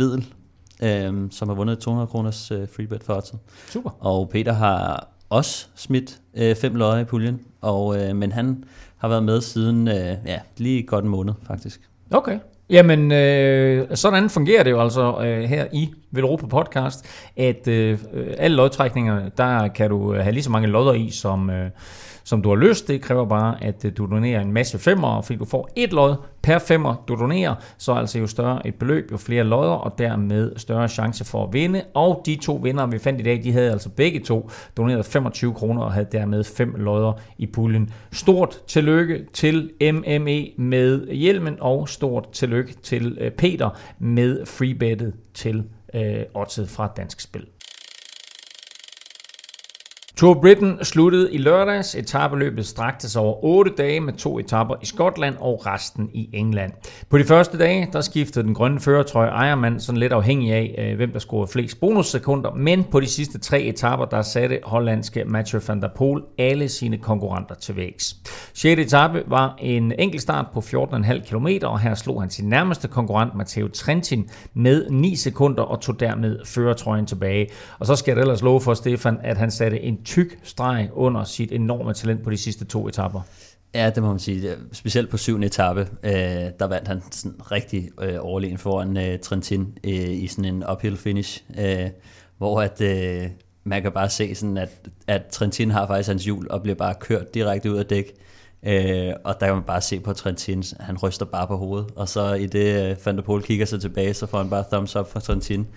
Øh, 0.83 1.13
som 1.31 1.47
har 1.47 1.55
vundet 1.55 1.79
200 1.79 2.07
kroners 2.07 2.51
øh, 2.51 2.67
freebet 2.75 3.03
for 3.03 3.13
Odset. 3.13 3.39
Super. 3.67 3.89
Og 3.99 4.29
Peter 4.29 4.53
har 4.53 5.07
også 5.29 5.67
smidt 5.75 6.19
øh, 6.37 6.55
fem 6.55 6.75
lodder 6.75 6.97
i 6.97 7.03
puljen, 7.03 7.39
og, 7.61 8.01
øh, 8.01 8.15
men 8.15 8.31
han 8.31 8.63
har 8.97 9.07
været 9.07 9.23
med 9.23 9.41
siden 9.41 9.87
øh, 9.87 10.15
ja, 10.25 10.39
lige 10.57 10.83
godt 10.83 11.03
en 11.03 11.09
måned 11.09 11.33
faktisk. 11.47 11.81
Okay. 12.11 12.39
Jamen, 12.69 13.11
øh, 13.11 13.87
sådan 13.93 14.29
fungerer 14.29 14.63
det 14.63 14.71
jo 14.71 14.81
altså 14.81 15.21
øh, 15.23 15.43
her 15.43 15.65
i 15.73 15.89
Velropa 16.11 16.45
Podcast, 16.47 17.05
at 17.37 17.67
øh, 17.67 17.99
alle 18.37 18.57
lodtrækningerne, 18.57 19.31
der 19.37 19.67
kan 19.67 19.89
du 19.89 20.13
have 20.13 20.31
lige 20.31 20.43
så 20.43 20.49
mange 20.49 20.67
lodder 20.67 20.93
i, 20.93 21.09
som, 21.09 21.49
øh, 21.49 21.69
som 22.23 22.41
du 22.41 22.49
har 22.49 22.55
lyst. 22.55 22.87
Det 22.87 23.01
kræver 23.01 23.25
bare, 23.25 23.63
at 23.63 23.85
øh, 23.85 23.91
du 23.97 24.05
donerer 24.05 24.41
en 24.41 24.51
masse 24.51 24.79
femmer, 24.79 25.21
fordi 25.21 25.39
du 25.39 25.45
får 25.45 25.69
et 25.75 25.93
lod 25.93 26.15
per 26.41 26.59
femmer, 26.59 27.03
du 27.07 27.15
donerer. 27.15 27.55
Så 27.77 27.93
altså 27.93 28.19
jo 28.19 28.27
større 28.27 28.67
et 28.67 28.75
beløb, 28.75 29.11
jo 29.11 29.17
flere 29.17 29.43
lodder, 29.43 29.73
og 29.73 29.97
dermed 29.97 30.51
større 30.57 30.87
chance 30.87 31.25
for 31.25 31.43
at 31.43 31.53
vinde. 31.53 31.83
Og 31.93 32.21
de 32.25 32.35
to 32.35 32.59
vinder, 32.63 32.85
vi 32.85 32.99
fandt 32.99 33.19
i 33.19 33.23
dag, 33.23 33.43
de 33.43 33.51
havde 33.51 33.71
altså 33.71 33.89
begge 33.89 34.19
to 34.19 34.49
doneret 34.77 35.05
25 35.05 35.53
kroner 35.53 35.81
og 35.81 35.93
havde 35.93 36.07
dermed 36.11 36.43
fem 36.43 36.75
lodder 36.77 37.13
i 37.37 37.45
puljen. 37.45 37.93
Stort 38.11 38.57
tillykke 38.67 39.25
til 39.33 39.71
MME 39.81 40.51
med 40.57 41.07
hjelmen, 41.07 41.57
og 41.59 41.89
stort 41.89 42.31
tillykke 42.31 42.73
til 42.73 43.17
øh, 43.21 43.31
Peter 43.31 43.69
med 43.99 44.45
freebettet 44.45 45.13
til 45.33 45.63
øh, 45.93 46.23
oddset 46.33 46.69
fra 46.69 46.93
Dansk 46.97 47.19
Spil. 47.19 47.45
Tour 50.15 50.33
Britain 50.41 50.83
sluttede 50.83 51.33
i 51.33 51.37
lørdags. 51.37 51.95
Etabeløbet 51.95 52.65
strakte 52.65 53.09
sig 53.09 53.21
over 53.21 53.43
8 53.43 53.71
dage 53.77 53.99
med 53.99 54.13
to 54.13 54.39
etaper 54.39 54.75
i 54.81 54.85
Skotland 54.85 55.35
og 55.39 55.65
resten 55.65 56.09
i 56.13 56.29
England. 56.33 56.71
På 57.09 57.17
de 57.17 57.23
første 57.23 57.57
dage, 57.57 57.87
der 57.93 58.01
skiftede 58.01 58.45
den 58.45 58.53
grønne 58.53 58.79
førertrøje 58.79 59.29
ejermand 59.29 59.79
sådan 59.79 59.99
lidt 59.99 60.13
afhængig 60.13 60.53
af, 60.53 60.75
øh, 60.77 60.95
hvem 60.95 61.11
der 61.11 61.19
scorede 61.19 61.51
flest 61.51 61.79
bonussekunder. 61.79 62.53
Men 62.53 62.83
på 62.83 62.99
de 62.99 63.07
sidste 63.07 63.39
tre 63.39 63.61
etaper, 63.61 64.05
der 64.05 64.21
satte 64.21 64.59
hollandske 64.63 65.25
Mathieu 65.25 65.61
van 65.67 65.81
der 65.81 65.89
Poel 65.95 66.21
alle 66.37 66.69
sine 66.69 66.97
konkurrenter 66.97 67.55
til 67.55 67.75
vægs. 67.75 68.15
6. 68.53 68.81
etape 68.81 69.23
var 69.27 69.55
en 69.59 69.93
enkelt 69.99 70.21
start 70.21 70.45
på 70.53 70.59
14,5 70.59 71.29
km, 71.29 71.47
og 71.63 71.79
her 71.79 71.95
slog 71.95 72.21
han 72.21 72.29
sin 72.29 72.49
nærmeste 72.49 72.87
konkurrent 72.87 73.35
Matteo 73.35 73.67
Trentin 73.67 74.29
med 74.53 74.89
9 74.89 75.15
sekunder 75.15 75.63
og 75.63 75.81
tog 75.81 75.99
dermed 75.99 76.39
førertrøjen 76.45 77.05
tilbage. 77.05 77.47
Og 77.79 77.85
så 77.85 77.95
skal 77.95 78.11
jeg 78.11 78.21
ellers 78.21 78.41
love 78.41 78.61
for 78.61 78.73
Stefan, 78.73 79.17
at 79.23 79.37
han 79.37 79.51
satte 79.51 79.81
en 79.81 79.97
tyk 80.05 80.39
streg 80.43 80.89
under 80.93 81.23
sit 81.23 81.51
enorme 81.51 81.93
talent 81.93 82.23
på 82.23 82.29
de 82.29 82.37
sidste 82.37 82.65
to 82.65 82.87
etapper. 82.87 83.21
Ja, 83.73 83.89
det 83.89 84.03
må 84.03 84.09
man 84.09 84.19
sige. 84.19 84.55
Specielt 84.71 85.09
på 85.09 85.17
syvende 85.17 85.47
etape, 85.47 85.87
øh, 86.03 86.11
der 86.59 86.65
vandt 86.65 86.87
han 86.87 87.01
sådan 87.11 87.51
rigtig 87.51 87.89
øh, 88.01 88.15
overlegen 88.19 88.57
foran 88.57 88.97
øh, 88.97 89.19
Trentin 89.19 89.77
øh, 89.83 90.09
i 90.09 90.27
sådan 90.27 90.45
en 90.45 90.63
uphill 90.71 90.97
finish, 90.97 91.43
øh, 91.59 91.89
hvor 92.37 92.61
at, 92.61 92.81
øh, 92.81 93.29
man 93.63 93.81
kan 93.81 93.91
bare 93.91 94.09
se, 94.09 94.35
sådan 94.35 94.57
at, 94.57 94.89
at 95.07 95.25
Trentin 95.25 95.71
har 95.71 95.87
faktisk 95.87 96.07
hans 96.07 96.25
hjul 96.25 96.47
og 96.49 96.61
bliver 96.61 96.75
bare 96.75 96.93
kørt 96.99 97.33
direkte 97.33 97.71
ud 97.71 97.77
af 97.77 97.85
dæk. 97.85 98.11
Øh, 98.63 99.13
og 99.23 99.39
der 99.39 99.45
kan 99.45 99.55
man 99.55 99.63
bare 99.63 99.81
se 99.81 99.99
på 99.99 100.13
Trentin, 100.13 100.63
han 100.79 100.97
ryster 100.97 101.25
bare 101.25 101.47
på 101.47 101.57
hovedet. 101.57 101.87
Og 101.95 102.09
så 102.09 102.33
i 102.33 102.45
det 102.45 102.89
øh, 102.89 102.97
Van 103.05 103.15
der 103.15 103.23
Pol 103.23 103.41
kigger 103.41 103.65
sig 103.65 103.81
tilbage, 103.81 104.13
så 104.13 104.25
får 104.25 104.37
han 104.37 104.49
bare 104.49 104.63
thumbs 104.71 104.95
up 104.95 105.11
fra 105.11 105.19
Trentin. 105.19 105.67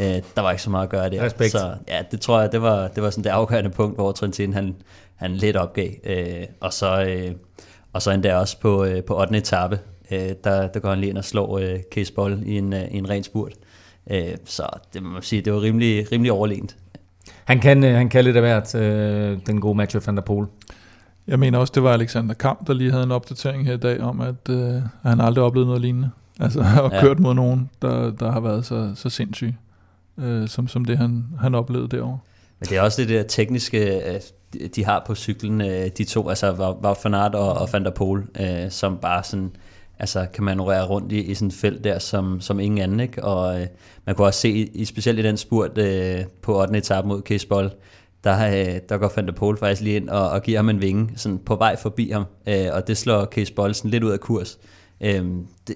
Øh, 0.00 0.06
der 0.06 0.40
var 0.40 0.50
ikke 0.50 0.62
så 0.62 0.70
meget 0.70 0.84
at 0.84 0.90
gøre 0.90 1.10
der. 1.10 1.24
Respekt. 1.24 1.50
Så 1.50 1.74
ja, 1.88 2.02
det 2.10 2.20
tror 2.20 2.40
jeg, 2.40 2.52
det 2.52 2.62
var, 2.62 2.88
det 2.88 3.02
var 3.02 3.10
sådan 3.10 3.24
det 3.24 3.30
afgørende 3.30 3.70
punkt, 3.70 3.96
hvor 3.96 4.12
Trentin 4.12 4.52
han, 4.52 4.74
han 5.16 5.34
lidt 5.34 5.56
opgav. 5.56 5.88
Øh, 6.04 6.26
og 6.60 6.72
så, 6.72 7.04
øh, 7.04 7.30
og 7.92 8.02
så 8.02 8.10
endda 8.10 8.36
også 8.36 8.60
på, 8.60 8.84
øh, 8.84 9.04
på 9.04 9.20
8. 9.20 9.36
etape, 9.36 9.78
øh, 10.10 10.18
der, 10.44 10.66
der 10.68 10.80
går 10.80 10.88
han 10.90 10.98
lige 10.98 11.10
ind 11.10 11.18
og 11.18 11.24
slår 11.24 11.58
øh, 11.58 11.78
Case 11.94 12.12
Boll 12.12 12.42
i 12.46 12.58
en, 12.58 12.72
øh, 12.72 12.82
i 12.90 12.96
en 12.96 13.10
ren 13.10 13.22
spurt. 13.22 13.52
Øh, 14.10 14.22
så 14.44 14.66
det 14.94 15.02
må 15.02 15.08
man 15.08 15.22
sige, 15.22 15.42
det 15.42 15.52
var 15.52 15.60
rimelig, 15.60 16.12
rimelig 16.12 16.32
overlegent. 16.32 16.76
Han 17.44 17.60
kan, 17.60 17.84
øh, 17.84 17.94
han 17.94 18.08
kan 18.08 18.24
lidt 18.24 18.36
af 18.36 18.42
hvert, 18.42 18.74
øh, 18.74 19.38
den 19.46 19.60
gode 19.60 19.74
Mathieu 19.74 20.02
van 20.06 20.16
der 20.16 20.22
Poel. 20.22 20.46
Jeg 21.26 21.38
mener 21.38 21.58
også, 21.58 21.72
det 21.74 21.82
var 21.82 21.92
Alexander 21.92 22.34
Kamp, 22.34 22.66
der 22.66 22.72
lige 22.74 22.90
havde 22.90 23.04
en 23.04 23.12
opdatering 23.12 23.66
her 23.66 23.74
i 23.74 23.76
dag 23.76 24.00
om, 24.00 24.20
at 24.20 24.48
øh, 24.50 24.74
han 25.02 25.20
aldrig 25.20 25.44
oplevet 25.44 25.66
noget 25.66 25.82
lignende. 25.82 26.10
Altså 26.40 26.62
har 26.74 26.90
Ja. 26.94 27.00
kørt 27.00 27.18
mod 27.18 27.34
nogen, 27.34 27.70
der, 27.82 28.10
der 28.10 28.30
har 28.32 28.40
været 28.40 28.66
så, 28.66 28.92
så 28.94 29.10
sindssyg, 29.10 29.54
øh, 30.18 30.48
som, 30.48 30.68
som 30.68 30.84
det 30.84 30.98
han, 30.98 31.24
han 31.40 31.54
oplevede 31.54 31.96
derovre. 31.96 32.18
Men 32.60 32.68
det 32.68 32.76
er 32.76 32.82
også 32.82 33.02
det 33.02 33.08
der 33.08 33.22
tekniske, 33.22 34.02
de- 34.76 34.84
har 34.84 35.02
på 35.06 35.14
cyklen, 35.14 35.60
øh, 35.60 35.86
de 35.98 36.04
to, 36.04 36.28
altså 36.28 36.50
var 36.52 36.98
van 37.04 37.14
Aert 37.14 37.34
og, 37.34 37.52
og 37.52 37.68
Van 37.72 37.84
der 37.84 37.90
Pol, 37.90 38.28
øh, 38.40 38.70
som 38.70 38.98
bare 38.98 39.24
sådan, 39.24 39.50
altså 39.98 40.26
kan 40.34 40.44
manøvrere 40.44 40.86
rundt 40.86 41.12
i, 41.12 41.20
i 41.20 41.34
sådan 41.34 41.48
et 41.48 41.54
felt 41.54 41.84
der, 41.84 41.98
som, 41.98 42.40
som 42.40 42.60
ingen 42.60 42.78
anden, 42.78 43.00
ikke? 43.00 43.24
Og 43.24 43.60
øh, 43.60 43.66
man 44.06 44.14
kunne 44.14 44.26
også 44.26 44.40
se, 44.40 44.50
i, 44.50 44.84
specielt 44.84 45.18
i 45.18 45.22
den 45.22 45.36
spurt 45.36 45.78
øh, 45.78 46.24
på 46.42 46.60
8. 46.60 46.78
etape 46.78 47.08
mod 47.08 47.22
Kisbold, 47.22 47.70
der, 48.24 48.46
øh, 48.48 48.80
der 48.88 48.96
går 48.98 49.12
Van 49.16 49.26
der 49.26 49.32
Pol 49.32 49.58
faktisk 49.58 49.82
lige 49.82 49.96
ind 49.96 50.08
og, 50.08 50.30
og 50.30 50.42
giver 50.42 50.58
ham 50.58 50.68
en 50.68 50.80
vinge, 50.80 51.10
sådan 51.16 51.38
på 51.38 51.56
vej 51.56 51.76
forbi 51.76 52.10
ham, 52.10 52.24
øh, 52.48 52.66
og 52.72 52.86
det 52.86 52.96
slår 52.96 53.24
Case 53.24 53.52
sådan 53.56 53.90
lidt 53.90 54.04
ud 54.04 54.10
af 54.10 54.20
kurs. 54.20 54.58
Øh, 55.00 55.24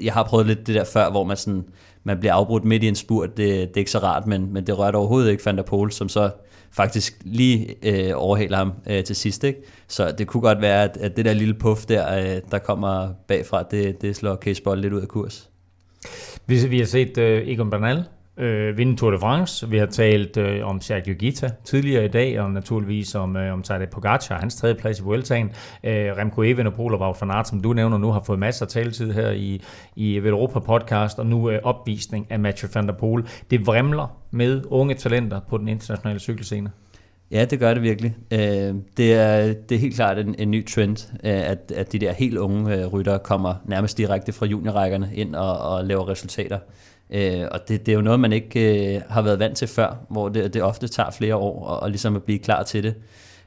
jeg 0.03 0.13
har 0.13 0.23
prøvet 0.23 0.47
lidt 0.47 0.67
det 0.67 0.75
der 0.75 0.85
før, 0.85 1.11
hvor 1.11 1.25
man 1.25 1.37
sådan, 1.37 1.65
man 2.05 2.19
bliver 2.19 2.35
afbrudt 2.35 2.65
midt 2.65 2.83
i 2.83 2.89
en 2.89 2.95
spurt, 2.95 3.37
det, 3.37 3.39
det 3.39 3.77
er 3.77 3.79
ikke 3.79 3.91
så 3.91 3.99
rart, 3.99 4.27
men, 4.27 4.53
men 4.53 4.67
det 4.67 4.79
rørte 4.79 4.97
overhovedet 4.97 5.31
ikke 5.31 5.47
Van 5.47 5.57
der 5.57 5.63
Pol, 5.63 5.93
som 5.93 6.09
så 6.09 6.31
faktisk 6.71 7.23
lige 7.25 7.75
øh, 7.83 8.13
overhaler 8.15 8.57
ham 8.57 8.73
øh, 8.91 9.05
til 9.05 9.17
sidst. 9.17 9.45
Ikke? 9.45 9.61
Så 9.89 10.15
det 10.19 10.27
kunne 10.27 10.41
godt 10.41 10.61
være, 10.61 10.85
at, 10.85 10.97
at 10.97 11.17
det 11.17 11.25
der 11.25 11.33
lille 11.33 11.55
puff 11.55 11.85
der, 11.85 12.19
øh, 12.19 12.41
der 12.51 12.59
kommer 12.59 13.09
bagfra, 13.29 13.63
det, 13.63 14.03
det 14.03 14.17
slår 14.17 14.37
Case 14.37 14.63
lidt 14.77 14.93
ud 14.93 15.01
af 15.01 15.09
kurs. 15.09 15.51
Vi, 16.47 16.67
vi 16.69 16.79
har 16.79 16.87
set 16.87 17.19
øh, 17.19 17.49
Egon 17.49 17.71
Bernal 17.71 18.05
øh, 18.43 18.79
vinde 18.79 18.97
Tour 18.97 19.11
de 19.11 19.19
France. 19.19 19.69
Vi 19.71 19.79
har 19.79 19.87
talt 19.87 20.37
øh, 20.37 20.67
om 20.67 20.81
Sergio 20.81 21.15
Gita 21.15 21.51
tidligere 21.65 22.05
i 22.05 22.09
dag, 22.09 22.41
og 22.41 22.51
naturligvis 22.51 23.15
om, 23.15 23.37
øh, 23.37 23.53
om 23.53 23.63
Tadej 23.63 23.87
Pogacar, 23.87 24.39
hans 24.39 24.55
tredje 24.55 24.75
plads 24.75 25.01
i 25.01 25.03
Vueltaen. 25.03 25.51
Øh, 25.85 26.17
Remco 26.17 26.43
Evenepoel 26.43 26.95
og 26.95 27.01
Wout 27.01 27.17
van 27.21 27.31
Aert, 27.31 27.49
som 27.49 27.61
du 27.61 27.73
nævner 27.73 27.99
nu, 27.99 28.11
har 28.11 28.23
fået 28.27 28.39
masser 28.39 28.67
af 28.67 28.71
taletid 28.71 29.13
her 29.13 29.31
i, 29.31 29.63
i 29.97 30.19
Velropa 30.19 30.59
podcast, 30.59 31.19
og 31.19 31.27
nu 31.27 31.51
øh, 31.51 31.61
opvisning 31.63 32.27
af 32.31 32.39
Mathieu 32.39 32.71
van 32.75 32.87
der 32.87 32.93
Poel. 32.93 33.25
Det 33.51 33.67
vrimler 33.67 34.17
med 34.31 34.63
unge 34.69 34.95
talenter 34.95 35.41
på 35.49 35.59
den 35.59 35.69
internationale 35.69 36.21
cykelscene. 36.21 36.71
Ja, 37.31 37.45
det 37.45 37.59
gør 37.59 37.75
det 37.75 37.83
virkelig. 37.83 38.17
Øh, 38.33 38.75
det, 38.97 39.15
er, 39.15 39.53
det 39.53 39.75
er 39.75 39.79
helt 39.79 39.95
klart 39.95 40.19
en, 40.19 40.35
en 40.39 40.51
ny 40.51 40.67
trend, 40.67 41.13
øh, 41.25 41.51
at, 41.51 41.73
at 41.77 41.93
de 41.93 41.99
der 41.99 42.13
helt 42.13 42.39
unge 42.39 42.77
øh, 42.77 42.87
ryttere 42.87 43.19
kommer 43.19 43.55
nærmest 43.65 43.99
direkte 43.99 44.33
fra 44.33 44.47
juniorrækkerne 44.47 45.11
ind 45.15 45.35
og, 45.35 45.59
og 45.59 45.85
laver 45.85 46.09
resultater. 46.09 46.59
Øh, 47.13 47.45
og 47.51 47.69
det, 47.69 47.87
det 47.87 47.93
er 47.93 47.97
jo 47.97 48.03
noget, 48.03 48.21
man 48.21 48.33
ikke 48.33 48.95
øh, 48.95 49.03
har 49.09 49.23
været 49.23 49.39
vant 49.39 49.57
til 49.57 49.69
før, 49.69 49.97
hvor 50.09 50.29
det, 50.29 50.55
det 50.55 50.63
ofte 50.63 50.89
tager 50.89 51.11
flere 51.11 51.37
år 51.37 51.65
og, 51.67 51.81
og 51.81 51.91
ligesom 51.91 52.17
at 52.17 52.23
blive 52.23 52.39
klar 52.39 52.63
til 52.63 52.83
det. 52.83 52.95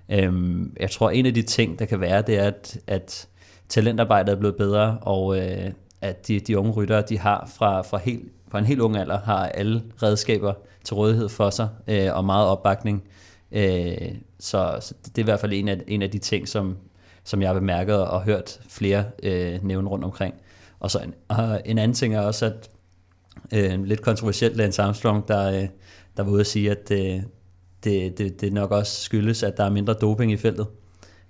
Øh, 0.10 0.34
jeg 0.80 0.92
tror, 0.92 1.10
en 1.10 1.26
af 1.26 1.34
de 1.34 1.42
ting, 1.42 1.80
der 1.80 1.86
kan 1.86 2.02
være, 2.02 2.22
det 2.22 2.38
er, 2.38 2.48
at, 2.48 2.78
at 2.88 3.28
talentarbejdet 3.70 4.32
er 4.32 4.36
blevet 4.36 4.56
bedre, 4.56 4.98
og 5.02 5.38
øh, 5.38 5.72
at 6.02 6.28
de, 6.28 6.40
de 6.40 6.58
unge 6.58 6.72
ryttere, 6.72 7.02
de 7.02 7.20
har 7.20 7.50
fra, 7.58 7.82
fra, 7.82 7.98
helt, 7.98 8.24
fra 8.52 8.60
en 8.60 8.66
helt 8.66 8.80
ung 8.80 8.98
alder, 8.98 9.20
har 9.20 9.46
alle 9.46 9.84
redskaber 10.04 10.54
til 10.84 10.96
rådighed 10.96 11.30
for 11.30 11.50
sig, 11.50 11.70
øh, 11.88 12.16
og 12.16 12.26
meget 12.26 12.48
opbakning. 12.48 13.04
Øh, 13.52 13.98
så, 14.40 14.78
så 14.80 14.94
det 15.06 15.18
er 15.18 15.22
i 15.22 15.24
hvert 15.24 15.40
fald 15.40 15.54
en 15.54 15.68
af, 15.68 15.78
en 15.88 16.02
af 16.02 16.12
de 16.12 16.18
ting, 16.18 16.48
som, 16.48 16.78
som 17.24 17.42
jeg 17.42 17.50
har 17.50 17.54
bemærket 17.54 18.08
og 18.08 18.24
hørt 18.24 18.60
flere 18.70 19.04
øh, 19.24 19.64
nævne 19.64 19.90
rundt 19.90 20.06
omkring. 20.06 20.34
Og 20.80 20.92
så 20.92 21.00
en, 21.00 21.14
og 21.28 21.62
en 21.66 21.78
anden 21.78 21.96
ting 21.96 22.16
er 22.16 22.22
også, 22.22 22.46
at 22.46 22.70
øh, 23.54 23.84
lidt 23.84 24.02
kontroversielt 24.02 24.58
Lance 24.58 24.82
Armstrong, 24.82 25.28
der, 25.28 25.52
øh, 25.52 25.68
der 26.18 26.24
var 26.24 26.32
ude 26.32 26.40
at 26.40 26.48
sige, 26.48 26.72
at 26.72 26.92
øh, 26.92 27.22
det, 27.84 28.18
det, 28.18 28.42
det 28.42 28.54
nok 28.54 28.72
også 28.72 29.02
skyldes, 29.02 29.44
at 29.44 29.58
der 29.58 29.64
er 29.64 29.70
mindre 29.70 29.94
doping 29.94 30.32
i 30.32 30.38
feltet. 30.38 30.68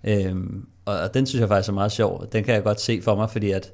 Øh, 0.03 0.35
og, 0.85 0.99
og 0.99 1.13
den 1.13 1.25
synes 1.25 1.39
jeg 1.39 1.49
faktisk 1.49 1.69
er 1.69 1.73
meget 1.73 1.91
sjov. 1.91 2.25
Den 2.31 2.43
kan 2.43 2.53
jeg 2.53 2.63
godt 2.63 2.81
se 2.81 3.01
for 3.01 3.15
mig, 3.15 3.29
fordi 3.29 3.51
at 3.51 3.71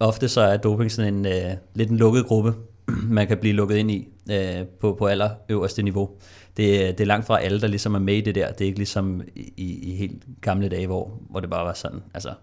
ofte 0.00 0.28
så 0.28 0.40
er 0.40 0.56
doping 0.56 0.92
sådan 0.92 1.14
en 1.14 1.26
øh, 1.26 1.56
lidt 1.74 1.90
en 1.90 1.96
lukket 1.96 2.26
gruppe, 2.26 2.54
man 3.18 3.26
kan 3.26 3.38
blive 3.38 3.54
lukket 3.54 3.76
ind 3.76 3.90
i 3.90 4.08
øh, 4.30 4.66
på, 4.80 4.94
på 4.98 5.06
aller 5.06 5.30
øverste 5.48 5.82
niveau. 5.82 6.10
Det, 6.56 6.82
øh, 6.82 6.88
det 6.88 7.00
er 7.00 7.04
langt 7.04 7.26
fra 7.26 7.40
alle, 7.40 7.60
der 7.60 7.66
ligesom 7.66 7.94
er 7.94 7.98
med 7.98 8.14
i 8.14 8.20
det 8.20 8.34
der. 8.34 8.52
Det 8.52 8.60
er 8.60 8.66
ikke 8.66 8.78
ligesom 8.78 9.22
i, 9.36 9.90
i 9.90 9.96
helt 9.96 10.22
gamle 10.40 10.68
dage, 10.68 10.86
hvor, 10.86 11.18
hvor 11.30 11.40
det 11.40 11.50
bare 11.50 11.64
var 11.64 11.72
sådan, 11.72 12.00
altså, 12.14 12.34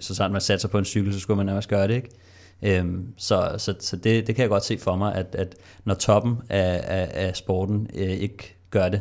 så 0.00 0.14
snart 0.14 0.32
man 0.32 0.40
satte 0.40 0.60
sig 0.60 0.70
på 0.70 0.78
en 0.78 0.84
cykel, 0.84 1.12
så 1.12 1.20
skulle 1.20 1.36
man 1.36 1.46
nærmest 1.46 1.68
gøre 1.68 1.88
det, 1.88 1.94
ikke? 1.94 2.08
Øhm, 2.62 3.06
så 3.16 3.54
så, 3.58 3.74
så 3.80 3.96
det, 3.96 4.26
det 4.26 4.34
kan 4.34 4.42
jeg 4.42 4.48
godt 4.48 4.64
se 4.64 4.78
for 4.78 4.96
mig, 4.96 5.14
at, 5.14 5.34
at 5.38 5.54
når 5.84 5.94
toppen 5.94 6.36
af, 6.48 6.80
af, 6.84 7.08
af 7.26 7.36
sporten 7.36 7.86
øh, 7.94 8.10
ikke 8.10 8.56
gør 8.70 8.88
det, 8.88 9.00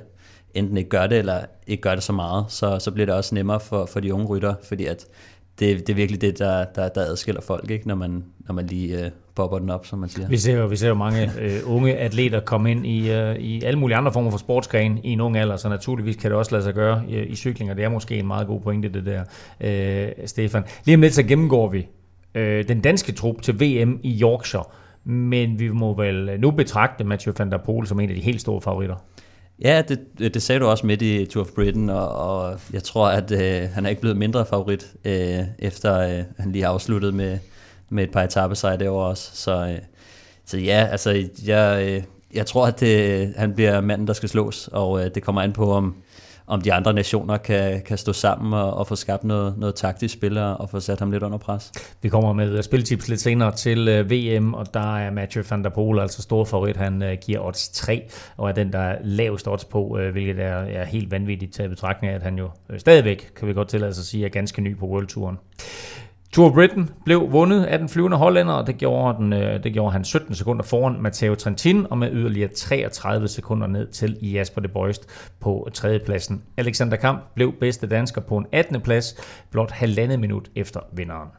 enten 0.53 0.77
ikke 0.77 0.89
gør 0.89 1.07
det, 1.07 1.17
eller 1.17 1.39
ikke 1.67 1.81
gør 1.81 1.95
det 1.95 2.03
så 2.03 2.13
meget, 2.13 2.45
så, 2.49 2.79
så 2.79 2.91
bliver 2.91 3.05
det 3.05 3.15
også 3.15 3.35
nemmere 3.35 3.59
for, 3.59 3.85
for 3.85 3.99
de 3.99 4.13
unge 4.13 4.25
rytter, 4.25 4.53
fordi 4.63 4.85
at 4.85 5.05
det, 5.59 5.87
det 5.87 5.89
er 5.89 5.95
virkelig 5.95 6.21
det, 6.21 6.39
der, 6.39 6.65
der, 6.75 6.89
der 6.89 7.01
adskiller 7.01 7.41
folk, 7.41 7.71
ikke? 7.71 7.87
Når, 7.87 7.95
man, 7.95 8.23
når 8.47 8.53
man 8.53 8.67
lige 8.67 9.05
øh, 9.05 9.11
popper 9.35 9.59
den 9.59 9.69
op, 9.69 9.85
som 9.85 9.99
man 9.99 10.09
siger. 10.09 10.27
Vi 10.27 10.37
ser 10.37 10.57
jo, 10.57 10.65
vi 10.65 10.75
ser 10.75 10.87
jo 10.87 10.93
mange 10.93 11.31
øh, 11.39 11.59
unge 11.65 11.97
atleter 11.97 12.39
komme 12.39 12.71
ind 12.71 12.85
i, 12.85 13.11
øh, 13.11 13.35
i 13.35 13.63
alle 13.63 13.79
mulige 13.79 13.97
andre 13.97 14.13
former 14.13 14.31
for 14.31 14.37
sportsgren 14.37 14.97
i 15.03 15.09
en 15.09 15.21
ung 15.21 15.37
alder, 15.37 15.55
så 15.55 15.69
naturligvis 15.69 16.15
kan 16.15 16.31
det 16.31 16.37
også 16.37 16.51
lade 16.51 16.63
sig 16.63 16.73
gøre 16.73 17.03
i, 17.07 17.17
i 17.17 17.35
cykling, 17.35 17.71
og 17.71 17.77
det 17.77 17.85
er 17.85 17.89
måske 17.89 18.19
en 18.19 18.27
meget 18.27 18.47
god 18.47 18.61
pointe, 18.61 18.89
det 18.89 19.05
der, 19.05 19.23
øh, 19.61 20.27
Stefan. 20.27 20.63
Lige 20.85 20.95
om 20.95 21.01
lidt, 21.01 21.13
så 21.13 21.23
gennemgår 21.23 21.69
vi 21.69 21.87
øh, 22.35 22.67
den 22.67 22.81
danske 22.81 23.11
trup 23.11 23.41
til 23.41 23.59
VM 23.59 23.99
i 24.03 24.21
Yorkshire, 24.21 24.63
men 25.03 25.59
vi 25.59 25.69
må 25.69 25.93
vel 25.93 26.39
nu 26.39 26.51
betragte 26.51 27.03
Mathieu 27.03 27.33
van 27.37 27.51
der 27.51 27.57
Poel 27.57 27.87
som 27.87 27.99
en 27.99 28.09
af 28.09 28.15
de 28.15 28.21
helt 28.21 28.41
store 28.41 28.61
favoritter. 28.61 28.95
Ja, 29.61 29.81
det, 29.87 29.99
det 30.33 30.41
sagde 30.41 30.59
du 30.59 30.65
også 30.65 30.87
midt 30.87 31.01
i 31.01 31.25
Tour 31.25 31.45
of 31.45 31.51
Britain, 31.55 31.89
og, 31.89 32.09
og 32.09 32.59
jeg 32.73 32.83
tror, 32.83 33.07
at 33.07 33.31
øh, 33.31 33.69
han 33.73 33.85
er 33.85 33.89
ikke 33.89 34.01
blevet 34.01 34.17
mindre 34.17 34.45
favorit, 34.45 34.93
øh, 35.05 35.39
efter 35.59 35.99
øh, 35.99 36.23
han 36.39 36.51
lige 36.51 36.67
afsluttet 36.67 37.13
med, 37.13 37.37
med 37.89 38.03
et 38.03 38.11
par 38.11 38.23
etappesejre 38.23 38.77
derovre 38.77 39.07
også. 39.07 39.29
Så, 39.33 39.67
øh, 39.67 39.77
så 40.45 40.57
ja, 40.57 40.87
altså, 40.91 41.27
jeg, 41.45 41.87
øh, 41.87 42.03
jeg 42.33 42.45
tror, 42.45 42.67
at 42.67 42.79
det, 42.79 43.33
han 43.37 43.53
bliver 43.53 43.81
manden, 43.81 44.07
der 44.07 44.13
skal 44.13 44.29
slås, 44.29 44.69
og 44.71 45.05
øh, 45.05 45.11
det 45.15 45.23
kommer 45.23 45.41
an 45.41 45.53
på, 45.53 45.71
om, 45.73 45.95
om 46.51 46.61
de 46.61 46.73
andre 46.73 46.93
nationer 46.93 47.37
kan, 47.37 47.81
kan 47.81 47.97
stå 47.97 48.13
sammen 48.13 48.53
og, 48.53 48.73
og 48.73 48.87
få 48.87 48.95
skabt 48.95 49.23
noget, 49.23 49.57
noget 49.57 49.75
taktisk 49.75 50.13
spil 50.13 50.37
og, 50.37 50.69
få 50.69 50.79
sat 50.79 50.99
ham 50.99 51.11
lidt 51.11 51.23
under 51.23 51.37
pres. 51.37 51.71
Vi 52.01 52.09
kommer 52.09 52.33
med 52.33 52.57
øh, 52.57 52.63
spiltips 52.63 53.07
lidt 53.07 53.21
senere 53.21 53.55
til 53.55 53.87
øh, 53.87 54.11
VM, 54.11 54.53
og 54.53 54.73
der 54.73 54.97
er 54.97 55.11
Mathieu 55.11 55.43
van 55.49 55.63
der 55.63 55.69
Poel 55.69 55.99
altså 55.99 56.21
stor 56.21 56.45
favorit. 56.45 56.77
Han 56.77 57.03
øh, 57.03 57.17
giver 57.21 57.39
odds 57.45 57.69
3, 57.69 58.09
og 58.37 58.49
er 58.49 58.53
den, 58.53 58.73
der 58.73 58.79
er 58.79 58.97
lavest 59.03 59.47
odds 59.47 59.65
på, 59.65 59.99
hvilket 60.11 60.39
er, 60.39 60.55
er 60.55 60.85
helt 60.85 61.11
vanvittigt 61.11 61.53
til 61.53 61.69
betragtning 61.69 62.11
af, 62.11 62.15
at 62.15 62.23
han 62.23 62.37
jo 62.37 62.49
stadigvæk, 62.77 63.31
kan 63.35 63.47
vi 63.47 63.53
godt 63.53 63.67
tillade 63.67 63.93
sig 63.93 64.01
at 64.01 64.05
sige, 64.05 64.25
er 64.25 64.29
ganske 64.29 64.61
ny 64.61 64.77
på 64.77 64.85
Worldturen. 64.85 65.37
Tour 66.33 66.47
of 66.47 66.53
Britain 66.53 66.89
blev 67.05 67.31
vundet 67.31 67.63
af 67.63 67.79
den 67.79 67.89
flyvende 67.89 68.17
hollænder, 68.17 68.53
og 68.53 68.67
det 68.67 68.77
gjorde, 68.77 69.17
den, 69.17 69.33
øh, 69.33 69.63
det 69.63 69.73
gjorde 69.73 69.91
han 69.91 70.03
17 70.03 70.35
sekunder 70.35 70.63
foran 70.63 71.01
Matteo 71.01 71.35
Trentin, 71.35 71.87
og 71.89 71.97
med 71.97 72.11
yderligere 72.11 72.49
33 72.49 73.27
sekunder 73.27 73.67
ned 73.67 73.87
til 73.87 74.17
Jasper 74.21 74.61
de 74.61 74.67
Boist 74.67 75.07
på 75.39 75.69
tredjepladsen. 75.73 76.43
Alexander 76.57 76.97
Kamp 76.97 77.21
blev 77.35 77.53
bedste 77.59 77.87
dansker 77.87 78.21
på 78.21 78.37
en 78.37 78.45
18. 78.51 78.81
plads, 78.81 79.15
blot 79.51 79.71
halvandet 79.71 80.19
minut 80.19 80.49
efter 80.55 80.79
vinderen. 80.93 81.29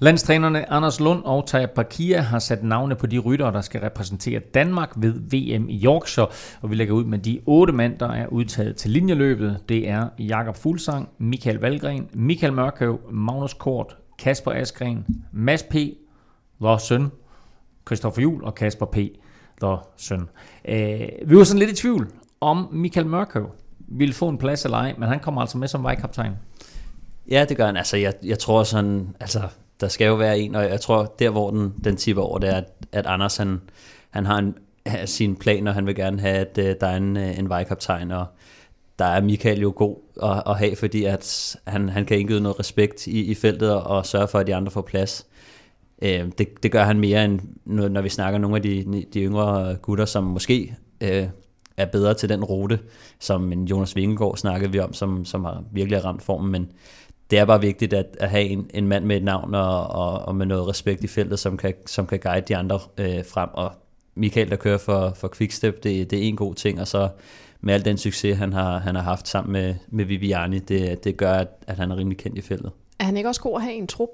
Landstrænerne 0.00 0.72
Anders 0.72 1.00
Lund 1.00 1.22
og 1.24 1.46
Taja 1.46 1.66
Bakia 1.66 2.20
har 2.20 2.38
sat 2.38 2.62
navne 2.62 2.96
på 2.96 3.06
de 3.06 3.18
ryttere, 3.18 3.52
der 3.52 3.60
skal 3.60 3.80
repræsentere 3.80 4.38
Danmark 4.38 4.92
ved 4.96 5.12
VM 5.12 5.68
i 5.68 5.84
Yorkshire, 5.84 6.26
og 6.60 6.70
vi 6.70 6.74
lægger 6.74 6.94
ud 6.94 7.04
med 7.04 7.18
de 7.18 7.40
otte 7.46 7.72
mænd, 7.72 7.98
der 7.98 8.08
er 8.08 8.26
udtaget 8.26 8.76
til 8.76 8.90
linjeløbet. 8.90 9.60
Det 9.68 9.88
er 9.88 10.08
Jakob 10.18 10.56
Fuglsang, 10.56 11.08
Michael 11.18 11.58
Valgren, 11.58 12.08
Michael 12.12 12.52
Mørkøv, 12.52 13.00
Magnus 13.10 13.54
Kort, 13.54 13.96
Kasper 14.18 14.52
Askren, 14.52 15.06
Mads 15.32 15.62
P., 15.62 15.74
Lars 16.60 16.82
Søn, 16.82 17.10
Christoffer 17.86 18.22
Jul 18.22 18.44
og 18.44 18.54
Kasper 18.54 18.86
P., 18.86 18.96
der 19.60 19.88
søn. 19.96 20.28
Øh, 20.68 21.08
vi 21.26 21.36
var 21.36 21.44
sådan 21.44 21.58
lidt 21.58 21.70
i 21.70 21.74
tvivl 21.74 22.08
om 22.40 22.68
Michael 22.72 23.06
Mørkøv 23.06 23.50
ville 23.78 24.14
få 24.14 24.28
en 24.28 24.38
plads 24.38 24.64
eller 24.64 24.78
ej, 24.78 24.94
men 24.98 25.08
han 25.08 25.20
kommer 25.20 25.40
altså 25.40 25.58
med 25.58 25.68
som 25.68 25.82
vejkaptajn. 25.82 26.32
Ja, 27.30 27.44
det 27.48 27.56
gør 27.56 27.66
han. 27.66 27.76
Altså, 27.76 27.96
jeg, 27.96 28.14
jeg 28.24 28.38
tror 28.38 28.62
sådan, 28.62 29.16
altså, 29.20 29.40
der 29.80 29.88
skal 29.88 30.06
jo 30.06 30.14
være 30.14 30.38
en, 30.38 30.54
og 30.54 30.64
jeg 30.64 30.80
tror, 30.80 31.14
der 31.18 31.30
hvor 31.30 31.50
den, 31.50 31.74
den 31.84 31.96
tipper 31.96 32.22
over, 32.22 32.38
det 32.38 32.48
er, 32.48 32.56
at, 32.56 32.64
at 32.92 33.06
Anders 33.06 33.36
han, 33.36 33.60
han 34.10 34.26
har 34.26 34.38
en, 34.38 34.54
sin 35.04 35.36
plan, 35.36 35.66
og 35.66 35.74
han 35.74 35.86
vil 35.86 35.94
gerne 35.94 36.20
have, 36.20 36.36
at 36.36 36.58
uh, 36.58 36.64
der 36.80 36.86
er 36.86 36.96
en, 36.96 37.16
øh, 37.16 37.38
en 37.38 37.48
vejkaptajn, 37.48 38.10
og 38.10 38.26
der 38.98 39.04
er 39.04 39.20
Michael 39.20 39.60
jo 39.60 39.72
god 39.76 39.96
at, 40.22 40.42
at 40.46 40.58
have, 40.58 40.76
fordi 40.76 41.04
at 41.04 41.56
han, 41.66 41.88
han 41.88 42.04
kan 42.04 42.18
indgyde 42.18 42.40
noget 42.40 42.58
respekt 42.58 43.06
i, 43.06 43.24
i 43.24 43.34
feltet 43.34 43.74
og 43.74 44.06
sørge 44.06 44.28
for, 44.28 44.38
at 44.38 44.46
de 44.46 44.54
andre 44.54 44.70
får 44.70 44.82
plads. 44.82 45.26
Uh, 46.02 46.08
det, 46.08 46.62
det 46.62 46.72
gør 46.72 46.84
han 46.84 47.00
mere 47.00 47.24
end, 47.24 47.40
når 47.64 48.00
vi 48.00 48.08
snakker 48.08 48.38
nogle 48.38 48.56
af 48.56 48.62
de, 48.62 49.04
de 49.14 49.20
yngre 49.20 49.76
gutter, 49.82 50.04
som 50.04 50.24
måske 50.24 50.76
uh, 51.04 51.28
er 51.76 51.86
bedre 51.92 52.14
til 52.14 52.28
den 52.28 52.44
rute, 52.44 52.78
som 53.20 53.52
Jonas 53.52 53.96
Vingegaard 53.96 54.36
snakkede 54.36 54.72
vi 54.72 54.78
om, 54.78 54.92
som, 54.92 55.24
som 55.24 55.44
har 55.44 55.64
virkelig 55.72 56.04
ramt 56.04 56.22
formen, 56.22 56.52
men 56.52 56.72
det 57.30 57.38
er 57.38 57.44
bare 57.44 57.60
vigtigt 57.60 57.92
at, 57.92 58.06
at 58.20 58.30
have 58.30 58.44
en, 58.44 58.70
en 58.74 58.88
mand 58.88 59.04
med 59.04 59.16
et 59.16 59.24
navn 59.24 59.54
og, 59.54 59.86
og, 59.86 60.18
og 60.18 60.36
med 60.36 60.46
noget 60.46 60.68
respekt 60.68 61.04
i 61.04 61.06
feltet, 61.06 61.38
som 61.38 61.56
kan, 61.56 61.74
som 61.86 62.06
kan 62.06 62.18
guide 62.18 62.46
de 62.48 62.56
andre 62.56 62.80
øh, 62.98 63.24
frem. 63.24 63.48
Og 63.52 63.72
Michael, 64.14 64.50
der 64.50 64.56
kører 64.56 64.78
for, 64.78 65.12
for 65.16 65.32
Quickstep, 65.36 65.82
det, 65.82 66.10
det 66.10 66.18
er 66.18 66.22
en 66.22 66.36
god 66.36 66.54
ting, 66.54 66.80
og 66.80 66.88
så 66.88 67.08
med 67.60 67.74
al 67.74 67.84
den 67.84 67.98
succes, 67.98 68.38
han 68.38 68.52
har, 68.52 68.78
han 68.78 68.94
har 68.94 69.02
haft 69.02 69.28
sammen 69.28 69.52
med, 69.52 69.74
med 69.88 70.04
Viviani, 70.04 70.58
det, 70.58 71.04
det 71.04 71.16
gør, 71.16 71.32
at, 71.32 71.48
at 71.66 71.76
han 71.76 71.90
er 71.90 71.96
rimelig 71.96 72.18
kendt 72.18 72.38
i 72.38 72.40
feltet. 72.40 72.72
Er 72.98 73.04
han 73.04 73.16
ikke 73.16 73.28
også 73.28 73.40
god 73.40 73.56
at 73.56 73.62
have 73.62 73.74
en 73.74 73.86
trup? 73.86 74.08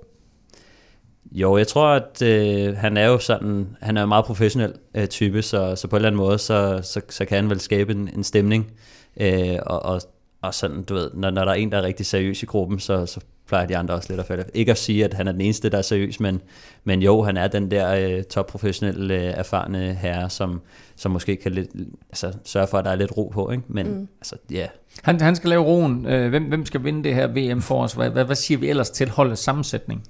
Jo, 1.33 1.57
jeg 1.57 1.67
tror, 1.67 1.89
at 1.89 2.23
øh, 2.23 2.77
han 2.77 2.97
er 2.97 3.07
jo 3.07 3.19
sådan, 3.19 3.77
han 3.81 3.97
er 3.97 4.03
en 4.03 4.09
meget 4.09 4.25
professionel 4.25 4.75
øh, 4.95 5.07
type, 5.07 5.43
så, 5.43 5.77
så 5.77 5.89
på 5.89 5.97
en 5.97 5.99
eller 5.99 6.09
anden 6.09 6.19
måde, 6.19 6.39
så, 6.39 6.81
så, 6.83 7.01
så 7.09 7.25
kan 7.25 7.37
han 7.37 7.51
vel 7.51 7.61
skabe 7.61 7.93
en, 7.93 8.11
en 8.17 8.25
stemning, 8.25 8.73
øh, 9.17 9.59
og, 9.67 9.83
og 9.83 10.01
og 10.47 10.55
sådan, 10.55 10.83
du 10.83 10.95
ved, 10.95 11.11
når, 11.15 11.31
når 11.31 11.45
der 11.45 11.53
er 11.53 11.57
en, 11.57 11.73
der 11.73 11.79
er 11.79 11.83
rigtig 11.83 12.07
seriøs 12.07 12.43
i 12.43 12.47
gruppen, 12.47 12.79
så, 12.79 13.07
så 13.07 13.21
plejer 13.47 13.67
de 13.67 13.77
andre 13.77 13.95
også 13.95 14.09
lidt 14.09 14.21
at 14.21 14.27
falde. 14.27 14.45
Ikke 14.55 14.71
at 14.71 14.79
sige, 14.79 15.05
at 15.05 15.15
han 15.15 15.29
er 15.29 15.33
den 15.33 15.41
eneste, 15.41 15.69
der 15.69 15.79
er 15.79 15.83
seriøs, 15.83 16.21
men, 16.21 16.41
men 16.85 17.03
jo, 17.03 17.23
han 17.23 17.37
er 17.37 17.49
den 17.49 17.71
der 17.71 17.95
øh, 17.95 18.23
topprofessionelle, 18.23 19.15
øh, 19.15 19.23
erfarne 19.23 19.95
herre, 19.95 20.31
som, 20.31 20.61
som 20.97 21.13
måske 21.13 21.37
kan 21.37 21.53
lidt, 21.53 21.69
altså, 22.11 22.33
sørge 22.45 22.67
for, 22.67 22.79
at 22.79 22.85
der 22.85 22.91
er 22.91 22.97
lidt 22.97 23.17
ro 23.17 23.31
på. 23.35 23.51
Ikke? 23.51 23.63
Men 23.69 23.87
mm. 23.87 24.09
altså, 24.21 24.37
ja. 24.51 24.57
Yeah. 24.57 24.69
Han, 25.03 25.21
han 25.21 25.37
skal 25.37 25.51
lave 25.51 25.65
roen. 25.65 26.07
Øh, 26.07 26.29
hvem, 26.29 26.45
hvem 26.45 26.67
skal 26.67 26.85
vinde 26.85 27.05
det 27.05 27.15
her 27.15 27.27
VM 27.27 27.63
for 27.63 27.83
os? 27.83 27.93
Hvad, 27.93 28.11
hvad, 28.11 28.25
hvad 28.25 28.37
siger 28.37 28.59
vi 28.59 28.69
ellers 28.69 28.91
til 28.91 29.09
holdets 29.09 29.43
sammensætning? 29.43 30.03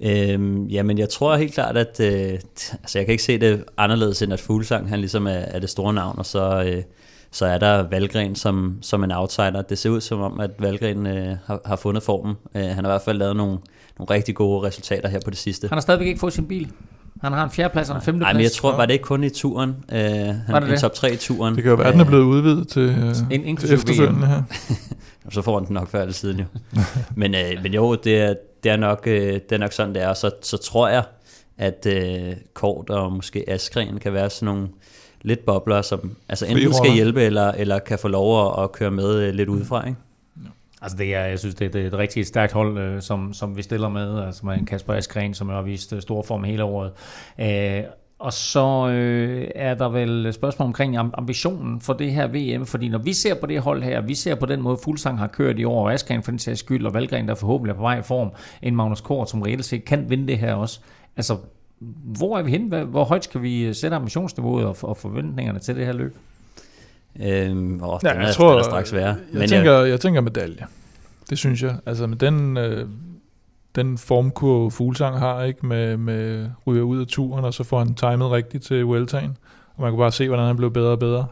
Øhm, 0.00 0.66
jamen, 0.66 0.98
jeg 0.98 1.08
tror 1.08 1.36
helt 1.36 1.54
klart, 1.54 1.76
at 1.76 2.00
øh, 2.00 2.38
altså, 2.72 2.98
jeg 2.98 3.06
kan 3.06 3.12
ikke 3.12 3.24
se 3.24 3.38
det 3.38 3.64
anderledes, 3.76 4.22
end 4.22 4.32
at 4.32 4.40
Fuglsang, 4.40 4.88
han 4.88 4.98
ligesom 4.98 5.26
er, 5.26 5.30
er 5.30 5.58
det 5.58 5.70
store 5.70 5.92
navn, 5.92 6.18
og 6.18 6.26
så... 6.26 6.64
Øh, 6.66 6.82
så 7.34 7.46
er 7.46 7.58
der 7.58 7.82
Valgren 7.82 8.34
som, 8.34 8.78
som 8.80 9.04
en 9.04 9.12
outsider. 9.12 9.62
Det 9.62 9.78
ser 9.78 9.90
ud 9.90 10.00
som 10.00 10.20
om, 10.20 10.40
at 10.40 10.50
Valgren 10.58 11.06
øh, 11.06 11.36
har, 11.46 11.60
har 11.64 11.76
fundet 11.76 12.02
formen. 12.02 12.34
Øh, 12.54 12.62
han 12.62 12.74
har 12.74 12.82
i 12.82 12.92
hvert 12.92 13.02
fald 13.02 13.18
lavet 13.18 13.36
nogle, 13.36 13.58
nogle 13.98 14.14
rigtig 14.14 14.34
gode 14.34 14.66
resultater 14.66 15.08
her 15.08 15.20
på 15.24 15.30
det 15.30 15.38
sidste. 15.38 15.68
Han 15.68 15.76
har 15.76 15.80
stadigvæk 15.80 16.08
ikke 16.08 16.20
fået 16.20 16.32
sin 16.32 16.48
bil. 16.48 16.72
Han 17.22 17.32
har 17.32 17.44
en 17.44 17.50
fjerdeplads 17.50 17.90
og 17.90 17.96
en 17.96 18.02
femteplads. 18.02 18.26
Nej, 18.26 18.32
men 18.32 18.42
jeg 18.42 18.52
tror, 18.52 18.76
var 18.76 18.86
det 18.86 18.92
ikke 18.92 19.02
kun 19.02 19.24
i 19.24 19.30
turen? 19.30 19.70
Øh, 19.92 19.98
han, 19.98 20.42
var 20.48 20.60
det 20.60 20.72
en 20.72 20.78
top 20.78 20.94
3 20.94 21.12
i 21.12 21.16
turen. 21.16 21.54
Det 21.54 21.62
kan 21.62 21.70
jo 21.70 21.76
være, 21.76 21.86
at 21.86 21.92
den 21.92 22.00
er 22.00 22.04
blevet 22.04 22.24
udvidet 22.24 22.68
til, 22.68 22.82
øh, 22.82 23.14
en, 23.30 23.56
til 23.56 23.74
efterfølgende 23.74 24.26
her. 24.26 24.42
så 25.30 25.42
får 25.42 25.58
han 25.58 25.66
den 25.66 25.74
nok 25.74 25.88
før 25.88 26.00
eller 26.00 26.14
siden 26.14 26.38
jo. 26.38 26.44
men, 27.16 27.34
øh, 27.34 27.62
men 27.62 27.74
jo, 27.74 27.94
det 27.94 28.20
er, 28.20 28.34
det, 28.62 28.72
er 28.72 28.76
nok, 28.76 29.02
øh, 29.06 29.32
det 29.32 29.52
er 29.52 29.58
nok 29.58 29.72
sådan, 29.72 29.94
det 29.94 30.02
er. 30.02 30.14
Så, 30.14 30.30
så 30.42 30.56
tror 30.56 30.88
jeg, 30.88 31.04
at 31.58 31.86
øh, 31.86 32.32
Kort 32.54 32.90
og 32.90 33.12
måske 33.12 33.44
Askren 33.50 33.98
kan 33.98 34.12
være 34.12 34.30
sådan 34.30 34.54
nogle 34.54 34.68
lidt 35.24 35.46
bobler, 35.46 35.82
som 35.82 36.16
altså 36.28 36.46
enten 36.46 36.74
skal 36.74 36.90
hjælpe, 36.90 37.22
eller, 37.22 37.52
eller 37.52 37.78
kan 37.78 37.98
få 37.98 38.08
lov 38.08 38.46
at, 38.46 38.62
at 38.62 38.72
køre 38.72 38.90
med 38.90 39.14
øh, 39.14 39.34
lidt 39.34 39.48
udefra, 39.48 39.86
ikke? 39.86 39.98
Altså 40.82 40.96
det 40.96 41.14
er, 41.14 41.24
jeg 41.24 41.38
synes, 41.38 41.54
det 41.54 41.64
er, 41.64 41.70
det 41.70 41.82
er 41.82 41.86
et 41.86 41.94
rigtig 41.94 42.26
stærkt 42.26 42.52
hold, 42.52 42.78
øh, 42.78 43.02
som, 43.02 43.32
som 43.32 43.56
vi 43.56 43.62
stiller 43.62 43.88
med, 43.88 44.22
altså 44.22 44.46
med 44.46 44.66
Kasper 44.66 44.94
Askren, 44.94 45.34
som 45.34 45.48
har 45.48 45.62
vist 45.62 45.92
øh, 45.92 46.02
stor 46.02 46.22
form 46.22 46.44
hele 46.44 46.64
året. 46.64 46.92
Øh, 47.40 47.84
og 48.18 48.32
så 48.32 48.88
øh, 48.88 49.48
er 49.54 49.74
der 49.74 49.88
vel 49.88 50.32
spørgsmål 50.32 50.66
omkring 50.66 50.96
ambitionen 50.96 51.80
for 51.80 51.92
det 51.92 52.12
her 52.12 52.26
VM, 52.26 52.66
fordi 52.66 52.88
når 52.88 52.98
vi 52.98 53.12
ser 53.12 53.34
på 53.34 53.46
det 53.46 53.60
hold 53.60 53.82
her, 53.82 54.00
vi 54.00 54.14
ser 54.14 54.34
på 54.34 54.46
den 54.46 54.62
måde, 54.62 54.78
Fuglsang 54.84 55.18
har 55.18 55.26
kørt 55.26 55.58
i 55.58 55.64
år, 55.64 55.84
og 55.84 55.92
Askren 55.92 56.22
for 56.22 56.30
den 56.30 56.38
sags 56.38 56.60
skyld, 56.60 56.86
og 56.86 56.94
Valgren, 56.94 57.28
der 57.28 57.34
forhåbentlig 57.34 57.72
er 57.72 57.76
på 57.76 57.82
vej 57.82 57.98
i 57.98 58.02
form, 58.02 58.30
en 58.62 58.76
Magnus 58.76 59.00
Kort, 59.00 59.30
som 59.30 59.42
reelt 59.42 59.64
set 59.64 59.84
kan 59.84 60.10
vinde 60.10 60.26
det 60.26 60.38
her 60.38 60.54
også. 60.54 60.80
Altså, 61.16 61.36
hvor 62.04 62.38
er 62.38 62.42
vi 62.42 62.50
henne? 62.50 62.84
Hvor 62.84 63.04
højt 63.04 63.24
skal 63.24 63.42
vi 63.42 63.74
sætte 63.74 63.96
ambitionsniveauet 63.96 64.64
og, 64.82 64.96
forventningerne 64.96 65.58
til 65.58 65.76
det 65.76 65.86
her 65.86 65.92
løb? 65.92 66.16
Øhm, 67.22 67.82
åh, 67.82 67.98
ja, 68.02 68.08
den 68.08 68.20
jeg 68.20 68.28
er, 68.28 68.32
tror, 68.32 68.50
den 68.50 68.58
er 68.58 68.62
straks 68.62 68.92
værre. 68.92 69.06
Jeg, 69.06 69.16
Men 69.32 69.48
tænker, 69.48 69.72
jeg, 69.72 69.88
jeg 69.88 70.00
tænker 70.00 70.20
medalje. 70.20 70.66
Det 71.30 71.38
synes 71.38 71.62
jeg. 71.62 71.76
Altså 71.86 72.06
med 72.06 72.16
den, 72.16 72.56
øh, 72.56 72.88
den 73.74 73.98
formkurve 73.98 74.70
Fuglsang 74.70 75.18
har, 75.18 75.42
ikke 75.42 75.66
med, 75.66 75.96
med 75.96 76.50
ryger 76.66 76.82
ud 76.82 77.00
af 77.00 77.06
turen, 77.06 77.44
og 77.44 77.54
så 77.54 77.64
får 77.64 77.78
han 77.78 77.94
timet 77.94 78.30
rigtigt 78.30 78.64
til 78.64 78.84
Vueltaen. 78.84 79.36
Og 79.76 79.82
man 79.82 79.92
kan 79.92 79.98
bare 79.98 80.12
se, 80.12 80.28
hvordan 80.28 80.46
han 80.46 80.56
blev 80.56 80.72
bedre 80.72 80.90
og 80.90 80.98
bedre. 80.98 81.26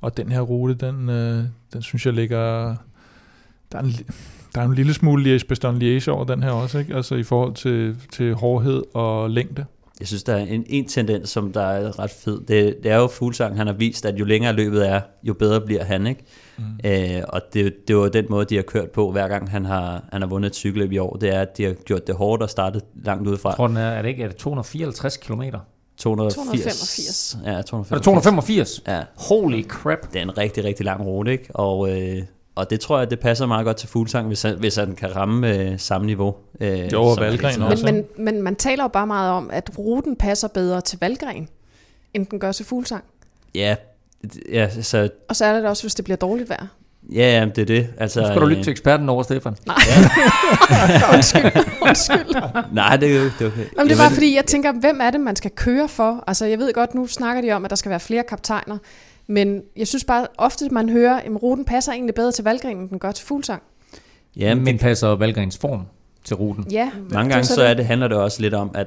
Og 0.00 0.16
den 0.16 0.32
her 0.32 0.40
rute, 0.40 0.74
den, 0.74 1.08
øh, 1.08 1.44
den 1.72 1.82
synes 1.82 2.06
jeg 2.06 2.14
ligger... 2.14 2.74
Der 3.72 3.78
er 3.78 3.82
en, 3.82 3.90
der 4.54 4.60
er 4.60 4.66
en 4.66 4.74
lille 4.74 4.94
smule 4.94 5.36
liège 5.36 5.44
liège 5.64 6.10
over 6.10 6.24
den 6.24 6.42
her 6.42 6.50
også, 6.50 6.78
ikke? 6.78 6.94
Altså 6.94 7.14
i 7.14 7.22
forhold 7.22 7.54
til, 7.54 7.96
til 8.12 8.34
hårdhed 8.34 8.82
og 8.94 9.30
længde. 9.30 9.64
Jeg 10.00 10.08
synes, 10.08 10.22
der 10.22 10.34
er 10.34 10.44
en, 10.44 10.64
en 10.66 10.88
tendens, 10.88 11.28
som 11.28 11.52
der 11.52 11.60
er 11.60 11.98
ret 11.98 12.10
fed. 12.10 12.40
Det, 12.40 12.76
det 12.82 12.90
er 12.92 12.96
jo 12.96 13.06
Fuglsang, 13.06 13.56
han 13.56 13.66
har 13.66 13.74
vist, 13.74 14.06
at 14.06 14.18
jo 14.20 14.24
længere 14.24 14.52
løbet 14.52 14.88
er, 14.88 15.00
jo 15.22 15.34
bedre 15.34 15.60
bliver 15.60 15.84
han. 15.84 16.06
Ikke? 16.06 16.24
Mm. 16.58 16.64
Æ, 16.84 17.20
og 17.28 17.40
det, 17.52 17.74
det 17.88 17.96
var 17.96 18.08
den 18.08 18.26
måde, 18.30 18.44
de 18.44 18.56
har 18.56 18.62
kørt 18.62 18.90
på, 18.90 19.12
hver 19.12 19.28
gang 19.28 19.50
han 19.50 19.64
har, 19.64 20.04
han 20.12 20.22
har 20.22 20.28
vundet 20.28 20.48
et 20.50 20.54
cykelløb 20.56 20.92
i 20.92 20.98
år. 20.98 21.16
Det 21.16 21.34
er, 21.34 21.40
at 21.40 21.56
de 21.56 21.64
har 21.64 21.72
gjort 21.72 22.06
det 22.06 22.14
hårdt 22.14 22.42
og 22.42 22.50
startet 22.50 22.82
langt 23.04 23.28
udefra. 23.28 23.50
Jeg 23.50 23.56
tror, 23.56 23.66
den 23.66 23.76
er, 23.76 23.90
er 23.90 24.02
det 24.02 24.08
ikke 24.08 24.22
er 24.22 24.28
det 24.28 24.36
254 24.36 25.16
km? 25.16 25.42
285. 25.96 27.38
Ja, 27.44 27.62
285. 27.62 27.90
Er 27.90 27.96
det 27.96 28.04
285? 28.04 28.82
Ja. 28.86 29.02
Holy 29.16 29.64
crap. 29.64 29.98
Det 30.12 30.18
er 30.18 30.22
en 30.22 30.38
rigtig, 30.38 30.64
rigtig 30.64 30.86
lang 30.86 31.06
rute, 31.06 31.32
ikke? 31.32 31.56
Og, 31.56 31.90
øh, 31.90 32.22
og 32.56 32.70
det 32.70 32.80
tror 32.80 32.98
jeg, 32.98 33.10
det 33.10 33.20
passer 33.20 33.46
meget 33.46 33.64
godt 33.64 33.76
til 33.76 33.88
Fuglsang, 33.88 34.26
hvis 34.26 34.42
han, 34.42 34.58
hvis 34.58 34.76
han 34.76 34.94
kan 34.94 35.16
ramme 35.16 35.54
øh, 35.54 35.78
samme 35.78 36.06
niveau. 36.06 36.34
Øh, 36.60 36.92
jo, 36.92 37.02
og 37.02 37.16
Valgren 37.20 37.62
også. 37.62 37.84
Men, 37.84 37.94
men, 37.94 38.04
men 38.24 38.42
man 38.42 38.56
taler 38.56 38.84
jo 38.84 38.88
bare 38.88 39.06
meget 39.06 39.32
om, 39.32 39.50
at 39.52 39.70
ruten 39.78 40.16
passer 40.16 40.48
bedre 40.48 40.80
til 40.80 40.98
Valgren, 41.00 41.48
end 42.14 42.26
den 42.26 42.38
gør 42.38 42.52
til 42.52 42.64
Fuglsang. 42.64 43.04
Ja, 43.54 43.76
ja 44.52 44.82
så... 44.82 45.08
Og 45.28 45.36
så 45.36 45.44
er 45.44 45.52
det 45.52 45.66
også, 45.66 45.82
hvis 45.82 45.94
det 45.94 46.04
bliver 46.04 46.16
dårligt 46.16 46.48
vejr. 46.48 46.66
Ja, 47.12 47.48
det 47.56 47.62
er 47.62 47.66
det. 47.66 47.88
Altså, 47.98 48.20
nu 48.20 48.26
skal 48.26 48.40
du 48.40 48.46
lytte 48.46 48.62
til 48.62 48.70
eksperten 48.70 49.08
over, 49.08 49.22
Stefan. 49.22 49.56
Nej, 49.66 49.76
ja. 49.88 51.14
undskyld, 51.14 51.64
undskyld. 51.82 52.42
Nej, 52.72 52.96
det 52.96 53.16
er, 53.16 53.22
det 53.22 53.40
er 53.40 53.46
okay. 53.46 53.64
Jamen, 53.78 53.90
det 53.90 53.98
var 53.98 54.08
fordi, 54.08 54.34
jeg 54.34 54.44
tænker, 54.46 54.72
hvem 54.72 55.00
er 55.02 55.10
det, 55.10 55.20
man 55.20 55.36
skal 55.36 55.50
køre 55.50 55.88
for? 55.88 56.24
Altså, 56.26 56.46
jeg 56.46 56.58
ved 56.58 56.72
godt, 56.72 56.94
nu 56.94 57.06
snakker 57.06 57.42
de 57.42 57.52
om, 57.52 57.64
at 57.64 57.70
der 57.70 57.76
skal 57.76 57.90
være 57.90 58.00
flere 58.00 58.22
kaptajner. 58.22 58.78
Men 59.26 59.62
jeg 59.76 59.88
synes 59.88 60.04
bare, 60.04 60.26
ofte 60.38 60.68
man 60.68 60.88
hører, 60.88 61.16
at 61.16 61.42
ruten 61.42 61.64
passer 61.64 61.92
egentlig 61.92 62.14
bedre 62.14 62.32
til 62.32 62.44
valggrenen, 62.44 62.82
end 62.82 62.90
den 62.90 62.98
gør 62.98 63.12
til 63.12 63.26
fuglsang. 63.26 63.62
Ja, 64.36 64.54
men 64.54 64.66
det 64.66 64.80
passer 64.80 65.08
valggrens 65.08 65.58
form 65.58 65.82
til 66.24 66.36
ruten. 66.36 66.66
Ja. 66.70 66.90
Mange 67.10 67.32
gange 67.32 67.44
så 67.44 67.62
er 67.62 67.74
det, 67.74 67.86
handler 67.86 68.08
det 68.08 68.16
også 68.16 68.42
lidt 68.42 68.54
om, 68.54 68.70
at 68.74 68.86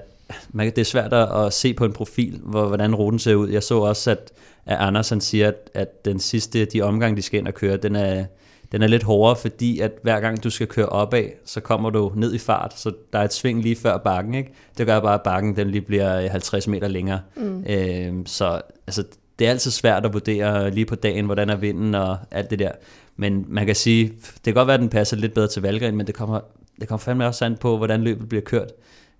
man, 0.51 0.65
det 0.65 0.77
er 0.77 0.85
svært 0.85 1.13
at 1.13 1.53
se 1.53 1.73
på 1.73 1.85
en 1.85 1.93
profil, 1.93 2.39
hvor, 2.43 2.67
hvordan 2.67 2.95
ruten 2.95 3.19
ser 3.19 3.35
ud. 3.35 3.49
Jeg 3.49 3.63
så 3.63 3.79
også, 3.79 4.11
at, 4.11 4.31
at 4.65 4.77
Anders 4.77 5.09
han 5.09 5.21
siger, 5.21 5.47
at, 5.47 5.69
at 5.73 6.05
den 6.05 6.19
sidste, 6.19 6.65
de 6.65 6.81
omgang, 6.81 7.17
de 7.17 7.21
skal 7.21 7.39
ind 7.39 7.47
og 7.47 7.53
køre, 7.53 7.77
den 7.77 7.95
er, 7.95 8.25
den 8.71 8.81
er 8.81 8.87
lidt 8.87 9.03
hårdere, 9.03 9.35
fordi 9.35 9.79
at 9.79 9.91
hver 10.03 10.19
gang 10.19 10.43
du 10.43 10.49
skal 10.49 10.67
køre 10.67 10.85
opad, 10.85 11.23
så 11.45 11.59
kommer 11.59 11.89
du 11.89 12.11
ned 12.15 12.33
i 12.33 12.37
fart, 12.37 12.79
så 12.79 12.91
der 13.13 13.19
er 13.19 13.23
et 13.23 13.33
sving 13.33 13.61
lige 13.61 13.75
før 13.75 13.97
bakken. 13.97 14.33
Ikke? 14.33 14.53
Det 14.77 14.85
gør 14.85 14.99
bare, 14.99 15.13
at 15.13 15.21
bakken 15.21 15.55
den 15.55 15.69
lige 15.69 15.81
bliver 15.81 16.29
50 16.29 16.67
meter 16.67 16.87
længere. 16.87 17.19
Mm. 17.35 17.65
Øhm, 17.69 18.25
så 18.25 18.61
altså, 18.87 19.03
det 19.39 19.47
er 19.47 19.51
altid 19.51 19.71
svært 19.71 20.05
at 20.05 20.13
vurdere 20.13 20.71
lige 20.71 20.85
på 20.85 20.95
dagen, 20.95 21.25
hvordan 21.25 21.49
er 21.49 21.55
vinden 21.55 21.95
og 21.95 22.17
alt 22.31 22.49
det 22.49 22.59
der. 22.59 22.71
Men 23.15 23.45
man 23.47 23.65
kan 23.65 23.75
sige, 23.75 24.07
det 24.07 24.43
kan 24.43 24.53
godt 24.53 24.67
være, 24.67 24.73
at 24.73 24.79
den 24.79 24.89
passer 24.89 25.17
lidt 25.17 25.33
bedre 25.33 25.47
til 25.47 25.61
Valgren, 25.61 25.95
men 25.95 26.07
det 26.07 26.15
kommer, 26.15 26.39
det 26.79 26.87
kommer 26.87 26.99
fandme 26.99 27.27
også 27.27 27.45
an 27.45 27.57
på, 27.57 27.77
hvordan 27.77 28.01
løbet 28.01 28.29
bliver 28.29 28.41
kørt. 28.41 28.71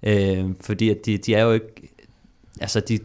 Øh, 0.03 0.45
fordi 0.61 0.89
at 0.89 1.05
de, 1.05 1.17
de 1.17 1.35
er 1.35 1.43
jo 1.43 1.51
ikke, 1.51 1.89
altså 2.61 2.79
de, 2.79 2.99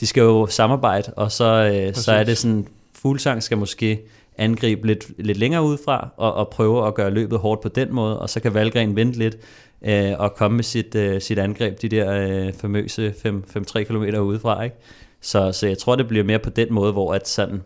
de 0.00 0.06
skal 0.06 0.20
jo 0.20 0.46
samarbejde, 0.46 1.12
og 1.16 1.32
så, 1.32 1.44
øh, 1.44 1.94
så 1.94 2.12
er 2.12 2.24
det 2.24 2.38
sådan, 2.38 2.66
Fuglsang 2.92 3.42
skal 3.42 3.58
måske 3.58 4.00
angribe 4.38 4.86
lidt, 4.86 5.10
lidt 5.18 5.38
længere 5.38 5.62
udefra, 5.62 6.08
og, 6.16 6.34
og 6.34 6.48
prøve 6.48 6.86
at 6.86 6.94
gøre 6.94 7.10
løbet 7.10 7.38
hårdt 7.38 7.60
på 7.60 7.68
den 7.68 7.94
måde, 7.94 8.20
og 8.20 8.30
så 8.30 8.40
kan 8.40 8.54
Valgren 8.54 8.96
vente 8.96 9.18
lidt, 9.18 9.36
øh, 9.84 10.12
og 10.18 10.34
komme 10.34 10.56
med 10.56 10.64
sit, 10.64 10.94
øh, 10.94 11.20
sit 11.20 11.38
angreb, 11.38 11.82
de 11.82 11.88
der 11.88 12.12
øh, 12.12 12.52
famøse 12.52 13.14
5-3 13.26 13.82
km 13.82 14.02
udefra. 14.02 14.62
Ikke? 14.62 14.76
Så, 15.22 15.52
så 15.52 15.66
jeg 15.66 15.78
tror, 15.78 15.96
det 15.96 16.08
bliver 16.08 16.24
mere 16.24 16.38
på 16.38 16.50
den 16.50 16.72
måde, 16.72 16.92
hvor 16.92 17.14
at 17.14 17.28
sådan, 17.28 17.62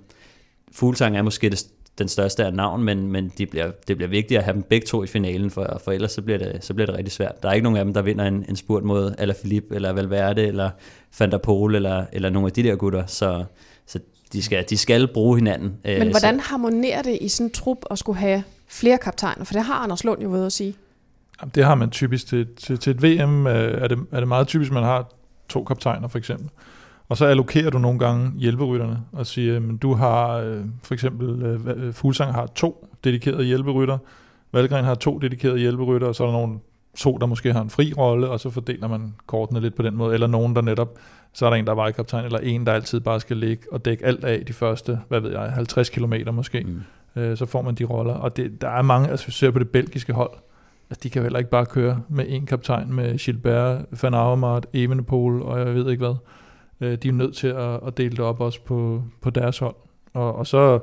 Fuglsang 0.72 1.16
er 1.16 1.22
måske 1.22 1.50
det, 1.50 1.66
den 1.98 2.08
største 2.08 2.44
af 2.44 2.54
navn, 2.54 2.82
men, 2.82 3.12
men 3.12 3.32
de 3.38 3.46
bliver, 3.46 3.70
det 3.88 3.96
bliver 3.96 4.08
vigtigt 4.10 4.38
at 4.38 4.44
have 4.44 4.54
dem 4.54 4.62
begge 4.62 4.86
to 4.86 5.02
i 5.02 5.06
finalen, 5.06 5.50
for, 5.50 5.80
for 5.84 5.92
ellers 5.92 6.12
så 6.12 6.22
bliver, 6.22 6.38
det, 6.38 6.64
så 6.64 6.74
bliver 6.74 6.86
det 6.86 6.94
rigtig 6.96 7.12
svært. 7.12 7.42
Der 7.42 7.48
er 7.48 7.52
ikke 7.52 7.64
nogen 7.64 7.78
af 7.78 7.84
dem, 7.84 7.94
der 7.94 8.02
vinder 8.02 8.24
en, 8.24 8.44
en 8.48 8.56
spurt 8.56 8.84
mod 8.84 9.14
Alaphilippe, 9.18 9.74
eller 9.74 9.92
Valverde, 9.92 10.46
eller 10.46 10.70
Van 11.18 11.30
der 11.30 11.38
Pol, 11.38 11.74
eller, 11.74 12.04
eller 12.12 12.30
nogle 12.30 12.46
af 12.46 12.52
de 12.52 12.62
der 12.62 12.76
gutter, 12.76 13.06
så, 13.06 13.44
så 13.86 13.98
de, 14.32 14.42
skal, 14.42 14.64
de 14.70 14.78
skal 14.78 15.08
bruge 15.08 15.36
hinanden. 15.36 15.76
Men 15.84 16.02
øh, 16.02 16.10
hvordan 16.10 16.40
så. 16.40 16.48
harmonerer 16.48 17.02
det 17.02 17.18
i 17.20 17.28
sådan 17.28 17.46
en 17.46 17.50
trup 17.50 17.78
at 17.90 17.98
skulle 17.98 18.18
have 18.18 18.42
flere 18.68 18.98
kaptajner? 18.98 19.44
For 19.44 19.52
det 19.52 19.62
har 19.62 19.74
Anders 19.74 20.04
Lund 20.04 20.22
jo 20.22 20.30
ved 20.30 20.46
at 20.46 20.52
sige. 20.52 20.74
Jamen, 21.40 21.52
det 21.54 21.64
har 21.64 21.74
man 21.74 21.90
typisk 21.90 22.26
til, 22.26 22.46
til, 22.56 22.78
til 22.78 22.90
et 22.90 23.02
VM, 23.02 23.46
øh, 23.46 23.82
er, 23.82 23.88
det, 23.88 23.98
er 24.12 24.18
det 24.18 24.28
meget 24.28 24.46
typisk, 24.46 24.72
man 24.72 24.82
har 24.82 25.12
to 25.48 25.64
kaptajner 25.64 26.08
for 26.08 26.18
eksempel. 26.18 26.48
Og 27.08 27.16
så 27.16 27.26
allokerer 27.26 27.70
du 27.70 27.78
nogle 27.78 27.98
gange 27.98 28.32
hjælperytterne 28.36 28.98
og 29.12 29.26
siger, 29.26 29.56
at 29.56 29.82
du 29.82 29.94
har 29.94 30.36
øh, 30.36 30.64
for 30.82 30.94
eksempel, 30.94 31.42
øh, 31.42 31.92
Fuglsang 31.92 32.34
har 32.34 32.46
to 32.46 32.88
dedikerede 33.04 33.44
hjælperytter, 33.44 33.98
Valgren 34.52 34.84
har 34.84 34.94
to 34.94 35.18
dedikerede 35.18 35.58
hjælperytter, 35.58 36.08
og 36.08 36.14
så 36.14 36.22
er 36.22 36.26
der 36.26 36.32
nogle 36.32 36.58
to, 36.96 37.18
der 37.18 37.26
måske 37.26 37.52
har 37.52 37.62
en 37.62 37.70
fri 37.70 37.92
rolle, 37.96 38.28
og 38.28 38.40
så 38.40 38.50
fordeler 38.50 38.88
man 38.88 39.14
kortene 39.26 39.60
lidt 39.60 39.74
på 39.74 39.82
den 39.82 39.96
måde, 39.96 40.14
eller 40.14 40.26
nogen, 40.26 40.56
der 40.56 40.62
netop, 40.62 40.98
så 41.32 41.46
er 41.46 41.50
der 41.50 41.56
en, 41.56 41.64
der 41.64 41.70
er 41.70 41.76
vejkaptajn, 41.76 42.24
eller 42.24 42.38
en, 42.38 42.66
der 42.66 42.72
altid 42.72 43.00
bare 43.00 43.20
skal 43.20 43.36
ligge 43.36 43.62
og 43.72 43.84
dække 43.84 44.04
alt 44.04 44.24
af 44.24 44.44
de 44.46 44.52
første, 44.52 45.00
hvad 45.08 45.20
ved 45.20 45.30
jeg, 45.30 45.52
50 45.52 45.90
km 45.90 46.14
måske. 46.32 46.60
Mm. 46.60 46.82
Øh, 47.22 47.36
så 47.36 47.46
får 47.46 47.62
man 47.62 47.74
de 47.74 47.84
roller, 47.84 48.14
og 48.14 48.36
det, 48.36 48.60
der 48.60 48.68
er 48.68 48.82
mange, 48.82 49.08
altså 49.08 49.26
hvis 49.26 49.42
vi 49.42 49.46
ser 49.46 49.50
på 49.50 49.58
det 49.58 49.68
belgiske 49.68 50.12
hold, 50.12 50.30
altså 50.90 51.00
de 51.02 51.10
kan 51.10 51.22
heller 51.22 51.38
ikke 51.38 51.50
bare 51.50 51.66
køre 51.66 52.00
med 52.08 52.24
en 52.28 52.46
kaptajn, 52.46 52.92
med 52.92 53.18
Gilbert, 53.18 53.84
Van 54.02 54.14
Avermaet, 54.14 54.66
Evenepoel, 54.72 55.42
og 55.42 55.58
jeg 55.58 55.74
ved 55.74 55.90
ikke 55.90 56.04
hvad. 56.04 56.16
Øh, 56.80 56.98
de 56.98 57.08
er 57.08 57.12
nødt 57.12 57.36
til 57.36 57.48
at, 57.48 57.80
at 57.86 57.96
dele 57.96 58.10
det 58.10 58.20
op 58.20 58.40
også 58.40 58.60
på, 58.64 59.02
på 59.20 59.30
deres 59.30 59.58
hold. 59.58 59.76
Og, 60.14 60.34
og 60.34 60.46
så, 60.46 60.78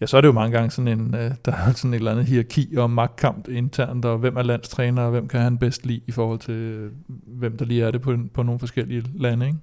ja, 0.00 0.06
så 0.06 0.16
er 0.16 0.20
det 0.20 0.28
jo 0.28 0.32
mange 0.32 0.56
gange 0.56 0.70
sådan 0.70 1.00
en, 1.00 1.14
øh, 1.14 1.30
der 1.44 1.52
er 1.52 1.72
sådan 1.72 1.94
et 1.94 1.98
eller 1.98 2.10
andet 2.10 2.26
hierarki 2.26 2.76
og 2.76 2.90
magtkamp 2.90 3.48
internt, 3.48 4.04
og 4.04 4.18
hvem 4.18 4.36
er 4.36 4.42
landstræner, 4.42 5.02
og 5.02 5.10
hvem 5.10 5.28
kan 5.28 5.40
han 5.40 5.58
bedst 5.58 5.86
lide 5.86 6.00
i 6.06 6.12
forhold 6.12 6.38
til, 6.38 6.54
øh, 6.54 6.92
hvem 7.26 7.56
der 7.56 7.64
lige 7.64 7.84
er 7.84 7.90
det 7.90 8.00
på, 8.00 8.16
på 8.34 8.42
nogle 8.42 8.58
forskellige 8.58 9.04
lande, 9.14 9.46
ikke? 9.46 9.58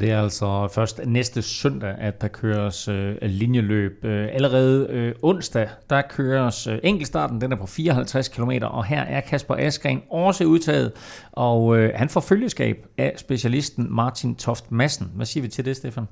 Det 0.00 0.10
er 0.10 0.22
altså 0.22 0.68
først 0.68 1.00
næste 1.06 1.42
søndag, 1.42 1.94
at 1.98 2.20
der 2.20 2.28
køres 2.28 2.88
øh, 2.88 3.16
linjeløb. 3.22 4.04
Øh, 4.04 4.28
allerede 4.32 4.86
øh, 4.90 5.14
onsdag, 5.22 5.68
der 5.90 6.02
køres 6.02 6.66
øh, 6.66 6.78
enkeltstarten, 6.82 7.40
den 7.40 7.52
er 7.52 7.56
på 7.56 7.66
54 7.66 8.28
km, 8.28 8.50
og 8.62 8.84
her 8.84 9.00
er 9.00 9.20
Kasper 9.20 9.54
Askren 9.54 10.02
også 10.10 10.44
udtaget, 10.44 10.92
og 11.32 11.78
øh, 11.78 11.92
han 11.94 12.08
får 12.08 12.20
følgeskab 12.20 12.86
af 12.98 13.14
specialisten 13.16 13.86
Martin 13.90 14.34
Toft 14.34 14.72
Madsen. 14.72 15.10
Hvad 15.14 15.26
siger 15.26 15.42
vi 15.42 15.48
til 15.48 15.64
det, 15.64 15.76
Stefan? 15.76 16.04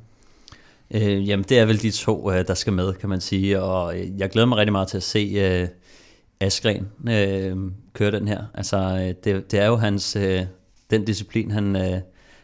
Øh, 0.91 1.29
jamen, 1.29 1.45
det 1.49 1.59
er 1.59 1.65
vel 1.65 1.83
de 1.83 1.91
to, 1.91 2.33
øh, 2.33 2.47
der 2.47 2.55
skal 2.55 2.73
med, 2.73 2.93
kan 2.93 3.09
man 3.09 3.21
sige, 3.21 3.63
og 3.63 3.99
øh, 3.99 4.21
jeg 4.21 4.31
glæder 4.31 4.47
mig 4.47 4.59
rigtig 4.59 4.73
meget 4.73 4.89
til 4.89 4.97
at 4.97 5.03
se 5.03 5.33
øh, 5.37 5.69
Askren 6.41 6.89
øh, 7.09 7.57
køre 7.93 8.11
den 8.11 8.29
her. 8.29 8.45
Altså, 8.55 8.77
øh, 8.77 9.15
det, 9.25 9.51
det 9.53 9.61
er 9.61 9.67
jo 9.67 9.77
hans, 9.77 10.17
øh, 10.17 10.43
den 10.91 11.05
disciplin, 11.05 11.51
han... 11.51 11.77
Øh, 11.77 12.01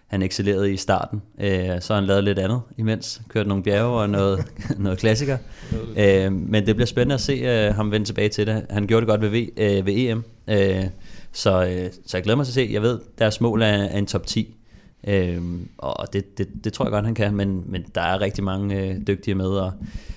han 0.08 0.22
excellerede 0.22 0.72
i 0.72 0.76
starten. 0.76 1.22
Øh, 1.40 1.80
så 1.80 1.94
har 1.94 1.94
han 1.94 2.04
lavet 2.04 2.24
lidt 2.24 2.38
andet 2.38 2.60
imens. 2.76 3.20
Kørt 3.28 3.46
nogle 3.46 3.62
bjerge 3.62 4.00
og 4.00 4.10
noget, 4.10 4.44
noget 4.78 4.98
klassiker. 4.98 5.38
Øh, 5.96 6.32
men 6.32 6.66
det 6.66 6.76
bliver 6.76 6.86
spændende 6.86 7.14
at 7.14 7.20
se 7.20 7.32
øh, 7.32 7.74
ham 7.74 7.90
vende 7.90 8.06
tilbage 8.06 8.28
til 8.28 8.46
det. 8.46 8.66
Han 8.70 8.86
gjorde 8.86 9.06
det 9.06 9.08
godt 9.08 9.20
ved, 9.20 9.28
v, 9.28 9.48
øh, 9.56 9.86
ved 9.86 9.94
EM. 9.96 10.24
Øh, 10.48 10.84
så, 11.32 11.64
øh, 11.66 11.90
så 12.06 12.16
jeg 12.16 12.24
glæder 12.24 12.36
mig 12.36 12.46
til 12.46 12.50
at 12.50 12.68
se. 12.68 12.72
Jeg 12.72 12.82
ved, 12.82 13.00
deres 13.18 13.40
mål 13.40 13.62
er, 13.62 13.66
er 13.66 13.98
en 13.98 14.06
top 14.06 14.26
10. 14.26 14.54
Øh, 15.06 15.42
og 15.78 16.12
det, 16.12 16.38
det, 16.38 16.48
det 16.64 16.72
tror 16.72 16.84
jeg 16.84 16.92
godt, 16.92 17.04
han 17.04 17.14
kan. 17.14 17.34
Men, 17.34 17.64
men 17.66 17.84
der 17.94 18.00
er 18.00 18.20
rigtig 18.20 18.44
mange 18.44 18.82
øh, 18.82 18.96
dygtige 19.06 19.34
med. 19.34 19.48
Og 19.48 19.72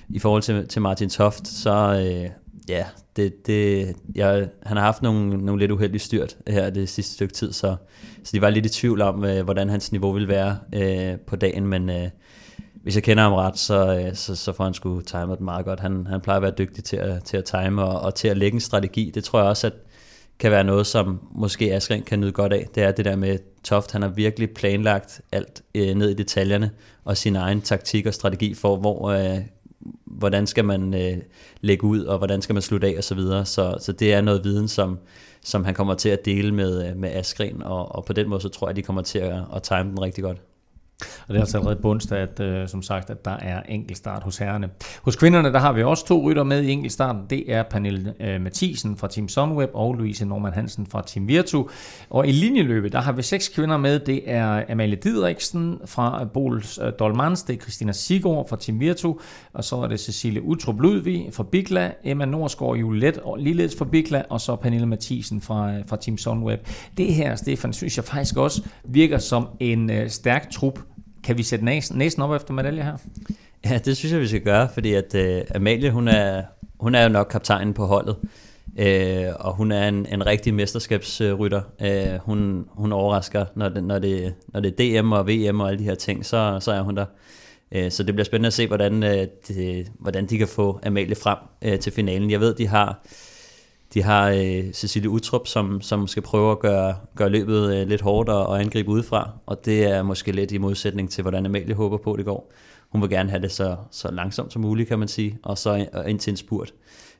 i 0.08 0.18
forhold 0.18 0.42
til, 0.42 0.68
til 0.68 0.82
Martin 0.82 1.10
Toft, 1.10 1.48
så... 1.48 2.04
Øh, 2.06 2.30
ja, 2.68 2.84
det, 3.16 3.46
det, 3.46 3.92
jeg, 4.14 4.48
han 4.62 4.76
har 4.76 4.84
haft 4.84 5.02
nogle, 5.02 5.44
nogle 5.44 5.60
lidt 5.60 5.70
uheldige 5.70 6.00
styrt 6.00 6.36
her 6.48 6.70
det 6.70 6.88
sidste 6.88 7.12
stykke 7.14 7.34
tid, 7.34 7.52
så, 7.52 7.76
så 8.24 8.30
de 8.32 8.40
var 8.40 8.50
lidt 8.50 8.66
i 8.66 8.68
tvivl 8.68 9.02
om, 9.02 9.24
øh, 9.24 9.44
hvordan 9.44 9.68
hans 9.68 9.92
niveau 9.92 10.12
ville 10.12 10.28
være 10.28 10.58
øh, 10.74 11.18
på 11.18 11.36
dagen, 11.36 11.66
men 11.66 11.90
øh, 11.90 12.08
hvis 12.82 12.94
jeg 12.94 13.02
kender 13.02 13.22
ham 13.22 13.32
ret, 13.32 13.58
så, 13.58 13.98
øh, 13.98 14.14
så, 14.14 14.36
så 14.36 14.52
får 14.52 14.64
han 14.64 14.74
sgu 14.74 15.00
timet 15.00 15.38
den 15.38 15.44
meget 15.44 15.64
godt. 15.64 15.80
Han, 15.80 16.06
han 16.06 16.20
plejer 16.20 16.36
at 16.36 16.42
være 16.42 16.54
dygtig 16.58 16.84
til 16.84 16.96
at, 16.96 17.24
til 17.24 17.36
at 17.36 17.44
time 17.44 17.82
og, 17.82 18.00
og 18.00 18.14
til 18.14 18.28
at 18.28 18.36
lægge 18.36 18.54
en 18.54 18.60
strategi. 18.60 19.10
Det 19.14 19.24
tror 19.24 19.38
jeg 19.38 19.48
også, 19.48 19.66
at 19.66 19.72
kan 20.38 20.50
være 20.50 20.64
noget, 20.64 20.86
som 20.86 21.20
måske 21.34 21.74
Askren 21.74 22.02
kan 22.02 22.20
nyde 22.20 22.32
godt 22.32 22.52
af. 22.52 22.68
Det 22.74 22.82
er 22.82 22.92
det 22.92 23.04
der 23.04 23.16
med 23.16 23.38
Toft, 23.64 23.92
han 23.92 24.02
har 24.02 24.08
virkelig 24.08 24.50
planlagt 24.50 25.20
alt 25.32 25.62
øh, 25.74 25.94
ned 25.94 26.10
i 26.10 26.14
detaljerne, 26.14 26.70
og 27.04 27.16
sin 27.16 27.36
egen 27.36 27.60
taktik 27.60 28.06
og 28.06 28.14
strategi 28.14 28.54
for, 28.54 28.76
hvor, 28.76 29.10
øh, 29.10 29.38
hvordan 30.04 30.46
skal 30.46 30.64
man 30.64 30.94
øh, 30.94 31.16
lægge 31.60 31.84
ud, 31.84 32.04
og 32.04 32.18
hvordan 32.18 32.42
skal 32.42 32.52
man 32.52 32.62
slutte 32.62 32.86
af, 32.86 32.94
og 32.98 33.04
så 33.04 33.14
videre. 33.14 33.44
Så, 33.44 33.76
så 33.80 33.92
det 33.92 34.12
er 34.12 34.20
noget 34.20 34.44
viden, 34.44 34.68
som, 34.68 34.98
som 35.44 35.64
han 35.64 35.74
kommer 35.74 35.94
til 35.94 36.08
at 36.08 36.24
dele 36.24 36.54
med, 36.54 36.88
øh, 36.88 36.96
med 36.96 37.10
Askren, 37.10 37.62
og, 37.62 37.94
og 37.94 38.04
på 38.04 38.12
den 38.12 38.28
måde, 38.28 38.40
så 38.40 38.48
tror 38.48 38.66
jeg, 38.66 38.70
at 38.70 38.76
de 38.76 38.82
kommer 38.82 39.02
til 39.02 39.18
at, 39.18 39.42
at 39.54 39.62
time 39.62 39.90
den 39.90 40.00
rigtig 40.02 40.24
godt. 40.24 40.38
Og 41.28 41.28
det 41.28 41.36
er 41.36 41.40
altså 41.40 41.58
allerede 41.58 41.80
bundsdag, 41.82 42.18
at, 42.18 42.40
øh, 42.40 42.68
som 42.68 42.82
sagt, 42.82 43.10
at 43.10 43.24
der 43.24 43.36
er 43.36 43.62
enkeltstart 43.68 44.22
hos 44.22 44.38
herrerne. 44.38 44.68
Hos 45.02 45.16
kvinderne, 45.16 45.52
der 45.52 45.58
har 45.58 45.72
vi 45.72 45.82
også 45.82 46.06
to 46.06 46.30
rytter 46.30 46.42
med 46.42 46.62
i 46.62 46.70
enkeltstarten. 46.70 47.22
Det 47.30 47.52
er 47.52 47.62
Pernille 47.62 48.14
øh, 48.20 48.40
Mathisen 48.40 48.96
fra 48.96 49.08
Team 49.08 49.28
Sunweb 49.28 49.70
og 49.74 49.94
Louise 49.94 50.24
Norman 50.24 50.52
Hansen 50.52 50.86
fra 50.86 51.02
Team 51.06 51.28
Virtu. 51.28 51.68
Og 52.10 52.28
i 52.28 52.32
linjeløbet, 52.32 52.92
der 52.92 53.00
har 53.00 53.12
vi 53.12 53.22
seks 53.22 53.48
kvinder 53.48 53.76
med. 53.76 53.98
Det 53.98 54.22
er 54.30 54.64
Amalie 54.68 54.96
Didriksen 54.96 55.78
fra 55.86 56.24
Bols 56.24 56.78
øh, 56.82 56.92
Dolmans, 56.98 57.42
det 57.42 57.56
er 57.56 57.60
Christina 57.60 57.92
Sigård 57.92 58.48
fra 58.48 58.56
Team 58.56 58.80
Virtu, 58.80 59.18
og 59.52 59.64
så 59.64 59.76
er 59.76 59.86
det 59.86 60.00
Cecilie 60.00 60.42
Utrup 60.42 60.80
Ludvig 60.80 61.28
fra 61.32 61.42
Bigla, 61.42 61.92
Emma 62.04 62.24
Norsgaard 62.24 62.76
Julet 62.76 63.18
og 63.18 63.38
ligeledes 63.38 63.76
fra 63.78 63.84
Bigla, 63.84 64.22
og 64.28 64.40
så 64.40 64.56
Pernille 64.56 64.86
Mathisen 64.86 65.40
fra, 65.40 65.72
øh, 65.72 65.82
fra 65.86 65.96
Team 65.96 66.18
Sunweb. 66.18 66.60
Det 66.96 67.14
her, 67.14 67.36
Stefan, 67.36 67.72
synes 67.72 67.96
jeg 67.96 68.04
faktisk 68.04 68.36
også 68.36 68.62
virker 68.84 69.18
som 69.18 69.48
en 69.60 69.90
øh, 69.90 70.10
stærk 70.10 70.50
trup 70.50 70.78
kan 71.24 71.38
vi 71.38 71.42
sætte 71.42 71.64
næsen, 71.64 71.98
næsen 71.98 72.22
op 72.22 72.34
efter 72.34 72.54
medalje 72.54 72.82
her? 72.82 72.96
Ja, 73.64 73.78
det 73.78 73.96
synes 73.96 74.12
jeg, 74.12 74.20
vi 74.20 74.28
skal 74.28 74.40
gøre, 74.40 74.68
fordi 74.74 74.92
at 74.92 75.14
uh, 75.14 75.56
Amalie, 75.56 75.90
hun 75.90 76.08
er, 76.08 76.42
hun 76.80 76.94
er 76.94 77.02
jo 77.02 77.08
nok 77.08 77.26
kaptajnen 77.30 77.74
på 77.74 77.86
holdet. 77.86 78.16
Uh, 78.66 79.46
og 79.46 79.54
hun 79.54 79.72
er 79.72 79.88
en, 79.88 80.06
en 80.06 80.26
rigtig 80.26 80.54
mesterskabsrytter. 80.54 81.62
Uh, 81.80 82.20
hun, 82.26 82.66
hun 82.70 82.92
overrasker, 82.92 83.44
når 83.56 83.68
det, 83.68 83.84
når, 83.84 83.98
det, 83.98 84.34
når 84.48 84.60
det 84.60 84.80
er 84.80 85.00
DM 85.00 85.12
og 85.12 85.28
VM 85.28 85.60
og 85.60 85.68
alle 85.68 85.78
de 85.78 85.84
her 85.84 85.94
ting, 85.94 86.26
så, 86.26 86.58
så 86.60 86.72
er 86.72 86.82
hun 86.82 86.96
der. 86.96 87.06
Uh, 87.76 87.90
så 87.90 88.02
det 88.02 88.14
bliver 88.14 88.24
spændende 88.24 88.46
at 88.46 88.52
se, 88.52 88.66
hvordan, 88.66 89.02
uh, 89.02 89.10
de, 89.48 89.86
hvordan 89.98 90.26
de 90.26 90.38
kan 90.38 90.48
få 90.48 90.80
Amalie 90.86 91.16
frem 91.16 91.38
til 91.80 91.92
finalen. 91.92 92.30
Jeg 92.30 92.40
ved, 92.40 92.54
de 92.54 92.66
har 92.66 93.06
de 93.94 94.02
har 94.02 94.28
øh, 94.28 94.72
Cecilie 94.72 95.10
Utrup, 95.10 95.46
som, 95.46 95.80
som 95.80 96.06
skal 96.06 96.22
prøve 96.22 96.52
at 96.52 96.58
gøre, 96.58 96.94
gøre 97.16 97.28
løbet 97.28 97.74
øh, 97.74 97.88
lidt 97.88 98.00
hårdt 98.00 98.28
og, 98.28 98.46
og 98.46 98.60
angribe 98.60 98.90
udefra, 98.90 99.30
og 99.46 99.64
det 99.64 99.84
er 99.84 100.02
måske 100.02 100.32
lidt 100.32 100.52
i 100.52 100.58
modsætning 100.58 101.10
til, 101.10 101.22
hvordan 101.22 101.46
Amalie 101.46 101.74
håber 101.74 101.96
på, 101.96 102.16
det 102.16 102.24
går. 102.24 102.52
Hun 102.88 103.02
vil 103.02 103.10
gerne 103.10 103.30
have 103.30 103.42
det 103.42 103.52
så, 103.52 103.76
så 103.90 104.10
langsomt 104.10 104.52
som 104.52 104.62
muligt, 104.62 104.88
kan 104.88 104.98
man 104.98 105.08
sige, 105.08 105.38
og 105.42 105.58
så 105.58 105.86
ind 106.08 106.18
til 106.18 106.30
en 106.30 106.36
spurt. 106.36 106.72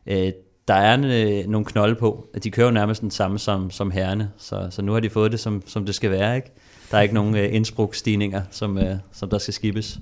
Øh, 0.07 0.33
der 0.69 0.75
er 0.75 0.95
en, 0.95 1.05
øh, 1.05 1.49
nogle 1.49 1.65
knolde 1.65 1.95
på. 1.95 2.27
De 2.43 2.51
kører 2.51 2.67
jo 2.67 2.73
nærmest 2.73 3.03
den 3.03 3.11
samme 3.11 3.39
som, 3.39 3.71
som 3.71 3.91
herrene, 3.91 4.31
så, 4.39 4.69
så 4.71 4.83
nu 4.83 4.93
har 4.93 5.01
de 5.01 5.11
fået 5.11 5.33
det, 5.33 5.41
som, 5.41 5.63
som 5.67 5.87
det 5.87 5.95
skal 5.95 6.11
være. 6.11 6.37
ikke. 6.37 6.53
Der 6.91 6.99
er 6.99 7.03
ikke 7.03 7.15
nogen 7.15 7.37
øh, 7.37 7.55
indsprugsstigninger, 7.55 8.43
som, 8.51 8.79
øh, 8.79 8.97
som 9.13 9.31
der 9.31 9.39
skal 9.39 9.55
skibes. 9.55 9.99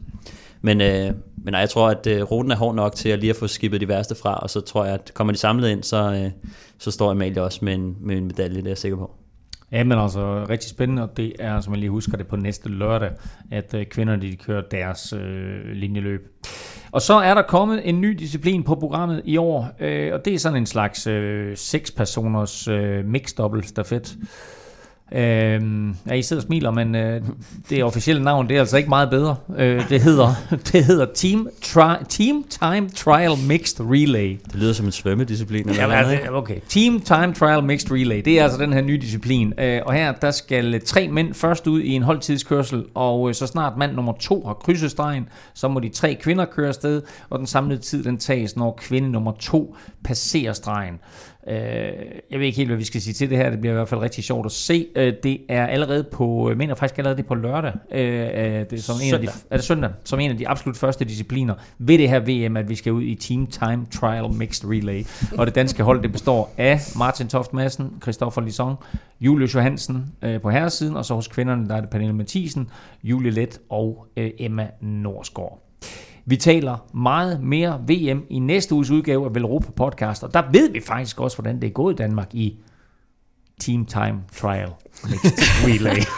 Men, 0.62 0.80
øh, 0.80 1.12
men 1.44 1.54
jeg 1.54 1.70
tror, 1.70 1.88
at 1.88 2.06
øh, 2.06 2.22
ruten 2.22 2.52
er 2.52 2.56
hård 2.56 2.74
nok 2.74 2.94
til 2.94 3.08
at 3.08 3.18
lige 3.18 3.30
at 3.30 3.36
få 3.36 3.46
skibet 3.46 3.80
de 3.80 3.88
værste 3.88 4.14
fra, 4.14 4.34
og 4.34 4.50
så 4.50 4.60
tror 4.60 4.84
jeg, 4.84 4.94
at 4.94 5.10
kommer 5.14 5.32
de 5.32 5.38
samlet 5.38 5.70
ind, 5.70 5.82
så, 5.82 6.12
øh, 6.12 6.30
så 6.78 6.90
står 6.90 7.10
Amalie 7.10 7.42
også 7.42 7.64
med 7.64 7.74
en, 7.74 7.96
med 8.00 8.16
en 8.16 8.24
medalje, 8.24 8.56
det 8.56 8.64
er 8.64 8.70
jeg 8.70 8.78
sikker 8.78 8.98
på. 8.98 9.10
Ja, 9.72 9.84
men 9.84 9.98
altså 9.98 10.46
rigtig 10.48 10.70
spændende, 10.70 11.02
og 11.02 11.16
det 11.16 11.32
er, 11.38 11.60
som 11.60 11.72
jeg 11.72 11.80
lige 11.80 11.90
husker 11.90 12.16
det, 12.16 12.26
på 12.26 12.36
næste 12.36 12.68
lørdag, 12.68 13.10
at 13.50 13.74
øh, 13.74 13.86
kvinderne 13.86 14.22
de 14.22 14.36
kører 14.36 14.62
deres 14.70 15.12
øh, 15.12 15.72
linjeløb. 15.72 16.20
Og 16.92 17.02
så 17.02 17.14
er 17.14 17.34
der 17.34 17.42
kommet 17.42 17.88
en 17.88 18.00
ny 18.00 18.16
disciplin 18.18 18.62
på 18.62 18.74
programmet 18.74 19.22
i 19.24 19.36
år, 19.36 19.70
øh, 19.80 20.14
og 20.14 20.24
det 20.24 20.34
er 20.34 20.38
sådan 20.38 20.58
en 20.58 20.66
slags 20.66 21.06
øh, 21.06 21.56
seks 21.56 21.90
personers 21.90 22.68
øh, 22.68 23.04
mixed 23.04 23.36
double 23.36 23.62
stafet. 23.62 24.16
Øhm, 25.12 25.96
ja, 26.06 26.14
I 26.14 26.22
sidder 26.22 26.42
og 26.42 26.46
smiler, 26.46 26.70
men 26.70 26.94
øh, 26.94 27.22
det 27.70 27.84
officielle 27.84 28.24
navn, 28.24 28.48
det 28.48 28.56
er 28.56 28.60
altså 28.60 28.76
ikke 28.76 28.88
meget 28.88 29.10
bedre. 29.10 29.36
Øh, 29.58 29.88
det, 29.88 30.00
hedder, 30.00 30.34
det 30.72 30.84
hedder 30.84 31.06
Team, 31.14 31.48
tri- 31.64 32.04
Team 32.08 32.44
Time 32.50 32.90
Trial 32.90 33.32
Mixed 33.48 33.80
Relay. 33.80 34.38
Det 34.44 34.54
lyder 34.54 34.72
som 34.72 34.86
en 34.86 34.92
svømmedisciplin. 34.92 35.68
Eller 35.68 35.82
Jamen, 35.82 35.96
noget, 35.98 36.12
altså, 36.12 36.32
okay. 36.32 36.56
Team 36.68 37.00
Time 37.00 37.34
Trial 37.34 37.64
Mixed 37.64 37.90
Relay, 37.92 38.22
det 38.24 38.38
er 38.38 38.42
altså 38.42 38.58
den 38.58 38.72
her 38.72 38.80
nye 38.80 38.98
disciplin. 38.98 39.52
Øh, 39.58 39.80
og 39.86 39.92
her, 39.92 40.12
der 40.12 40.30
skal 40.30 40.74
øh, 40.74 40.80
tre 40.80 41.08
mænd 41.08 41.34
først 41.34 41.66
ud 41.66 41.80
i 41.80 41.90
en 41.90 42.02
holdtidskørsel, 42.02 42.84
og 42.94 43.28
øh, 43.28 43.34
så 43.34 43.46
snart 43.46 43.72
mand 43.76 43.92
nummer 43.94 44.12
to 44.20 44.46
har 44.46 44.54
krydset 44.54 44.90
stregen, 44.90 45.28
så 45.54 45.68
må 45.68 45.80
de 45.80 45.88
tre 45.88 46.18
kvinder 46.22 46.44
køre 46.44 46.68
afsted, 46.68 47.02
og 47.30 47.38
den 47.38 47.46
samlede 47.46 47.80
tid, 47.80 48.04
den 48.04 48.18
tages, 48.18 48.56
når 48.56 48.78
kvinde 48.82 49.10
nummer 49.10 49.32
to 49.32 49.76
passerer 50.04 50.52
stregen. 50.52 50.94
Øh, 51.48 51.54
jeg 52.30 52.38
ved 52.38 52.46
ikke 52.46 52.56
helt, 52.56 52.68
hvad 52.68 52.76
vi 52.76 52.84
skal 52.84 53.00
sige 53.00 53.14
til 53.14 53.30
det 53.30 53.38
her. 53.38 53.50
Det 53.50 53.60
bliver 53.60 53.72
i 53.72 53.76
hvert 53.76 53.88
fald 53.88 54.00
rigtig 54.00 54.24
sjovt 54.24 54.46
at 54.46 54.52
se. 54.52 54.86
Øh, 54.96 55.14
det 55.22 55.40
er 55.48 55.66
allerede 55.66 56.04
på, 56.12 56.48
jeg 56.48 56.56
mener 56.56 56.74
faktisk 56.74 56.98
allerede 56.98 57.16
det 57.16 57.26
på 57.26 57.34
lørdag. 57.34 57.72
Øh, 57.92 58.00
øh, 58.00 58.30
det 58.30 58.72
er, 58.72 58.76
som 58.76 58.96
en 59.02 59.14
af 59.14 59.20
de, 59.20 59.28
er 59.50 59.56
det 59.56 59.64
søndag? 59.64 59.90
Som 60.04 60.20
en 60.20 60.30
af 60.30 60.38
de 60.38 60.48
absolut 60.48 60.76
første 60.76 61.04
discipliner 61.04 61.54
ved 61.78 61.98
det 61.98 62.08
her 62.08 62.20
VM, 62.20 62.56
at 62.56 62.68
vi 62.68 62.74
skal 62.74 62.92
ud 62.92 63.02
i 63.02 63.14
Team 63.14 63.46
Time 63.46 63.86
Trial 63.90 64.32
Mixed 64.32 64.70
Relay. 64.70 65.04
Og 65.38 65.46
det 65.46 65.54
danske 65.54 65.82
hold, 65.82 66.02
det 66.02 66.12
består 66.12 66.54
af 66.58 66.80
Martin 66.98 67.28
Toft 67.28 67.52
Madsen, 67.52 67.92
Christoffer 68.02 68.40
Lisson, 68.40 68.76
Julius 69.20 69.54
Johansen 69.54 70.12
øh, 70.22 70.40
på 70.40 70.50
herresiden, 70.50 70.96
og 70.96 71.04
så 71.04 71.14
hos 71.14 71.28
kvinderne, 71.28 71.68
der 71.68 71.76
er 71.76 71.80
det 71.80 71.90
Pernille 71.90 72.14
Mathisen, 72.14 72.70
Julie 73.02 73.30
Let 73.30 73.58
og 73.68 74.06
øh, 74.16 74.30
Emma 74.38 74.68
Norsgaard. 74.80 75.66
Vi 76.26 76.36
taler 76.36 76.86
meget 76.94 77.42
mere 77.42 77.80
VM 77.88 78.26
i 78.30 78.38
næste 78.38 78.74
uges 78.74 78.90
udgave 78.90 79.24
af 79.24 79.34
Velropa 79.34 79.70
Podcast, 79.70 80.24
og 80.24 80.34
der 80.34 80.42
ved 80.52 80.70
vi 80.70 80.80
faktisk 80.80 81.20
også, 81.20 81.36
hvordan 81.36 81.60
det 81.60 81.66
er 81.66 81.72
gået 81.72 81.92
i 81.92 81.96
Danmark 81.96 82.34
i 82.34 82.58
Team 83.60 83.86
Time 83.86 84.22
Trial 84.32 84.70
Mixed 85.04 85.38
Relay. 85.66 86.02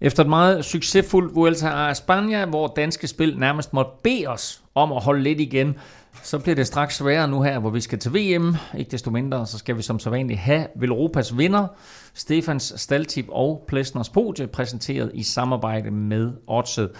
Efter 0.00 0.22
et 0.22 0.28
meget 0.28 0.64
succesfuldt 0.64 1.34
Vuelta 1.34 1.68
a 1.68 1.92
España, 1.92 2.44
hvor 2.44 2.72
danske 2.76 3.06
spil 3.06 3.38
nærmest 3.38 3.72
måtte 3.72 3.90
bede 4.02 4.26
os 4.26 4.62
om 4.74 4.92
at 4.92 5.02
holde 5.02 5.22
lidt 5.22 5.40
igen, 5.40 5.74
så 6.22 6.38
bliver 6.38 6.56
det 6.56 6.66
straks 6.66 6.96
sværere 6.96 7.28
nu 7.28 7.42
her, 7.42 7.58
hvor 7.58 7.70
vi 7.70 7.80
skal 7.80 7.98
til 7.98 8.14
VM. 8.14 8.56
Ikke 8.78 8.90
desto 8.90 9.10
mindre, 9.10 9.46
så 9.46 9.58
skal 9.58 9.76
vi 9.76 9.82
som 9.82 9.98
så 9.98 10.10
vanligt 10.10 10.38
have 10.38 10.66
Velropas 10.76 11.38
vinder, 11.38 11.66
Stefans 12.14 12.72
Staltip 12.76 13.26
og 13.28 13.64
Plesners 13.68 14.08
Podie, 14.08 14.46
præsenteret 14.46 15.10
i 15.14 15.22
samarbejde 15.22 15.90
med 15.90 16.32
Odset. 16.46 16.90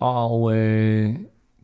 Og 0.00 0.56
øh, 0.56 1.14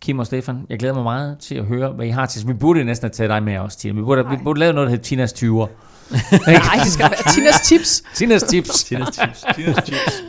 Kim 0.00 0.18
og 0.18 0.26
Stefan, 0.26 0.66
jeg 0.68 0.78
glæder 0.78 0.94
mig 0.94 1.04
meget 1.04 1.38
til 1.38 1.54
at 1.54 1.64
høre, 1.64 1.90
hvad 1.92 2.06
I 2.06 2.10
har 2.10 2.26
til. 2.26 2.48
Vi 2.48 2.52
burde 2.52 2.84
næsten 2.84 3.04
have 3.04 3.12
taget 3.12 3.30
dig 3.30 3.42
med 3.42 3.56
os, 3.56 3.76
Tina. 3.76 3.94
Vi 3.94 4.02
burde, 4.02 4.30
vi 4.30 4.36
burde 4.44 4.60
lave 4.60 4.72
noget, 4.72 4.86
der 4.86 4.90
hedder 4.90 5.04
Tinas 5.04 5.32
20'er. 5.32 5.68
Nej, 6.46 6.84
det 6.84 6.92
skal 6.92 7.10
være 7.10 7.34
Tinas 7.34 7.60
tips. 7.60 8.02
Tinas 8.14 8.42
tips. 8.42 8.84
Tinas 8.84 9.08
tips. 9.08 9.44
Tinas 9.54 9.76
chips. 9.86 10.24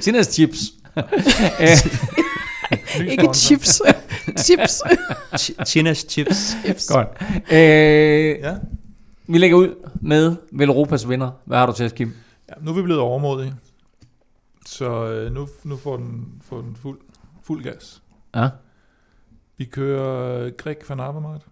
Tinas 0.04 0.28
tips. 0.28 0.58
Ikke 3.00 3.28
chips. 3.34 3.82
tips. 4.36 4.82
Ch- 5.32 5.64
Tinas 5.64 6.06
chips. 6.08 6.56
tips. 6.66 6.88
Godt. 6.92 7.08
Øh, 7.52 8.38
Ja. 8.38 8.56
vi 9.26 9.38
lægger 9.38 9.56
ud 9.56 9.90
med 10.00 10.36
Velropas 10.52 11.08
vinder. 11.08 11.30
Hvad 11.44 11.58
har 11.58 11.66
du 11.66 11.72
til 11.72 11.86
os, 11.86 11.92
Kim? 11.92 12.12
ja, 12.48 12.54
nu 12.60 12.70
er 12.70 12.74
vi 12.74 12.82
blevet 12.82 13.00
overmodige. 13.02 13.54
Så 14.66 15.06
øh, 15.10 15.32
nu, 15.32 15.48
nu 15.64 15.76
får 15.76 15.96
den, 15.96 16.42
får 16.44 16.60
den 16.60 16.76
fuld, 16.76 16.98
fuld 17.42 17.62
gas. 17.62 18.02
Ja. 18.34 18.48
Vi 19.56 19.64
kører 19.64 20.38
øh, 20.44 20.52
Greg 20.58 20.76
van 20.88 21.00
Avermaet. 21.00 21.42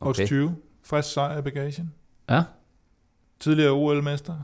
Okay. 0.00 0.26
20. 0.26 0.56
Frisk 0.84 1.12
sejr 1.12 1.38
i 1.38 1.42
bagagen. 1.42 1.92
Ja. 2.30 2.42
Tidligere 3.40 3.70
OL-mester. 3.72 4.36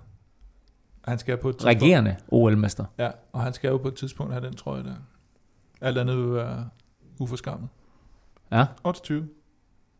Han 1.04 1.18
skal 1.18 1.36
på 1.36 1.48
et 1.48 1.56
tidspunkt... 1.56 1.82
Regerende 1.82 2.16
OL-mester. 2.28 2.84
Ja, 2.98 3.10
og 3.32 3.40
han 3.42 3.52
skal 3.52 3.68
jo 3.68 3.76
på 3.76 3.88
et 3.88 3.94
tidspunkt 3.94 4.32
have 4.32 4.46
den 4.46 4.56
trøje 4.56 4.82
der. 4.84 4.94
Alt 5.82 5.98
andet 5.98 6.16
vil 6.16 6.32
være 6.34 6.68
uforskammet. 7.18 7.68
Ja. 8.52 8.64
Odds 8.84 9.00
20. 9.00 9.28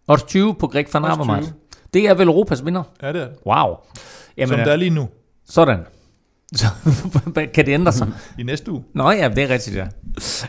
Odds 0.09 0.23
20 0.23 0.55
på 0.55 0.67
Greg 0.67 0.87
van 0.93 1.05
Avermaet. 1.05 1.45
20. 1.45 1.55
Det 1.95 2.09
er 2.09 2.15
vel 2.15 2.27
Europas 2.29 2.65
vinder. 2.65 2.83
Ja, 3.03 3.13
det 3.13 3.23
er 3.23 3.29
det. 3.29 3.37
Wow. 3.47 3.77
Jamen, 4.37 4.49
Som 4.49 4.61
øh, 4.61 4.67
der 4.67 4.73
er 4.73 4.77
lige 4.77 4.91
nu. 4.91 5.09
Sådan. 5.45 5.81
Så 6.55 6.67
kan 7.55 7.67
det 7.67 7.73
ændre 7.73 7.93
sig? 7.93 8.13
I 8.39 8.43
næste 8.43 8.73
uge. 8.73 8.85
Nå 8.95 9.11
ja, 9.11 9.29
det 9.29 9.45
er 9.45 9.49
rigtigt, 9.49 9.77
ja. 9.77 9.87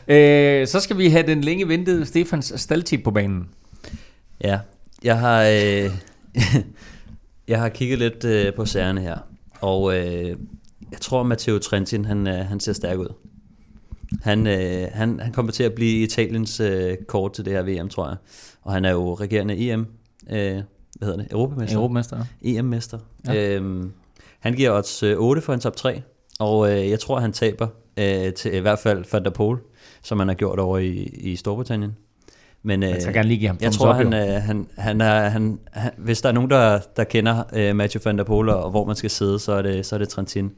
Øh, 0.07 0.67
så 0.67 0.79
skal 0.79 0.97
vi 0.97 1.09
have 1.09 1.27
den 1.27 1.41
længe 1.41 1.67
ventede 1.67 2.05
Stefans 2.05 2.53
Staltip 2.55 3.03
på 3.03 3.11
banen. 3.11 3.49
Ja, 4.41 4.59
jeg 5.03 5.19
har, 5.19 5.41
øh, 5.43 5.91
jeg 7.47 7.59
har 7.59 7.69
kigget 7.69 7.99
lidt 7.99 8.25
øh, 8.25 8.53
på 8.53 8.65
sagerne 8.65 9.01
her, 9.01 9.17
og 9.61 9.97
øh, 9.97 10.37
jeg 10.91 10.99
tror, 11.01 11.23
Matteo 11.23 11.59
Trentin, 11.59 12.05
han, 12.05 12.27
øh, 12.27 12.45
han 12.45 12.59
ser 12.59 12.73
stærk 12.73 12.97
ud. 12.97 13.13
Han, 14.21 14.47
øh, 14.47 14.87
han, 14.91 15.19
han 15.19 15.31
kommer 15.31 15.51
til 15.51 15.63
at 15.63 15.73
blive 15.73 16.03
Italiens 16.03 16.59
øh, 16.59 16.97
kort 17.07 17.33
til 17.33 17.45
det 17.45 17.53
her 17.53 17.63
VM, 17.63 17.89
tror 17.89 18.07
jeg. 18.07 18.17
Og 18.61 18.73
han 18.73 18.85
er 18.85 18.91
jo 18.91 19.13
regerende 19.13 19.57
EM, 19.57 19.79
øh, 20.29 20.35
hvad 20.35 20.63
hedder 21.01 21.17
det, 21.17 21.27
Europamester? 21.31 21.77
Europamester. 21.77 22.25
EM-mester. 22.41 22.99
Ja. 23.27 23.55
Øhm, 23.55 23.91
han 24.39 24.53
giver 24.53 24.77
odds 24.77 25.03
øh, 25.03 25.17
8 25.17 25.41
for 25.41 25.53
en 25.53 25.59
top 25.59 25.75
3, 25.75 26.01
og 26.39 26.71
øh, 26.71 26.89
jeg 26.89 26.99
tror, 26.99 27.19
han 27.19 27.33
taber 27.33 27.67
øh, 27.97 28.33
til 28.33 28.55
i 28.55 28.59
hvert 28.59 28.79
fald 28.79 29.05
Van 29.11 29.23
der 29.23 29.29
Poel, 29.29 29.57
som 30.03 30.19
han 30.19 30.27
har 30.27 30.35
gjort 30.35 30.59
over 30.59 30.77
i, 30.77 30.91
i 31.03 31.35
Storbritannien. 31.35 31.95
Men, 32.63 32.83
øh, 32.83 32.89
Jeg 32.89 32.99
tager 32.99 33.13
gerne 33.13 33.27
lige 33.27 33.39
give 33.39 33.47
ham 33.47 33.57
jeg 33.61 33.71
tror, 33.71 33.89
up, 33.89 33.95
han, 33.95 34.13
øh, 34.13 34.41
han, 34.41 34.67
han 34.77 35.01
er, 35.01 35.29
han, 35.29 35.59
han, 35.71 35.91
hvis 35.97 36.21
der 36.21 36.29
er 36.29 36.33
nogen, 36.33 36.49
der, 36.49 36.79
der 36.97 37.03
kender 37.03 37.43
øh, 37.53 37.75
Matthew 37.75 38.01
van 38.05 38.17
der 38.17 38.23
Poel, 38.23 38.49
og 38.49 38.69
hvor 38.69 38.85
man 38.85 38.95
skal 38.95 39.09
sidde, 39.09 39.39
så 39.39 39.51
er 39.51 39.61
det, 39.61 39.85
så 39.85 39.95
er 39.95 39.99
det 39.99 40.09
Trentin. 40.09 40.51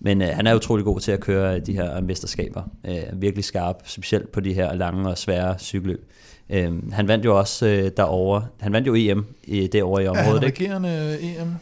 Men 0.00 0.22
øh, 0.22 0.28
han 0.28 0.46
er 0.46 0.54
utrolig 0.54 0.84
god 0.84 1.00
til 1.00 1.12
at 1.12 1.20
køre 1.20 1.58
de 1.58 1.72
her 1.72 2.00
mesterskaber. 2.00 2.62
Øh, 2.84 3.02
virkelig 3.12 3.44
skarp, 3.44 3.76
specielt 3.84 4.32
på 4.32 4.40
de 4.40 4.54
her 4.54 4.74
lange 4.74 5.08
og 5.08 5.18
svære 5.18 5.58
cykelløb. 5.58 6.10
Øh, 6.50 6.92
han 6.92 7.08
vandt 7.08 7.24
jo 7.24 7.38
også 7.38 7.66
øh, 7.66 7.90
derovre. 7.96 8.46
Han 8.60 8.72
vandt 8.72 8.86
jo 8.86 8.94
EM 8.94 9.26
i, 9.44 9.66
derovre 9.66 10.02
i 10.02 10.06
Er 10.06 10.10
området, 10.10 10.40
han 10.40 10.48
ikke? 10.48 10.64
regerende 10.64 11.20
EM? 11.20 11.54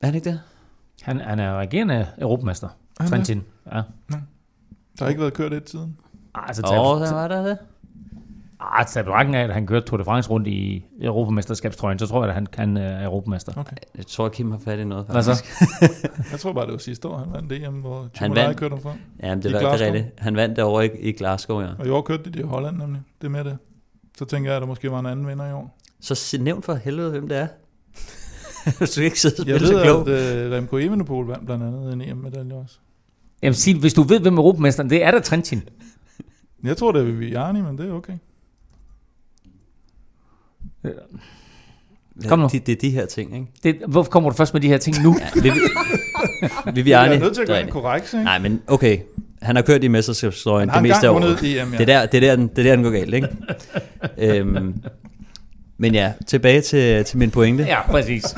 Er 0.00 0.06
han 0.06 0.14
ikke 0.14 0.30
det? 0.30 0.40
Han, 1.02 1.20
han 1.20 1.38
er 1.38 1.58
regerende 1.58 2.06
Europamester. 2.18 2.68
Er 2.68 3.02
han 3.02 3.10
Trentin. 3.10 3.42
Ja. 3.72 3.82
Der 4.98 5.04
har 5.04 5.08
ikke 5.08 5.20
været 5.20 5.34
kørt 5.34 5.52
et 5.52 5.70
siden. 5.70 5.96
Ah, 6.34 6.48
altså, 6.48 6.62
Åh, 6.66 6.86
oh, 6.86 7.00
der 7.00 7.12
var 7.12 7.28
der 7.28 7.42
det. 7.42 7.58
Ah, 8.60 8.86
tager 8.86 9.04
betragtning 9.04 9.36
af, 9.36 9.44
at 9.44 9.54
han 9.54 9.66
kørte 9.66 9.86
Tour 9.86 9.98
de 9.98 10.04
France 10.04 10.30
rundt 10.30 10.46
i 10.46 10.84
Europamesterskabstrøjen, 11.02 11.98
så 11.98 12.06
tror 12.06 12.22
jeg, 12.22 12.28
at 12.28 12.34
han, 12.34 12.46
han 12.54 12.76
øh, 12.76 12.82
er 12.82 13.04
Europamester. 13.04 13.52
Okay. 13.56 13.76
Jeg 13.96 14.06
tror, 14.06 14.28
Kim 14.28 14.50
har 14.50 14.58
fat 14.58 14.78
i 14.78 14.84
noget. 14.84 15.06
Hvad 15.06 15.22
så? 15.22 15.44
Jeg 16.32 16.40
tror 16.40 16.52
bare, 16.52 16.64
det 16.66 16.72
var 16.72 16.78
sidste 16.78 17.08
år, 17.08 17.18
han 17.18 17.32
vandt 17.32 17.52
EM, 17.52 17.72
hvor 17.74 18.00
Han 18.00 18.10
Chimolai 18.16 18.44
vandt- 18.44 18.58
kørte 18.58 18.72
ham 18.72 18.82
fra. 18.82 18.92
Ja, 19.22 19.34
men 19.34 19.42
det, 19.42 19.50
I 19.50 19.52
var, 19.52 19.58
det 19.58 19.66
er 19.66 19.70
Glasgow? 19.76 19.92
rigtigt. 19.94 20.14
Han 20.20 20.36
vandt 20.36 20.56
derovre 20.56 20.86
i, 20.86 20.90
i 21.08 21.12
Glasgow, 21.12 21.60
ja. 21.60 21.68
Og 21.78 21.86
i 21.86 21.90
år 21.90 22.00
kørte 22.02 22.22
de 22.24 22.30
det 22.30 22.38
i 22.40 22.42
Holland 22.42 22.76
nemlig. 22.76 23.00
Det 23.20 23.26
er 23.26 23.30
med 23.30 23.44
det. 23.44 23.58
Så 24.18 24.24
tænker 24.24 24.50
jeg, 24.50 24.56
at 24.56 24.60
der 24.60 24.66
måske 24.66 24.90
var 24.90 25.00
en 25.00 25.06
anden 25.06 25.26
vinder 25.26 25.48
i 25.50 25.52
år. 25.52 25.78
Så 26.00 26.38
nævn 26.40 26.62
for 26.62 26.74
helvede, 26.74 27.10
hvem 27.10 27.28
det 27.28 27.38
er. 27.38 27.46
Hvis 28.78 28.90
du 28.94 29.00
ikke 29.00 29.20
sidder 29.20 29.42
og 29.42 29.48
Jeg 29.48 29.60
ved, 29.60 29.82
klog. 29.84 30.08
at 30.08 30.46
uh, 30.46 30.52
Remco 30.52 30.76
Evenepoel 30.76 31.26
vandt 31.26 31.46
blandt 31.46 31.64
andet 31.64 31.92
en 31.92 32.00
EM-medalje 32.00 32.54
også. 32.54 32.78
Jamen 33.42 33.54
sig, 33.54 33.74
hvis 33.74 33.94
du 33.94 34.02
ved, 34.02 34.20
hvem 34.20 34.38
Europamesteren 34.38 34.90
det 34.90 35.04
er, 35.04 35.10
der 35.10 35.20
Trentin. 35.20 35.62
Jeg 36.64 36.76
tror, 36.76 36.92
det 36.92 37.00
er 37.00 37.04
Viviani, 37.04 37.60
men 37.60 37.78
det 37.78 37.88
er 37.88 37.92
okay. 37.92 38.12
Kom 42.28 42.38
nu. 42.38 42.48
Det, 42.52 42.66
det 42.66 42.72
er 42.72 42.76
de 42.80 42.90
her 42.90 43.06
ting, 43.06 43.34
ikke? 43.34 43.46
Det, 43.62 43.76
hvorfor 43.88 44.10
kommer 44.10 44.30
du 44.30 44.36
først 44.36 44.54
med 44.54 44.60
de 44.60 44.68
her 44.68 44.78
ting 44.78 45.02
nu? 45.02 45.16
Ja, 45.20 45.40
Vivi, 45.42 45.58
Viviani. 46.74 47.08
Jeg 47.10 47.16
er 47.16 47.20
nødt 47.20 47.34
til 47.34 47.42
at 47.42 47.48
er 47.48 47.52
ind 47.52 47.58
rigtigt. 47.58 47.72
korrekt, 47.72 48.12
ikke? 48.14 48.24
Nej, 48.24 48.38
men 48.38 48.62
okay. 48.66 48.98
Han 49.42 49.56
har 49.56 49.62
kørt 49.62 49.84
i 49.84 49.88
mesterskabshistorien 49.88 50.70
Han 50.70 50.84
det 50.84 50.90
har 50.92 50.96
meste 50.96 51.06
af 51.06 51.12
året. 51.12 51.60
EM, 51.62 51.72
ja. 51.72 51.78
Det 51.78 51.88
er 51.90 52.00
der, 52.00 52.06
det 52.06 52.16
er 52.16 52.20
der, 52.20 52.36
den, 52.36 52.48
det 52.48 52.58
er 52.58 52.62
der, 52.62 52.74
den 52.76 52.84
går 52.84 52.90
galt, 52.90 53.14
ikke? 53.14 53.28
øhm, 54.18 54.74
men 55.78 55.94
ja, 55.94 56.12
tilbage 56.26 56.60
til, 56.60 57.04
til 57.04 57.18
min 57.18 57.30
pointe. 57.30 57.64
ja, 57.64 57.82
præcis. 57.90 58.36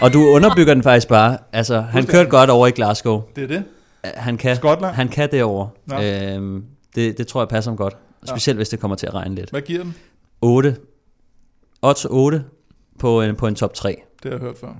Og 0.00 0.12
du 0.12 0.26
underbygger 0.26 0.74
den 0.74 0.82
faktisk 0.82 1.08
bare. 1.08 1.38
Altså, 1.52 1.80
han 1.80 2.06
kørte 2.06 2.30
godt 2.30 2.50
over 2.50 2.66
i 2.66 2.70
Glasgow. 2.70 3.22
Det 3.36 3.44
er 3.44 3.48
det. 3.48 3.64
Han 4.04 4.36
kan, 4.36 4.56
Skotland. 4.56 4.94
han 4.94 5.08
kan 5.08 5.28
derovre. 5.32 5.68
Nå. 5.86 6.00
Øhm, 6.02 6.64
det, 6.94 7.18
det 7.18 7.26
tror 7.26 7.40
jeg 7.40 7.48
passer 7.48 7.70
ham 7.70 7.76
godt. 7.76 7.96
Specielt 8.26 8.58
hvis 8.58 8.68
det 8.68 8.80
kommer 8.80 8.96
til 8.96 9.06
at 9.06 9.14
regne 9.14 9.34
lidt. 9.34 9.50
Hvad 9.50 9.60
giver 9.62 9.82
den? 9.82 9.94
8. 10.40 10.76
Odds 11.84 12.04
8 12.10 12.44
på 12.98 13.22
en, 13.22 13.36
på 13.36 13.46
en 13.46 13.54
top 13.54 13.74
3. 13.74 14.02
Det 14.22 14.30
har 14.32 14.38
jeg 14.38 14.40
hørt 14.40 14.58
før. 14.58 14.74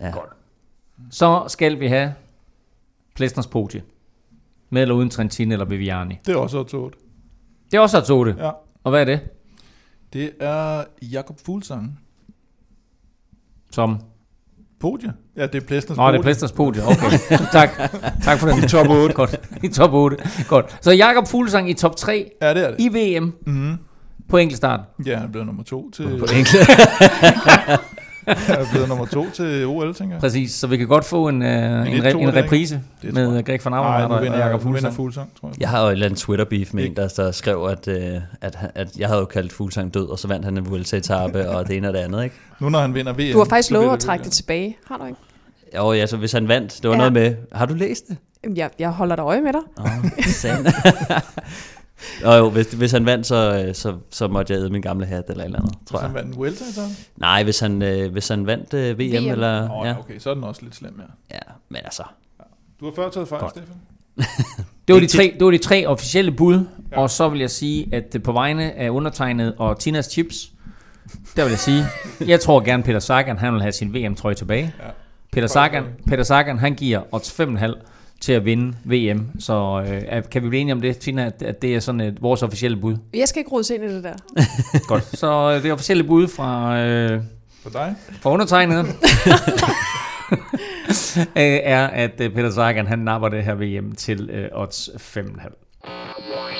Ja. 0.00 0.10
Godt. 0.10 0.30
Så 1.10 1.44
skal 1.48 1.80
vi 1.80 1.86
have 1.88 2.14
Plesners 3.14 3.46
Podie. 3.46 3.82
Med 4.70 4.82
eller 4.82 4.94
uden 4.94 5.10
Trentin 5.10 5.52
eller 5.52 5.64
Viviani. 5.64 6.18
Det 6.26 6.32
er 6.34 6.38
også 6.38 6.58
odds 6.58 6.74
8. 6.74 6.98
Det 7.70 7.76
er 7.76 7.80
også 7.80 7.98
et 7.98 8.10
8. 8.10 8.34
Ja. 8.38 8.50
Og 8.84 8.90
hvad 8.90 9.00
er 9.00 9.04
det? 9.04 9.20
Det 10.12 10.30
er 10.40 10.84
Jakob 11.02 11.40
Fuglsang. 11.46 12.00
Som? 13.70 13.98
Podie. 14.80 15.12
Ja, 15.36 15.46
det 15.46 15.62
er 15.62 15.66
Plæstners 15.66 15.96
Nå, 15.98 16.12
det 16.12 16.18
er 16.18 16.22
Plesners 16.22 16.52
Podie. 16.52 16.82
Okay. 16.82 17.18
tak. 17.52 17.70
Tak 18.22 18.38
for 18.38 18.48
den. 18.48 18.64
I 18.64 18.68
top 18.68 18.86
8. 18.88 19.14
Godt. 19.14 19.40
I 19.62 19.68
top 19.68 19.92
8. 19.92 20.16
Godt. 20.48 20.78
Så 20.80 20.90
Jakob 20.92 21.26
Fuglsang 21.28 21.70
i 21.70 21.74
top 21.74 21.96
3 21.96 22.30
Ja, 22.42 22.54
det 22.54 22.64
er 22.66 22.70
det. 22.70 22.80
i 22.80 22.88
VM 22.88 23.24
Mm-hmm. 23.46 23.78
På 24.28 24.36
enkeltstart. 24.38 24.80
Ja, 25.06 25.16
han 25.16 25.26
er 25.26 25.30
blevet 25.30 25.46
nummer 25.46 25.62
to 25.62 25.90
til, 25.90 26.02
På 26.18 26.26
enkle. 26.36 26.58
han 28.26 28.58
er 28.60 28.64
blevet 28.72 28.88
nummer 28.88 29.06
to 29.06 29.30
til 29.30 29.66
OL, 29.66 29.94
tænker 29.94 30.14
jeg. 30.14 30.20
Præcis, 30.20 30.52
så 30.52 30.66
vi 30.66 30.76
kan 30.76 30.86
godt 30.86 31.04
få 31.04 31.28
en, 31.28 31.42
uh, 31.42 31.48
en, 31.48 31.84
lidt 31.86 32.04
re, 32.04 32.10
en 32.20 32.28
er 32.28 32.34
reprise 32.36 32.80
Det 33.02 33.14
med. 33.14 33.44
Greg 33.44 33.60
van 33.64 33.74
Avermaet 33.74 34.10
og, 34.10 34.22
vinder, 34.22 34.32
og 34.38 34.46
Jakob 34.46 34.62
Fuglsang. 34.62 34.94
Fuglsang, 34.94 35.30
tror 35.40 35.48
jeg. 35.48 35.60
Jeg 35.60 35.68
har 35.68 35.80
jo 35.82 35.86
et 35.88 35.92
eller 35.92 36.06
andet 36.06 36.18
Twitter-beef 36.20 36.72
med 36.74 36.82
en, 36.84 36.88
Ikke? 36.90 37.02
der, 37.02 37.08
der 37.08 37.30
skrev, 37.32 37.68
at, 37.70 37.88
øh, 37.88 38.20
at, 38.40 38.58
at 38.74 38.96
jeg 38.98 39.08
havde 39.08 39.20
jo 39.20 39.26
kaldt 39.26 39.52
Fuglsang 39.52 39.94
død, 39.94 40.08
og 40.08 40.18
så 40.18 40.28
vandt 40.28 40.44
han 40.44 40.58
en 40.58 40.70
Vuelta-etappe, 40.70 41.48
og 41.50 41.68
det 41.68 41.76
ene 41.76 41.88
og 41.88 41.94
det 41.94 42.00
andet, 42.00 42.24
ikke? 42.24 42.36
Nu 42.60 42.68
når 42.68 42.78
han 42.80 42.94
vinder 42.94 43.12
VM. 43.12 43.32
Du 43.32 43.38
har 43.38 43.44
faktisk 43.44 43.70
lovet 43.70 43.92
at 43.92 43.98
trække 43.98 44.24
det 44.24 44.32
tilbage. 44.32 44.76
Har 44.88 44.96
du 44.96 45.04
ikke? 45.04 45.18
Jo, 45.76 45.92
ja, 45.92 46.06
så 46.06 46.16
hvis 46.16 46.32
han 46.32 46.48
vandt, 46.48 46.78
det 46.82 46.90
var 46.90 46.94
Ja. 46.94 46.96
noget 46.98 47.12
med, 47.12 47.34
har 47.52 47.66
du 47.66 47.74
læst 47.74 48.08
det? 48.08 48.16
Jamen, 48.44 48.56
Jeg, 48.56 48.70
jeg 48.78 48.90
holder 48.90 49.16
dig 49.16 49.22
øje 49.22 49.40
med 49.40 49.52
dig. 49.52 49.60
Åh, 49.80 50.22
sand. 50.26 50.66
Og 52.24 52.38
jo, 52.38 52.50
hvis, 52.50 52.66
hvis 52.66 52.92
han 52.92 53.06
vandt, 53.06 53.26
så, 53.26 53.64
øh, 53.68 53.74
så, 53.74 53.96
så 54.10 54.28
måtte 54.28 54.52
jeg 54.52 54.60
æde 54.60 54.70
min 54.70 54.82
gamle 54.82 55.06
hat 55.06 55.24
eller 55.28 55.42
et 55.42 55.46
eller 55.46 55.58
andet, 55.58 55.74
tror 55.86 55.98
Hvis 55.98 56.00
han 56.00 56.10
jeg. 56.10 56.14
vandt 56.14 56.34
en 56.34 56.36
Vuelta, 56.36 56.64
så? 56.64 56.80
Nej, 57.16 57.44
hvis 57.44 57.60
han, 57.60 57.82
øh, 57.82 58.12
hvis 58.12 58.28
han 58.28 58.46
vandt 58.46 58.74
øh, 58.74 58.98
VM, 58.98 59.24
VM. 59.24 59.30
eller... 59.30 59.70
Åh, 59.70 59.86
ja, 59.86 59.90
ja. 59.90 59.98
okay, 59.98 60.18
så 60.18 60.30
er 60.30 60.34
den 60.34 60.44
også 60.44 60.62
lidt 60.62 60.74
slem, 60.74 61.00
ja. 61.30 61.34
ja, 61.34 61.52
men 61.68 61.80
altså... 61.84 62.02
Du 62.80 62.84
har 62.84 62.92
før 62.96 63.10
taget 63.10 63.28
fejl. 63.28 63.50
Stefan. 63.50 63.76
Det 64.88 64.94
var, 64.94 65.00
de 65.00 65.06
tre, 65.06 65.34
det 65.38 65.44
var 65.44 65.50
de 65.50 65.58
tre 65.58 65.86
officielle 65.86 66.32
bud, 66.32 66.54
ja. 66.54 66.60
Ja. 66.92 67.02
og 67.02 67.10
så 67.10 67.28
vil 67.28 67.40
jeg 67.40 67.50
sige, 67.50 67.88
at 67.94 68.16
på 68.24 68.32
vegne 68.32 68.72
af 68.72 68.90
undertegnet 68.90 69.54
og 69.58 69.78
Tinas 69.78 70.06
Chips, 70.06 70.52
der 71.36 71.42
vil 71.42 71.50
jeg 71.50 71.58
sige, 71.58 71.84
jeg 72.26 72.40
tror 72.40 72.60
gerne 72.60 72.82
Peter 72.82 72.98
Sagan, 72.98 73.38
han 73.38 73.52
vil 73.52 73.62
have 73.62 73.72
sin 73.72 73.94
VM-trøje 73.94 74.34
tilbage. 74.34 74.74
Ja. 74.78 74.90
Peter 75.32 75.46
Sagan, 75.46 75.84
Peter 76.06 76.22
Sagan, 76.22 76.58
han 76.58 76.74
giver 76.74 77.14
odds 77.14 77.40
5,5 77.40 77.74
til 78.20 78.32
at 78.32 78.44
vinde 78.44 78.76
VM. 78.84 79.26
Så 79.40 79.84
øh, 80.12 80.22
kan 80.30 80.42
vi 80.42 80.48
blive 80.48 80.60
enige 80.60 80.72
om 80.74 80.80
det, 80.80 80.98
Tina, 80.98 81.26
at, 81.26 81.42
at 81.42 81.62
det 81.62 81.74
er 81.74 81.80
sådan 81.80 82.00
et, 82.00 82.22
vores 82.22 82.42
officielle 82.42 82.76
bud? 82.76 82.96
Jeg 83.14 83.28
skal 83.28 83.40
ikke 83.40 83.50
rodes 83.50 83.70
ind 83.70 83.84
i 83.84 83.88
det 83.88 84.04
der. 84.04 84.14
Godt. 84.88 85.18
Så 85.18 85.52
øh, 85.56 85.62
det 85.62 85.72
officielle 85.72 86.04
bud 86.04 86.28
fra, 86.28 86.78
øh, 86.78 87.22
For 87.62 87.70
dig? 87.70 87.94
fra 88.22 88.30
undertegnet 88.30 88.86
øh, 91.16 91.60
er, 91.64 91.86
at 91.86 92.20
øh, 92.20 92.30
Peter 92.30 92.50
Sagan, 92.50 92.86
han 92.86 92.98
napper 92.98 93.28
det 93.28 93.44
her 93.44 93.54
VM 93.54 93.92
til 93.92 94.30
øh, 94.30 94.48
odds 94.52 94.88
5,5. 94.88 96.53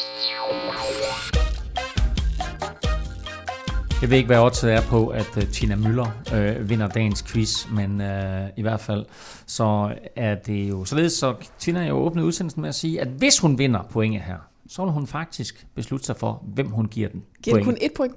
Jeg 4.05 4.11
ved 4.11 4.17
ikke, 4.17 4.27
hvad 4.27 4.39
oddset 4.39 4.73
er 4.73 4.81
på, 4.81 5.07
at 5.07 5.37
uh, 5.37 5.43
Tina 5.43 5.77
Møller 5.77 6.07
øh, 6.35 6.71
vinder 6.71 6.89
dagens 6.89 7.23
quiz, 7.23 7.69
men 7.71 8.01
øh, 8.01 8.49
i 8.57 8.63
hvert 8.63 8.81
fald 8.81 9.05
så 9.47 9.95
er 10.17 10.35
det 10.35 10.69
jo 10.71 10.85
således, 10.85 11.13
så 11.13 11.35
Tina 11.59 11.87
jo 11.87 11.95
åbnet 11.95 12.23
udsendelsen 12.23 12.61
med 12.63 12.69
at 12.69 12.75
sige, 12.75 13.01
at 13.01 13.09
hvis 13.09 13.39
hun 13.39 13.59
vinder 13.59 13.83
pointet 13.83 14.21
her, 14.23 14.37
så 14.69 14.83
vil 14.85 14.93
hun 14.93 15.07
faktisk 15.07 15.67
beslutte 15.75 16.07
sig 16.07 16.17
for, 16.17 16.43
hvem 16.47 16.69
hun 16.69 16.87
giver 16.89 17.09
den 17.09 17.23
Giver 17.43 17.55
point. 17.55 17.65
kun 17.67 17.77
et 17.81 17.91
point? 17.97 18.15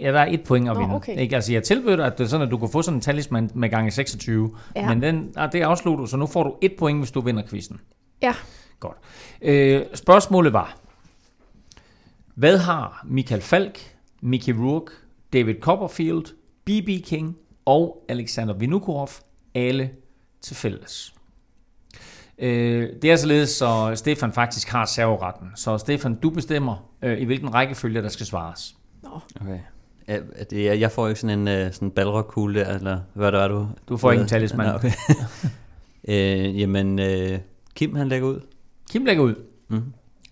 Ja, 0.00 0.12
der 0.12 0.20
er 0.20 0.26
et 0.32 0.42
point 0.44 0.68
at 0.68 0.74
Nå, 0.74 0.80
vinde. 0.80 0.94
okay. 0.94 1.18
Ikke? 1.18 1.34
Altså, 1.34 1.52
jeg 1.52 1.62
tilbød 1.62 1.96
dig, 1.96 2.06
at 2.06 2.18
det 2.18 2.24
er 2.24 2.28
sådan, 2.28 2.46
at 2.46 2.50
du 2.50 2.58
kan 2.58 2.68
få 2.68 2.82
sådan 2.82 2.96
en 2.98 3.00
talisman 3.00 3.50
med 3.54 3.68
gange 3.68 3.90
26, 3.90 4.50
Ja. 4.76 4.88
men 4.88 5.02
den, 5.02 5.32
ah, 5.36 5.52
det 5.52 5.60
afslutter 5.60 6.00
du, 6.04 6.06
så 6.10 6.16
nu 6.16 6.26
får 6.26 6.42
du 6.42 6.54
et 6.62 6.72
point, 6.78 6.98
hvis 6.98 7.10
du 7.10 7.20
vinder 7.20 7.42
quizzen. 7.50 7.80
Ja. 8.22 8.34
Godt. 8.80 8.96
Øh, 9.42 9.82
spørgsmålet 9.94 10.52
var, 10.52 10.76
hvad 12.34 12.58
har 12.58 13.04
Michael 13.08 13.40
Falk, 13.42 13.78
Mickey 14.20 14.52
Rourke, 14.52 14.92
David 15.32 15.54
Copperfield, 15.60 16.24
B.B. 16.64 17.04
King 17.04 17.36
og 17.64 18.04
Alexander 18.08 18.54
Vinokurov 18.54 19.08
alle 19.54 19.90
til 20.40 20.56
fælles? 20.56 21.14
Øh, 22.38 22.88
det 23.02 23.10
er 23.10 23.16
således, 23.16 23.50
så 23.50 23.92
Stefan 23.94 24.32
faktisk 24.32 24.68
har 24.68 24.84
serveretten. 24.84 25.48
Så 25.54 25.78
Stefan, 25.78 26.14
du 26.14 26.30
bestemmer, 26.30 26.90
øh, 27.02 27.18
i 27.18 27.24
hvilken 27.24 27.54
rækkefølge 27.54 28.02
der 28.02 28.08
skal 28.08 28.26
svares. 28.26 28.76
Okay. 29.40 29.58
Er, 30.06 30.20
er 30.34 30.44
det, 30.44 30.80
jeg 30.80 30.92
får 30.92 31.08
ikke 31.08 31.20
sådan 31.20 31.38
en 31.38 31.48
øh, 31.48 31.72
sådan 31.72 31.90
balrog-kugle 31.90 32.60
der, 32.60 32.74
eller 32.74 33.00
hvad 33.14 33.32
der 33.32 33.38
er 33.40 33.48
du? 33.48 33.68
Du 33.88 33.96
får 33.96 34.12
ikke 34.12 34.22
en 34.22 34.28
talisman. 34.28 34.66
Nå, 34.66 34.72
okay. 34.74 34.90
øh, 36.08 36.60
jamen, 36.60 36.98
øh, 36.98 37.38
Kim 37.74 37.94
han 37.94 38.08
lægger 38.08 38.28
ud. 38.28 38.40
Kim 38.90 39.04
lægger 39.04 39.22
ud. 39.24 39.34
Mm. 39.68 39.82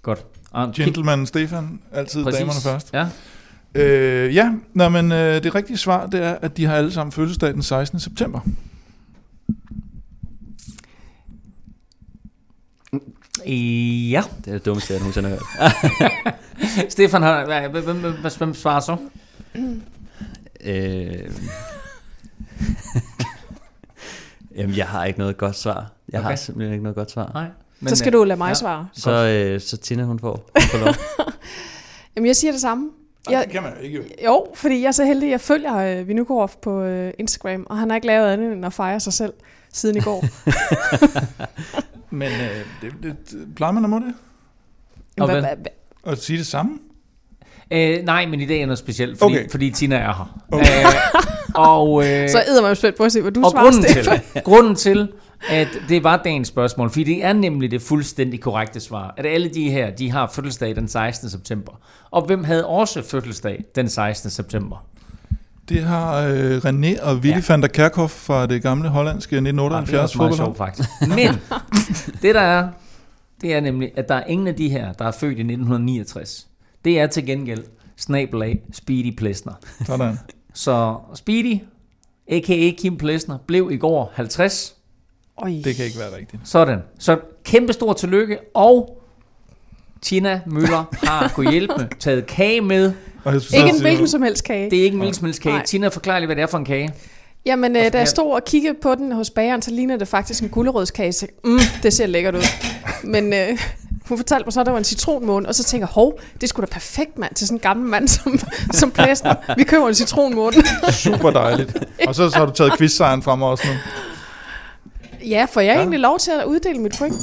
Godt. 0.03 0.27
Og 0.51 0.65
Kim- 0.69 0.85
Gentleman 0.85 1.27
Stefan, 1.27 1.81
altid 1.93 2.25
Præcis. 2.25 2.39
damerne 2.39 2.61
først. 2.63 2.95
Ja. 2.95 3.09
Øh, 3.77 4.35
ja, 4.35 4.53
Nå, 4.75 4.89
men 4.89 5.13
øh, 5.13 5.43
det 5.43 5.55
rigtige 5.55 5.77
svar, 5.77 6.07
det 6.07 6.23
er, 6.23 6.33
at 6.43 6.57
de 6.57 6.65
har 6.65 6.75
alle 6.77 6.93
sammen 6.93 7.13
fødselsdag 7.13 7.53
den 7.55 7.63
16. 7.63 8.01
september. 8.01 8.41
Ja. 14.11 14.23
Det 14.45 14.49
er 14.49 14.53
det 14.53 14.65
dummeste, 14.67 14.93
jeg 14.93 15.01
nogensinde 15.01 15.29
har 15.29 15.37
hørt. 15.37 16.91
Stefan 16.93 17.23
har... 17.23 17.45
hvad- 17.45 17.69
Hvem, 17.69 17.85
hvem, 17.85 18.13
hvem, 18.13 18.33
hvem 18.39 18.55
svarer 18.55 18.81
så? 18.81 18.97
Øh, 20.65 21.13
Jamen, 24.57 24.77
jeg 24.77 24.87
har 24.87 25.05
ikke 25.05 25.19
noget 25.19 25.37
godt 25.37 25.57
svar. 25.57 25.93
Jeg 26.09 26.21
okay. 26.21 26.29
har 26.29 26.37
simpelthen 26.37 26.73
ikke 26.73 26.83
noget 26.83 26.97
godt 26.97 27.11
svar. 27.11 27.31
Nej. 27.35 27.47
Men, 27.81 27.89
så 27.89 27.97
skal 27.97 28.13
du 28.13 28.25
lade 28.25 28.39
mig 28.39 28.49
ja. 28.49 28.55
svare. 28.55 28.89
Så, 28.93 29.11
øh, 29.11 29.61
så 29.61 29.77
Tina, 29.77 30.05
hun 30.05 30.19
får, 30.19 30.51
hun 30.55 30.63
får 30.63 30.79
lov. 30.79 30.95
Jamen, 32.17 32.27
jeg 32.27 32.37
siger 32.37 32.53
det 32.53 32.61
samme. 32.61 32.91
Nej, 33.29 33.39
Jeg- 33.39 33.45
det 33.45 33.53
kan 33.53 33.63
man 33.63 33.73
jo 33.77 33.81
ikke. 33.83 33.97
Jo. 33.99 34.03
Jo, 34.25 34.47
fordi 34.55 34.81
jeg 34.81 34.87
er 34.89 34.93
så 34.93 35.05
heldig, 35.05 35.27
at 35.27 35.31
jeg 35.31 35.41
følger 35.41 35.77
øh, 35.77 36.09
Vinukorov 36.09 36.51
på 36.63 36.83
øh, 36.83 37.13
Instagram, 37.19 37.67
og 37.71 37.77
han 37.79 37.91
har 37.91 37.95
ikke 37.95 38.07
lavet 38.07 38.33
andet 38.33 38.53
end 38.53 38.67
at 38.67 38.73
fejre 38.73 39.01
sig 39.01 39.13
selv 39.13 39.33
siden 39.73 39.97
i 39.97 40.01
går. 40.01 40.25
Men 42.15 42.29
øh, 42.33 42.65
det, 42.83 42.93
det, 43.03 43.17
plejer 43.57 43.73
man 43.73 43.85
at 43.85 43.91
må 43.91 43.99
det? 43.99 44.15
Og 45.21 45.27
hvad? 45.31 45.41
hvad- 45.41 45.57
hvad- 45.57 46.13
At 46.13 46.19
sige 46.23 46.39
det 46.39 46.47
samme? 46.47 46.79
Øh, 47.71 48.03
nej, 48.05 48.27
men 48.27 48.41
i 48.41 48.47
dag 48.47 48.61
er 48.63 48.67
noget 48.67 48.79
specielt, 48.79 49.19
fordi, 49.19 49.35
Okay. 49.35 49.51
fordi 49.51 49.71
Tina 49.71 49.97
er 49.97 50.01
her. 50.13 50.41
Okay. 50.53 50.65
Øh, 50.65 51.36
og 51.59 52.03
øh, 52.07 52.29
Så 52.31 52.43
æder 52.49 52.63
man 52.63 52.77
spændt 52.77 52.97
på 52.97 53.03
at 53.05 53.13
se, 53.13 53.23
hvad 53.23 53.33
du 53.33 53.45
og 53.45 53.51
svarer, 53.51 53.65
grunden 53.65 53.83
Stefan. 53.83 54.21
til, 54.33 54.43
grunden 54.51 54.75
til, 54.75 55.09
at 55.51 55.69
det 55.89 56.05
var 56.05 56.17
dagens 56.25 56.49
spørgsmål, 56.49 56.91
fordi 56.91 57.05
det 57.05 57.25
er 57.25 57.33
nemlig 57.33 57.71
det 57.71 57.83
fuldstændig 57.83 58.41
korrekte 58.41 58.81
svar, 58.81 59.15
at 59.17 59.27
alle 59.27 59.49
de 59.49 59.71
her, 59.71 59.91
de 59.91 60.11
har 60.11 60.31
fødselsdag 60.35 60.77
den 60.77 60.89
16. 60.89 61.31
september. 61.31 61.73
Og 62.11 62.23
hvem 62.27 62.45
havde 62.45 62.67
også 62.67 63.03
fødselsdag 63.03 63.65
den 63.75 63.89
16. 63.89 64.31
september? 64.31 64.85
Det 65.69 65.83
har 65.83 66.21
øh, 66.21 66.57
René 66.57 67.03
og 67.03 67.15
Willy 67.17 67.27
Ja. 67.29 67.35
ja. 67.37 67.43
van 67.49 67.63
der 67.63 67.69
Kerkhoff 67.69 68.13
fra 68.13 68.47
det 68.47 68.63
gamle 68.63 68.89
hollandske 68.89 69.37
Ah, 69.37 69.43
det 69.43 69.49
er 69.49 69.63
1978 69.63 70.03
også 70.03 70.19
meget 70.19 70.31
fodboldhold. 70.31 70.47
sjovt, 70.49 70.59
faktisk. 70.59 70.89
Men 71.19 71.41
det 72.23 72.35
der 72.35 72.41
er, 72.41 72.69
det 73.41 73.55
er 73.55 73.61
nemlig, 73.61 73.91
at 73.97 74.09
der 74.09 74.15
er 74.15 74.25
ingen 74.25 74.47
af 74.49 74.55
de 74.55 74.69
her, 74.69 74.93
der 74.93 75.05
er 75.05 75.11
født 75.11 75.39
i 75.39 75.41
1969. 75.41 76.47
Det 76.85 77.01
er 77.01 77.07
til 77.07 77.27
gengæld 77.27 77.65
snabelag 77.97 78.59
Speedy 78.73 79.17
Plesner. 79.17 79.53
Sådan. 79.87 80.19
Så 80.57 80.97
Speedy, 81.15 81.59
a.k.a. 82.29 82.71
Kim 82.79 82.97
Plesner, 82.97 83.39
blev 83.47 83.71
i 83.73 83.77
går 83.77 84.13
50. 84.15 84.77
Øj. 85.43 85.49
Det 85.65 85.77
kan 85.77 85.85
ikke 85.85 85.99
være 85.99 86.17
rigtigt. 86.17 86.43
Sådan. 86.45 86.79
Så 86.99 87.19
kæmpe 87.45 87.73
stor 87.73 87.93
tillykke, 87.93 88.39
og 88.55 89.03
Tina 90.03 90.41
Møller 90.47 90.85
har 91.07 91.29
kunne 91.35 91.51
hjælpe, 91.51 91.89
taget 91.99 92.27
kage 92.27 92.61
med. 92.61 92.93
Ikke 93.55 93.69
en 93.69 93.81
hvilken 93.81 94.09
som 94.09 94.23
helst 94.23 94.45
kage. 94.45 94.71
Det 94.71 94.79
er 94.79 94.85
ikke 94.85 94.95
en 94.95 95.01
hvilken 95.01 95.35
Nej. 95.45 95.65
Tina, 95.65 95.89
forklar 95.89 96.19
lige, 96.19 96.27
hvad 96.27 96.37
det 96.37 96.43
er 96.43 96.47
for 96.47 96.59
en 96.59 96.65
kage. 96.65 96.93
Jamen, 97.47 97.77
øh, 97.77 97.93
da 97.93 97.99
jeg 97.99 98.09
stod 98.09 98.33
og 98.33 98.45
kiggede 98.45 98.75
på 98.83 98.95
den 98.95 99.13
hos 99.13 99.31
bageren, 99.31 99.63
så 99.63 99.71
ligner 99.71 99.97
det 99.97 100.09
faktisk 100.09 100.43
en 100.43 100.49
gulerødskage. 100.49 101.13
Så, 101.13 101.27
mm, 101.45 101.59
det 101.83 101.93
ser 101.93 102.07
lækkert 102.07 102.35
ud. 102.35 102.43
Men 103.05 103.33
øh, 103.33 103.59
hun 104.09 104.19
fortalte 104.19 104.45
mig 104.47 104.53
så, 104.53 104.61
at 104.61 104.67
der 104.67 104.73
var 104.73 104.79
en 104.79 104.85
citronmåne, 104.85 105.49
og 105.49 105.55
så 105.55 105.65
tænker 105.65 105.87
jeg, 105.87 105.93
hov, 105.93 106.21
det 106.41 106.49
skulle 106.49 106.67
da 106.67 106.73
perfekt, 106.73 107.19
mand, 107.19 107.35
til 107.35 107.47
sådan 107.47 107.57
en 107.57 107.61
gammel 107.61 107.89
mand 107.91 108.09
som, 108.09 108.39
som 108.81 108.91
plæsner. 108.91 109.35
Vi 109.57 109.65
køber 109.65 109.89
en 109.89 109.95
citronmåne. 109.95 110.57
super 110.93 111.31
dejligt. 111.31 111.77
Og 112.09 112.15
så, 112.15 112.31
så 112.31 112.37
har 112.39 112.47
du 112.47 112.53
taget 112.53 112.79
quizsejren 112.79 113.23
frem 113.23 113.43
også 113.43 113.65
nu. 113.67 113.73
ja, 115.29 115.47
får 115.53 115.61
jeg 115.61 115.73
Ja. 115.75 115.79
egentlig 115.79 116.01
lov 116.01 116.19
til 116.19 116.31
at 116.31 116.45
uddele 116.45 116.79
mit 116.79 116.93
point? 116.99 117.15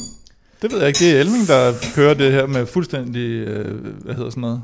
Det 0.62 0.72
ved 0.72 0.80
jeg 0.80 0.88
ikke. 0.88 1.00
Det 1.00 1.16
er 1.16 1.20
Elming, 1.20 1.48
der 1.48 1.74
kører 1.96 2.14
det 2.14 2.32
her 2.32 2.46
med 2.48 2.66
fuldstændig, 2.66 3.30
øh, 3.30 3.86
hvad 4.04 4.16
hedder 4.16 4.30
sådan 4.30 4.42
noget, 4.42 4.62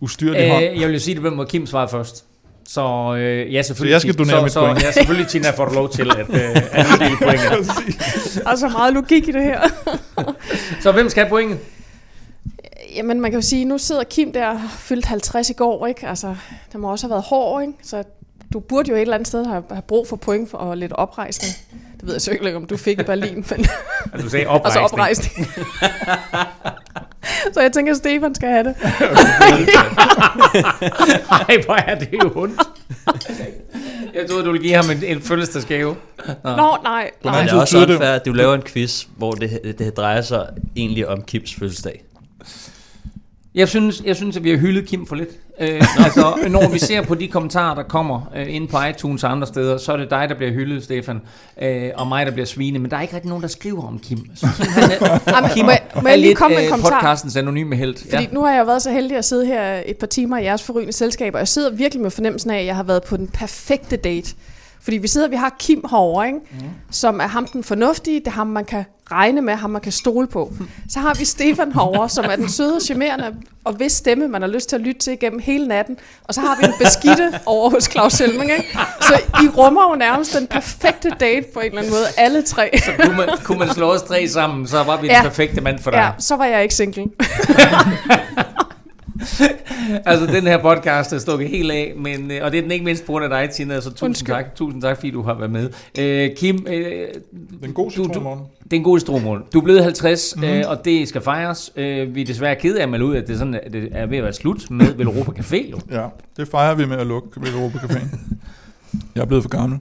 ustyrlig 0.00 0.40
øh, 0.42 0.48
hånd. 0.50 0.64
Jeg 0.64 0.88
vil 0.88 0.92
jo 0.94 0.98
sige 1.00 1.22
det, 1.22 1.32
må 1.32 1.44
Kim 1.44 1.66
svare 1.66 1.88
først. 1.88 2.24
Så 2.70 3.14
øh, 3.18 3.54
ja, 3.54 3.62
selvfølgelig. 3.62 4.00
Så 4.00 4.06
jeg 4.06 4.14
skal 4.14 4.18
donere 4.18 4.36
så, 4.36 4.42
mit 4.42 4.52
så, 4.52 4.60
point. 4.60 4.82
Ja, 4.82 4.92
selvfølgelig 4.92 5.28
Tina 5.28 5.50
får 5.50 5.74
lov 5.74 5.90
til 5.90 6.10
at, 6.10 6.18
øh, 6.18 6.56
at 6.72 6.86
uddele 6.86 7.16
pointet. 7.26 7.66
Der 8.44 8.50
er 8.50 8.56
så 8.56 8.68
meget 8.68 8.94
logik 8.94 9.28
i 9.28 9.32
det 9.32 9.42
her. 9.42 9.60
Så 10.80 10.92
hvem 10.92 11.08
skal 11.08 11.22
have 11.22 11.28
pointet? 11.28 11.58
Jamen, 12.94 13.20
man 13.20 13.30
kan 13.30 13.40
jo 13.40 13.46
sige, 13.46 13.64
nu 13.64 13.78
sidder 13.78 14.04
Kim 14.04 14.32
der 14.32 14.58
fyldt 14.78 15.06
50 15.06 15.50
i 15.50 15.52
går, 15.52 15.86
ikke? 15.86 16.06
Altså, 16.06 16.36
der 16.72 16.78
må 16.78 16.90
også 16.90 17.06
have 17.06 17.10
været 17.10 17.22
hård, 17.22 17.62
ikke? 17.62 17.74
Så 17.82 18.02
du 18.52 18.60
burde 18.60 18.90
jo 18.90 18.96
et 18.96 19.00
eller 19.00 19.14
andet 19.14 19.28
sted 19.28 19.46
have, 19.46 19.64
have 19.70 19.82
brug 19.82 20.08
for 20.08 20.16
point 20.16 20.50
for 20.50 20.58
og 20.58 20.76
lidt 20.76 20.92
oprejsning. 20.92 21.54
Det 21.96 22.06
ved 22.06 22.14
jeg 22.14 22.22
så 22.22 22.30
ikke, 22.30 22.56
om 22.56 22.66
du 22.66 22.76
fik 22.76 23.00
i 23.00 23.02
Berlin, 23.02 23.34
men 23.34 23.66
Altså, 24.12 24.24
du 24.24 24.28
sagde 24.28 24.48
altså 24.64 24.80
oprejsning. 24.80 25.46
så 27.54 27.60
jeg 27.60 27.72
tænker, 27.72 27.92
at 27.92 27.98
Stefan 27.98 28.34
skal 28.34 28.48
have 28.48 28.64
det. 28.64 28.74
Nej, 31.30 31.56
hvor 31.64 31.74
er 31.74 31.94
det 31.98 32.08
jo 32.12 32.32
ondt. 32.34 32.60
Jeg 34.14 34.28
troede, 34.30 34.44
du 34.44 34.52
ville 34.52 34.66
give 34.66 34.74
ham 34.74 34.90
en, 34.90 35.04
en 35.04 35.22
fødselsdagsgave. 35.22 35.96
Nå. 36.26 36.34
Nå, 36.44 36.76
nej, 36.82 37.10
nej. 37.24 37.36
Men 37.38 37.44
det 37.44 37.52
er 37.52 37.60
også 37.60 37.78
unfair, 37.78 38.10
at 38.10 38.26
du 38.26 38.32
laver 38.32 38.54
en 38.54 38.62
quiz, 38.62 39.06
hvor 39.16 39.32
det, 39.32 39.74
det 39.78 39.96
drejer 39.96 40.22
sig 40.22 40.48
egentlig 40.76 41.08
om 41.08 41.22
Kims 41.22 41.54
fødselsdag. 41.54 42.04
Jeg 43.54 43.68
synes, 43.68 44.02
jeg 44.04 44.16
synes, 44.16 44.36
at 44.36 44.44
vi 44.44 44.50
har 44.50 44.56
hyldet 44.56 44.86
Kim 44.88 45.06
for 45.06 45.14
lidt. 45.16 45.28
Øh, 45.60 45.68
altså, 46.04 46.34
når 46.50 46.68
vi 46.72 46.78
ser 46.78 47.02
på 47.02 47.14
de 47.14 47.28
kommentarer, 47.28 47.74
der 47.74 47.82
kommer 47.82 48.32
øh, 48.36 48.54
ind 48.54 48.68
på 48.68 48.76
iTunes 48.90 49.24
og 49.24 49.30
andre 49.32 49.46
steder, 49.46 49.78
så 49.78 49.92
er 49.92 49.96
det 49.96 50.10
dig, 50.10 50.28
der 50.28 50.34
bliver 50.34 50.52
hyldet, 50.52 50.84
Stefan, 50.84 51.20
øh, 51.62 51.90
og 51.94 52.06
mig, 52.06 52.26
der 52.26 52.32
bliver 52.32 52.46
svinet. 52.46 52.80
Men 52.80 52.90
der 52.90 52.96
er 52.96 53.02
ikke 53.02 53.14
rigtig 53.14 53.28
nogen, 53.28 53.42
der 53.42 53.48
skriver 53.48 53.86
om 53.88 53.98
Kim. 53.98 54.18
Så 54.36 54.46
han 54.46 54.90
er, 54.90 55.18
Jamen, 55.36 55.50
Kim 55.50 55.64
må 55.64 55.70
jeg- 55.70 55.82
må 56.02 56.08
jeg 56.08 56.18
lige 56.18 56.28
lidt 56.28 56.38
komme 56.38 56.54
med 56.54 56.62
en 56.62 56.66
øh, 56.66 56.70
kommentar? 56.70 57.00
podcastens 57.00 57.36
anonyme 57.36 57.76
held. 57.76 58.10
Fordi 58.10 58.28
nu 58.32 58.42
har 58.42 58.52
jeg 58.54 58.66
været 58.66 58.82
så 58.82 58.90
heldig 58.90 59.16
at 59.16 59.24
sidde 59.24 59.46
her 59.46 59.82
et 59.86 59.96
par 59.96 60.06
timer 60.06 60.38
i 60.38 60.44
jeres 60.44 60.62
forrygende 60.62 60.92
selskab, 60.92 61.34
og 61.34 61.38
jeg 61.38 61.48
sidder 61.48 61.70
virkelig 61.72 62.02
med 62.02 62.10
fornemmelsen 62.10 62.50
af, 62.50 62.58
at 62.60 62.66
jeg 62.66 62.76
har 62.76 62.82
været 62.82 63.02
på 63.04 63.16
den 63.16 63.28
perfekte 63.28 63.96
date. 63.96 64.34
Fordi 64.82 64.96
vi 64.96 65.08
sidder, 65.08 65.28
vi 65.28 65.36
har 65.36 65.56
Kim 65.58 65.84
herovre, 65.90 66.26
ikke? 66.26 66.38
Mm. 66.52 66.58
som 66.90 67.20
er 67.20 67.26
ham 67.26 67.46
den 67.46 67.64
fornuftige, 67.64 68.20
det 68.20 68.26
er 68.26 68.30
ham, 68.30 68.46
man 68.46 68.64
kan 68.64 68.84
regne 69.12 69.40
med, 69.40 69.54
ham 69.54 69.70
man 69.70 69.80
kan 69.82 69.92
stole 69.92 70.26
på. 70.26 70.52
Så 70.88 71.00
har 71.00 71.14
vi 71.14 71.24
Stefan 71.24 71.72
herovre, 71.72 72.08
som 72.08 72.24
er 72.24 72.36
den 72.36 72.48
søde, 72.48 72.80
charmerende, 72.84 73.34
og 73.64 73.72
hvis 73.72 73.92
stemme, 73.92 74.28
man 74.28 74.42
har 74.42 74.48
lyst 74.48 74.68
til 74.68 74.76
at 74.76 74.82
lytte 74.82 75.00
til 75.00 75.18
gennem 75.18 75.38
hele 75.38 75.66
natten. 75.68 75.96
Og 76.24 76.34
så 76.34 76.40
har 76.40 76.56
vi 76.60 76.66
en 76.66 76.72
beskidte 76.78 77.40
over 77.46 77.70
hos 77.70 77.84
Claus 77.84 78.18
Helming. 78.18 78.50
Ikke? 78.50 78.78
Så 79.00 79.20
I 79.42 79.48
rummer 79.48 79.90
jo 79.90 79.96
nærmest 79.96 80.34
den 80.38 80.46
perfekte 80.46 81.10
date 81.20 81.46
på 81.54 81.60
en 81.60 81.66
eller 81.66 81.78
anden 81.78 81.92
måde, 81.92 82.04
alle 82.16 82.42
tre. 82.42 82.70
kunne, 83.00 83.16
man, 83.16 83.28
kunne 83.44 83.58
man 83.58 83.74
slå 83.74 83.92
os 83.92 84.02
tre 84.02 84.28
sammen, 84.28 84.66
så 84.66 84.82
var 84.82 85.00
vi. 85.00 85.06
Ja. 85.06 85.14
den 85.14 85.22
perfekte 85.22 85.60
mand 85.60 85.78
for 85.78 85.90
dig. 85.90 85.98
Ja, 85.98 86.10
så 86.18 86.36
var 86.36 86.44
jeg 86.44 86.62
ikke 86.62 86.74
single. 86.74 87.04
Altså, 90.06 90.26
den 90.26 90.42
her 90.46 90.58
podcast 90.62 91.12
er 91.12 91.18
stukket 91.18 91.48
helt 91.48 91.70
af, 91.70 91.92
men, 91.96 92.30
øh, 92.30 92.38
og 92.42 92.52
det 92.52 92.58
er 92.58 92.62
den 92.62 92.70
ikke 92.70 92.84
mindst 92.84 93.06
på 93.06 93.12
grund 93.12 93.24
af 93.24 93.30
dig, 93.30 93.50
Tina, 93.50 93.80
så 93.80 93.90
tusind 93.90 94.06
Undskyld. 94.08 94.34
tak, 94.34 94.54
tusind 94.54 94.82
tak, 94.82 94.96
fordi 94.96 95.10
du 95.10 95.22
har 95.22 95.34
været 95.34 95.50
med. 95.50 95.70
Øh, 95.98 96.30
Kim, 96.36 96.66
øh, 96.68 97.08
Den 97.62 97.72
gode 97.72 97.90
Du- 97.90 98.02
du- 98.02 98.08
citronmorgen. 98.08 98.40
det 98.64 98.72
er 98.72 98.76
en 98.76 98.82
god 98.82 98.98
stromål. 99.00 99.44
Du 99.52 99.58
er 99.58 99.62
blevet 99.64 99.82
50, 99.82 100.36
Mhm. 100.36 100.44
mm-hmm. 100.44 100.58
øh, 100.60 100.64
og 100.70 100.84
det 100.84 101.08
skal 101.08 101.20
fejres. 101.20 101.72
Øh, 101.76 102.14
vi 102.14 102.20
er 102.20 102.24
desværre 102.26 102.56
ked 102.56 102.76
af 102.76 102.82
at 102.82 102.88
melde 102.88 103.04
ud, 103.04 103.16
at 103.16 103.26
det, 103.26 103.34
er 103.34 103.38
sådan, 103.38 103.54
at 103.54 103.72
det 103.72 103.88
er 103.92 104.06
ved 104.06 104.18
at 104.18 104.24
være 104.24 104.32
slut 104.32 104.70
med 104.70 104.94
Velropa 104.98 105.30
Café. 105.42 105.70
Jo. 105.70 105.78
Ja, 105.90 106.06
det 106.36 106.48
fejrer 106.48 106.74
vi 106.74 106.86
med 106.86 106.96
at 106.96 107.06
lukke 107.06 107.28
ved 107.40 107.48
Europa 107.52 107.78
Caféen. 107.78 108.16
Jeg 109.14 109.20
er 109.20 109.24
blevet 109.26 109.44
for 109.44 109.50
gammel. 109.50 109.78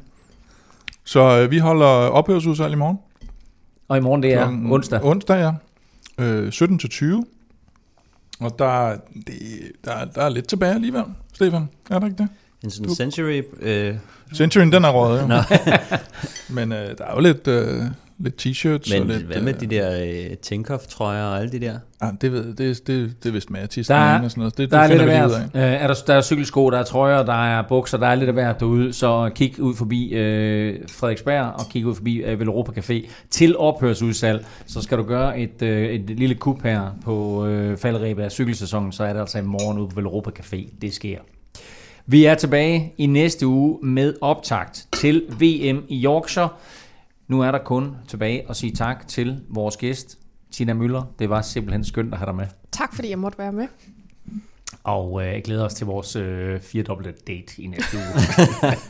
Så 1.04 1.40
øh, 1.42 1.52
vi 1.52 1.58
holder 1.58 1.86
ophørsudsalg 1.86 2.74
i 2.74 2.76
morgen. 2.76 2.98
Og 3.88 3.98
i 3.98 4.00
morgen 4.02 4.24
det 4.24 4.34
er 4.34 4.38
Klokken- 4.48 4.72
onsdag. 4.72 5.00
Onsdag, 5.04 5.52
ja. 6.20 6.24
Øh, 6.26 6.52
17 6.52 6.80
til 6.80 6.90
20. 6.90 7.26
Og 8.40 8.60
der, 8.60 8.98
det, 9.28 9.36
der, 9.86 10.06
der 10.06 10.22
er 10.22 10.30
lidt 10.30 10.48
tilbage 10.48 10.74
alligevel, 10.74 11.04
Stefan. 11.34 11.70
Er 11.90 12.00
der 12.00 12.06
ikke 12.06 12.18
det? 12.18 12.30
En 12.64 12.72
sådan 12.72 12.96
century... 12.96 13.42
Øh, 13.62 13.96
Centuryen, 14.36 14.72
den 14.72 14.86
er 14.86 14.90
røget, 14.90 15.22
jo. 15.22 15.28
Men 16.56 16.72
øh, 16.72 16.98
der 16.98 17.06
er 17.06 17.14
jo 17.14 17.20
lidt, 17.20 17.48
øh, 17.48 17.84
lidt 18.20 18.46
t-shirts 18.46 19.00
og 19.00 19.08
men 19.08 19.16
lidt... 19.18 19.28
hvad 19.28 19.42
med 19.42 19.54
øh, 19.54 19.60
de 19.60 19.68
der 19.68 20.04
øh, 20.04 20.38
Tinkoff-trøjer 20.42 21.24
og 21.24 21.40
alle 21.40 21.52
de 21.52 21.60
der? 21.60 21.80
Ah, 22.02 22.14
det, 22.22 22.32
ved, 22.32 22.54
det, 22.54 22.88
det, 22.88 23.14
det 23.24 23.30
er 23.30 23.34
vist 23.34 23.50
artisten 23.64 23.96
Der 23.96 24.02
er- 24.02 24.24
og 24.24 24.32
sådan 24.32 24.42
noget. 24.42 24.58
Det, 24.58 24.72
Der 24.72 24.78
det 24.78 24.84
er 24.84 24.88
lidt 24.88 25.00
finder 25.02 25.14
af 25.24 25.30
vi 25.30 25.34
lige 25.34 25.44
ud 25.44 25.50
hvert. 25.52 25.74
Øh, 25.76 25.82
er 25.84 25.88
der, 25.88 25.96
der 26.08 26.14
er 26.14 26.22
cykelsko, 26.22 26.70
der 26.70 26.78
er 26.80 26.84
trøjer, 26.84 27.24
der 27.24 27.58
er 27.58 27.64
bukser, 27.70 27.98
der 27.98 28.08
er 28.08 28.16
lidt 28.16 28.28
af 28.28 28.34
hvert 28.34 28.60
derude. 28.60 28.94
Så 28.94 29.32
kig 29.36 29.60
ud 29.62 29.76
forbi 29.76 30.10
øh, 30.14 30.80
Frederiksberg 30.90 31.46
og 31.46 31.70
kig 31.70 31.86
ud 31.86 31.96
forbi 31.96 32.16
øh, 32.18 32.40
Velropa 32.40 32.72
Café 32.82 33.08
til 33.30 33.58
ophørsudsalg. 33.58 34.46
Så 34.68 34.82
skal 34.82 34.98
du 34.98 35.04
gøre 35.04 35.40
et, 35.40 35.62
øh, 35.62 35.90
et 35.90 36.10
lille 36.10 36.36
kup 36.36 36.64
her 36.64 36.82
på 37.06 37.46
øh, 37.48 37.78
faldrebet 37.78 38.24
af 38.24 38.32
cykelsæsonen, 38.32 38.92
så 38.92 39.04
er 39.04 39.14
det 39.14 39.20
altså 39.20 39.38
i 39.38 39.42
morgen 39.42 39.78
ude 39.80 39.88
på 39.90 39.96
Velropa 39.96 40.30
Café. 40.40 40.70
Det 40.82 40.94
sker. 40.94 41.18
Vi 42.06 42.26
er 42.26 42.36
tilbage 42.36 42.94
i 42.98 43.06
næste 43.06 43.48
uge 43.48 43.78
med 43.84 44.14
optakt 44.22 44.88
til 44.94 45.24
VM 45.40 45.84
i 45.90 46.06
Yorkshire. 46.06 46.50
Nu 47.30 47.42
er 47.42 47.52
der 47.52 47.60
kun 47.60 47.96
tilbage 48.08 48.50
at 48.50 48.56
sige 48.56 48.72
tak 48.72 49.08
til 49.08 49.42
vores 49.50 49.78
gæst, 49.78 50.18
Tina 50.52 50.74
Møller. 50.74 51.04
Det 51.20 51.30
var 51.30 51.42
simpelthen 51.42 51.84
skønt 51.84 52.14
at 52.14 52.20
have 52.20 52.26
dig 52.26 52.36
med. 52.36 52.46
Tak 52.72 52.96
fordi 52.96 53.10
jeg 53.10 53.20
måtte 53.20 53.38
være 53.38 53.52
med. 53.52 53.68
Og 54.84 55.22
øh, 55.22 55.34
jeg 55.34 55.44
glæder 55.44 55.66
os 55.66 55.74
til 55.74 55.88
vores 55.88 56.16
øh, 56.16 56.62
firedobbelte 56.62 57.12
date 57.28 57.62
i 57.62 57.68
næste 57.68 57.98
uge. 57.98 58.06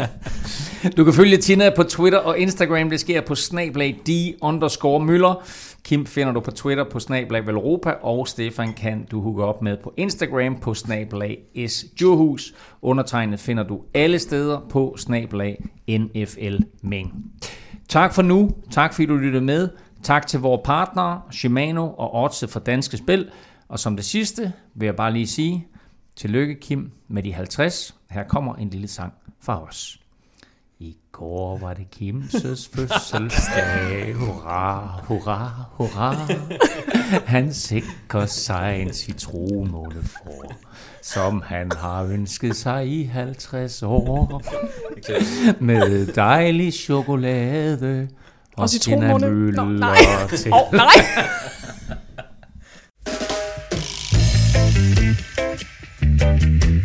du 0.98 1.04
kan 1.04 1.14
følge 1.14 1.38
Tina 1.38 1.70
på 1.76 1.84
Twitter 1.84 2.20
og 2.20 2.38
Instagram. 2.38 2.90
Det 2.90 3.00
sker 3.00 3.22
på 3.22 3.36
snablag 3.36 4.00
d 4.08 4.10
underscore 4.42 5.06
møller. 5.06 5.48
Kim 5.84 6.06
finder 6.06 6.34
du 6.34 6.40
på 6.40 6.52
Twitter 6.52 6.84
på 6.92 7.00
snablag 7.00 7.48
Velropa, 7.48 7.90
og 7.90 8.28
Stefan 8.28 8.74
kan 8.74 9.08
du 9.12 9.22
hooke 9.22 9.44
op 9.44 9.62
med 9.62 9.78
på 9.84 9.94
Instagram 9.98 10.60
på 10.60 10.74
snablag 10.74 11.38
S 11.68 11.86
Djurhus. 12.00 12.54
Undertegnet 12.82 13.40
finder 13.40 13.64
du 13.64 13.82
alle 13.94 14.20
steder 14.20 14.60
på 14.70 14.96
snablag 14.98 15.64
NFL 15.90 16.56
Meng. 16.82 17.32
Tak 17.90 18.14
for 18.14 18.22
nu. 18.22 18.52
Tak 18.72 18.94
fordi 18.94 19.06
du 19.06 19.16
lyttede 19.16 19.44
med. 19.46 19.70
Tak 20.04 20.28
til 20.28 20.40
vores 20.40 20.62
partnere, 20.66 21.22
Shimano 21.32 21.94
og 21.94 22.24
Odds 22.24 22.44
for 22.50 22.60
Danske 22.60 22.98
Spil. 22.98 23.32
Og 23.68 23.80
som 23.80 23.96
det 23.96 24.06
sidste 24.06 24.54
vil 24.74 24.86
jeg 24.86 24.96
bare 24.96 25.14
lige 25.14 25.28
sige, 25.28 25.68
tillykke 26.16 26.56
Kim 26.56 26.92
med 27.08 27.24
de 27.24 27.34
50. 27.34 27.96
Her 28.10 28.24
kommer 28.24 28.56
en 28.56 28.70
lille 28.70 28.88
sang 28.88 29.14
fra 29.42 29.64
os. 29.64 30.00
I 30.80 30.98
går 31.12 31.58
var 31.58 31.74
det 31.74 31.92
Kimses 31.92 32.68
fødselsdag. 32.76 34.14
Hurra, 34.16 35.02
hurra, 35.04 35.50
hurra. 35.72 36.16
Han 37.26 37.54
sikrer 37.54 38.26
sig 38.26 38.82
en 38.82 38.94
citronmåle 38.94 40.04
for, 40.04 40.54
som 41.02 41.44
han 41.46 41.72
har 41.78 42.04
ønsket 42.04 42.56
sig 42.56 42.88
i 42.88 43.06
50 43.06 43.84
år. 43.84 44.42
Med 45.60 46.06
dejlig 46.06 46.74
chokolade 46.74 48.08
og, 48.56 48.64
og 48.64 48.70
citronmåne. 48.70 49.52
Nå. 49.52 49.86
Til. 50.38 50.54
Oh, 50.54 50.74
nej. 50.74 50.86
nej. 51.88 51.98